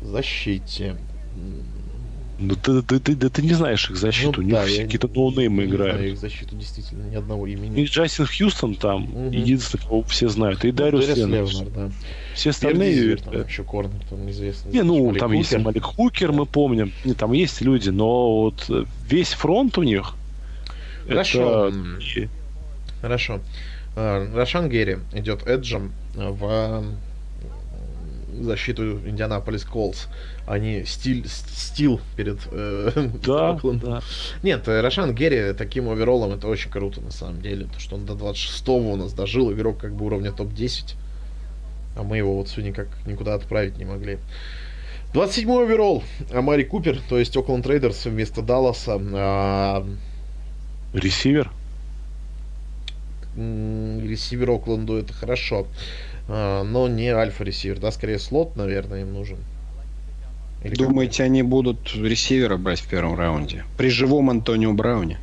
в 0.00 0.06
защите? 0.06 0.96
Ну 2.42 2.56
ты, 2.56 2.82
ты, 2.82 2.98
ты, 2.98 3.14
да, 3.14 3.28
ты 3.28 3.42
не 3.42 3.54
знаешь 3.54 3.88
их 3.88 3.96
защиту, 3.96 4.42
ну, 4.42 4.42
у 4.42 4.42
них 4.42 4.54
да, 4.54 4.64
какие-то 4.64 5.08
ноунеймы 5.08 5.64
играют. 5.64 5.96
Знаю 5.96 6.12
их 6.12 6.18
защиту 6.18 6.56
действительно, 6.56 7.04
ни 7.04 7.14
одного 7.14 7.46
имени. 7.46 7.80
И 7.80 7.84
Джастин 7.84 8.26
Хьюстон 8.26 8.74
там, 8.74 9.04
угу. 9.04 9.30
единственный, 9.30 9.82
кого 9.82 10.02
все 10.02 10.28
знают. 10.28 10.64
И 10.64 10.68
ну, 10.68 10.74
Дариус 10.74 11.16
Левнер. 11.16 11.46
Да. 11.74 11.90
Все 12.34 12.50
остальные... 12.50 12.94
Дизер, 12.94 13.20
там 13.22 13.34
э, 13.34 13.44
еще 13.48 13.62
Корнер, 13.62 14.00
там 14.10 14.26
неизвестно. 14.26 14.70
Не, 14.70 14.82
ну, 14.82 15.06
Малик 15.06 15.20
там 15.20 15.30
Хукер. 15.30 15.38
есть 15.38 15.64
Малик 15.64 15.84
Хукер, 15.84 16.32
мы 16.32 16.46
помним. 16.46 16.92
Не, 17.04 17.14
там 17.14 17.32
есть 17.32 17.60
люди, 17.60 17.90
но 17.90 18.42
вот 18.42 18.64
э, 18.68 18.84
весь 19.08 19.32
фронт 19.32 19.78
у 19.78 19.82
них... 19.82 20.14
Хорошо. 21.06 21.68
Это... 21.68 22.28
Хорошо. 23.00 23.40
Рошан 23.94 24.68
Герри 24.68 24.98
идет 25.12 25.46
Эджем 25.46 25.92
в 26.14 26.84
защиту 28.40 28.98
Индианаполис 29.06 29.64
Колс. 29.64 30.08
Они 30.52 30.84
стиль, 30.84 31.26
стил 31.26 31.98
перед 32.14 32.38
э, 32.50 32.90
да, 33.24 33.58
да. 33.62 34.02
Нет, 34.42 34.68
э, 34.68 34.82
Рашан 34.82 35.14
Гэри 35.14 35.54
таким 35.54 35.88
overall 35.88 36.19
-ом 36.19 36.32
это 36.32 36.46
очень 36.46 36.70
круто 36.70 37.00
на 37.00 37.10
самом 37.10 37.40
деле. 37.40 37.68
То, 37.72 37.80
что 37.80 37.96
он 37.96 38.04
до 38.04 38.12
26-го 38.12 38.92
у 38.92 38.96
нас 38.96 39.14
дожил, 39.14 39.50
игрок 39.50 39.78
как 39.78 39.94
бы 39.94 40.04
уровня 40.04 40.30
топ-10. 40.30 40.94
А 41.96 42.02
мы 42.02 42.18
его 42.18 42.36
вот 42.36 42.48
все 42.48 42.60
никак 42.60 42.88
никуда 43.06 43.32
отправить 43.32 43.78
не 43.78 43.86
могли. 43.86 44.18
27-й 45.14 45.64
overall. 45.64 46.02
Амари 46.30 46.64
Купер, 46.64 47.00
то 47.08 47.18
есть 47.18 47.34
Окленд 47.34 47.64
Рейдерс 47.64 48.04
вместо 48.04 48.42
Далласа. 48.42 49.00
А... 49.00 49.86
Ресивер? 50.92 51.50
Ресивер 53.36 54.50
Окленду 54.50 54.98
это 54.98 55.14
хорошо. 55.14 55.66
А, 56.28 56.62
но 56.62 56.88
не 56.88 57.08
альфа-ресивер, 57.08 57.78
да, 57.78 57.90
скорее 57.90 58.18
слот, 58.18 58.54
наверное, 58.54 59.00
им 59.00 59.14
нужен. 59.14 59.38
Или 60.64 60.74
Думаете, 60.74 61.18
как? 61.18 61.26
они 61.26 61.42
будут 61.42 61.94
ресивера 61.94 62.56
брать 62.56 62.80
в 62.80 62.88
первом 62.88 63.18
раунде? 63.18 63.64
При 63.76 63.88
живом 63.88 64.30
Антонио 64.30 64.72
Брауне? 64.72 65.18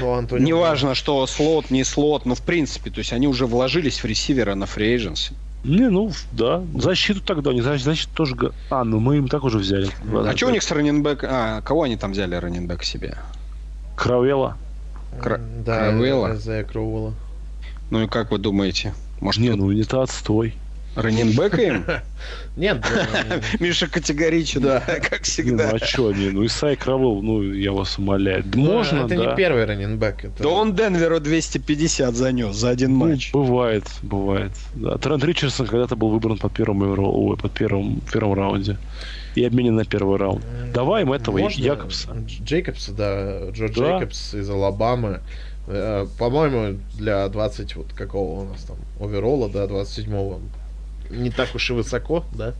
Ну, 0.00 0.12
Антонио 0.12 0.46
Неважно, 0.46 0.86
Браун. 0.86 0.94
что 0.96 1.26
слот, 1.26 1.70
не 1.70 1.84
слот, 1.84 2.24
но 2.24 2.34
в 2.34 2.42
принципе, 2.42 2.90
то 2.90 2.98
есть 2.98 3.12
они 3.12 3.26
уже 3.26 3.46
вложились 3.46 4.02
в 4.02 4.04
ресивера 4.04 4.54
на 4.54 4.66
фри 4.66 4.98
Не, 5.64 5.90
ну, 5.90 6.12
да. 6.32 6.62
Защиту 6.74 7.20
тогда, 7.20 7.52
не 7.52 7.60
защиту 7.60 8.10
тоже... 8.14 8.52
А, 8.70 8.84
ну 8.84 8.98
мы 9.00 9.18
им 9.18 9.28
так 9.28 9.44
уже 9.44 9.58
взяли. 9.58 9.90
А 10.14 10.36
что 10.36 10.46
у 10.46 10.50
них 10.50 10.62
с 10.62 10.70
раненбэк? 10.70 11.24
А, 11.24 11.60
кого 11.62 11.82
они 11.82 11.96
там 11.96 12.12
взяли 12.12 12.34
раненбэк 12.34 12.82
себе? 12.82 13.16
Кравела. 13.96 14.56
Кра... 15.20 15.38
Да, 15.64 15.90
Кравела. 15.90 16.36
Ну 17.90 18.02
и 18.02 18.06
как 18.06 18.30
вы 18.30 18.38
думаете? 18.38 18.94
Может, 19.20 19.42
не, 19.42 19.50
ну 19.50 19.70
это 19.70 20.02
отстой. 20.02 20.54
Раненбека 20.94 21.60
им? 21.60 21.84
Нет, 22.56 22.84
э, 22.84 23.40
Миша 23.60 23.86
категоричен, 23.88 24.60
да, 24.62 24.80
как 24.86 25.10
Ну, 25.12 25.24
всегда. 25.24 25.70
а 25.70 25.78
что 25.78 26.08
они? 26.08 26.28
Ну, 26.30 26.44
Исай 26.44 26.76
Кравел, 26.76 27.22
ну, 27.22 27.42
я 27.42 27.72
вас 27.72 27.98
умоляю. 27.98 28.44
Ну, 28.54 28.64
Можно, 28.72 29.06
Это 29.06 29.16
не 29.16 29.34
первый 29.36 29.64
раненбэк. 29.64 30.24
это- 30.26 30.42
Да 30.42 30.48
он 30.50 30.74
Денверу 30.74 31.18
250 31.20 32.14
занес 32.14 32.54
за 32.54 32.70
один 32.70 32.98
Ну, 32.98 33.08
матч. 33.08 33.32
бывает, 33.32 33.84
бывает. 34.02 34.52
Да. 34.74 34.98
Трент 34.98 35.24
Ричардсон 35.24 35.66
когда-то 35.66 35.96
был 35.96 36.10
выбран 36.10 36.36
евро- 36.82 37.02
ой, 37.06 37.36
под 37.38 37.52
первым, 37.52 38.00
первом 38.12 38.34
раунде. 38.34 38.76
И 39.34 39.42
обменен 39.44 39.74
на 39.76 39.86
первый 39.86 40.18
раунд. 40.18 40.44
Давай 40.74 41.02
им 41.02 41.12
этого 41.12 41.38
Якобса. 41.38 42.10
Дж- 42.10 42.44
Джейкобса, 42.44 42.92
да, 42.92 43.48
Джо. 43.50 43.66
Джейкобс 43.68 44.34
из 44.34 44.50
Алабамы. 44.50 45.20
Э, 45.68 46.06
По-моему, 46.18 46.78
для 46.98 47.26
20 47.28 47.76
вот 47.76 47.92
какого 47.94 48.40
у 48.42 48.44
нас 48.44 48.62
там 48.64 48.76
оверолла, 49.00 49.48
да, 49.48 49.64
27-го. 49.64 50.40
Не 51.10 51.30
так 51.30 51.54
уж 51.54 51.70
и 51.70 51.72
высоко, 51.72 52.24
да. 52.32 52.54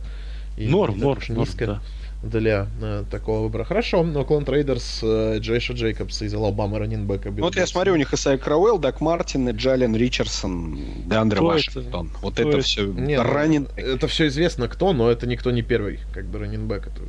И 0.57 0.67
Норм, 0.67 0.99
норм, 0.99 1.17
уж 1.17 1.29
норм, 1.29 1.41
низко 1.41 1.65
да. 1.65 1.81
для 2.21 2.67
э, 2.81 3.03
такого 3.09 3.41
выбора. 3.41 3.63
Хорошо, 3.63 4.03
но 4.03 4.23
Окленд 4.23 4.45
Рейдерс 4.45 4.99
э, 5.01 5.37
Джоша 5.39 5.73
Джейкобса 5.73 6.25
из 6.25 6.33
Алабамы 6.33 6.77
running 6.77 7.04
back 7.04 7.19
-а. 7.19 7.31
Ну, 7.31 7.41
Вот 7.41 7.55
я 7.55 7.65
смотрю, 7.65 7.93
у 7.93 7.95
них 7.95 8.13
Исайя 8.13 8.37
Крауэлл, 8.37 8.77
Дак 8.77 9.01
Мартин, 9.01 9.49
и 9.49 9.51
Джален 9.51 9.95
Ричардсон, 9.95 10.77
Деандре 11.07 11.41
Вашингтон. 11.41 12.11
Вот 12.21 12.33
Кто 12.33 12.43
это 12.43 12.57
это? 12.57 12.61
все 12.61 12.85
Не, 12.85 13.17
ну, 13.17 13.23
ранен... 13.23 13.67
Это 13.75 14.07
все 14.07 14.27
известно 14.27 14.67
кто, 14.67 14.93
но 14.93 15.09
это 15.09 15.25
никто 15.25 15.49
не 15.49 15.63
первый, 15.63 15.99
как 16.13 16.25
бы 16.25 16.37
running 16.37 16.66
back. 16.66 16.87
Это 16.87 17.01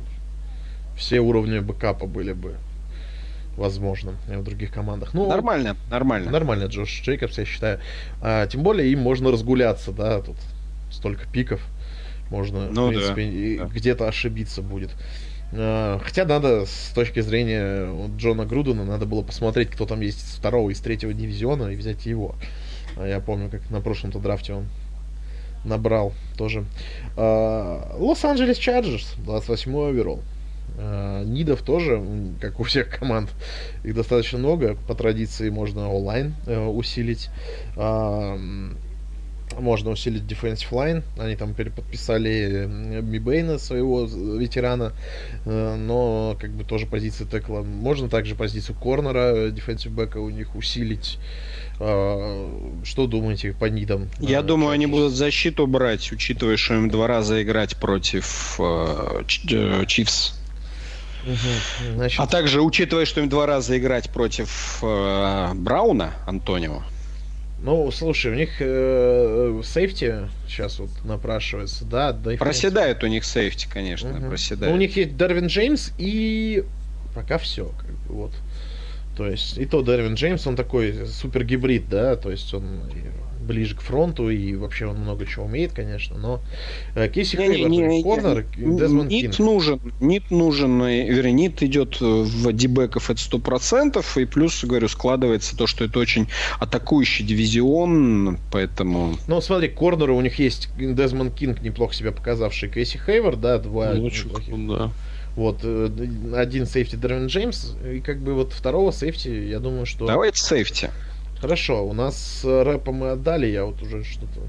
все 0.97 1.19
уровни 1.19 1.59
backup 1.59 1.95
-а 1.95 2.07
были 2.07 2.33
бы 2.33 2.55
возможно 3.57 4.15
в 4.27 4.43
других 4.43 4.71
командах. 4.71 5.13
Ну, 5.13 5.27
Нормально, 5.29 5.77
нормально. 5.89 6.31
Нормально, 6.31 6.65
Джош 6.65 7.01
Джейкобс, 7.01 7.37
я 7.37 7.45
считаю. 7.45 7.79
А, 8.21 8.47
тем 8.47 8.63
более 8.63 8.91
им 8.91 8.99
можно 8.99 9.31
разгуляться, 9.31 9.91
да, 9.91 10.21
тут 10.21 10.35
столько 10.95 11.27
пиков. 11.27 11.61
Можно, 12.29 12.69
Ну 12.71 12.87
в 12.87 12.89
принципе, 12.89 13.57
да. 13.59 13.65
где-то 13.65 14.07
ошибиться 14.07 14.61
будет. 14.61 14.91
А, 15.53 15.99
Хотя 16.03 16.25
надо, 16.25 16.65
с 16.65 16.91
точки 16.95 17.19
зрения 17.19 17.87
Джона 18.17 18.45
Грудена, 18.45 18.83
надо 18.83 19.05
было 19.05 19.21
посмотреть, 19.21 19.69
кто 19.69 19.85
там 19.85 20.01
есть 20.01 20.23
из 20.23 20.35
второго 20.37 20.69
и 20.69 20.73
из 20.73 20.79
третьего 20.79 21.13
дивизиона, 21.13 21.69
и 21.69 21.75
взять 21.75 22.05
его. 22.05 22.35
А 22.97 23.05
Я 23.07 23.19
помню, 23.19 23.49
как 23.49 23.69
на 23.69 23.81
прошлом-то 23.81 24.19
драфте 24.19 24.53
он 24.53 24.65
набрал 25.63 26.13
тоже. 26.37 26.65
А, 27.15 27.95
Лос-Анджелес 27.97 28.57
Чарджерс, 28.57 29.13
28 29.23 29.89
оверолл. 29.89 30.21
Нидов 31.25 31.61
тоже, 31.61 32.03
как 32.41 32.59
у 32.59 32.63
всех 32.63 32.89
команд, 32.89 33.29
их 33.83 33.93
достаточно 33.95 34.39
много. 34.39 34.75
По 34.87 34.95
традиции 34.95 35.49
можно 35.49 35.89
онлайн 35.89 36.35
э, 36.47 36.65
усилить. 36.65 37.29
А, 39.57 39.61
Можно 39.61 39.91
усилить 39.91 40.23
Defensive 40.23 40.69
Line. 40.71 41.03
Они 41.17 41.35
там 41.35 41.53
переподписали 41.53 42.65
э, 42.65 43.01
Мибейна, 43.01 43.57
своего 43.59 44.07
з- 44.07 44.37
ветерана. 44.39 44.91
Э, 45.45 45.75
Но 45.75 46.35
как 46.39 46.51
бы 46.51 46.63
тоже 46.63 46.85
позиции 46.85 47.25
текла. 47.25 47.61
Можно 47.61 48.09
также 48.09 48.35
позицию 48.35 48.75
корнера, 48.75 49.49
Defensive 49.49 49.89
бэка 49.91 50.17
у 50.17 50.29
них 50.29 50.55
усилить. 50.55 51.17
А, 51.79 52.81
Что 52.83 53.07
думаете 53.07 53.53
по 53.53 53.65
нидам? 53.65 54.09
Я 54.19 54.39
А, 54.39 54.43
думаю, 54.43 54.71
они 54.71 54.87
будут 54.87 55.13
защиту 55.13 55.67
брать, 55.67 56.11
учитывая, 56.11 56.57
что 56.57 56.73
им 56.75 56.89
два 56.89 57.07
раза 57.07 57.41
играть 57.43 57.75
против 57.77 58.55
э, 58.59 59.23
э, 59.51 59.85
Чивс. 59.87 60.39
Мгм. 61.25 61.95
Значит, 61.95 62.19
А 62.19 62.27
также, 62.27 62.61
учитывая, 62.61 63.05
что 63.05 63.19
им 63.19 63.29
два 63.29 63.47
раза 63.47 63.75
играть 63.77 64.09
против 64.11 64.77
э, 64.83 65.51
Брауна, 65.55 66.13
Антонио. 66.27 66.83
Ну, 67.65 67.89
слушай, 67.89 68.31
у 68.31 68.35
них 68.35 68.57
э, 68.59 69.61
сейфти 69.63 70.29
сейчас 70.47 70.77
вот 70.77 70.91
напрашивается, 71.03 71.83
да, 71.83 72.11
да. 72.11 72.33
и 72.33 72.37
Проседает 72.37 73.03
у 73.03 73.07
них 73.07 73.25
сейфти, 73.25 73.67
конечно, 73.67 74.09
Мгм. 74.09 74.29
проседает. 74.29 74.69
Ну, 74.69 74.75
у 74.75 74.79
них 74.79 74.95
есть 74.95 75.17
Дарвин 75.17 75.47
Джеймс 75.47 75.91
и 75.97 76.63
пока 77.15 77.39
все, 77.39 77.71
как 77.79 77.89
бы, 77.89 78.13
вот. 78.13 78.33
То 79.17 79.27
есть, 79.27 79.57
и 79.57 79.65
то 79.65 79.81
Дарвин 79.81 80.13
Джеймс, 80.13 80.45
он 80.45 80.55
такой 80.55 81.07
супер 81.07 81.43
гибрид, 81.43 81.89
да, 81.89 82.15
то 82.17 82.29
есть 82.29 82.53
он 82.53 82.81
ближе 83.45 83.75
к 83.75 83.81
фронту, 83.81 84.29
и 84.29 84.55
вообще 84.55 84.87
он 84.87 84.97
много 84.97 85.25
чего 85.25 85.45
умеет, 85.45 85.73
конечно, 85.73 86.17
но 86.17 86.41
э, 86.95 87.07
Кейси 87.09 87.37
Хейвард, 87.37 87.69
Не-не-не, 87.69 88.03
корнер, 88.03 88.45
Дезмонд 88.57 89.09
need 89.09 89.21
Кинг. 89.21 89.39
нужен, 89.39 89.81
need 89.99 90.31
нужен, 90.31 90.81
э, 90.83 91.07
вернее, 91.07 91.33
need 91.33 91.63
идет 91.63 91.97
э, 92.01 92.05
в 92.05 92.51
дебеков 92.51 93.09
это 93.09 93.19
сто 93.19 93.39
процентов, 93.39 94.17
и 94.17 94.25
плюс, 94.25 94.63
говорю, 94.63 94.87
складывается 94.87 95.55
то, 95.55 95.67
что 95.67 95.85
это 95.85 95.99
очень 95.99 96.27
атакующий 96.59 97.25
дивизион, 97.25 98.37
поэтому... 98.51 99.15
Ну, 99.27 99.41
смотри, 99.41 99.69
корнеры 99.69 100.13
у 100.13 100.21
них 100.21 100.39
есть 100.39 100.69
Дезмонд 100.77 101.33
Кинг, 101.35 101.61
неплохо 101.61 101.93
себя 101.93 102.11
показавший, 102.11 102.69
Кейси 102.69 102.99
Хейвард, 103.03 103.39
да, 103.39 103.57
два 103.59 103.93
Ну, 103.93 104.09
круто, 104.09 104.77
да. 104.77 104.91
Вот, 105.35 105.59
э, 105.63 105.89
один 106.33 106.65
сейфти 106.65 106.95
Дервин 106.95 107.27
Джеймс, 107.27 107.73
и 107.85 107.99
как 107.99 108.19
бы 108.19 108.33
вот 108.33 108.53
второго 108.53 108.91
сейфти, 108.91 109.27
я 109.27 109.59
думаю, 109.59 109.85
что... 109.85 110.07
Давайте 110.07 110.41
сейфти. 110.41 110.89
Хорошо, 111.41 111.85
у 111.85 111.93
нас 111.93 112.15
с 112.17 112.63
Рэпа 112.63 112.91
мы 112.91 113.11
отдали, 113.11 113.47
я 113.47 113.65
вот 113.65 113.81
уже 113.81 114.03
что-то... 114.03 114.41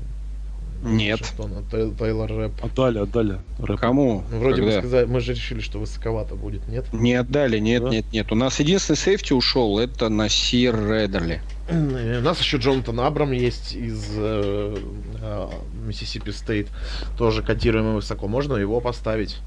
Нет. 0.85 1.21
Вашингтона, 1.21 1.63
Тай- 1.71 1.91
Тейлор 1.91 2.31
Рэп. 2.31 2.53
Отдали, 2.63 2.99
отдали. 2.99 3.41
Рэп. 3.59 3.81
Кому? 3.81 4.23
Ну, 4.31 4.39
вроде 4.41 4.61
бы 4.63 4.69
Когда? 4.69 4.81
сказали, 4.81 5.07
мы 5.07 5.21
же 5.21 5.33
решили, 5.33 5.61
что 5.61 5.79
высоковато 5.79 6.35
будет, 6.35 6.69
нет? 6.69 6.85
Не 6.93 7.15
отдали, 7.15 7.59
нет, 7.59 7.83
Да? 7.83 7.89
нет, 7.89 8.05
нет. 8.13 8.31
У 8.31 8.35
нас 8.35 8.61
единственный 8.61 8.97
сейфти 8.97 9.33
ушел, 9.33 9.79
это 9.79 10.11
Насир 10.11 10.77
Эддерли. 10.77 11.41
Э, 11.69 12.19
У 12.19 12.23
нас 12.23 12.39
еще 12.41 12.59
Джонатан 12.59 13.01
Абрам 13.01 13.33
есть 13.33 13.75
из 13.75 14.05
э, 14.17 14.77
э, 15.23 15.49
Миссисипи 15.87 16.31
Стейт, 16.31 16.69
тоже 17.17 17.43
котируемый 17.43 17.95
высоко. 17.95 18.29
Можно 18.29 18.55
его 18.57 18.81
поставить. 18.81 19.39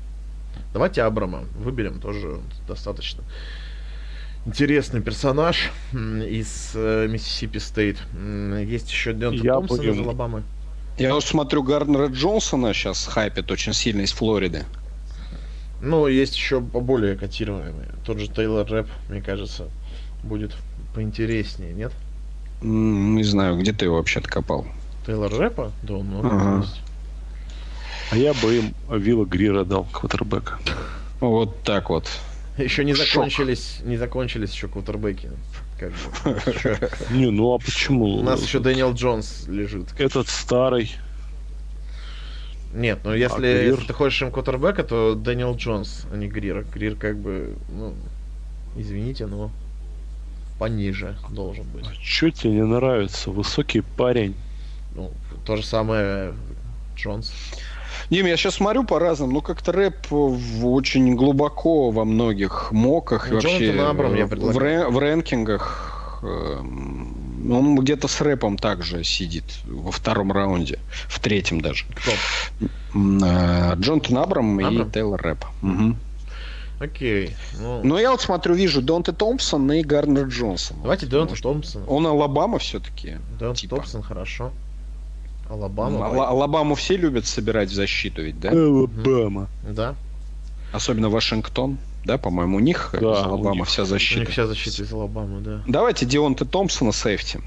Давайте 0.73 1.03
Абрама 1.03 1.43
выберем, 1.59 1.99
тоже 2.01 2.39
достаточно 2.67 3.23
интересный 4.45 5.01
персонаж 5.01 5.71
из 5.93 6.71
э, 6.75 7.07
Миссисипи 7.07 7.57
Стейт. 7.59 7.97
Есть 8.65 8.89
еще 8.91 9.13
Дентон 9.13 9.67
Томпсон 9.67 9.81
из. 9.81 9.99
Алабамы. 9.99 10.43
Я 10.97 11.13
вот 11.13 11.23
смотрю, 11.23 11.63
Гарнера 11.63 12.07
Джонсона 12.07 12.73
сейчас 12.73 13.05
хайпит 13.07 13.49
очень 13.51 13.73
сильно 13.73 14.01
из 14.01 14.11
Флориды. 14.11 14.65
Ну, 15.81 16.07
есть 16.07 16.35
еще 16.35 16.59
более 16.59 17.15
котируемый. 17.15 17.85
Тот 18.05 18.19
же 18.19 18.27
Тейлор 18.27 18.67
Рэп, 18.69 18.87
мне 19.07 19.21
кажется, 19.21 19.69
будет 20.23 20.53
поинтереснее, 20.93 21.71
нет? 21.73 21.93
Не 22.61 23.23
знаю, 23.23 23.57
где 23.57 23.71
ты 23.71 23.85
его 23.85 23.95
вообще 23.95 24.19
откопал. 24.19 24.67
Тейлор 25.05 25.31
Рэпа? 25.33 25.71
Да, 25.83 25.93
он 25.93 26.07
Ага. 26.21 26.61
есть. 26.65 26.81
А 28.11 28.17
я 28.17 28.33
бы 28.33 28.57
им 28.57 28.73
Вилла 28.91 29.23
Грира 29.23 29.63
дал, 29.63 29.85
квотербека. 29.85 30.57
Вот 31.21 31.63
так 31.63 31.89
вот. 31.89 32.09
Еще 32.63 32.83
не 32.83 32.93
Шок. 32.93 33.07
закончились, 33.07 33.79
не 33.83 33.97
закончились 33.97 34.51
еще 34.53 34.67
квотербеки. 34.67 35.29
Как 35.79 35.91
бы. 35.91 35.97
У 36.25 36.29
нас 36.33 36.47
еще- 36.47 36.89
Не, 37.11 37.31
ну 37.31 37.53
а 37.53 37.57
почему? 37.59 38.17
У 38.17 38.23
нас 38.23 38.43
еще 38.43 38.59
Дэниел 38.59 38.93
Джонс 38.93 39.45
лежит. 39.47 39.87
Этот 39.97 40.27
старый. 40.27 40.91
Нет, 42.73 42.99
ну 43.03 43.13
если, 43.13 43.47
А 43.47 43.61
если 43.63 43.85
ты 43.87 43.93
хочешь 43.93 44.21
им 44.21 44.31
квотербека, 44.31 44.83
то 44.83 45.15
Дэниел 45.15 45.55
Джонс, 45.55 46.05
а 46.11 46.15
не 46.17 46.27
Грир. 46.27 46.65
Грир 46.73 46.95
как 46.95 47.17
бы, 47.17 47.55
ну, 47.69 47.95
извините, 48.75 49.25
но 49.25 49.51
пониже 50.59 51.17
должен 51.31 51.65
быть. 51.73 51.85
Че 51.99 52.29
тебе 52.31 52.53
не 52.53 52.65
нравится? 52.65 53.31
Высокий 53.31 53.81
парень. 53.81 54.35
Ну, 54.95 55.11
то 55.45 55.55
же 55.55 55.63
самое 55.65 56.33
Джонс. 56.95 57.33
Дим, 58.09 58.25
я 58.25 58.37
сейчас 58.37 58.55
смотрю 58.55 58.83
по 58.85 58.97
разным, 58.99 59.31
ну 59.31 59.41
как-то 59.41 59.71
Рэп 59.71 60.09
в- 60.09 60.67
очень 60.67 61.15
глубоко 61.15 61.91
во 61.91 62.05
многих 62.05 62.71
mock 62.71 62.99
-ах 62.99 63.27
и 63.27 63.29
Ну, 63.29 63.35
вообще 63.35 63.79
Абрам 63.87 64.15
я 64.15 64.25
в, 64.25 64.29
предлагаю. 64.29 64.87
рэ- 64.87 64.89
в 64.91 64.97
рэнкингах 64.97 66.19
эм, 66.23 67.51
он 67.51 67.75
где-то 67.77 68.07
с 68.07 68.19
Рэпом 68.21 68.57
также 68.57 69.03
сидит 69.03 69.45
во 69.65 69.91
втором 69.91 70.31
раунде, 70.31 70.79
в 71.07 71.19
третьем 71.19 71.61
даже. 71.61 71.85
Кто? 71.95 72.11
Э, 72.95 73.75
Джонатан 73.75 74.17
Абрам, 74.17 74.59
и 74.59 74.63
Абрам? 74.63 74.91
Тейлор 74.91 75.21
Рэп. 75.21 75.45
Мгм. 75.61 75.97
Окей. 76.79 77.35
Ну, 77.59 77.81
Но 77.83 77.99
я 77.99 78.09
вот 78.11 78.21
смотрю, 78.21 78.55
вижу 78.55 78.81
Дионте 78.81 79.11
Томпсон 79.11 79.69
и 79.73 79.83
Гарднер 79.83 80.27
Джонсон. 80.27 80.77
давайте 80.81 81.05
Дионте 81.05 81.39
Томпсон. 81.41 81.83
Он 81.87 82.07
Алабама 82.07 82.57
все-таки. 82.57 83.17
Дионте 83.37 83.59
типа. 83.61 83.75
Томпсон, 83.77 84.01
хорошо. 84.01 84.51
Алабама. 85.49 86.05
Ала- 86.07 86.29
Алабаму 86.29 86.75
все 86.75 86.95
любят 86.97 87.25
собирать 87.25 87.69
в 87.69 87.73
защиту 87.73 88.21
ведь, 88.23 88.39
да? 88.39 88.51
Алабама. 88.51 89.47
Да. 89.69 89.95
Особенно 90.71 91.09
Вашингтон, 91.09 91.77
да, 92.05 92.17
по-моему, 92.19 92.57
у 92.57 92.59
них 92.59 92.91
э, 92.93 92.99
Да, 92.99 93.13
из 93.13 93.19
у 93.25 93.29
Алабама 93.29 93.55
них. 93.55 93.67
вся 93.67 93.81
У 93.81 93.85
них 93.85 93.89
защита. 93.89 94.31
вся 94.31 94.45
защита 94.47 94.83
из 94.83 94.93
Алабамы, 94.93 95.41
да. 95.41 95.61
Давайте 95.67 96.05
Дионте 96.05 96.45
Томпсона 96.45 96.91
сейфти. 96.91 97.41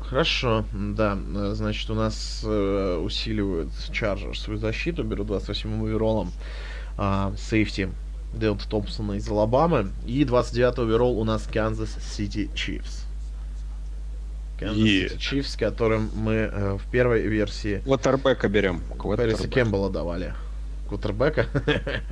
Хорошо, 0.00 0.64
да. 0.72 1.18
Э, 1.34 1.52
Значит, 1.54 1.90
у 1.90 1.94
нас 1.94 2.42
э, 2.44 3.00
усиливают 3.04 3.68
Чарджерс 3.92 4.36
свою 4.38 4.58
защиту, 4.58 5.04
берут 5.04 5.28
28-м 5.28 5.84
overall 5.84 6.16
-ом 6.16 6.30
а, 6.98 7.32
сейфти 7.38 7.90
Дионте 8.34 8.66
Томпсона 8.68 9.12
из 9.12 9.28
Алабамы. 9.28 9.90
И 10.06 10.24
29-й 10.24 10.82
overall 10.82 11.18
у 11.18 11.24
нас 11.24 11.46
Канзас 11.52 11.96
Сити 12.14 12.50
Чифс. 12.54 13.01
City 14.64 15.16
Chiefs, 15.18 15.58
которым 15.58 16.10
мы 16.14 16.32
э, 16.32 16.78
в 16.82 16.90
первой 16.90 17.22
версии 17.22 17.80
Квотербека 17.84 18.48
берем. 18.48 18.82
Квотербека. 18.98 19.48
Кембала 19.48 19.90
давали. 19.90 20.34
Квотербека. 20.88 21.46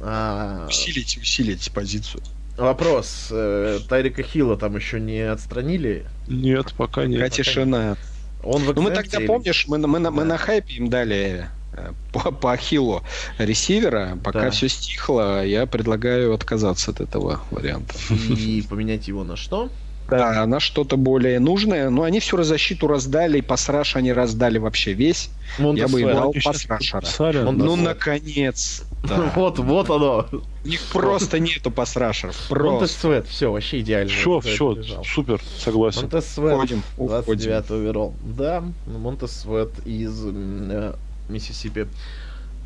А, 0.00 0.66
Усилить, 0.68 1.16
усилить 1.20 1.70
позицию. 1.72 2.22
Вопрос. 2.58 3.28
э, 3.30 3.78
Тайрика 3.88 4.22
Хилла 4.22 4.56
там 4.56 4.76
еще 4.76 5.00
не 5.00 5.20
отстранили? 5.20 6.04
Нет, 6.28 6.72
пока 6.76 7.06
нет. 7.06 7.18
Какая 7.20 7.30
тишина. 7.30 7.96
Он 8.42 8.62
в 8.62 8.74
Ну 8.74 8.82
мы 8.82 8.90
тогда, 8.90 9.18
или- 9.18 9.26
помнишь, 9.26 9.66
мы, 9.68 9.78
на- 9.78 9.88
мы, 9.88 9.98
на- 9.98 10.10
мы 10.10 10.22
Да. 10.22 10.28
на 10.28 10.38
хайпе 10.38 10.74
им 10.74 10.88
дали 10.90 11.46
э, 11.72 11.92
по, 12.12 12.30
по 12.30 12.52
ахиллу 12.52 13.02
ресивера. 13.38 14.18
Пока 14.22 14.42
Да. 14.42 14.50
все 14.50 14.68
стихло, 14.68 15.44
я 15.44 15.66
предлагаю 15.66 16.34
отказаться 16.34 16.90
от 16.90 17.00
этого 17.00 17.40
варианта. 17.50 17.94
И 18.38 18.62
поменять 18.68 19.08
его 19.08 19.24
на 19.24 19.36
что? 19.36 19.70
Да, 20.08 20.46
на 20.46 20.60
что-то 20.60 20.96
более 20.96 21.40
нужное. 21.40 21.90
Но 21.90 22.02
они 22.02 22.20
всю 22.20 22.42
защиту 22.42 22.86
раздали, 22.86 23.38
и 23.38 23.42
пасраж 23.42 23.96
они 23.96 24.12
раздали 24.12 24.58
вообще 24.58 24.92
весь. 24.92 25.30
Я 25.58 25.88
бы 25.88 26.00
им 26.00 26.08
дал 26.08 26.32
пасрашера. 26.32 27.00
подписали, 27.00 27.38
Он- 27.38 27.58
да. 27.58 27.64
Ну, 27.64 27.70
вот. 27.76 27.80
наконец. 27.80 28.84
Вот, 29.36 29.58
вот 29.58 29.90
оно. 29.90 30.26
У 30.64 30.68
них 30.68 30.80
просто 30.92 31.38
нету 31.38 31.70
pass 31.70 31.89
rusher 31.89 32.17
-ов. 32.17 32.36
Просто. 32.48 33.22
Все, 33.28 33.52
вообще 33.52 33.80
идеально. 33.80 34.10
Все, 34.10 34.40
все, 34.40 34.76
супер, 35.04 35.40
согласен. 35.58 36.02
Монтез 36.02 36.30
Свет. 36.30 36.54
Уходим, 36.54 36.82
уходим. 36.96 37.22
29 37.24 37.70
overall. 37.70 38.14
Да, 38.24 38.64
Монтез 38.86 39.36
Свет 39.36 39.70
из 39.86 40.24
э, 40.26 40.94
Миссисипи 41.28 41.86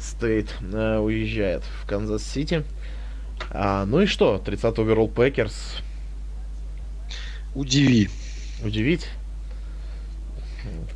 Стейт 0.00 0.54
э, 0.72 0.98
уезжает 0.98 1.62
в 1.82 1.86
Канзас-Сити. 1.86 2.64
А, 3.50 3.84
ну 3.84 4.00
и 4.00 4.06
что, 4.06 4.38
30 4.38 4.78
overall 4.78 5.08
Пекерс. 5.08 5.76
Удиви. 7.54 8.08
Удивить? 8.64 9.08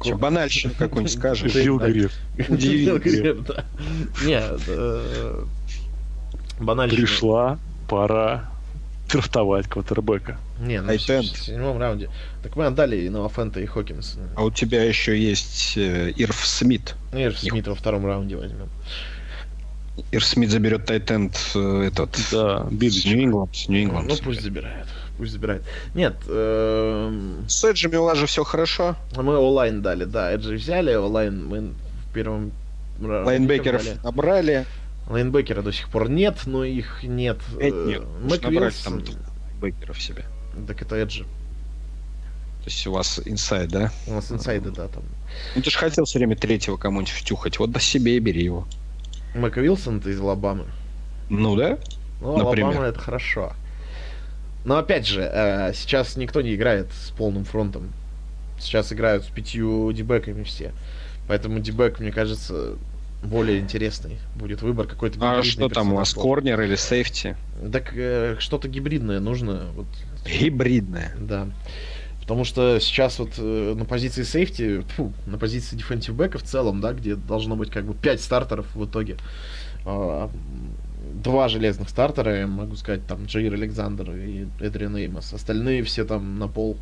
Че, 0.03 0.17
банальщину 0.17 0.75
какую-нибудь 0.79 1.13
скажешь. 1.19 1.53
Жилда. 1.53 1.89
грех. 1.89 2.13
Удиви. 2.49 3.35
Да. 3.47 3.65
Нет, 4.25 4.61
э, 4.67 5.45
банально. 6.61 6.95
Пришла 6.95 7.59
пора 7.89 8.51
драфтовать 9.11 9.69
квотербека. 9.69 10.39
Не, 10.61 10.81
ну, 10.81 10.93
в 10.93 10.99
седьмом 11.01 11.79
раунде. 11.79 12.11
Так 12.43 12.57
мы 12.57 12.67
отдали 12.67 12.97
и 12.97 13.09
Ноафента, 13.09 13.61
и 13.61 13.67
Хокинса. 13.67 14.19
А 14.37 14.45
у 14.45 14.51
тебя 14.51 14.83
еще 14.83 15.19
есть 15.19 15.75
э, 15.77 16.13
Ирф 16.17 16.47
Смит. 16.47 16.95
Ну, 17.13 17.19
я 17.19 17.31
же 17.31 17.39
Смита 17.39 17.71
во 17.71 17.77
втором 17.77 18.07
раунде 18.07 18.37
возьмем. 18.37 18.69
Ирф 20.11 20.25
Смит 20.25 20.51
заберет 20.51 20.87
Тайтенд 20.87 21.37
э, 21.55 21.89
этот. 21.89 22.19
Да, 22.33 22.67
С 22.69 22.73
Бидыч. 22.73 23.05
Нью-Ингланд. 23.05 24.09
Ну, 24.09 24.17
пусть 24.23 24.43
забирает. 24.43 24.87
Пусть 25.17 25.33
забирает. 25.33 25.63
Нет, 25.95 26.17
эм, 26.29 27.45
С 27.49 27.63
Эджами 27.65 27.97
у 27.97 28.05
вас 28.05 28.19
же 28.19 28.27
все 28.27 28.43
хорошо. 28.45 28.97
мы 29.17 29.37
онлайн 29.39 29.81
дали, 29.83 30.05
да, 30.05 30.33
Эджи 30.35 30.55
взяли, 30.55 30.95
онлайн 30.95 31.47
мы 31.47 31.61
в 32.11 32.13
первом 32.13 32.51
Лайнбекеров 33.01 33.83
брали. 33.85 33.99
набрали. 34.03 34.67
Лайнбекера 35.09 35.63
до 35.63 35.73
сих 35.73 35.89
пор 35.91 36.09
нет, 36.09 36.39
но 36.47 36.65
их 36.65 37.03
нет. 37.05 37.39
Пять 37.59 37.75
Э, 37.75 37.85
нет. 37.87 38.03
Нужно 38.23 38.51
брать 38.51 38.83
там 38.85 38.99
Вилсон, 38.99 39.19
Бекеров 39.63 40.01
себе. 40.03 40.25
Так 40.67 40.81
это 40.83 40.97
Эджи. 40.97 41.25
То 41.25 42.71
есть 42.71 42.87
у 42.87 42.93
вас 42.93 43.21
inside, 43.25 43.69
да? 43.71 43.91
У 44.07 44.13
нас 44.15 44.33
inside 44.33 44.58
-ы, 44.58 44.71
да, 44.71 44.89
там. 44.89 45.03
Ну 45.55 45.61
ты 45.63 45.71
же 45.71 45.77
хотел 45.79 46.07
все 46.07 46.19
время 46.19 46.35
третьего 46.37 46.77
кому-нибудь 46.79 47.13
втюхать. 47.13 47.59
Вот 47.59 47.71
до 47.71 47.81
себе 47.81 48.17
и 48.17 48.19
бери 48.21 48.43
его. 48.43 48.67
Мак 49.35 49.59
Вилсон 49.59 49.99
из 49.99 50.19
Алабамы. 50.21 50.65
Ну 51.29 51.55
да? 51.57 51.77
Ну, 52.23 52.39
Например. 52.39 52.69
Алабама 52.69 52.87
это 52.87 52.99
хорошо. 53.01 53.53
Но 54.65 54.79
опять 54.79 55.07
же, 55.07 55.21
э, 55.23 55.73
сейчас 55.75 56.17
никто 56.17 56.41
не 56.41 56.55
играет 56.55 56.89
с 56.93 57.11
полным 57.11 57.45
фронтом. 57.45 57.93
Сейчас 58.59 58.93
играют 58.93 59.25
с 59.25 59.29
пятью 59.29 59.93
дебеками 59.93 60.43
все. 60.43 60.73
Поэтому 61.29 61.61
дебек, 61.61 62.01
мне 62.01 62.13
кажется, 62.13 62.77
более 63.23 63.59
интересный. 63.59 64.19
Будет 64.37 64.63
выбор 64.63 64.87
какой-то 64.87 65.19
А 65.21 65.43
что 65.43 65.69
там 65.69 65.93
у 65.93 65.97
вас, 65.97 66.15
корнер 66.15 66.61
или 66.61 66.77
сейфти? 66.77 67.37
Так 67.73 67.93
э, 67.95 68.37
что-то 68.39 68.69
гибридное 68.69 69.21
нужно. 69.21 69.67
Вот, 69.75 69.87
Гибридная. 70.27 71.13
да. 71.19 71.49
Потому 72.21 72.45
что 72.45 72.79
сейчас 72.81 73.19
вот 73.19 73.33
э, 73.37 73.75
на 73.77 73.85
позиции 73.85 74.23
сейфти, 74.23 74.81
фу, 74.97 75.13
на 75.27 75.37
позиции 75.37 75.77
defensive 75.77 76.13
бэка 76.13 76.39
в 76.39 76.43
целом, 76.43 76.81
да, 76.81 76.95
где 76.95 77.17
должно 77.17 77.55
быть 77.55 77.71
как 77.71 77.85
бы 77.85 77.93
5 77.93 78.21
стартеров 78.21 78.67
в 78.75 78.87
итоге. 78.87 79.19
а, 79.85 80.31
Два 81.23 81.49
железных 81.49 81.89
стартера, 81.89 82.41
я 82.41 82.47
могу 82.47 82.75
сказать, 82.77 83.07
там 83.07 83.27
Джейр 83.27 83.55
Александр 83.55 84.11
и 84.13 84.47
Эдриан 84.61 84.97
Эймос. 84.97 85.33
Остальные 85.33 85.85
все 85.85 86.05
там 86.05 86.39
на 86.39 86.49
пол 86.49 86.77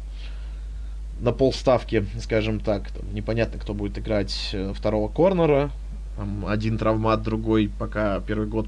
на 1.20 1.32
полставки, 1.32 2.04
скажем 2.20 2.58
так. 2.60 2.90
Там 2.90 3.14
непонятно, 3.14 3.60
кто 3.60 3.74
будет 3.74 3.98
играть 3.98 4.50
э, 4.52 4.72
второго 4.74 5.08
корнера. 5.08 5.70
Там 6.16 6.46
один 6.46 6.78
травмат, 6.78 7.22
другой 7.22 7.70
пока 7.78 8.20
первый 8.20 8.48
год 8.48 8.66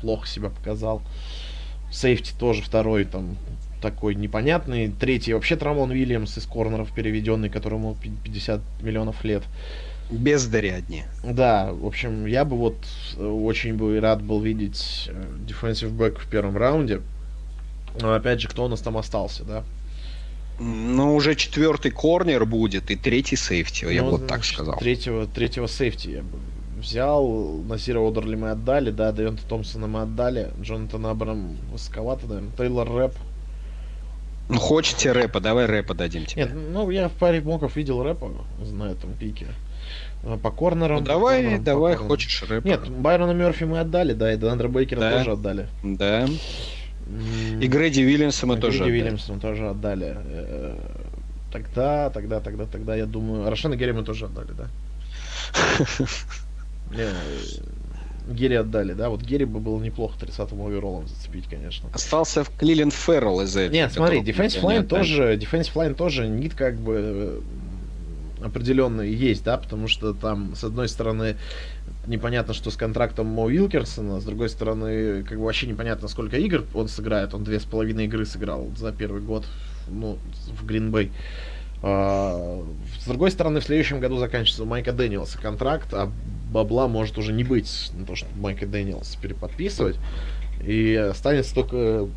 плохо 0.00 0.26
себя 0.26 0.50
показал. 0.50 1.02
Сейфти 1.90 2.32
тоже 2.38 2.62
второй 2.62 3.04
там 3.04 3.36
такой 3.80 4.14
непонятный. 4.14 4.88
Третий 4.88 5.34
вообще 5.34 5.56
Трамон 5.56 5.90
Уильямс 5.90 6.36
из 6.36 6.44
корнеров 6.44 6.92
переведенный, 6.92 7.48
которому 7.48 7.94
пи- 7.94 8.12
50 8.24 8.60
миллионов 8.82 9.24
лет. 9.24 9.42
Бездари 10.10 10.68
одни. 10.68 11.04
Да, 11.22 11.70
в 11.72 11.86
общем, 11.86 12.26
я 12.26 12.44
бы 12.44 12.56
вот 12.56 12.76
э, 13.16 13.24
очень 13.26 13.74
бы 13.74 14.00
рад 14.00 14.22
был 14.22 14.40
видеть 14.40 15.08
э, 15.08 15.24
defensive 15.46 15.94
back 15.94 16.18
в 16.18 16.26
первом 16.28 16.56
раунде. 16.56 17.02
Но 18.00 18.14
опять 18.14 18.40
же, 18.40 18.48
кто 18.48 18.64
у 18.64 18.68
нас 18.68 18.80
там 18.80 18.96
остался, 18.96 19.44
да? 19.44 19.64
Ну, 20.60 21.14
уже 21.14 21.34
четвертый 21.34 21.90
корнер 21.90 22.44
будет 22.46 22.90
и 22.90 22.96
третий 22.96 23.36
сейфти, 23.36 23.84
я 23.84 24.02
Ну, 24.02 24.10
бы 24.12 24.16
вот 24.18 24.26
так 24.26 24.44
сказал. 24.44 24.76
Третьего, 24.78 25.26
третьего 25.26 25.68
сейфти 25.68 26.08
я 26.08 26.22
бы 26.22 26.38
взял. 26.80 27.58
Насира 27.68 28.00
Одерли 28.00 28.34
мы 28.34 28.50
отдали, 28.50 28.90
да, 28.90 29.12
Девонта 29.12 29.46
Томпсона 29.46 29.86
мы 29.86 30.02
отдали. 30.02 30.50
Джонатан 30.60 31.06
Абрам 31.06 31.56
высоковато, 31.70 32.26
наверное. 32.26 32.52
Тейлор 32.56 32.90
Рэп. 32.90 33.12
Ну, 34.48 34.58
хочете 34.58 35.12
рэпа, 35.12 35.40
давай 35.40 35.66
рэпа 35.66 35.92
дадим 35.92 36.24
тебе. 36.24 36.44
Нет, 36.44 36.54
ну 36.72 36.88
я 36.90 37.10
в 37.10 37.12
паре 37.12 37.42
моков 37.42 37.76
видел 37.76 38.02
рэпа 38.02 38.32
на 38.72 38.84
этом 38.84 39.12
пике. 39.12 39.46
А 40.24 40.36
По 40.36 40.50
корнерам. 40.50 40.98
ну, 40.98 41.02
по 41.02 41.08
давай, 41.08 41.58
по 41.58 41.62
давай, 41.62 41.92
корнерам. 41.94 42.08
хочешь 42.08 42.42
рэпа. 42.42 42.66
Нет, 42.66 42.88
Байрона 42.90 43.32
Мерфи 43.32 43.64
мы 43.64 43.78
отдали, 43.80 44.12
да, 44.12 44.32
и 44.32 44.36
Дандра 44.36 44.68
Бейкера 44.68 45.00
Да. 45.00 45.18
тоже 45.18 45.32
отдали. 45.32 45.66
Да. 45.82 46.26
И 47.60 47.66
Грэди 47.68 48.00
Вильямса 48.02 48.46
мы 48.46 48.56
и 48.56 48.60
тоже 48.60 48.78
отдали. 48.82 48.90
Вильямса 48.92 49.32
мы 49.32 49.40
тоже 49.40 49.68
отдали. 49.68 50.16
Э, 50.16 50.76
Тогда, 51.50 52.10
тогда, 52.10 52.40
тогда, 52.40 52.66
тогда, 52.66 52.94
я 52.94 53.06
думаю... 53.06 53.48
Рошана 53.48 53.74
Герри 53.74 53.92
мы 53.92 54.04
тоже 54.04 54.26
отдали, 54.26 54.52
да? 54.52 54.66
Э, 56.94 57.12
Герри 58.30 58.56
отдали, 58.56 58.92
да? 58.92 59.08
Вот 59.08 59.22
Герри 59.22 59.46
бы 59.46 59.58
было 59.60 59.80
неплохо 59.82 60.18
30-м 60.20 60.66
оверолом 60.66 61.08
зацепить, 61.08 61.46
конечно. 61.48 61.88
Остался 61.92 62.44
в 62.44 62.50
Клилен 62.50 62.90
Феррелл 62.90 63.40
из 63.42 63.56
этих. 63.56 63.72
Нет, 63.72 63.92
смотри, 63.92 64.20
не 64.20 64.26
line 64.32 64.82
тоже, 64.84 65.36
defensive 65.36 65.72
line 65.74 65.94
тоже 65.94 66.28
нит 66.28 66.54
как 66.54 66.76
бы 66.76 67.42
определенно 68.42 69.02
есть, 69.02 69.44
да, 69.44 69.56
потому 69.56 69.88
что 69.88 70.14
там, 70.14 70.54
с 70.54 70.64
одной 70.64 70.88
стороны, 70.88 71.36
непонятно, 72.06 72.54
что 72.54 72.70
с 72.70 72.76
контрактом 72.76 73.26
Мо 73.26 73.44
Уилкерсона, 73.44 74.20
с 74.20 74.24
другой 74.24 74.48
стороны, 74.48 75.22
как 75.22 75.38
бы 75.38 75.44
вообще 75.44 75.66
непонятно, 75.66 76.08
сколько 76.08 76.36
игр 76.36 76.64
он 76.74 76.88
сыграет, 76.88 77.34
он 77.34 77.44
две 77.44 77.60
с 77.60 77.64
половиной 77.64 78.06
игры 78.06 78.24
сыграл 78.26 78.68
за 78.76 78.92
первый 78.92 79.20
год, 79.20 79.44
ну, 79.88 80.18
в 80.60 80.66
Гринбей. 80.66 81.12
А, 81.82 82.64
с 83.00 83.06
другой 83.06 83.30
стороны, 83.30 83.60
в 83.60 83.64
следующем 83.64 84.00
году 84.00 84.18
заканчивается 84.18 84.62
у 84.64 84.66
Майка 84.66 84.92
Дэниелса 84.92 85.38
контракт, 85.38 85.92
а 85.92 86.10
бабла 86.50 86.88
может 86.88 87.18
уже 87.18 87.32
не 87.32 87.44
быть 87.44 87.90
на 87.94 88.04
то, 88.04 88.16
чтобы 88.16 88.32
Майка 88.40 88.66
Дэниелса 88.66 89.18
переподписывать. 89.20 89.96
И 90.64 90.94
останется 90.94 91.54
только 91.54 92.08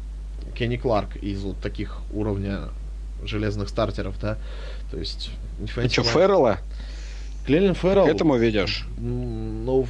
Кенни 0.56 0.77
Кларк 0.77 1.15
из 1.18 1.43
вот 1.43 1.57
таких 1.57 1.99
уровня 2.11 2.69
железных 3.23 3.69
стартеров, 3.69 4.19
да. 4.19 4.38
То 4.89 4.98
есть... 4.98 5.31
Ты 5.76 5.90
что, 5.90 6.04
Феррелла? 6.04 6.60
Клелин 7.46 7.74
Феррелл, 7.76 8.06
К 8.06 8.10
этому 8.10 8.36
ведешь? 8.38 8.86
ну, 8.98 9.88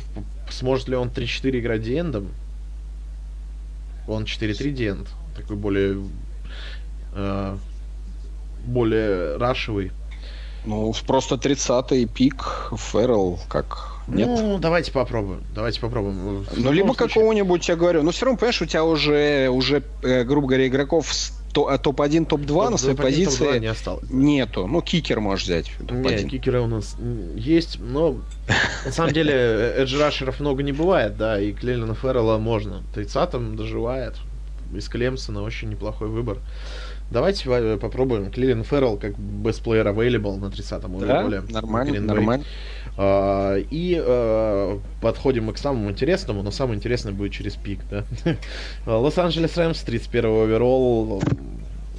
сможет 0.49 0.87
ли 0.87 0.95
он 0.95 1.09
3-4 1.09 1.59
играть 1.59 1.83
диэндом? 1.83 2.29
Он 4.07 4.23
4-3 4.23 4.71
диэнд. 4.71 5.07
Такой 5.35 5.55
более... 5.55 5.97
э, 7.13 7.57
более 8.65 9.37
рашевый. 9.37 9.91
Ну, 10.65 10.93
просто 11.07 11.35
30-й 11.35 12.05
пик 12.05 12.71
Феррелл, 12.77 13.39
как... 13.49 13.87
Нет? 14.07 14.27
Ну, 14.27 14.57
давайте 14.59 14.91
попробуем. 14.91 15.43
Давайте 15.55 15.79
попробуем. 15.79 16.43
В 16.43 16.57
Ну, 16.57 16.71
либо 16.71 16.93
случае- 16.93 17.07
какого-нибудь, 17.07 17.67
я 17.69 17.75
говорю, 17.75 18.03
ну, 18.03 18.11
все 18.11 18.25
равно, 18.25 18.37
понимаешь, 18.37 18.61
у 18.61 18.65
тебя 18.65 18.83
уже, 18.83 19.49
уже 19.49 19.83
э, 20.03 20.23
грубо 20.23 20.47
говоря, 20.47 20.67
игроков 20.67 21.13
с 21.13 21.33
топ-1, 21.51 22.25
топ-2 22.25 22.69
на 22.69 22.77
своей 22.77 22.95
позиции 22.95 23.59
не 23.59 23.67
осталось. 23.67 24.09
нету. 24.09 24.67
Ну, 24.67 24.81
кикер 24.81 25.19
можешь 25.19 25.45
взять. 25.45 25.71
Не, 25.79 25.87
топ-1. 25.87 26.29
кикеры 26.29 26.61
у 26.61 26.67
нас 26.67 26.95
есть, 27.35 27.79
но 27.79 28.17
на 28.85 28.91
самом 28.91 29.13
деле 29.13 29.33
эдж 29.33 29.97
рашеров 29.97 30.39
много 30.39 30.63
не 30.63 30.71
бывает, 30.71 31.17
да, 31.17 31.39
и 31.39 31.51
Клелина 31.51 31.95
Феррелла 31.95 32.37
можно. 32.37 32.83
30-м 32.95 33.55
доживает. 33.55 34.15
Из 34.73 34.87
Клемсона 34.87 35.43
очень 35.43 35.69
неплохой 35.69 36.07
выбор. 36.07 36.37
Давайте 37.11 37.43
э, 37.49 37.77
попробуем. 37.77 38.31
Клирин 38.31 38.61
Феррell 38.61 38.97
как 38.97 39.11
best 39.11 39.63
player 39.63 39.85
available 39.93 40.37
на 40.39 40.45
30-м 40.45 40.99
да, 40.99 41.29
нормально, 41.53 41.97
Green 41.97 41.99
нормально. 41.99 42.45
А, 42.97 43.57
и 43.57 44.01
а, 44.01 44.79
подходим 45.01 45.45
мы 45.45 45.53
к 45.53 45.57
самому 45.57 45.89
интересному, 45.91 46.41
но 46.41 46.51
самое 46.51 46.77
интересное 46.77 47.11
будет 47.11 47.33
через 47.33 47.55
пик, 47.55 47.81
да. 47.89 48.05
Лос-Анджелес 48.85 49.57
Рэмс, 49.57 49.81
31 49.81 50.25
оверолл. 50.25 51.21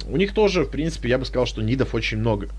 У 0.07 0.17
них 0.17 0.33
тоже, 0.33 0.65
в 0.65 0.69
принципе, 0.69 1.09
я 1.09 1.19
бы 1.19 1.25
сказал, 1.25 1.45
что 1.45 1.61
нидов 1.61 1.93
очень 1.93 2.17
много. 2.17 2.49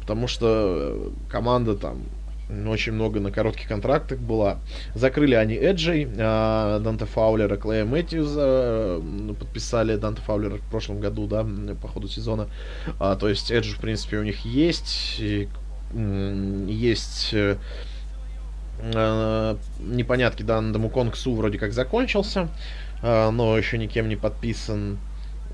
Потому 0.00 0.28
что 0.28 1.10
команда 1.30 1.74
там 1.74 2.02
очень 2.48 2.92
много 2.92 3.20
на 3.20 3.30
коротких 3.30 3.68
контрактах 3.68 4.18
была. 4.18 4.58
Закрыли 4.94 5.34
они 5.34 5.54
Эджей, 5.54 6.08
а, 6.18 6.78
Данте 6.80 7.06
Фаулера, 7.06 7.56
Клея 7.56 7.84
Мэтьюза, 7.84 9.00
подписали 9.38 9.96
Данте 9.96 10.22
Фаулера 10.22 10.56
в 10.56 10.70
прошлом 10.70 11.00
году, 11.00 11.26
да, 11.26 11.46
по 11.80 11.88
ходу 11.88 12.08
сезона. 12.08 12.48
А, 12.98 13.16
то 13.16 13.28
есть 13.28 13.50
Эдж, 13.50 13.74
в 13.74 13.80
принципе, 13.80 14.18
у 14.18 14.22
них 14.22 14.44
есть. 14.44 15.20
Есть 15.96 17.30
э, 17.32 17.56
э, 18.80 19.56
непонятки, 19.78 20.42
да, 20.42 20.60
Дамуконг 20.60 21.14
Су 21.14 21.34
вроде 21.36 21.58
как 21.58 21.72
закончился, 21.72 22.48
но 23.00 23.56
еще 23.56 23.78
никем 23.78 24.08
не 24.08 24.16
подписан. 24.16 24.98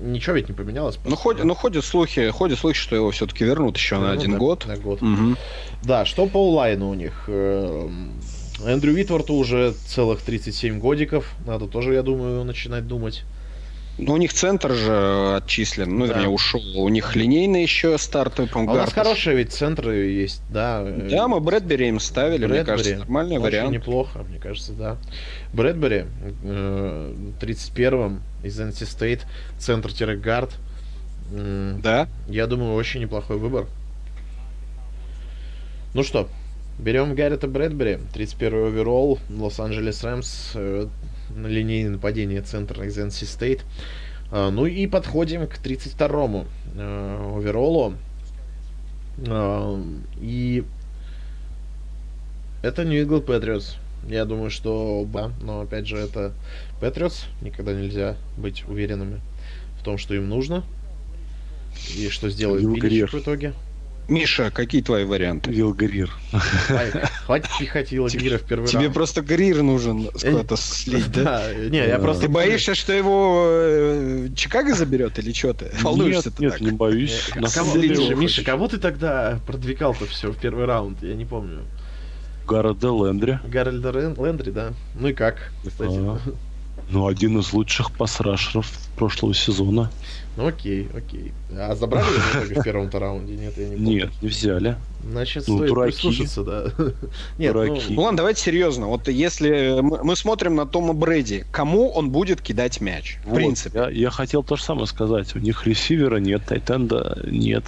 Ничего 0.01 0.35
ведь 0.35 0.49
не 0.49 0.55
поменялось. 0.55 0.99
Ну, 1.05 1.15
ходят, 1.15 1.45
ну, 1.45 1.53
ходят 1.53 1.85
слухи, 1.85 2.29
ходят 2.29 2.57
слухи, 2.57 2.77
что 2.77 2.95
его 2.95 3.11
все-таки 3.11 3.43
вернут 3.43 3.77
еще 3.77 3.95
вернут, 3.95 4.07
на 4.07 4.11
один 4.13 4.31
да, 4.31 4.37
год. 4.37 4.65
На 4.65 4.77
год. 4.77 5.01
Угу. 5.01 5.35
Да, 5.83 6.05
что 6.05 6.25
по 6.25 6.49
онлайну 6.49 6.89
у 6.89 6.93
них? 6.93 7.25
Эм, 7.27 8.11
Эндрю 8.65 8.93
Витворту 8.93 9.35
уже 9.35 9.73
целых 9.85 10.21
37 10.21 10.79
годиков. 10.79 11.31
Надо 11.45 11.67
тоже, 11.67 11.93
я 11.93 12.03
думаю, 12.03 12.43
начинать 12.43 12.87
думать. 12.87 13.23
Ну, 13.97 14.13
у 14.13 14.17
них 14.17 14.33
центр 14.33 14.73
же 14.73 15.35
отчислен, 15.35 15.97
ну, 15.97 16.07
да. 16.07 16.13
вернее, 16.13 16.29
ушел. 16.29 16.61
У 16.75 16.89
них 16.89 17.15
линейный 17.15 17.61
еще 17.61 17.97
стартовый, 17.97 18.49
по 18.49 18.59
а 18.61 18.63
у 18.63 18.75
нас 18.75 18.93
хорошие 18.93 19.35
ведь 19.35 19.53
центры 19.53 19.95
есть, 20.07 20.41
да. 20.49 20.83
Да, 20.83 21.27
мы 21.27 21.39
Брэдбери 21.39 21.87
им 21.89 21.99
ставили, 21.99 22.47
Брэдбери. 22.47 22.59
мне 22.59 22.65
кажется, 22.65 22.95
нормальный 22.97 23.35
Очень 23.35 23.43
вариант. 23.43 23.71
неплохо, 23.71 24.19
мне 24.27 24.39
кажется, 24.39 24.73
да. 24.73 24.97
Брэдбери, 25.53 26.05
э, 26.43 27.13
31-м 27.39 28.21
из 28.43 28.59
NC 28.59 28.71
State, 28.87 29.21
центр-гард. 29.59 30.51
Да. 31.31 32.07
Я 32.27 32.47
думаю, 32.47 32.75
очень 32.75 33.01
неплохой 33.01 33.37
выбор. 33.37 33.67
Ну 35.93 36.03
что, 36.03 36.27
берем 36.79 37.15
Гаррета 37.15 37.47
Брэдбери, 37.47 37.99
31 38.13 38.67
оверолл, 38.67 39.19
Лос-Анджелес 39.29 40.03
Рэмс, 40.03 40.51
э, 40.55 40.87
линейное 41.35 41.91
нападение 41.91 42.41
центра 42.41 42.85
из 42.85 42.97
NC 42.97 43.09
State. 43.09 43.61
Ну 44.31 44.65
и 44.65 44.87
подходим 44.87 45.45
к 45.45 45.57
32-му 45.57 46.45
uh, 46.75 47.37
овероллу. 47.37 47.95
Uh, 49.17 49.99
и 50.21 50.63
это 52.61 52.85
New 52.85 53.05
England 53.05 53.25
Patriots. 53.25 53.75
Я 54.07 54.25
думаю, 54.25 54.49
что 54.49 55.07
да, 55.11 55.31
но 55.41 55.61
опять 55.61 55.87
же 55.87 55.97
это 55.97 56.33
Patriots. 56.79 57.25
Никогда 57.41 57.73
нельзя 57.73 58.15
быть 58.37 58.63
уверенными 58.67 59.19
в 59.79 59.83
том, 59.83 59.97
что 59.97 60.13
им 60.13 60.29
нужно. 60.29 60.63
И 61.97 62.09
что 62.09 62.29
сделает 62.29 62.63
Биллич 62.63 63.11
в 63.11 63.19
итоге. 63.19 63.53
Миша, 64.11 64.51
какие 64.51 64.81
твои 64.81 65.05
варианты? 65.05 65.51
Вил 65.51 65.73
Грир. 65.73 66.11
Хватит 67.25 67.49
пихать 67.57 67.93
Вилла 67.93 68.09
Грира 68.09 68.37
в 68.39 68.41
первый 68.41 68.67
Тебе 68.67 68.89
просто 68.89 69.21
Грир 69.21 69.63
нужен 69.63 70.09
куда-то 70.11 70.57
слить, 70.57 71.09
да? 71.13 71.53
Не, 71.53 71.87
я 71.87 71.97
просто... 71.97 72.23
Ты 72.23 72.27
боишься, 72.27 72.75
что 72.75 72.91
его 72.91 73.45
э, 73.47 74.27
Чикаго 74.35 74.75
заберет 74.75 75.17
или 75.17 75.31
что 75.31 75.53
ты? 75.53 75.71
Волнуешься 75.81 76.29
ты 76.29 76.43
Нет, 76.43 76.59
не 76.59 76.71
боюсь. 76.71 77.31
Э, 77.35 78.15
Миша, 78.15 78.43
кого 78.43 78.67
ты 78.67 78.79
тогда 78.79 79.39
продвигал-то 79.47 80.05
все 80.07 80.29
в 80.29 80.37
первый 80.37 80.65
раунд? 80.65 81.01
Я 81.01 81.15
не 81.15 81.25
помню. 81.25 81.61
Гарольда 82.45 82.87
Лендри. 82.87 83.39
Гарольда 83.47 83.91
Лендри, 83.91 84.51
да. 84.51 84.73
Ну 84.99 85.07
и 85.07 85.13
как, 85.13 85.53
кстати? 85.65 85.97
Ну, 86.89 87.07
один 87.07 87.39
из 87.39 87.53
лучших 87.53 87.91
пасрашеров 87.93 88.69
прошлого 88.97 89.33
сезона. 89.33 89.89
Ну 90.37 90.47
окей, 90.47 90.87
окей. 90.95 91.33
А 91.51 91.75
забрали 91.75 92.05
его 92.05 92.61
в 92.61 92.63
первом 92.63 92.89
раунде? 92.89 93.33
Нет, 93.33 93.53
я 93.57 93.67
не 93.67 93.75
помню. 93.75 93.91
Нет, 93.91 94.09
не 94.21 94.29
взяли. 94.29 94.77
Значит, 95.03 95.47
ну, 95.47 95.57
стоит 95.57 95.69
дураки. 95.69 95.93
прислушаться, 95.93 96.43
да. 96.43 96.63
Нет, 97.37 97.53
дураки. 97.53 97.85
Ну... 97.89 97.95
ну 97.95 98.01
ладно, 98.03 98.17
давайте 98.17 98.41
серьезно. 98.41 98.87
Вот 98.87 99.09
если 99.09 99.81
мы, 99.81 100.03
мы 100.03 100.15
смотрим 100.15 100.55
на 100.55 100.65
Тома 100.65 100.93
Брэди, 100.93 101.45
кому 101.51 101.89
он 101.89 102.11
будет 102.11 102.41
кидать 102.41 102.79
мяч? 102.79 103.17
В 103.25 103.29
вот, 103.29 103.35
принципе. 103.35 103.79
Я, 103.79 103.89
я 103.89 104.09
хотел 104.09 104.43
то 104.43 104.55
же 104.55 104.63
самое 104.63 104.87
сказать. 104.87 105.35
У 105.35 105.39
них 105.39 105.67
ресивера 105.67 106.17
нет, 106.17 106.45
тайтенда 106.45 107.21
нет. 107.25 107.65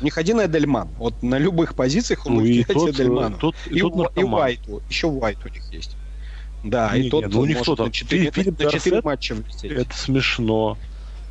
У 0.00 0.04
них 0.04 0.18
один 0.18 0.40
Эдельман. 0.40 0.88
Вот 0.98 1.22
на 1.22 1.38
любых 1.38 1.76
позициях 1.76 2.26
он 2.26 2.34
ну, 2.34 2.40
будет 2.40 2.66
кидать 2.66 2.74
тот, 2.74 2.90
Эдельману. 2.90 3.38
Тот, 3.38 3.54
и, 3.70 3.80
тот 3.80 4.18
и 4.18 4.24
Уайту. 4.24 4.82
Еще 4.88 5.06
Уайт 5.06 5.38
у 5.44 5.48
них 5.48 5.62
есть. 5.72 5.96
Да, 6.64 6.96
не, 6.96 7.06
и 7.06 7.10
тот, 7.10 7.26
не, 7.26 7.32
ну, 7.32 7.40
у 7.40 7.44
них 7.44 7.60
кто 7.60 7.76
там? 7.76 7.86
На 7.86 7.92
4, 7.92 8.30
Филипп 8.30 8.58
на 8.58 8.70
4 8.70 9.02
матча 9.02 9.34
влететь. 9.34 9.70
Это 9.70 9.96
смешно. 9.96 10.78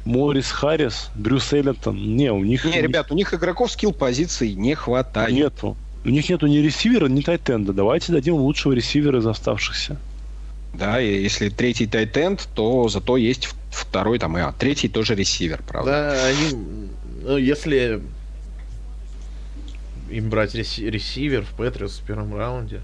Морис 0.05 0.51
Харрис, 0.51 1.09
Брюс 1.15 1.53
Эллентон. 1.53 2.15
Не, 2.15 2.31
у 2.31 2.43
них... 2.43 2.65
Не, 2.65 2.81
ребят, 2.81 3.11
у 3.11 3.15
них 3.15 3.33
игроков 3.33 3.71
скилл 3.71 3.93
позиций 3.93 4.53
не 4.53 4.75
хватает. 4.75 5.33
Нету. 5.33 5.77
У 6.03 6.09
них 6.09 6.29
нету 6.29 6.47
ни 6.47 6.57
ресивера, 6.57 7.07
ни 7.07 7.21
тайтенда. 7.21 7.71
Давайте 7.71 8.11
дадим 8.11 8.35
лучшего 8.35 8.73
ресивера 8.73 9.19
из 9.19 9.25
оставшихся. 9.25 9.97
Да, 10.73 10.99
и 10.99 11.21
если 11.21 11.49
третий 11.49 11.85
тайтенд, 11.85 12.49
то 12.55 12.89
зато 12.89 13.15
есть 13.15 13.49
второй 13.71 14.19
там, 14.19 14.37
и 14.37 14.41
а, 14.41 14.51
третий 14.51 14.89
тоже 14.89 15.15
ресивер, 15.15 15.61
правда. 15.65 15.91
Да, 15.91 16.25
они, 16.27 16.65
ну, 17.23 17.37
если 17.37 18.01
им 20.09 20.29
брать 20.29 20.55
реси- 20.55 20.89
ресивер 20.89 21.43
в 21.43 21.55
Патриос 21.55 21.99
в 21.99 22.05
первом 22.05 22.35
раунде. 22.35 22.81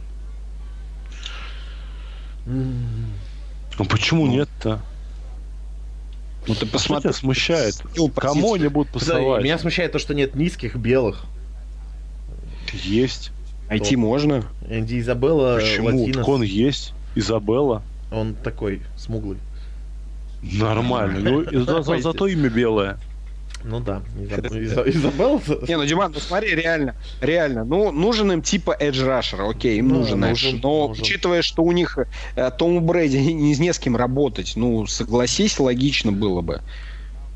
Ну 2.46 3.86
почему 3.86 4.26
ну, 4.26 4.32
нет-то? 4.32 4.82
Ну 6.50 6.56
ты 6.56 6.66
посмотри. 6.66 7.14
Смущает? 7.14 7.76
Кому 8.16 8.56
они 8.56 8.68
будут 8.68 8.92
пасовать? 8.92 9.44
Меня 9.44 9.60
смущает 9.60 9.92
то, 9.92 10.00
что 10.00 10.16
нет 10.16 10.36
низких 10.36 10.76
белых. 10.76 11.24
Есть. 12.74 13.32
Найти 13.70 13.96
можно. 13.96 14.44
Энди 14.68 15.00
Изабелла 15.00 15.58
Почему? 15.58 16.02
Латинос. 16.02 16.28
Он 16.28 16.42
есть. 16.42 16.94
Изабелла. 17.14 17.84
Он 18.12 18.34
такой, 18.34 18.82
смуглый. 18.98 19.38
Нормально. 20.42 21.20
Ну, 21.20 21.66
за, 21.66 21.84
за, 21.84 22.00
зато 22.00 22.26
имя 22.28 22.50
белое. 22.50 22.98
Ну 23.64 23.80
да, 23.82 24.02
Изабелла. 24.18 25.42
Не, 25.68 25.78
ну, 25.78 25.86
Диман, 25.86 26.12
ну 26.14 26.20
смотри, 26.20 26.56
реально, 26.56 26.96
реально, 27.22 27.66
ну, 27.66 27.92
нужен 27.92 28.32
им 28.32 28.42
типа 28.42 28.76
Edge 28.80 29.06
Rusher, 29.06 29.50
окей, 29.50 29.80
им 29.80 29.90
ну, 29.90 30.00
нужен 30.00 30.24
Edge, 30.24 30.60
но 30.64 30.88
учитывая, 30.88 31.42
что 31.42 31.64
у 31.64 31.72
них 31.72 31.98
э, 32.36 32.52
Тому 32.58 32.80
Брэди 32.80 33.18
не, 33.18 33.56
не 33.56 33.74
с 33.74 33.80
кем 33.80 33.98
работать, 33.98 34.54
ну, 34.56 34.88
согласись, 34.88 35.60
логично 35.60 36.12
было 36.12 36.42
бы 36.42 36.62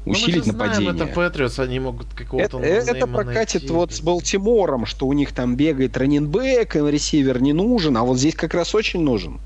усилить 0.05 0.35
ну, 0.35 0.39
мы 0.39 0.45
же 0.45 0.51
нападение. 0.53 0.93
Знаем, 0.93 1.09
это 1.09 1.15
Патриотс, 1.15 1.59
они 1.59 1.79
могут 1.79 2.07
какого-то 2.13 2.59
Это, 2.59 2.91
это 2.91 3.07
прокатит 3.07 3.61
найти. 3.63 3.73
вот 3.73 3.93
с 3.93 4.01
Балтимором, 4.01 4.85
что 4.85 5.07
у 5.07 5.13
них 5.13 5.31
там 5.31 5.55
бегает 5.55 5.97
раненбэк, 5.97 6.75
им 6.75 6.87
ресивер 6.87 7.41
не 7.41 7.53
нужен, 7.53 7.97
а 7.97 8.03
вот 8.03 8.17
здесь 8.17 8.35
как 8.35 8.53
раз 8.53 8.75
очень 8.75 9.01
нужен. 9.01 9.39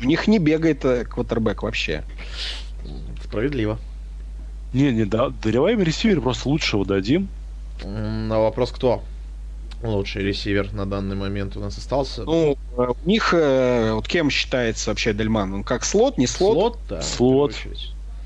У 0.00 0.04
них 0.04 0.26
не 0.26 0.38
бегает 0.38 0.84
э, 0.84 1.04
квотербек 1.04 1.62
вообще. 1.62 2.04
Справедливо. 3.24 3.78
Не, 4.72 4.92
не, 4.92 5.04
да, 5.04 5.32
давай 5.42 5.74
им 5.74 5.82
ресивер 5.82 6.20
просто 6.20 6.48
лучшего 6.48 6.84
дадим. 6.84 7.28
На 7.84 8.38
вопрос 8.38 8.70
кто? 8.72 9.02
Лучший 9.82 10.22
ресивер 10.22 10.72
на 10.72 10.86
данный 10.86 11.16
момент 11.16 11.56
у 11.56 11.60
нас 11.60 11.76
остался. 11.76 12.22
Ну, 12.24 12.56
э, 12.78 12.86
у 13.04 13.08
них 13.08 13.34
э, 13.34 13.92
вот 13.92 14.06
кем 14.06 14.30
считается 14.30 14.90
вообще 14.90 15.12
Дельман? 15.12 15.52
Он 15.52 15.64
как 15.64 15.84
слот, 15.84 16.18
не 16.18 16.28
слот? 16.28 16.54
Слот, 16.54 16.78
да. 16.88 17.02
Слот. 17.02 17.54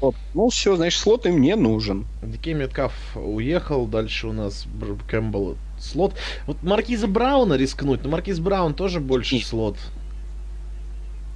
Вот. 0.00 0.14
Ну 0.34 0.50
все, 0.50 0.76
значит, 0.76 1.00
слот 1.00 1.24
им 1.24 1.40
не 1.40 1.56
нужен. 1.56 2.06
Дикей 2.22 2.52
Меткаф 2.52 2.92
уехал, 3.14 3.86
дальше 3.86 4.26
у 4.26 4.32
нас 4.32 4.66
Кэмпбелл 5.08 5.56
слот. 5.80 6.14
Вот 6.46 6.62
Маркиза 6.62 7.06
Брауна 7.06 7.54
рискнуть, 7.54 8.02
но 8.04 8.10
Маркиз 8.10 8.38
Браун 8.38 8.74
тоже 8.74 9.00
больше 9.00 9.40
слот. 9.40 9.76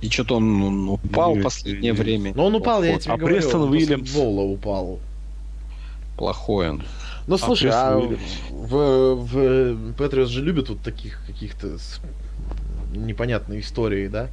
И 0.00 0.08
что-то 0.08 0.36
он, 0.36 0.62
он 0.62 0.88
упал 0.88 1.34
в 1.34 1.42
последнее 1.42 1.92
время. 1.92 2.32
Ну 2.34 2.44
он 2.44 2.54
упал, 2.54 2.82
я 2.82 2.98
тебе 2.98 3.14
а 3.14 3.16
говорю, 3.16 3.36
Престон 3.36 3.70
Уильямс. 3.70 4.12
Вола 4.12 4.42
упал. 4.42 4.98
Плохой 6.16 6.70
он. 6.70 6.82
Ну 7.26 7.38
слушай, 7.38 7.70
а, 7.72 7.96
а 7.96 7.98
в, 8.50 9.14
в 9.14 9.92
Патриос 9.94 10.30
же 10.30 10.42
любят 10.42 10.68
вот 10.68 10.80
таких 10.80 11.22
каких-то 11.26 11.76
непонятных 12.94 13.64
историй, 13.64 14.08
да? 14.08 14.28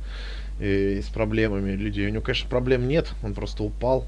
И 0.60 1.02
с 1.02 1.10
проблемами 1.10 1.72
людей. 1.72 2.08
У 2.08 2.10
него, 2.10 2.22
конечно, 2.22 2.50
проблем 2.50 2.88
нет, 2.88 3.12
он 3.24 3.34
просто 3.34 3.64
упал. 3.64 4.06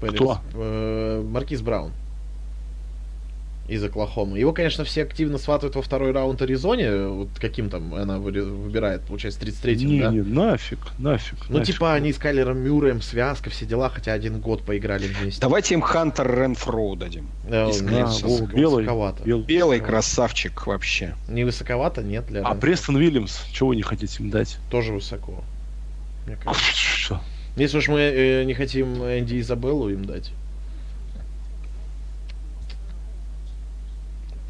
Кто? 0.00 0.38
Э, 0.54 1.24
Маркиз 1.26 1.62
Браун. 1.62 1.92
Из 3.68 3.82
Оклахомы. 3.84 4.38
Его, 4.38 4.52
конечно, 4.52 4.84
все 4.84 5.02
активно 5.02 5.38
сватают 5.38 5.76
во 5.76 5.82
второй 5.82 6.12
раунд 6.12 6.42
Аризоне. 6.42 7.06
Вот 7.06 7.28
каким 7.38 7.70
там 7.70 7.94
она 7.94 8.18
выбирает, 8.18 9.02
получается, 9.02 9.40
33-м, 9.40 9.86
не, 9.86 10.00
да? 10.00 10.10
Не, 10.10 10.22
нафиг, 10.22 10.78
нафиг. 10.98 11.38
Ну, 11.48 11.58
нафиг. 11.58 11.74
типа, 11.74 11.94
они 11.94 12.12
с 12.12 12.18
Кайлером 12.18 12.58
Мюрреем, 12.58 13.00
связка, 13.00 13.50
все 13.50 13.64
дела, 13.64 13.88
хотя 13.88 14.12
один 14.12 14.40
год 14.40 14.62
поиграли 14.62 15.06
вместе. 15.06 15.40
Давайте 15.40 15.74
им 15.74 15.80
Хантер 15.80 16.28
Ренфроу 16.28 16.96
дадим. 16.96 17.28
Э, 17.46 17.70
Клинса. 17.70 18.26
о, 18.26 18.46
белый, 18.46 18.84
высоковато. 18.84 19.22
белый. 19.22 19.44
Белый 19.44 19.80
красавчик 19.80 20.66
вообще. 20.66 21.14
Не 21.28 21.44
высоковато, 21.44 22.02
нет, 22.02 22.26
для 22.26 22.40
А 22.40 22.42
Рэнфорда. 22.42 22.60
Престон 22.60 22.96
Уильямс, 22.96 23.44
чего 23.52 23.68
вы 23.70 23.76
не 23.76 23.82
хотите 23.82 24.22
им 24.22 24.30
дать? 24.30 24.58
Тоже 24.70 24.92
высоко. 24.92 25.42
мне 26.26 26.36
кажется. 26.36 26.72
Что? 26.74 27.20
Если 27.56 27.78
уж 27.78 27.88
мы 27.88 28.00
э, 28.00 28.44
не 28.44 28.54
хотим 28.54 28.96
Энди 29.04 29.40
Изабеллу 29.40 29.88
им 29.90 30.04
дать. 30.04 30.32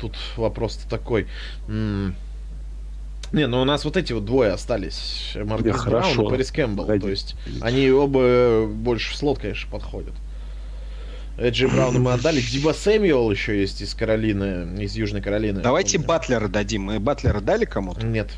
Тут 0.03 0.17
вопрос 0.37 0.81
такой. 0.91 1.29
Не, 1.69 3.47
ну 3.47 3.63
у 3.63 3.65
нас 3.65 3.85
вот 3.85 3.97
эти 3.97 4.13
вот 4.13 4.25
двое 4.25 4.51
остались. 4.51 5.33
Маркус 5.37 5.65
Не, 5.65 5.71
Браун 5.71 6.03
хорошо. 6.03 6.27
и 6.27 6.29
Пэрис 6.29 6.51
Кэмпбелл. 6.51 6.85
Погоди. 6.85 7.03
То 7.03 7.09
есть 7.11 7.37
они 7.61 7.89
оба 7.89 8.67
больше 8.67 9.13
в 9.13 9.17
слот, 9.17 9.39
конечно, 9.39 9.71
подходят. 9.71 10.13
Эджи 11.39 11.69
Брауна 11.69 12.01
мы 12.01 12.13
отдали. 12.13 12.41
Диба 12.53 12.73
Сэмюэл 12.73 13.31
еще 13.31 13.59
есть 13.61 13.81
из 13.81 13.95
Каролины, 13.95 14.83
из 14.83 14.97
Южной 14.97 15.23
Каролины. 15.23 15.59
я 15.59 15.63
Давайте. 15.63 15.99
Батлера 15.99 16.49
дадим. 16.49 16.83
Мы 16.83 16.99
Батлера 16.99 17.41
дали 17.41 17.65
кому-то? 17.65 18.05
Нет. 18.05 18.33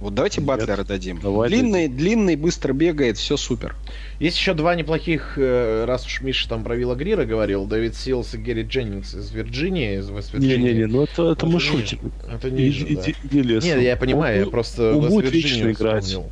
Вот 0.00 0.14
давайте 0.14 0.40
Нет. 0.40 0.48
Батлера 0.48 0.82
дадим. 0.82 1.20
Давай 1.20 1.48
длинный, 1.50 1.86
длинный, 1.86 2.34
быстро 2.36 2.72
бегает, 2.72 3.18
все 3.18 3.36
супер. 3.36 3.76
Есть 4.18 4.38
еще 4.38 4.54
два 4.54 4.74
неплохих, 4.74 5.34
э, 5.36 5.84
раз 5.86 6.06
уж 6.06 6.22
Миша 6.22 6.48
там 6.48 6.64
про 6.64 6.74
Вилла 6.74 6.94
Грира 6.94 7.26
говорил, 7.26 7.66
Дэвид 7.66 7.94
Силс 7.94 8.32
и 8.34 8.38
Гэри 8.38 8.62
Дженнингс 8.62 9.14
из 9.14 9.30
Вирджинии, 9.30 9.98
из 9.98 10.08
Вест-Вирджинии. 10.08 10.56
Не-не-не, 10.56 10.86
ну 10.86 11.02
это, 11.02 11.12
это 11.24 11.32
Это 11.32 11.46
мы 11.46 11.60
шутим. 11.60 11.98
Это 12.32 12.50
ниже, 12.50 12.86
Иди- 12.86 13.14
да. 13.24 13.38
лесом. 13.40 13.68
Нет, 13.68 13.82
я 13.82 13.96
понимаю, 13.96 14.38
Он 14.40 14.44
я 14.46 14.50
просто 14.50 14.96
он 14.96 15.08
будет 15.10 15.32
вечно 15.32 15.70
играть. 15.70 16.04
вспомнил. 16.04 16.30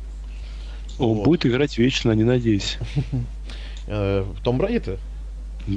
Он 0.97 1.17
Вот. 1.17 1.25
будет 1.25 1.45
играть 1.45 1.77
вечно, 1.77 2.11
не 2.13 2.23
надейся. 2.23 2.79
Э, 3.87 4.23
Том 4.43 4.57
Бради-то? 4.57 4.97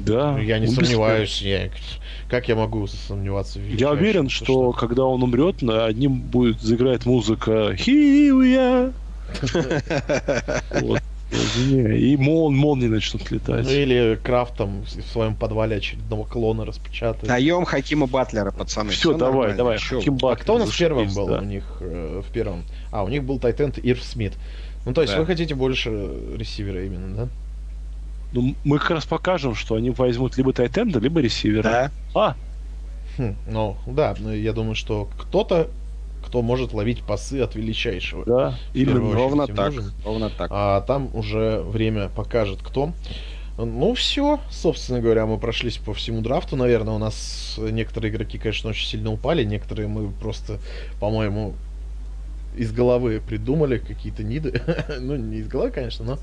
Да. 0.01 0.39
Я 0.39 0.59
не 0.59 0.67
сомневаюсь. 0.67 1.41
Я... 1.41 1.69
Как 2.29 2.47
я 2.47 2.55
могу 2.55 2.87
сомневаться 2.87 3.59
в 3.59 3.75
Я 3.75 3.91
уверен, 3.91 4.27
Ты 4.27 4.33
что 4.33 4.71
когда 4.71 5.03
он 5.03 5.23
умрет, 5.23 5.61
на 5.61 5.85
одним 5.85 6.19
будет 6.19 6.61
заиграть 6.61 7.05
музыка 7.05 7.73
are». 7.73 8.93
Вот. 10.81 11.01
И 11.33 12.15
мол, 12.17 12.51
молнии 12.51 12.87
начнут 12.87 13.31
летать. 13.31 13.65
Ну 13.65 13.71
или 13.71 14.19
Крафт 14.23 14.55
там 14.55 14.83
в 14.83 15.11
своем 15.11 15.35
подвале 15.35 15.77
очередного 15.77 16.25
клона 16.25 16.65
распечатает. 16.65 17.25
Даем 17.25 17.65
Хакима 17.65 18.07
Батлера, 18.07 18.51
пацаны. 18.51 18.91
Все, 18.91 19.13
давай, 19.13 19.33
нормально. 19.33 19.57
давай. 19.57 19.77
Хаким 19.79 20.17
вы? 20.17 20.27
А 20.27 20.29
Батлер, 20.29 20.43
кто 20.43 20.55
у 20.55 20.57
нас 20.59 20.75
первым 20.75 21.13
был 21.13 21.27
да. 21.27 21.39
у 21.39 21.43
них 21.43 21.63
э, 21.79 22.21
в 22.27 22.31
первом? 22.31 22.63
А, 22.91 23.03
у 23.03 23.07
них 23.07 23.23
был 23.23 23.39
Тайтенд 23.39 23.79
Ирв 23.81 24.03
Смит. 24.03 24.33
Ну, 24.85 24.93
то 24.93 25.01
есть 25.01 25.13
Да. 25.13 25.19
вы 25.19 25.25
хотите 25.25 25.55
больше 25.55 25.89
ресивера 26.35 26.85
именно, 26.85 27.15
да? 27.15 27.27
Ну, 28.33 28.55
мы 28.63 28.79
как 28.79 28.91
раз 28.91 29.05
покажем, 29.05 29.55
что 29.55 29.75
они 29.75 29.91
возьмут 29.91 30.37
либо 30.37 30.53
тайтенда, 30.53 30.99
либо 30.99 31.21
ресивера. 31.21 31.63
Да. 31.63 31.91
А, 32.15 32.35
Хм, 33.17 33.35
ну, 33.47 33.77
да, 33.85 34.15
ну, 34.17 34.33
я 34.33 34.53
думаю, 34.53 34.75
что 34.75 35.07
кто-то, 35.17 35.69
кто 36.25 36.41
может 36.41 36.73
ловить 36.73 37.03
пасы 37.03 37.41
от 37.41 37.55
величайшего. 37.55 38.25
да, 38.25 38.47
очередь 38.73 39.13
Ровно 39.13 39.47
так. 39.47 39.73
нужен. 39.73 39.93
Ровно 40.03 40.29
так. 40.29 40.49
А 40.51 40.81
там 40.81 41.09
уже 41.13 41.61
время 41.61 42.09
покажет, 42.09 42.59
кто. 42.63 42.91
Ну, 43.57 43.93
все, 43.93 44.39
собственно 44.49 44.99
говоря, 44.99 45.27
мы 45.27 45.37
прошлись 45.37 45.77
по 45.77 45.93
всему 45.93 46.21
драфту. 46.21 46.55
Наверное, 46.55 46.95
у 46.95 46.97
нас 46.97 47.59
некоторые 47.59 48.11
игроки, 48.11 48.39
конечно, 48.39 48.71
очень 48.71 48.87
сильно 48.87 49.11
упали. 49.11 49.43
Некоторые 49.43 49.87
мы 49.87 50.09
просто, 50.09 50.57
по-моему, 50.99 51.53
из 52.55 52.71
головы 52.71 53.21
придумали 53.25 53.77
какие-то 53.77 54.23
ниды. 54.23 54.61
ну, 54.99 55.15
не 55.15 55.37
из 55.37 55.47
головы, 55.47 55.71
конечно, 55.71 56.05
но... 56.05 56.19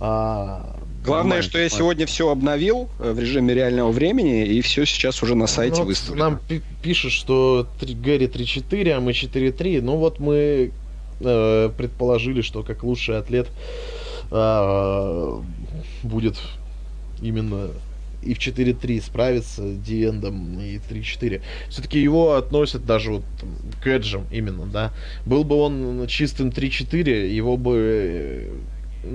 а, 0.00 0.76
Главное, 1.04 1.42
что 1.42 1.58
я 1.58 1.68
сегодня 1.68 2.06
все 2.06 2.30
обновил 2.30 2.88
э, 2.98 3.12
в 3.12 3.18
режиме 3.18 3.54
реального 3.54 3.90
времени, 3.92 4.46
и 4.46 4.60
все 4.62 4.84
сейчас 4.86 5.22
уже 5.22 5.34
на 5.34 5.46
сайте 5.46 5.80
Ну, 5.82 5.86
выставлено. 5.88 6.30
Нам 6.30 6.40
пи- 6.48 6.62
пишут, 6.82 7.12
что 7.12 7.66
три- 7.78 7.94
Гэри 7.94 8.26
3-4, 8.26 8.90
а 8.92 9.00
мы 9.00 9.12
4-3. 9.12 9.82
Ну 9.82 9.96
вот 9.96 10.18
мы 10.18 10.72
э, 11.20 11.70
предположили, 11.76 12.40
что 12.40 12.62
как 12.62 12.82
лучший 12.82 13.18
атлет 13.18 13.48
а, 14.30 15.42
будет 16.02 16.36
именно 17.22 17.68
и 18.24 18.34
в 18.34 18.38
4-3 18.38 19.02
справиться 19.02 19.62
Диэндом 19.62 20.58
и 20.60 20.78
3-4. 20.78 21.42
Все-таки 21.68 22.00
его 22.00 22.34
относят 22.34 22.84
даже 22.86 23.12
вот 23.12 23.24
там, 23.40 23.50
к 23.82 23.86
эджам 23.86 24.24
именно, 24.30 24.66
да. 24.66 24.92
Был 25.26 25.44
бы 25.44 25.56
он 25.56 26.06
чистым 26.06 26.48
3-4, 26.48 27.28
его 27.28 27.56
бы 27.56 28.50
э, 29.04 29.08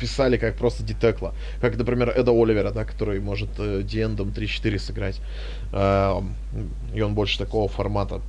писали 0.00 0.36
как 0.36 0.56
просто 0.56 0.82
детекла. 0.82 1.34
Как, 1.60 1.76
например, 1.76 2.10
Эда 2.10 2.32
Оливера, 2.32 2.70
да, 2.70 2.84
который 2.84 3.20
может 3.20 3.50
э, 3.58 3.82
Диэндом 3.82 4.28
3-4 4.28 4.78
сыграть. 4.78 5.20
А, 5.72 6.22
и 6.94 7.00
он 7.00 7.14
больше 7.14 7.38
такого 7.38 7.68
формата. 7.68 8.20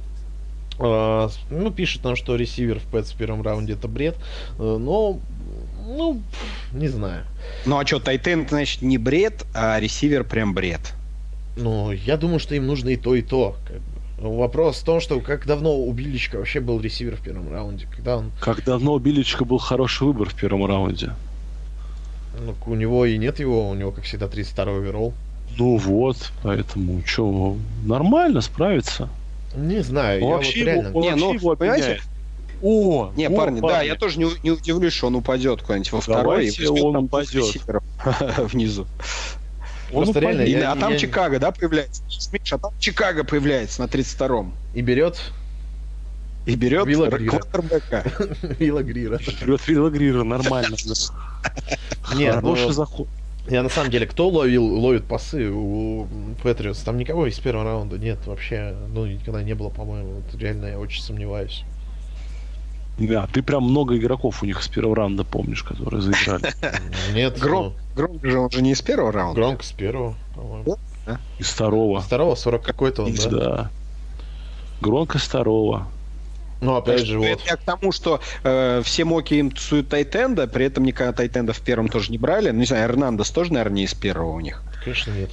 С- 0.80 1.40
ну, 1.52 1.72
пишет 1.72 2.06
нам, 2.06 2.16
что 2.16 2.38
ресивер 2.38 2.80
в 2.80 2.84
Пэтс 2.84 3.12
в 3.12 3.18
первом 3.18 3.42
раунде 3.42 3.74
это 3.74 3.88
бред. 3.88 4.16
Э, 4.58 4.78
но, 4.80 5.20
ну, 5.98 6.22
не 6.72 6.88
знаю. 6.88 7.24
Ну 7.66 7.78
а 7.78 7.86
что, 7.86 8.00
Тайтен, 8.00 8.48
значит, 8.48 8.82
не 8.82 8.98
бред, 8.98 9.46
а 9.54 9.80
ресивер 9.80 10.24
прям 10.24 10.54
бред. 10.54 10.94
Ну, 11.58 11.92
я 11.92 12.18
думаю, 12.18 12.40
что 12.40 12.56
им 12.56 12.68
нужно 12.68 12.90
и 12.90 12.96
то, 12.96 13.16
и 13.16 13.22
то. 13.22 13.56
как 13.68 13.78
бы. 13.78 13.90
Вопрос 14.38 14.80
в 14.80 14.84
том, 14.84 15.00
что 15.00 15.20
как 15.22 15.46
давно 15.46 15.78
у 15.78 15.92
Билличка 15.94 16.38
вообще 16.38 16.60
был 16.60 16.82
ресивер 16.82 17.16
в 17.16 17.22
первом 17.22 17.52
раунде, 17.52 17.88
когда 17.96 18.18
он, 18.18 18.32
Как 18.42 18.64
давно 18.66 18.94
у 18.94 19.00
Биличка 19.00 19.46
был 19.46 19.60
хороший 19.60 20.08
выбор 20.08 20.30
в 20.30 20.36
первом 20.36 20.66
раунде. 20.66 21.12
ну, 22.38 22.54
у 22.66 22.76
него 22.76 23.06
и 23.06 23.18
нет 23.18 23.40
его, 23.40 23.70
у 23.70 23.74
него, 23.76 23.92
как 23.92 24.04
всегда, 24.04 24.28
32 24.28 24.76
оверолл. 24.76 25.14
Ну 25.58 25.78
вот, 25.78 26.32
поэтому 26.44 27.02
что, 27.06 27.58
нормально 27.86 28.42
справится. 28.42 29.10
Не 29.56 29.82
знаю, 29.82 30.22
Он 30.22 30.30
я 30.30 30.36
вообще 30.36 30.60
вот 30.60 30.66
реально... 30.66 30.88
его, 30.88 31.00
он 31.00 31.04
Не, 31.04 31.10
вообще 31.12 31.26
ну, 31.26 31.34
его 31.34 31.56
понимаете. 31.56 32.02
О, 32.62 33.12
Не, 33.16 33.28
о, 33.28 33.32
парни, 33.32 33.62
да, 33.62 33.82
я 33.82 33.96
тоже 33.96 34.20
не, 34.20 34.28
не 34.44 34.52
удивлюсь, 34.52 34.94
что 34.94 35.08
он 35.08 35.16
упадет 35.16 35.62
куда-нибудь 35.62 35.92
во 35.92 36.02
второй 36.02 36.48
и 36.48 36.52
Давайте 36.52 36.62
возьмет 36.68 36.84
он 36.84 36.94
там 36.94 37.06
упадет. 37.06 37.46
внизу. 38.52 38.88
Он 39.92 40.04
Просто 40.04 40.20
реально. 40.20 40.42
И- 40.42 40.52
я- 40.52 40.72
а 40.72 40.76
там 40.76 40.92
я- 40.94 41.00
Чикаго, 41.00 41.40
да, 41.40 41.52
появляется? 41.52 42.04
Миш, 42.32 42.54
а 42.54 42.58
там 42.58 42.74
Чикаго 42.80 43.24
появляется 43.24 43.82
на 43.82 43.88
32-м. 43.88 44.54
И 44.74 44.82
берет 44.82 45.32
И 46.46 46.56
берет 46.56 46.86
Вилла 46.88 47.08
Грира. 47.08 47.40
Вилла 48.60 48.84
Грира. 48.84 49.18
Вперед 49.18 49.68
Вилла 49.68 49.90
Грира, 49.90 50.24
нормально. 50.24 50.76
Нет, 52.16 52.42
ну, 52.42 52.56
заход. 52.72 53.08
Я 53.48 53.64
на 53.64 53.70
самом 53.70 53.90
деле, 53.90 54.06
кто 54.06 54.30
ловил, 54.30 54.64
ловит 54.64 55.06
пасы 55.06 55.50
у 55.50 56.08
Патриотс? 56.44 56.80
Там 56.82 56.98
никого 56.98 57.26
из 57.26 57.40
первого 57.40 57.64
раунда 57.66 57.98
нет 57.98 58.20
вообще. 58.28 58.76
Ну, 58.94 59.08
никогда 59.08 59.42
не 59.42 59.56
было, 59.56 59.70
по-моему. 59.70 60.22
Вот 60.22 60.40
реально 60.40 60.68
я 60.68 60.80
очень 60.80 61.02
сомневаюсь. 61.02 61.64
Да, 63.00 63.28
ты 63.32 63.42
прям 63.42 63.64
много 63.64 63.98
игроков 63.98 64.44
у 64.44 64.46
них 64.46 64.62
с 64.62 64.68
первого 64.68 64.96
раунда 64.96 65.24
помнишь, 65.24 65.64
которые 65.64 66.02
заиграли. 66.02 66.54
Нет, 67.14 67.40
Гром, 67.40 67.74
Гром 67.96 68.20
же 68.22 68.40
он 68.40 68.52
же 68.52 68.62
не 68.62 68.72
из 68.72 68.82
первого 68.82 69.12
ну, 69.12 69.18
раунда. 69.18 69.42
Громко 69.42 69.64
с 69.64 69.72
первого, 69.72 70.16
по-моему. 70.36 70.78
Из 71.40 71.48
второго. 71.48 72.02
Второго, 72.02 72.36
40 72.36 72.62
какой-то 72.64 73.04
он, 73.04 73.16
да? 73.16 73.30
Да. 73.30 73.72
Громко 74.82 75.18
из 75.18 75.24
второго. 75.24 75.88
Ну, 76.62 76.76
опять 76.76 77.06
же, 77.06 77.20
Это 77.22 77.30
вот. 77.30 77.48
Я 77.48 77.56
к 77.56 77.62
тому, 77.62 77.92
что 77.92 78.20
э, 78.44 78.82
все 78.84 79.06
моки 79.06 79.36
им 79.36 79.52
тусуют 79.52 79.88
Тайтенда, 79.88 80.48
при 80.48 80.66
этом 80.66 80.84
никогда 80.84 81.14
Тайтенда 81.14 81.54
в 81.54 81.62
первом 81.62 81.88
тоже 81.88 82.12
не 82.12 82.18
брали. 82.18 82.50
Ну, 82.52 82.60
не 82.60 82.66
знаю, 82.66 82.90
Эрнандес 82.90 83.30
тоже, 83.32 83.54
наверное, 83.54 83.78
не 83.78 83.84
из 83.84 83.94
первого 83.94 84.34
у 84.34 84.40
них. 84.42 84.62
Конечно, 84.84 85.12
нет. 85.12 85.30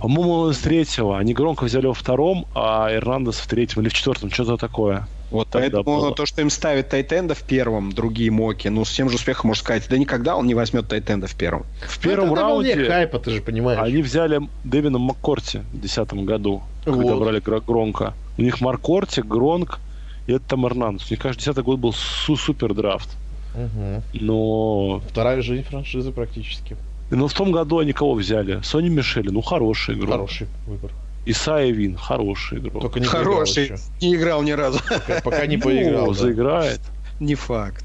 По-моему, 0.00 0.32
он 0.32 0.50
из 0.52 0.58
третьего. 0.58 1.18
Они 1.18 1.34
громко 1.34 1.64
взяли 1.64 1.86
во 1.86 1.94
втором, 1.94 2.46
а 2.54 2.92
Эрнандес 2.92 3.36
в 3.36 3.46
третьем 3.48 3.82
или 3.82 3.88
в 3.88 3.92
четвертом. 3.92 4.30
Что-то 4.30 4.56
такое. 4.56 5.08
Вот 5.32 5.48
поэтому 5.50 5.82
было. 5.84 6.14
то, 6.14 6.26
что 6.26 6.42
им 6.42 6.50
ставят 6.50 6.90
Тайтенда 6.90 7.34
в 7.34 7.42
первом, 7.42 7.92
другие 7.92 8.30
моки, 8.30 8.68
ну, 8.68 8.84
с 8.84 8.92
тем 8.92 9.08
же 9.08 9.16
успехом 9.16 9.48
можно 9.48 9.62
сказать, 9.64 9.86
да 9.88 9.98
никогда 9.98 10.36
он 10.36 10.46
не 10.46 10.54
возьмет 10.54 10.88
Тайтенда 10.88 11.26
в 11.26 11.34
первом. 11.34 11.64
В 11.80 11.96
Ну, 12.04 12.10
первом 12.10 12.28
волне 12.30 12.74
раунде 12.74 12.84
хайпа, 12.88 13.18
ты 13.18 13.30
же 13.30 13.40
понимаешь. 13.42 13.80
они 13.82 14.02
взяли 14.02 14.40
Дэвина 14.64 14.98
Маккорти 14.98 15.58
в 15.58 15.80
2010 15.80 16.12
году, 16.24 16.62
когда 16.84 17.02
Вот. 17.14 17.20
брали 17.24 17.40
Гро- 17.40 17.62
Гронка. 17.66 18.14
У 18.38 18.42
них 18.42 18.60
Маркорти, 18.60 19.20
Гронк 19.22 19.80
и 20.26 20.32
это 20.32 20.44
там 20.48 20.66
Эрнандес. 20.66 21.10
У 21.10 21.14
них, 21.14 21.20
кажется, 21.20 21.50
10 21.52 21.64
год 21.64 21.78
был 21.80 21.92
су- 21.92 22.36
супер 22.36 22.74
драфт. 22.74 23.08
Мгм. 23.54 24.02
Но... 24.14 25.02
Вторая 25.10 25.42
жизнь 25.42 25.64
франшизы 25.64 26.12
практически. 26.12 26.76
Но 27.10 27.28
в 27.28 27.34
том 27.34 27.52
году 27.52 27.78
они 27.78 27.92
кого 27.92 28.14
взяли? 28.14 28.60
Сони 28.62 28.88
Мишели, 28.88 29.28
ну 29.28 29.42
хороший 29.42 29.94
игрок. 29.94 30.10
Хороший 30.12 30.46
выбор. 30.66 30.90
Исайя 31.24 31.72
Вин, 31.72 31.96
хороший 31.96 32.58
игрок. 32.58 32.82
Только 32.82 33.00
не 33.00 33.06
Хороший. 33.06 33.68
поиграл 33.68 33.80
Не 34.00 34.14
играл 34.16 34.42
ни 34.42 34.50
разу. 34.52 34.80
Пока, 34.88 35.20
пока 35.20 35.46
не 35.46 35.56
Ну, 35.56 35.62
поиграл. 35.62 36.08
да. 36.08 36.14
заиграет. 36.14 36.80
Не 37.20 37.34
факт. 37.36 37.84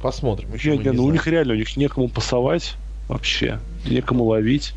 Посмотрим. 0.00 0.52
Еще 0.54 0.76
Не, 0.76 0.92
ну 0.92 1.04
у 1.04 1.10
них 1.12 1.26
реально, 1.26 1.54
у 1.54 1.56
них 1.56 1.76
некому 1.76 2.08
пасовать 2.08 2.76
вообще. 3.08 3.58
Некому 3.86 4.24
ловить. 4.24 4.72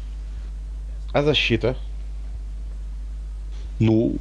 А 1.13 1.21
защита? 1.21 1.75
Ну, 3.79 4.15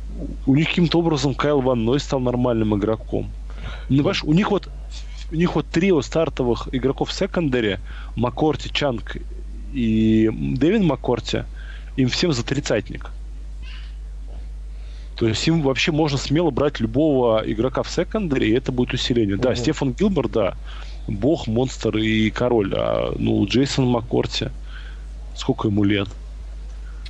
у 0.46 0.54
них 0.54 0.68
каким-то 0.68 0.98
образом 0.98 1.34
Кайл 1.34 1.60
Ван 1.62 1.84
Ной 1.84 1.98
стал 2.00 2.20
нормальным 2.20 2.76
игроком. 2.76 3.30
Ну, 3.88 3.96
понимаешь, 3.98 4.22
у 4.24 4.32
них 4.32 4.50
вот 4.50 4.68
у 5.32 5.34
них 5.34 5.54
вот 5.56 5.66
трио 5.66 6.02
стартовых 6.02 6.68
игроков 6.72 7.08
в 7.08 7.12
секондаре, 7.12 7.80
Маккорти, 8.14 8.70
Чанг 8.72 9.16
и 9.72 10.30
Дэвин 10.32 10.84
Маккорти, 10.84 11.42
им 11.96 12.08
всем 12.08 12.32
за 12.32 12.44
тридцатник. 12.44 13.10
То 15.16 15.26
есть 15.26 15.46
им 15.48 15.62
вообще 15.62 15.92
можно 15.92 16.18
смело 16.18 16.50
брать 16.50 16.78
любого 16.78 17.42
игрока 17.44 17.82
в 17.82 17.90
секондаре, 17.90 18.50
и 18.50 18.52
это 18.52 18.70
будет 18.70 18.92
усиление. 18.92 19.36
Да, 19.36 19.54
Стефан 19.54 19.92
Гилбер, 19.92 20.28
да, 20.28 20.54
бог, 21.08 21.46
монстр 21.46 21.96
и 21.96 22.30
король. 22.30 22.74
А, 22.76 23.14
ну, 23.18 23.44
Джейсон 23.46 23.86
Маккорти, 23.86 24.48
сколько 25.34 25.68
ему 25.68 25.84
лет? 25.84 26.08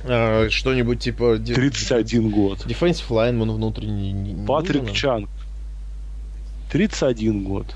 А, 0.05 0.47
что-нибудь 0.49 0.99
типа... 0.99 1.37
31 1.37 2.29
год. 2.29 2.65
Defensive 2.65 3.09
lineman 3.09 3.53
внутренний. 3.53 4.13
не 4.13 4.45
Патрик 4.45 4.83
нужен? 4.83 4.95
Чанг. 4.95 5.29
31 6.71 7.43
год. 7.43 7.75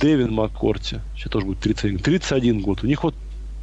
Дэвин 0.00 0.32
Маккорти. 0.32 0.96
Сейчас 1.14 1.30
тоже 1.30 1.46
будет 1.46 1.60
31. 1.60 2.00
31 2.00 2.60
год. 2.60 2.82
У 2.82 2.86
них 2.88 3.04
вот 3.04 3.14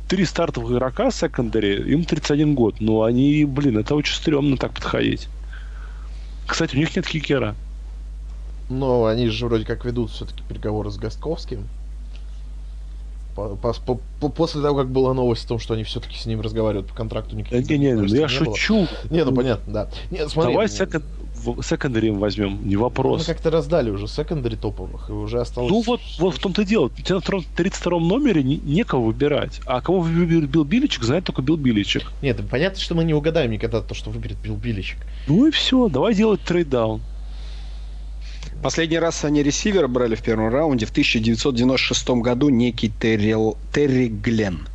три 0.07 0.23
стартовых 0.23 0.71
игрока 0.71 1.09
в 1.09 1.15
секондаре, 1.15 1.81
им 1.81 2.05
31 2.05 2.55
год. 2.55 2.75
Но 2.79 3.03
они, 3.03 3.43
блин, 3.43 3.77
это 3.77 3.95
очень 3.95 4.15
стрёмно 4.15 4.55
так 4.55 4.73
подходить. 4.73 5.27
Кстати, 6.49 6.75
у 6.75 6.79
них 6.79 6.95
нет 6.95 7.05
кикера. 7.07 7.55
Но 8.69 9.05
они 9.05 9.27
же 9.29 9.45
вроде 9.45 9.65
как 9.65 9.85
ведут 9.85 10.11
все-таки 10.11 10.41
переговоры 10.47 10.89
с 10.91 10.97
Гостковским. 10.97 11.67
По- 13.35 13.55
по- 13.55 13.73
по- 13.73 13.99
по- 14.19 14.29
после 14.29 14.61
того, 14.61 14.77
как 14.79 14.89
была 14.89 15.13
новость 15.13 15.45
о 15.45 15.49
том, 15.49 15.59
что 15.59 15.75
они 15.75 15.83
все-таки 15.83 16.17
с 16.17 16.25
ним 16.25 16.41
разговаривают 16.41 16.87
по 16.87 16.95
контракту, 16.95 17.31
Да 17.31 17.37
никаких 17.37 17.69
не, 17.69 17.77
не, 17.77 17.91
ну 17.91 17.97
новостей 17.97 18.19
я 18.21 18.27
не 18.27 18.39
было. 18.45 18.55
шучу. 18.55 18.87
Не, 19.09 19.23
ну 19.23 19.33
понятно, 19.33 19.73
да. 19.73 19.89
Не, 20.11 20.27
смотри, 20.27 20.53
Давай 20.53 20.67
ну, 20.67 20.73
секон... 20.73 21.03
в 21.43 21.63
секондаре 21.63 22.09
им 22.09 22.19
возьмем, 22.19 22.67
не 22.67 22.75
Мы 22.75 22.83
вопрос. 22.83 23.25
как-то 23.25 23.49
раздали 23.51 23.89
уже 23.89 24.07
секондари 24.07 24.55
топовых, 24.55 25.09
и 25.09 25.13
уже 25.13 25.39
осталось... 25.41 25.71
Ну 25.71 25.81
вот, 25.81 26.01
вот 26.19 26.35
в 26.35 26.39
том-то 26.39 26.61
и 26.61 26.65
дело. 26.65 26.85
У 26.85 26.89
тебя 27.01 27.15
на 27.15 27.21
втором- 27.21 27.45
32-м 27.55 28.07
номере 28.07 28.43
не- 28.43 28.57
некого 28.57 29.05
выбирать. 29.05 29.61
А 29.65 29.81
кого 29.81 29.99
выберет 30.01 30.49
Билл 30.49 30.63
Биличек, 30.63 31.03
знает 31.03 31.23
только 31.23 31.41
Билл 31.41 31.57
Биличек. 31.57 32.11
Нет, 32.21 32.39
понятно, 32.49 32.79
что 32.79 32.95
мы 32.95 33.03
не 33.03 33.13
угадаем 33.13 33.51
никогда 33.51 33.81
то, 33.81 33.93
что 33.93 34.09
выберет 34.09 34.37
Билл 34.37 34.55
Биличек. 34.55 34.97
Ну 35.27 35.47
и 35.47 35.51
все, 35.51 35.87
давай 35.89 36.13
делать 36.13 36.41
trade 36.41 36.71
down. 36.71 37.01
Последний 38.61 38.99
раз 38.99 39.23
они 39.23 39.41
ресивера 39.43 39.87
брали 39.87 40.15
в 40.15 40.21
первом 40.21 40.49
раунде 40.49 40.85
в 40.85 40.91
1996 40.91 42.09
году 42.09 42.49
некий 42.49 42.89
Терри, 42.89 43.35
Терри 43.73 44.07
Глен. 44.07 44.67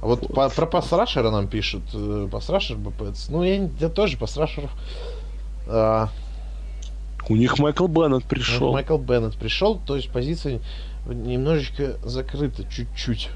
А 0.00 0.06
вот 0.06 0.26
по- 0.34 0.48
про 0.48 0.66
pass 0.66 0.87
rusher 0.87 1.19
-а 1.19 1.30
нам 1.30 1.46
пишут. 1.46 1.82
э, 1.94 2.28
Pass 2.30 2.48
rusher 2.48 2.76
БПЦ. 2.76 3.28
Ну, 3.28 3.44
я, 3.44 3.68
я 3.78 3.88
тоже 3.88 4.16
pass 4.16 4.31
rusher 4.31 4.55
-ов. 4.55 4.70
А, 5.66 6.08
У 7.28 7.36
них 7.36 7.58
Майкл 7.58 7.86
Беннет 7.86 8.22
ну, 8.24 8.28
пришел. 8.28 8.72
Майкл 8.72 8.98
Беннет 8.98 9.36
пришел, 9.36 9.78
то 9.78 9.96
есть 9.96 10.10
позиция 10.10 10.60
немножечко 11.06 11.96
закрыта, 12.04 12.64
чуть-чуть. 12.64 13.28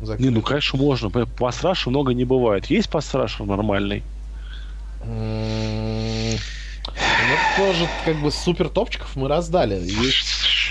Не, 0.00 0.06
Закрыта. 0.06 0.30
ну 0.30 0.42
конечно 0.42 0.78
можно. 0.78 1.08
Пасраша 1.10 1.90
много 1.90 2.12
не 2.12 2.24
бывает. 2.24 2.66
Есть 2.66 2.90
пасрашер 2.90 3.46
нормальный? 3.46 4.02
М, 5.02 6.36
Ну, 6.86 7.64
тоже 7.64 7.88
как 8.04 8.16
бы 8.16 8.30
супер 8.30 8.68
топчиков 8.68 9.16
мы 9.16 9.28
раздали. 9.28 9.74
Есть, 9.74 10.65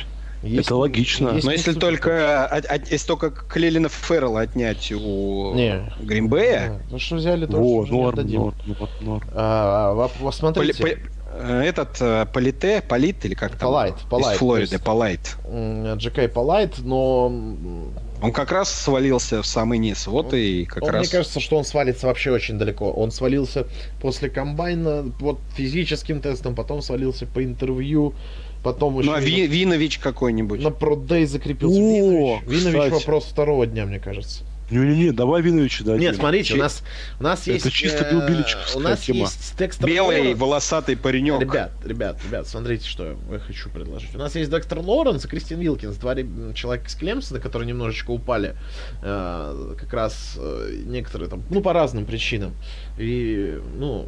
есть- 0.45 0.67
Это 0.67 0.75
логично. 0.75 1.29
есть 1.29 1.45
Но 1.45 1.51
не 1.51 1.57
если 1.57 1.71
супер 1.71 1.81
только, 1.87 2.45
от- 2.47 2.65
от- 2.65 2.91
если 2.91 3.07
только 3.07 3.31
Клелина 3.31 3.89
Феррелла 3.89 4.41
отнять 4.41 4.91
у 4.91 5.53
Не. 5.55 5.91
Гринбея, 6.01 6.69
Да, 6.69 6.81
Ну 6.91 6.99
что 6.99 7.15
взяли, 7.15 7.45
то 7.45 7.57
Во, 7.57 7.77
уже 7.77 7.91
не 7.91 7.97
норм, 8.01 8.09
отдадим. 8.13 8.41
норм, 8.41 8.55
норм, 8.65 8.89
норм. 9.01 9.23
А, 9.33 9.93
воп- 9.93 10.11
вот 10.19 10.33
Поли- 10.33 10.37
смотрите, 10.73 10.83
поли- 10.83 10.99
э, 11.37 11.61
этот 11.65 11.97
э, 12.01 12.25
Полите, 12.33 12.81
Полит 12.87 13.25
или 13.25 13.33
как 13.33 13.51
там? 13.51 13.59
Полайт, 13.69 13.95
Полайт, 14.09 14.35
Из 14.35 14.39
Флориды, 14.39 14.75
есть- 14.75 14.83
Полайт. 14.83 15.37
Джекай 15.97 16.27
Полайт, 16.29 16.79
но 16.79 17.31
Он 18.21 18.31
как 18.31 18.51
раз 18.51 18.71
свалился 18.71 19.41
в 19.41 19.45
самый 19.45 19.77
низ. 19.77 20.07
Вот 20.07 20.33
и 20.33 20.63
как 20.65 20.83
он, 20.83 20.89
раз... 20.89 21.01
мне 21.01 21.11
кажется, 21.11 21.39
что 21.41 21.57
он 21.57 21.65
свалится 21.65 22.07
вообще 22.07 22.31
очень 22.31 22.57
далеко. 22.57 22.89
Он 22.89 23.11
свалился 23.11 23.67
после 24.01 24.29
комбайна 24.29 25.11
вот 25.19 25.39
физическим 25.55 26.21
тестом, 26.21 26.55
потом 26.55 26.81
свалился 26.81 27.25
по 27.27 27.43
интервью, 27.43 28.13
потом 28.65 28.99
еще 28.99 29.09
Ну 29.09 29.15
а 29.15 29.19
Ви- 29.21 29.47
Винович 29.47 29.99
какой-нибудь. 29.99 30.61
на 30.61 30.71
продей 30.71 31.25
закрепился. 31.25 31.77
О, 31.79 32.41
Винович, 32.45 32.73
Винович 32.73 32.91
вопрос 32.93 33.25
второго 33.25 33.65
дня, 33.67 33.85
мне 33.85 33.99
кажется. 33.99 34.43
Не-не-не, 34.71 35.11
давай 35.11 35.43
Виновича 35.43 35.83
дадим. 35.83 36.01
Нет, 36.01 36.15
смотрите, 36.15 36.55
у 36.55 36.57
нас, 36.57 36.81
у 37.19 37.23
нас 37.23 37.41
Это 37.43 37.51
есть... 37.51 37.71
чисто 37.71 38.03
э, 38.03 38.11
билбиличевская 38.11 38.75
У 38.75 38.79
нас 38.79 38.99
тема. 39.01 39.19
есть 39.19 39.55
Декстер 39.59 39.87
Белый 39.87 40.21
Лоренс. 40.21 40.39
волосатый 40.39 40.97
паренек. 40.97 41.39
Ребят, 41.39 41.71
ребят, 41.85 42.17
ребят, 42.25 42.47
смотрите, 42.47 42.87
что 42.87 43.15
я 43.31 43.37
хочу 43.39 43.69
предложить. 43.69 44.15
У 44.15 44.17
нас 44.17 44.33
есть 44.35 44.49
доктор 44.49 44.79
Лоренс 44.79 45.23
и 45.23 45.27
Кристин 45.27 45.59
Вилкинс, 45.59 45.97
два 45.97 46.15
человека 46.55 46.87
из 46.87 46.95
Клемсона, 46.95 47.39
которые 47.39 47.67
немножечко 47.67 48.09
упали, 48.09 48.55
э, 49.03 49.75
как 49.79 49.93
раз 49.93 50.33
э, 50.37 50.79
некоторые 50.87 51.29
там, 51.29 51.43
ну, 51.51 51.61
по 51.61 51.71
разным 51.71 52.05
причинам. 52.07 52.55
И, 52.97 53.59
ну, 53.77 54.07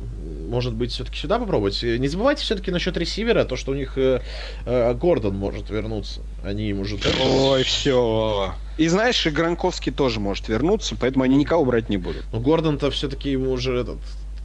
может 0.49 0.73
быть, 0.73 0.91
все-таки 0.91 1.17
сюда 1.17 1.39
попробовать. 1.39 1.81
Не 1.83 2.07
забывайте 2.07 2.43
все-таки 2.43 2.71
насчет 2.71 2.95
ресивера, 2.95 3.43
то, 3.43 3.57
что 3.57 3.73
у 3.73 3.75
них 3.75 3.97
э, 3.97 4.21
э, 4.65 4.93
Гордон 4.93 5.35
может 5.35 5.69
вернуться. 5.69 6.21
Они 6.43 6.69
ему 6.69 6.83
уже... 6.83 6.97
Ой, 7.21 7.63
все. 7.63 8.53
И 8.77 8.87
знаешь, 8.87 9.25
и 9.27 9.29
Гранковский 9.29 9.91
тоже 9.91 10.21
может 10.21 10.47
вернуться, 10.47 10.95
поэтому 10.97 11.25
они 11.25 11.35
никого 11.35 11.65
брать 11.65 11.89
не 11.89 11.97
будут. 11.97 12.23
Ну, 12.31 12.39
Гордон-то 12.39 12.89
все-таки 12.89 13.29
ему 13.31 13.51
уже 13.51 13.77
этот 13.77 13.97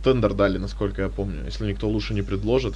тендер 0.03 0.35
дали, 0.35 0.59
насколько 0.59 1.03
я 1.03 1.09
помню, 1.09 1.45
если 1.45 1.69
никто 1.69 1.89
лучше 1.89 2.13
не 2.13 2.23
предложит. 2.23 2.75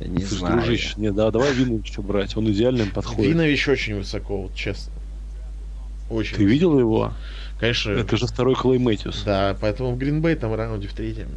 Я 0.00 0.08
не 0.08 0.24
Слушай, 0.24 0.38
знаю. 0.38 0.56
дружище, 0.56 0.94
не, 0.96 1.12
да, 1.12 1.30
давай 1.30 1.52
Виновича 1.52 2.00
брать. 2.00 2.34
Он 2.38 2.50
идеально 2.50 2.82
им 2.82 2.90
подходит. 2.90 3.32
Винович 3.32 3.68
очень 3.68 3.96
высоко, 3.96 4.42
вот 4.42 4.54
честно. 4.54 4.94
Очень. 6.08 6.36
Ты 6.36 6.44
видел 6.44 6.78
его? 6.78 7.12
Конечно. 7.60 7.90
Это 7.92 8.16
же 8.16 8.26
второй 8.26 8.54
Клей 8.54 8.78
Мэтьюс. 8.78 9.22
Да, 9.22 9.56
поэтому 9.60 9.92
в 9.92 9.98
Гринбей 9.98 10.34
там 10.34 10.50
в 10.50 10.54
раунде 10.54 10.88
в 10.88 10.94
третьем. 10.94 11.28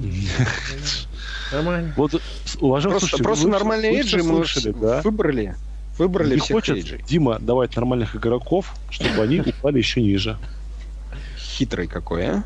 Нормально. 1.52 1.92
Вот, 1.96 2.20
уважаемые 2.60 2.98
Просто, 3.00 3.08
слушатели, 3.08 3.22
просто 3.22 3.44
вы- 3.46 3.50
нормальные 3.52 3.92
эйджи 3.96 4.18
мы 4.18 4.44
слышали, 4.44 4.72
да? 4.72 5.00
выбрали. 5.02 5.54
Выбрали 5.98 6.34
Не 6.34 6.40
всех 6.40 6.56
хочет. 6.56 7.04
Дима 7.04 7.38
давать 7.38 7.76
нормальных 7.76 8.16
игроков, 8.16 8.74
чтобы 8.90 9.22
они 9.22 9.40
упали 9.40 9.78
еще 9.78 10.00
ниже. 10.00 10.38
Хитрый 11.36 11.86
какой, 11.88 12.26
а? 12.26 12.44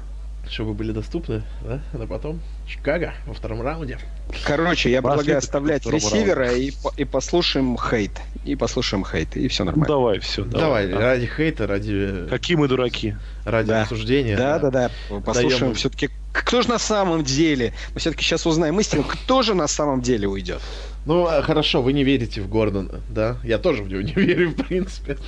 Чтобы 0.51 0.75
были 0.75 0.93
доступны, 0.93 1.43
да? 1.63 1.81
А 1.93 2.07
потом 2.07 2.41
Чикаго 2.67 3.13
во 3.27 3.35
втором 3.35 3.61
раунде. 3.63 3.99
Короче, 4.47 4.91
я 4.91 5.03
Последний 5.03 5.19
предлагаю 5.25 5.39
оставлять 5.39 5.87
ресивера 5.87 6.53
и, 6.53 6.73
и 6.97 7.05
послушаем 7.05 7.77
хейт. 7.77 8.13
И 8.45 8.57
послушаем 8.57 9.05
хейт, 9.05 9.37
и 9.37 9.49
все 9.49 9.65
нормально. 9.65 9.87
давай, 9.95 10.19
все, 10.21 10.45
Давай, 10.45 10.89
давай. 10.89 11.05
а. 11.05 11.09
ради 11.11 11.27
хейта, 11.27 11.67
ради, 11.67 12.27
Какие 12.31 12.57
мы 12.57 12.67
дураки. 12.69 13.17
ради 13.45 13.69
Да. 13.69 13.83
обсуждения. 13.83 14.37
Да, 14.37 14.59
да, 14.59 14.71
да. 14.71 14.91
Послушаем 15.25 15.73
Даем- 15.73 15.75
все-таки, 15.75 16.09
кто 16.33 16.63
же 16.63 16.69
на 16.71 16.79
самом 16.79 17.23
деле. 17.23 17.75
Мы 17.93 18.01
все-таки 18.01 18.25
сейчас 18.25 18.47
узнаем 18.47 18.81
истину, 18.81 19.05
кто 19.05 19.43
же 19.43 19.55
на 19.55 19.67
самом 19.69 20.01
деле 20.01 20.27
уйдет. 20.27 20.61
Ну, 21.07 21.27
а, 21.27 21.43
хорошо, 21.43 21.83
вы 21.83 21.93
не 21.93 22.03
верите 22.03 22.41
в 22.41 22.49
Гордона, 22.49 23.01
да? 23.11 23.37
Я 23.45 23.59
тоже 23.59 23.83
в 23.83 23.89
него 23.89 24.01
не 24.01 24.13
верю, 24.17 24.51
в 24.51 24.55
принципе. 24.57 25.19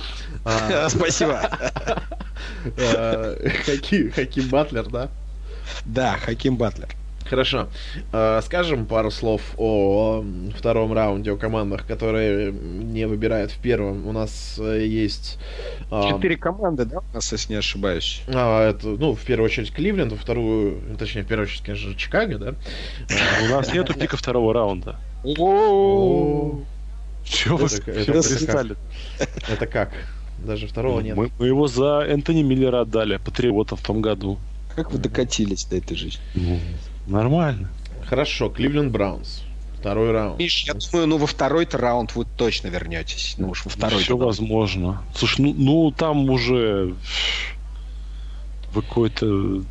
А, 0.43 0.89
Спасибо. 0.89 1.39
Хаки- 2.75 4.09
Хаким 4.11 4.47
Батлер, 4.49 4.87
да? 4.89 5.09
Да, 5.85 6.17
Хаким 6.17 6.55
Батлер. 6.57 6.89
Хорошо. 7.29 7.67
Э, 8.13 8.41
Скажем 8.43 8.85
пару 8.85 9.11
слов 9.11 9.41
о 9.57 10.23
втором 10.57 10.93
раунде, 10.93 11.31
о 11.31 11.37
командах, 11.37 11.85
которые 11.85 12.51
не 12.51 13.05
выбирают 13.07 13.51
в 13.51 13.57
первом. 13.59 14.07
У 14.07 14.11
нас 14.11 14.57
э, 14.59 14.85
есть... 14.85 15.37
а, 15.91 16.09
Четыре 16.11 16.37
команды, 16.37 16.85
да, 16.85 16.99
у 16.99 17.15
нас, 17.15 17.31
если 17.31 17.53
не 17.53 17.59
ошибаюсь? 17.59 18.21
а, 18.27 18.69
это, 18.69 18.87
ну, 18.87 19.13
в 19.13 19.21
первую 19.21 19.45
очередь 19.45 19.71
Кливленд, 19.71 20.11
во 20.11 20.17
вторую, 20.17 20.81
точнее, 20.97 21.23
в 21.23 21.27
первую 21.27 21.47
очередь, 21.47 21.63
конечно, 21.63 21.89
же, 21.89 21.95
Чикаго, 21.95 22.37
да? 22.37 22.53
У 23.43 23.51
нас 23.51 23.73
нету 23.73 23.93
пика 23.93 24.17
второго 24.17 24.53
раунда. 24.53 24.95
Чего 27.25 27.57
вы 27.57 27.67
пристали? 27.67 28.75
Это 29.51 29.67
как? 29.67 29.91
Даже 30.39 30.67
второго 30.67 31.01
нет. 31.01 31.15
Мы, 31.17 31.31
его 31.39 31.67
за 31.67 32.05
Энтони 32.07 32.43
Миллера 32.43 32.81
отдали, 32.81 33.17
патриота 33.17 33.75
в 33.75 33.81
том 33.81 34.01
году. 34.01 34.37
Как 34.75 34.91
вы 34.91 34.99
докатились 34.99 35.65
до 35.65 35.77
этой 35.77 35.97
жизни? 35.97 36.21
Нормально. 37.07 37.69
Хорошо, 38.05 38.49
Кливленд 38.49 38.91
Браунс. 38.91 39.43
Второй 39.79 40.11
раунд. 40.11 40.39
Миш, 40.39 40.63
я 40.65 40.73
думаю, 40.73 41.07
ну 41.07 41.17
во 41.17 41.27
второй-то 41.27 41.77
раунд 41.77 42.15
вы 42.15 42.25
точно 42.25 42.67
вернетесь. 42.67 43.35
Ну 43.37 43.49
уж 43.49 43.63
во 43.65 43.69
второй. 43.69 44.01
Все 44.01 44.17
возможно. 44.17 45.01
Слушай, 45.15 45.41
ну, 45.41 45.53
ну 45.57 45.91
там 45.91 46.29
уже 46.29 46.95
вы 48.73 48.81
какой-то 48.81 49.61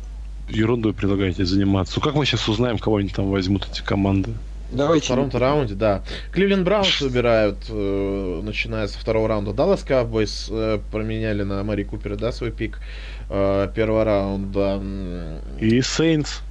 ерундой 0.49 0.93
предлагаете 0.93 1.45
заниматься. 1.45 1.93
Ну 1.97 2.01
как 2.01 2.15
мы 2.15 2.25
сейчас 2.25 2.47
узнаем, 2.47 2.77
кого 2.77 2.97
они 2.97 3.09
там 3.09 3.29
возьмут, 3.29 3.67
эти 3.71 3.81
команды? 3.81 4.31
В 4.71 4.75
Давайте. 4.75 5.05
втором-то 5.05 5.39
раунде, 5.39 5.75
да. 5.75 6.03
Кливленд 6.31 6.65
Браунс 6.65 6.99
выбирают, 6.99 7.57
э, 7.69 8.41
начиная 8.43 8.87
со 8.87 8.99
второго 8.99 9.29
раунда. 9.29 9.53
Даллас 9.53 9.85
Cowboys 9.85 10.47
э, 10.49 10.79
променяли 10.91 11.43
на 11.43 11.63
Мари 11.63 11.83
Купера, 11.83 12.17
да, 12.17 12.33
свой 12.33 12.51
пик 12.51 12.79
э, 13.29 13.69
первого 13.73 14.03
раунда. 14.03 14.81
И 15.59 15.81
Сейнс. 15.81 16.41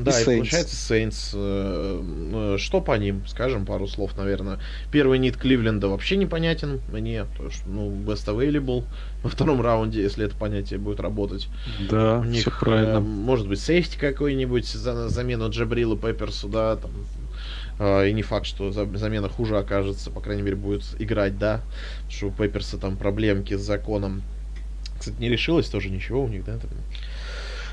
Да, 0.00 0.18
и, 0.18 0.22
и 0.22 0.24
получается 0.24 0.76
Сейнс. 0.76 1.32
Э, 1.34 2.56
что 2.58 2.80
по 2.80 2.96
ним? 2.96 3.26
Скажем 3.26 3.66
пару 3.66 3.88
слов, 3.88 4.16
наверное. 4.16 4.60
Первый 4.90 5.18
нит 5.18 5.36
Кливленда 5.36 5.88
вообще 5.88 6.16
непонятен 6.16 6.80
мне. 6.92 7.24
Потому 7.24 7.50
что, 7.50 7.68
ну, 7.68 7.90
best 7.90 8.26
available 8.26 8.84
во 9.22 9.28
втором 9.28 9.60
раунде, 9.60 10.02
если 10.02 10.26
это 10.26 10.36
понятие 10.36 10.78
будет 10.78 11.00
работать. 11.00 11.48
Да, 11.90 12.20
У 12.20 12.24
них, 12.24 12.42
все 12.42 12.50
правильно. 12.50 13.00
Может 13.00 13.48
быть, 13.48 13.60
сейфти 13.60 13.96
какой-нибудь 13.96 14.66
за 14.66 15.08
замену 15.08 15.50
Джабрила 15.50 15.96
Пепперсу, 15.96 16.48
да, 16.48 16.76
там, 16.76 16.90
и 17.80 18.12
не 18.12 18.22
факт, 18.22 18.46
что 18.46 18.70
замена 18.70 19.28
хуже 19.28 19.58
окажется, 19.58 20.10
по 20.10 20.20
крайней 20.20 20.42
мере, 20.42 20.56
будет 20.56 20.84
играть, 20.98 21.38
да, 21.38 21.60
что 22.08 22.28
у 22.28 22.30
Пепперса 22.30 22.78
там 22.78 22.96
проблемки 22.96 23.56
с 23.56 23.60
законом. 23.60 24.22
Кстати, 24.98 25.16
не 25.18 25.28
решилось 25.28 25.68
тоже 25.68 25.90
ничего 25.90 26.22
у 26.22 26.28
них, 26.28 26.44
да? 26.44 26.58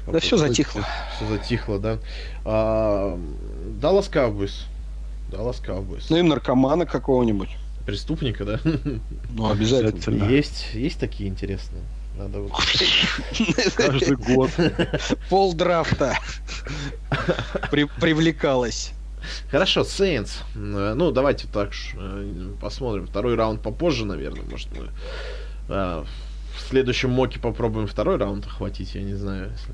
Да 0.07 0.19
все 0.19 0.37
затихло. 0.37 0.85
Все 1.15 1.27
затихло, 1.27 1.79
да. 1.79 1.99
А, 2.45 3.19
Даллас 3.81 4.09
Cowboys. 4.09 4.63
Даллас 5.31 5.61
Cowboys. 5.65 6.05
Ну 6.09 6.17
и 6.17 6.21
наркомана 6.21 6.85
какого-нибудь. 6.85 7.49
Преступника, 7.85 8.45
да? 8.45 8.59
Ну, 9.29 9.49
обязательно. 9.49 10.25
Есть, 10.25 10.73
есть 10.73 10.99
такие 10.99 11.29
интересные. 11.29 11.83
Надо 12.17 12.41
вот... 12.41 12.51
Каждый 13.75 14.17
год. 14.17 14.51
Пол 15.29 15.53
драфта 15.53 16.17
При, 17.71 17.85
привлекалось. 17.85 18.91
Хорошо, 19.49 19.81
Saints. 19.81 20.43
Ну, 20.53 21.11
давайте 21.11 21.47
так 21.47 21.71
э, 21.95 22.51
посмотрим. 22.61 23.07
Второй 23.07 23.35
раунд 23.35 23.61
попозже, 23.61 24.05
наверное. 24.05 24.43
Может, 24.49 24.69
мы 24.77 24.89
а, 25.69 26.05
в 26.69 26.71
следующем 26.71 27.09
моке 27.09 27.39
попробуем 27.39 27.87
второй 27.87 28.17
раунд 28.17 28.45
охватить, 28.45 28.93
я 28.93 29.01
не 29.01 29.15
знаю, 29.15 29.51
если, 29.51 29.73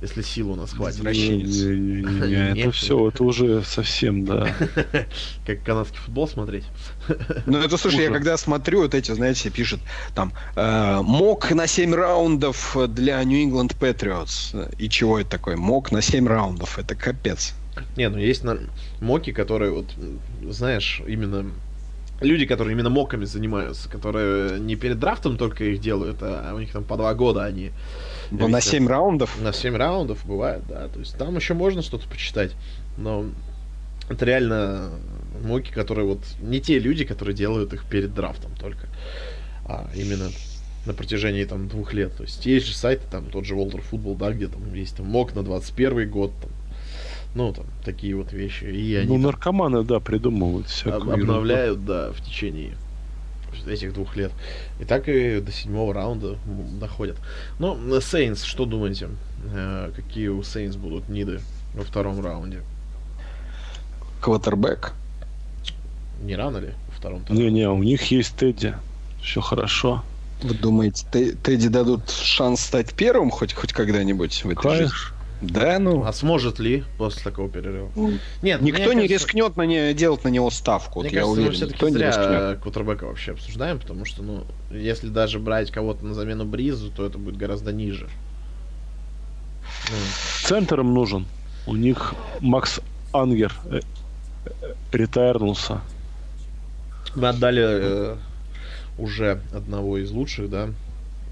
если 0.00 0.22
сил 0.22 0.50
у 0.50 0.56
нас 0.56 0.72
хватит. 0.72 0.98
Это 1.06 2.72
все, 2.72 3.08
это 3.08 3.22
уже 3.22 3.62
совсем, 3.62 4.24
да. 4.24 4.52
Как 5.46 5.62
канадский 5.62 5.98
футбол 5.98 6.26
смотреть. 6.26 6.64
Ну, 7.46 7.58
это, 7.58 7.76
слушай, 7.76 8.02
я 8.02 8.10
когда 8.10 8.36
смотрю, 8.36 8.82
вот 8.82 8.96
эти, 8.96 9.12
знаете, 9.12 9.48
пишут 9.50 9.78
там 10.12 10.32
э, 10.56 11.00
мок 11.02 11.52
на 11.52 11.68
7 11.68 11.94
раундов 11.94 12.76
для 12.88 13.22
New 13.22 13.38
England 13.38 13.76
Patriots. 13.78 14.74
И 14.78 14.88
чего 14.88 15.20
это 15.20 15.30
такое? 15.30 15.56
Мок 15.56 15.92
на 15.92 16.02
7 16.02 16.26
раундов. 16.26 16.80
Это 16.80 16.96
капец. 16.96 17.54
Не, 17.96 18.08
ну 18.08 18.18
есть 18.18 18.42
моки, 19.00 19.30
которые 19.30 19.70
вот, 19.70 19.86
знаешь, 20.50 21.00
именно 21.06 21.46
люди, 22.22 22.46
которые 22.46 22.74
именно 22.74 22.90
моками 22.90 23.24
занимаются, 23.24 23.88
которые 23.88 24.58
не 24.60 24.76
перед 24.76 24.98
драфтом 24.98 25.36
только 25.36 25.64
их 25.64 25.80
делают, 25.80 26.18
а 26.20 26.52
у 26.54 26.58
них 26.58 26.72
там 26.72 26.84
по 26.84 26.96
два 26.96 27.14
года 27.14 27.44
они... 27.44 27.70
Но 28.30 28.48
на 28.48 28.60
7 28.60 28.88
раундов? 28.88 29.40
На 29.40 29.52
7 29.52 29.76
раундов 29.76 30.24
бывает, 30.24 30.62
да. 30.68 30.88
То 30.88 31.00
есть 31.00 31.16
там 31.18 31.36
еще 31.36 31.54
можно 31.54 31.82
что-то 31.82 32.08
почитать. 32.08 32.52
Но 32.96 33.26
это 34.08 34.24
реально 34.24 34.90
моки, 35.44 35.70
которые 35.70 36.06
вот... 36.06 36.20
Не 36.40 36.60
те 36.60 36.78
люди, 36.78 37.04
которые 37.04 37.34
делают 37.34 37.74
их 37.74 37.84
перед 37.84 38.14
драфтом 38.14 38.52
только. 38.58 38.88
А 39.66 39.90
именно 39.94 40.30
на 40.86 40.94
протяжении 40.94 41.44
там 41.44 41.68
двух 41.68 41.92
лет. 41.92 42.16
То 42.16 42.22
есть 42.22 42.44
есть 42.46 42.66
же 42.66 42.74
сайты, 42.74 43.02
там 43.10 43.26
тот 43.30 43.44
же 43.44 43.54
Walter 43.54 43.82
Football, 43.90 44.16
да, 44.16 44.32
где 44.32 44.48
там 44.48 44.72
есть 44.74 44.96
там 44.96 45.06
мок 45.06 45.34
на 45.34 45.42
21 45.42 46.10
год, 46.10 46.32
там, 46.40 46.50
ну, 47.34 47.52
там, 47.52 47.64
такие 47.84 48.14
вот 48.14 48.32
вещи. 48.32 48.64
И 48.64 48.94
они 48.94 49.08
ну, 49.08 49.14
там, 49.14 49.22
наркоманы, 49.22 49.84
да, 49.84 50.00
придумывают 50.00 50.68
всякую 50.68 51.14
Обновляют, 51.14 51.78
ерунду. 51.78 51.92
да, 51.92 52.12
в 52.12 52.20
течение 52.20 52.74
этих 53.66 53.92
двух 53.94 54.16
лет. 54.16 54.32
И 54.80 54.84
так 54.84 55.08
и 55.08 55.40
до 55.40 55.52
седьмого 55.52 55.94
раунда 55.94 56.36
доходят. 56.80 57.16
Ну, 57.58 58.00
Сейнс, 58.00 58.42
что 58.42 58.64
думаете? 58.64 59.08
Э, 59.52 59.92
какие 59.94 60.28
у 60.28 60.42
Сейнс 60.42 60.76
будут 60.76 61.08
ниды 61.08 61.40
во 61.74 61.84
втором 61.84 62.24
раунде? 62.24 62.60
Квотербек. 64.20 64.92
Не 66.22 66.36
рано 66.36 66.58
ли 66.58 66.70
во 66.88 66.94
втором? 66.94 67.24
Не-не, 67.28 67.68
у 67.68 67.82
них 67.82 68.10
есть 68.10 68.36
Тедди. 68.36 68.74
Все 69.22 69.40
хорошо. 69.40 70.02
Вы 70.42 70.54
думаете, 70.54 71.06
Тедди 71.42 71.68
дадут 71.68 72.10
шанс 72.10 72.60
стать 72.60 72.94
первым 72.94 73.30
хоть, 73.30 73.52
хоть 73.52 73.72
когда-нибудь 73.72 74.44
в 74.44 74.50
этой 74.50 74.62
Конечно. 74.62 74.88
жизни? 74.88 75.21
Да, 75.42 75.78
ну. 75.80 76.04
А 76.04 76.12
сможет 76.12 76.60
ли 76.60 76.84
после 76.98 77.22
такого 77.22 77.48
перерыва? 77.48 77.90
Ну, 77.96 78.12
Нет, 78.42 78.62
никто 78.62 78.92
не 78.92 79.08
кажется, 79.08 79.26
рискнет 79.26 79.56
на 79.56 79.62
не, 79.62 79.92
делать 79.92 80.22
на 80.24 80.28
него 80.28 80.50
ставку. 80.50 81.00
Мне 81.00 81.08
вот 81.08 81.14
кажется, 81.14 81.32
уверен, 81.32 81.48
мы 81.48 81.54
все-таки 81.54 81.90
зря 81.90 82.58
Кутербека 82.62 83.04
вообще 83.06 83.32
обсуждаем, 83.32 83.80
потому 83.80 84.04
что, 84.04 84.22
ну, 84.22 84.44
если 84.70 85.08
даже 85.08 85.40
брать 85.40 85.70
кого-то 85.70 86.04
на 86.04 86.14
замену 86.14 86.44
Бризу, 86.44 86.90
то 86.90 87.04
это 87.04 87.18
будет 87.18 87.36
гораздо 87.36 87.72
ниже. 87.72 88.08
Ну. 89.90 89.96
Центром 90.44 90.94
нужен. 90.94 91.26
У 91.66 91.74
них 91.74 92.14
Макс 92.40 92.80
Ангер 93.12 93.54
э, 93.66 93.80
ретайрнулся. 94.92 95.80
Мы 97.14 97.28
отдали 97.28 97.62
э, 97.64 98.16
уже 98.98 99.40
одного 99.52 99.98
из 99.98 100.10
лучших, 100.10 100.48
да, 100.50 100.70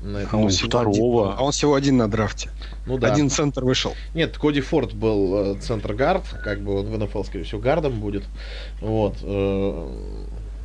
на 0.03 0.19
этом. 0.19 0.41
А 0.41 0.43
он 0.43 0.51
второго. 0.51 1.35
А 1.37 1.43
он 1.43 1.53
всего 1.53 1.75
один 1.75 1.97
на 1.97 2.09
драфте. 2.09 2.51
Ну 2.87 2.99
да. 2.99 3.13
Один 3.13 3.31
центр 3.31 3.65
вышел. 3.65 3.95
Нет, 4.15 4.37
Коди 4.39 4.61
Форд 4.61 4.95
был 4.95 5.57
э, 5.57 5.61
центр 5.61 5.95
гард, 5.95 6.25
как 6.43 6.61
бы 6.61 6.81
он 6.81 6.87
в 6.87 6.99
НФЛ, 6.99 7.23
скорее 7.25 7.45
всего, 7.45 7.61
гардом 7.61 8.01
будет. 8.01 8.25
Вот. 8.81 9.19
Э, 9.23 9.89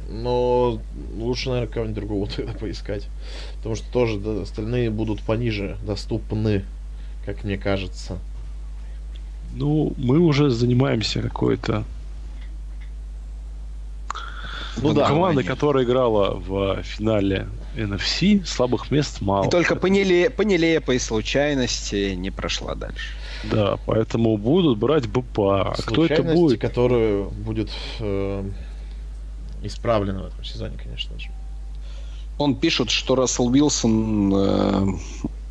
но 0.10 0.80
лучше, 1.16 1.50
наверное, 1.50 1.72
кого-нибудь 1.72 1.96
другого 1.96 2.28
тогда 2.36 2.54
поискать. 2.54 3.08
Потому 3.58 3.76
что 3.76 3.92
тоже 3.92 4.20
да, 4.20 4.42
остальные 4.42 4.90
будут 4.90 5.22
пониже 5.22 5.78
доступны, 5.86 6.64
как 7.26 7.44
мне 7.44 7.58
кажется. 7.58 8.20
Ну, 9.54 9.94
мы 9.98 10.20
уже 10.20 10.50
занимаемся 10.50 11.22
какой-то 11.22 11.86
ну, 14.82 14.94
да, 14.94 15.08
команда, 15.08 15.44
которая 15.44 15.86
играла 15.86 16.36
в 16.36 16.84
финале 16.84 17.48
NFC, 17.76 18.46
слабых 18.46 18.92
мест 18.92 19.22
мало. 19.22 19.48
И 19.48 19.50
только 19.50 19.76
по, 19.76 19.88
неле, 19.88 20.30
по 20.30 20.42
нелепой 20.42 21.00
случайности 21.00 22.14
не 22.16 22.32
прошла 22.32 22.76
дальше. 22.76 23.14
Да, 23.44 23.78
поэтому 23.86 24.38
будут 24.38 24.78
брать 24.78 25.08
БПА. 25.08 25.74
А 25.74 25.76
кто 25.76 26.06
это 26.06 26.24
будет? 26.24 26.60
которую 26.60 27.30
будет 27.30 27.70
э, 28.00 28.50
исправлена 29.62 30.24
в 30.24 30.28
этом 30.28 30.44
сезоне, 30.44 30.78
конечно 30.82 31.18
же. 31.20 31.30
Он 32.38 32.56
пишет, 32.56 32.90
что 32.90 33.16
Рассел 33.16 33.48
Уилсон 33.48 34.34
э, 34.36 34.88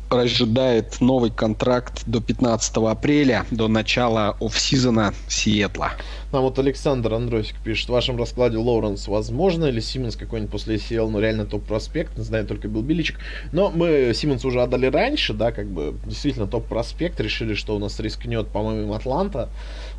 ожидает 0.09 1.01
новый 1.01 1.31
контракт 1.31 2.03
до 2.05 2.21
15 2.21 2.77
апреля, 2.77 3.45
до 3.51 3.67
начала 3.67 4.37
офсизона 4.39 5.13
Сиэтла. 5.27 5.91
Нам 6.31 6.43
вот 6.43 6.59
Александр 6.59 7.13
Андросик 7.13 7.55
пишет, 7.63 7.89
в 7.89 7.91
вашем 7.91 8.17
раскладе 8.17 8.57
Лоуренс 8.57 9.07
возможно 9.07 9.65
или 9.65 9.79
Симмонс 9.79 10.15
какой-нибудь 10.15 10.51
после 10.51 10.75
ACL, 10.75 11.09
ну 11.09 11.19
реально 11.19 11.45
топ-проспект, 11.45 12.17
не 12.17 12.23
знаю, 12.23 12.45
только 12.45 12.67
Билл 12.67 12.81
Биличек. 12.81 13.19
Но 13.51 13.71
мы 13.71 14.11
Симмонс 14.13 14.43
уже 14.45 14.61
отдали 14.61 14.87
раньше, 14.87 15.33
да, 15.33 15.51
как 15.51 15.67
бы 15.67 15.95
действительно 16.05 16.47
топ-проспект, 16.47 17.19
решили, 17.19 17.53
что 17.53 17.75
у 17.75 17.79
нас 17.79 17.99
рискнет, 17.99 18.47
по-моему, 18.47 18.93
Атланта. 18.93 19.49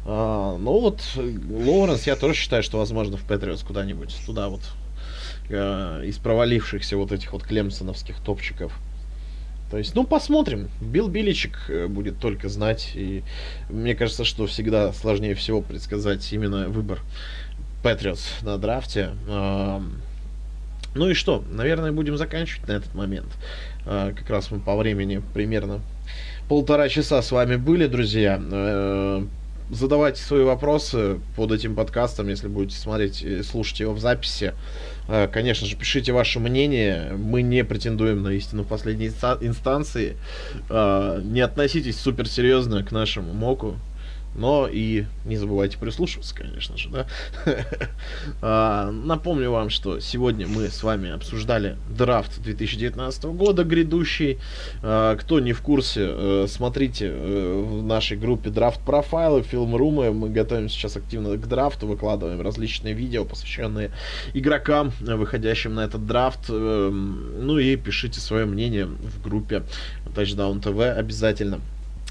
А, 0.05 0.57
ну 0.59 0.78
вот 0.81 1.01
Лоуренс, 1.16 2.07
я 2.07 2.16
тоже 2.16 2.35
считаю, 2.35 2.62
что 2.62 2.78
возможно 2.78 3.16
в 3.16 3.23
Патриотс 3.23 3.62
куда-нибудь 3.62 4.15
туда 4.27 4.49
вот 4.49 4.61
а, 5.51 6.03
из 6.03 6.19
провалившихся 6.19 6.97
вот 6.97 7.12
этих 7.12 7.33
вот 7.33 7.43
клемсоновских 7.45 8.20
топчиков. 8.20 8.73
То 9.70 9.78
есть, 9.78 9.94
ну, 9.94 10.05
посмотрим. 10.05 10.68
Билл 10.80 11.09
Биличек 11.09 11.59
э, 11.68 11.86
будет 11.86 12.18
только 12.18 12.48
знать. 12.48 12.93
И 12.94 13.22
мне 13.68 13.94
кажется, 13.94 14.24
что 14.24 14.47
всегда 14.47 14.93
сложнее 14.93 15.34
всего 15.34 15.60
предсказать 15.60 16.32
именно 16.32 16.68
выбор 16.68 17.01
Патриотс 17.82 18.43
на 18.43 18.59
драфте. 18.59 19.10
Ну 20.97 21.10
и 21.10 21.14
что? 21.14 21.44
Наверное, 21.51 21.93
будем 21.93 22.16
заканчивать 22.16 22.68
на 22.68 22.72
этот 22.72 22.94
момент. 22.94 23.28
А, 23.84 24.12
как 24.12 24.28
раз 24.30 24.51
мы 24.51 24.60
по 24.60 24.74
времени 24.76 25.22
примерно 25.34 25.80
полтора 26.48 26.88
часа 26.88 27.20
с 27.20 27.30
вами 27.32 27.56
были, 27.56 27.86
друзья. 27.86 28.40
Э, 28.40 29.24
задавайте 29.70 30.22
свои 30.22 30.43
вопросы 30.43 31.20
под 31.36 31.52
этим 31.52 31.74
подкастом, 31.74 32.28
если 32.28 32.48
будете 32.48 32.78
смотреть 32.78 33.47
слушать 33.47 33.80
его 33.80 33.93
в 33.93 34.01
записи. 34.01 34.55
Э, 35.09 35.28
конечно 35.28 35.66
же, 35.66 35.77
пишите 35.77 36.12
ваше 36.12 36.41
мнение. 36.41 37.12
Мы 37.16 37.43
не 37.43 37.65
претендуем 37.65 38.23
на 38.23 38.28
истину 38.31 38.62
в 38.62 38.66
последней 38.66 39.09
инстанции. 39.09 40.16
Э, 40.69 41.20
не 41.23 41.41
относитесь 41.41 41.99
суперсерьезно 42.01 42.83
к 42.85 42.93
нашему 42.93 43.33
моку. 43.33 43.77
Но 44.36 44.68
и 44.70 45.04
не 45.24 45.36
забывайте 45.36 45.78
прислушиваться, 45.78 46.34
конечно 46.34 46.76
же, 46.76 46.90
да. 46.90 47.06
А, 48.42 48.90
напомню 48.90 49.50
вам, 49.50 49.70
что 49.70 50.00
сегодня 50.00 50.46
мы 50.46 50.68
с 50.68 50.82
вами 50.82 51.10
обсуждали 51.10 51.76
драфт 51.88 52.40
2019 52.42 53.24
года 53.24 53.64
грядущий. 53.64 54.38
А, 54.82 55.16
кто 55.16 55.40
не 55.40 55.52
в 55.52 55.62
курсе, 55.62 56.06
э, 56.08 56.46
смотрите 56.48 57.06
э, 57.10 57.62
в 57.66 57.82
нашей 57.82 58.16
группе 58.16 58.50
драфт 58.50 58.80
профайлы, 58.80 59.42
фильм-румы. 59.42 60.12
Мы 60.12 60.28
готовим 60.28 60.68
сейчас 60.68 60.96
активно 60.96 61.36
к 61.36 61.46
драфту, 61.48 61.86
выкладываем 61.86 62.40
различные 62.40 62.94
видео, 62.94 63.24
посвященные 63.24 63.90
игрокам, 64.34 64.92
выходящим 65.00 65.74
на 65.74 65.84
этот 65.84 66.06
драфт. 66.06 66.50
Эм, 66.50 67.46
ну 67.46 67.58
и 67.58 67.76
пишите 67.76 68.20
свое 68.20 68.44
мнение 68.44 68.86
в 68.86 69.22
группе 69.22 69.62
Touchdown 70.14 70.60
TV 70.60 70.92
обязательно. 70.92 71.60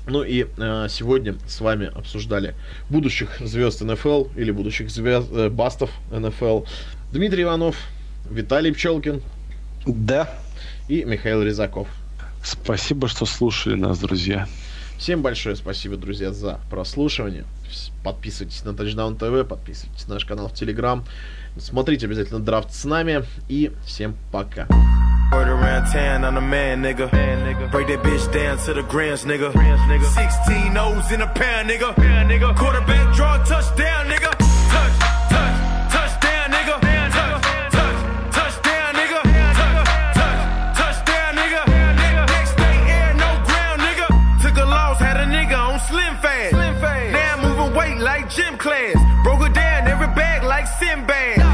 Ну 0.08 0.24
и 0.24 0.46
э, 0.58 0.88
сегодня 0.90 1.36
с 1.48 1.62
вами 1.62 1.92
обсуждали 1.96 2.54
будущих 2.90 3.40
звезд 3.40 3.82
НФЛ 3.82 4.26
или 4.36 4.52
будущих 4.52 4.90
звезд, 4.92 5.28
э, 5.32 5.50
бастов 5.50 5.90
НФЛ 6.12 6.62
Дмитрий 7.12 7.44
Иванов, 7.44 7.76
Виталий 8.30 8.72
Пчелкин. 8.72 9.22
Да. 9.86 10.30
И 10.88 11.04
Михаил 11.04 11.42
Резаков. 11.42 11.88
Спасибо, 12.44 13.08
что 13.08 13.26
слушали 13.26 13.76
нас, 13.76 13.98
друзья. 14.00 14.48
Всем 14.98 15.22
большое 15.22 15.56
спасибо, 15.56 15.98
друзья, 15.98 16.32
за 16.32 16.60
прослушивание. 16.70 17.46
Подписывайтесь 18.04 18.64
на 18.64 18.70
Touchdown 18.70 19.18
TV, 19.18 19.44
подписывайтесь 19.44 20.08
на 20.08 20.16
наш 20.16 20.26
канал 20.26 20.50
в 20.50 20.54
Telegram. 20.54 21.04
Смотрите 21.58 22.06
обязательно 22.06 22.40
драфт 22.40 22.74
с 22.74 22.86
нами. 22.86 23.24
И 23.48 23.72
всем 23.86 24.16
пока. 24.32 24.68
Word 25.32 25.50
around 25.50 25.92
town, 25.92 26.24
I'm 26.24 26.36
the 26.36 26.42
man, 26.42 26.82
nigga. 26.82 27.12
Man, 27.12 27.46
nigga. 27.46 27.72
Break 27.72 27.88
that 27.88 28.04
bitch 28.04 28.32
down 28.32 28.58
to 28.60 28.74
the 28.74 28.84
grams, 28.84 29.26
nigga. 29.26 29.52
Grams, 29.52 29.82
nigga. 29.82 30.06
16 30.06 30.78
O's 30.78 31.12
in 31.12 31.22
a 31.22 31.28
pound, 31.28 31.70
nigga. 31.70 31.96
Pound, 31.96 32.30
nigga. 32.30 32.56
Quarterback 32.56 33.16
draw, 33.16 33.44
touchdown, 33.44 34.08
nigga. 34.08 34.45
Gym 48.36 48.58
class. 48.58 48.96
Broke 49.24 49.50
it 49.50 49.54
down, 49.54 49.88
every 49.88 50.08
bag 50.08 50.44
like 50.44 50.68
Sinbad. 50.80 51.45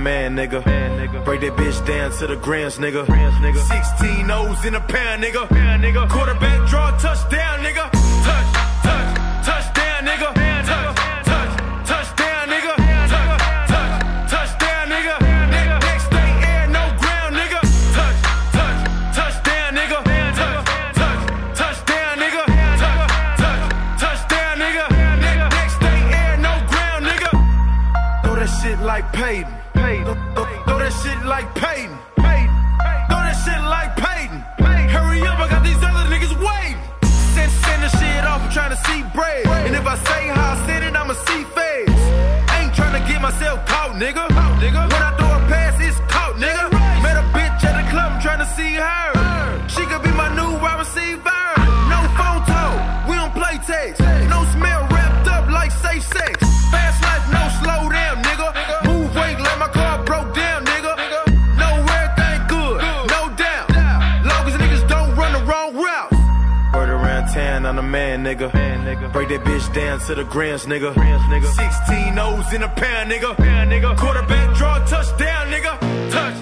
Man, 0.00 0.36
nigga. 0.36 0.62
Break 1.24 1.40
that 1.42 1.56
bitch 1.56 1.86
down 1.86 2.10
to 2.18 2.26
the 2.26 2.36
grams, 2.36 2.78
nigga. 2.78 3.06
16 3.06 4.30
O's 4.30 4.64
in 4.64 4.74
a 4.74 4.80
pound, 4.80 5.22
nigga. 5.22 6.08
Quarterback 6.08 6.68
draw, 6.68 6.90
touchdown, 6.98 7.60
nigga. 7.60 7.90
Touch, 8.24 8.52
touch, 8.82 9.46
touchdown, 9.46 10.06
nigga. 10.06 10.34
Touch, 10.64 10.96
touch, 11.30 11.52
touchdown, 11.86 12.48
nigga. 12.48 12.74
Touch, 13.12 13.32
touch, 13.68 14.30
touchdown, 14.30 14.88
nigga. 14.88 15.14
Next 15.88 16.10
day, 16.10 16.30
air, 16.48 16.66
no 16.68 16.84
ground, 17.00 17.36
nigga. 17.36 17.60
Touch, 17.96 18.18
touch, 18.56 18.78
touchdown, 19.16 19.74
nigga. 19.74 19.98
Touch, 20.40 20.64
touch, 21.00 21.22
touchdown, 21.60 22.18
nigga. 22.18 22.42
Touch, 22.82 23.12
touch, 23.42 23.62
touchdown, 24.00 24.54
nigga. 24.58 24.84
Next 25.50 25.78
day, 25.80 26.00
air, 26.20 26.36
no 26.38 26.52
ground, 26.70 27.06
nigga. 27.06 27.30
Throw 28.24 28.34
that 28.36 28.50
shit 28.62 28.78
like 28.80 29.12
Peyton. 29.12 29.59
Like 31.30 31.54
Peyton. 31.54 31.96
Throw 33.06 33.22
that 33.22 33.38
shit 33.46 33.62
like 33.62 33.94
Peyton. 33.94 34.42
Hurry 34.90 35.22
up, 35.22 35.38
I 35.38 35.46
got 35.48 35.62
these 35.62 35.78
other 35.78 36.04
niggas 36.10 36.34
waiting. 36.34 36.82
Send, 37.06 37.50
send 37.62 37.80
the 37.86 37.90
shit 37.98 38.24
off, 38.26 38.42
I'm 38.42 38.50
trying 38.50 38.74
to 38.74 38.80
see 38.90 39.00
bread. 39.14 39.46
And 39.46 39.76
if 39.76 39.86
I 39.86 39.94
say 39.94 40.26
how 40.26 40.58
I 40.58 40.66
said 40.66 40.82
it, 40.82 40.92
I'ma 40.96 41.14
see 41.14 41.44
feds. 41.54 42.02
Ain't 42.58 42.74
trying 42.74 43.00
to 43.00 43.02
get 43.06 43.22
myself 43.22 43.64
caught, 43.64 43.94
nigga. 43.94 44.26
When 44.26 45.02
I 45.08 45.14
throw 45.16 45.30
a 45.30 45.40
pass, 45.46 45.78
it's 45.78 46.00
caught, 46.12 46.34
nigga. 46.34 46.66
Met 47.00 47.16
a 47.16 47.24
bitch 47.30 47.62
at 47.62 47.74
the 47.78 47.86
club, 47.92 48.10
I'm 48.10 48.20
trying 48.20 48.40
to 48.40 48.50
see 48.58 48.74
her. 48.74 49.19
Break 69.12 69.28
that 69.30 69.44
bitch 69.44 69.74
down 69.74 69.98
to 70.06 70.14
the 70.14 70.24
grams, 70.24 70.66
nigga. 70.66 70.94
16 70.94 72.18
O's 72.18 72.52
in 72.52 72.62
a 72.62 72.68
pound, 72.68 73.10
nigga. 73.10 73.96
Quarterback 73.96 74.56
draw, 74.56 74.78
touchdown, 74.86 75.48
nigga. 75.48 75.78
Touch, 76.10 76.34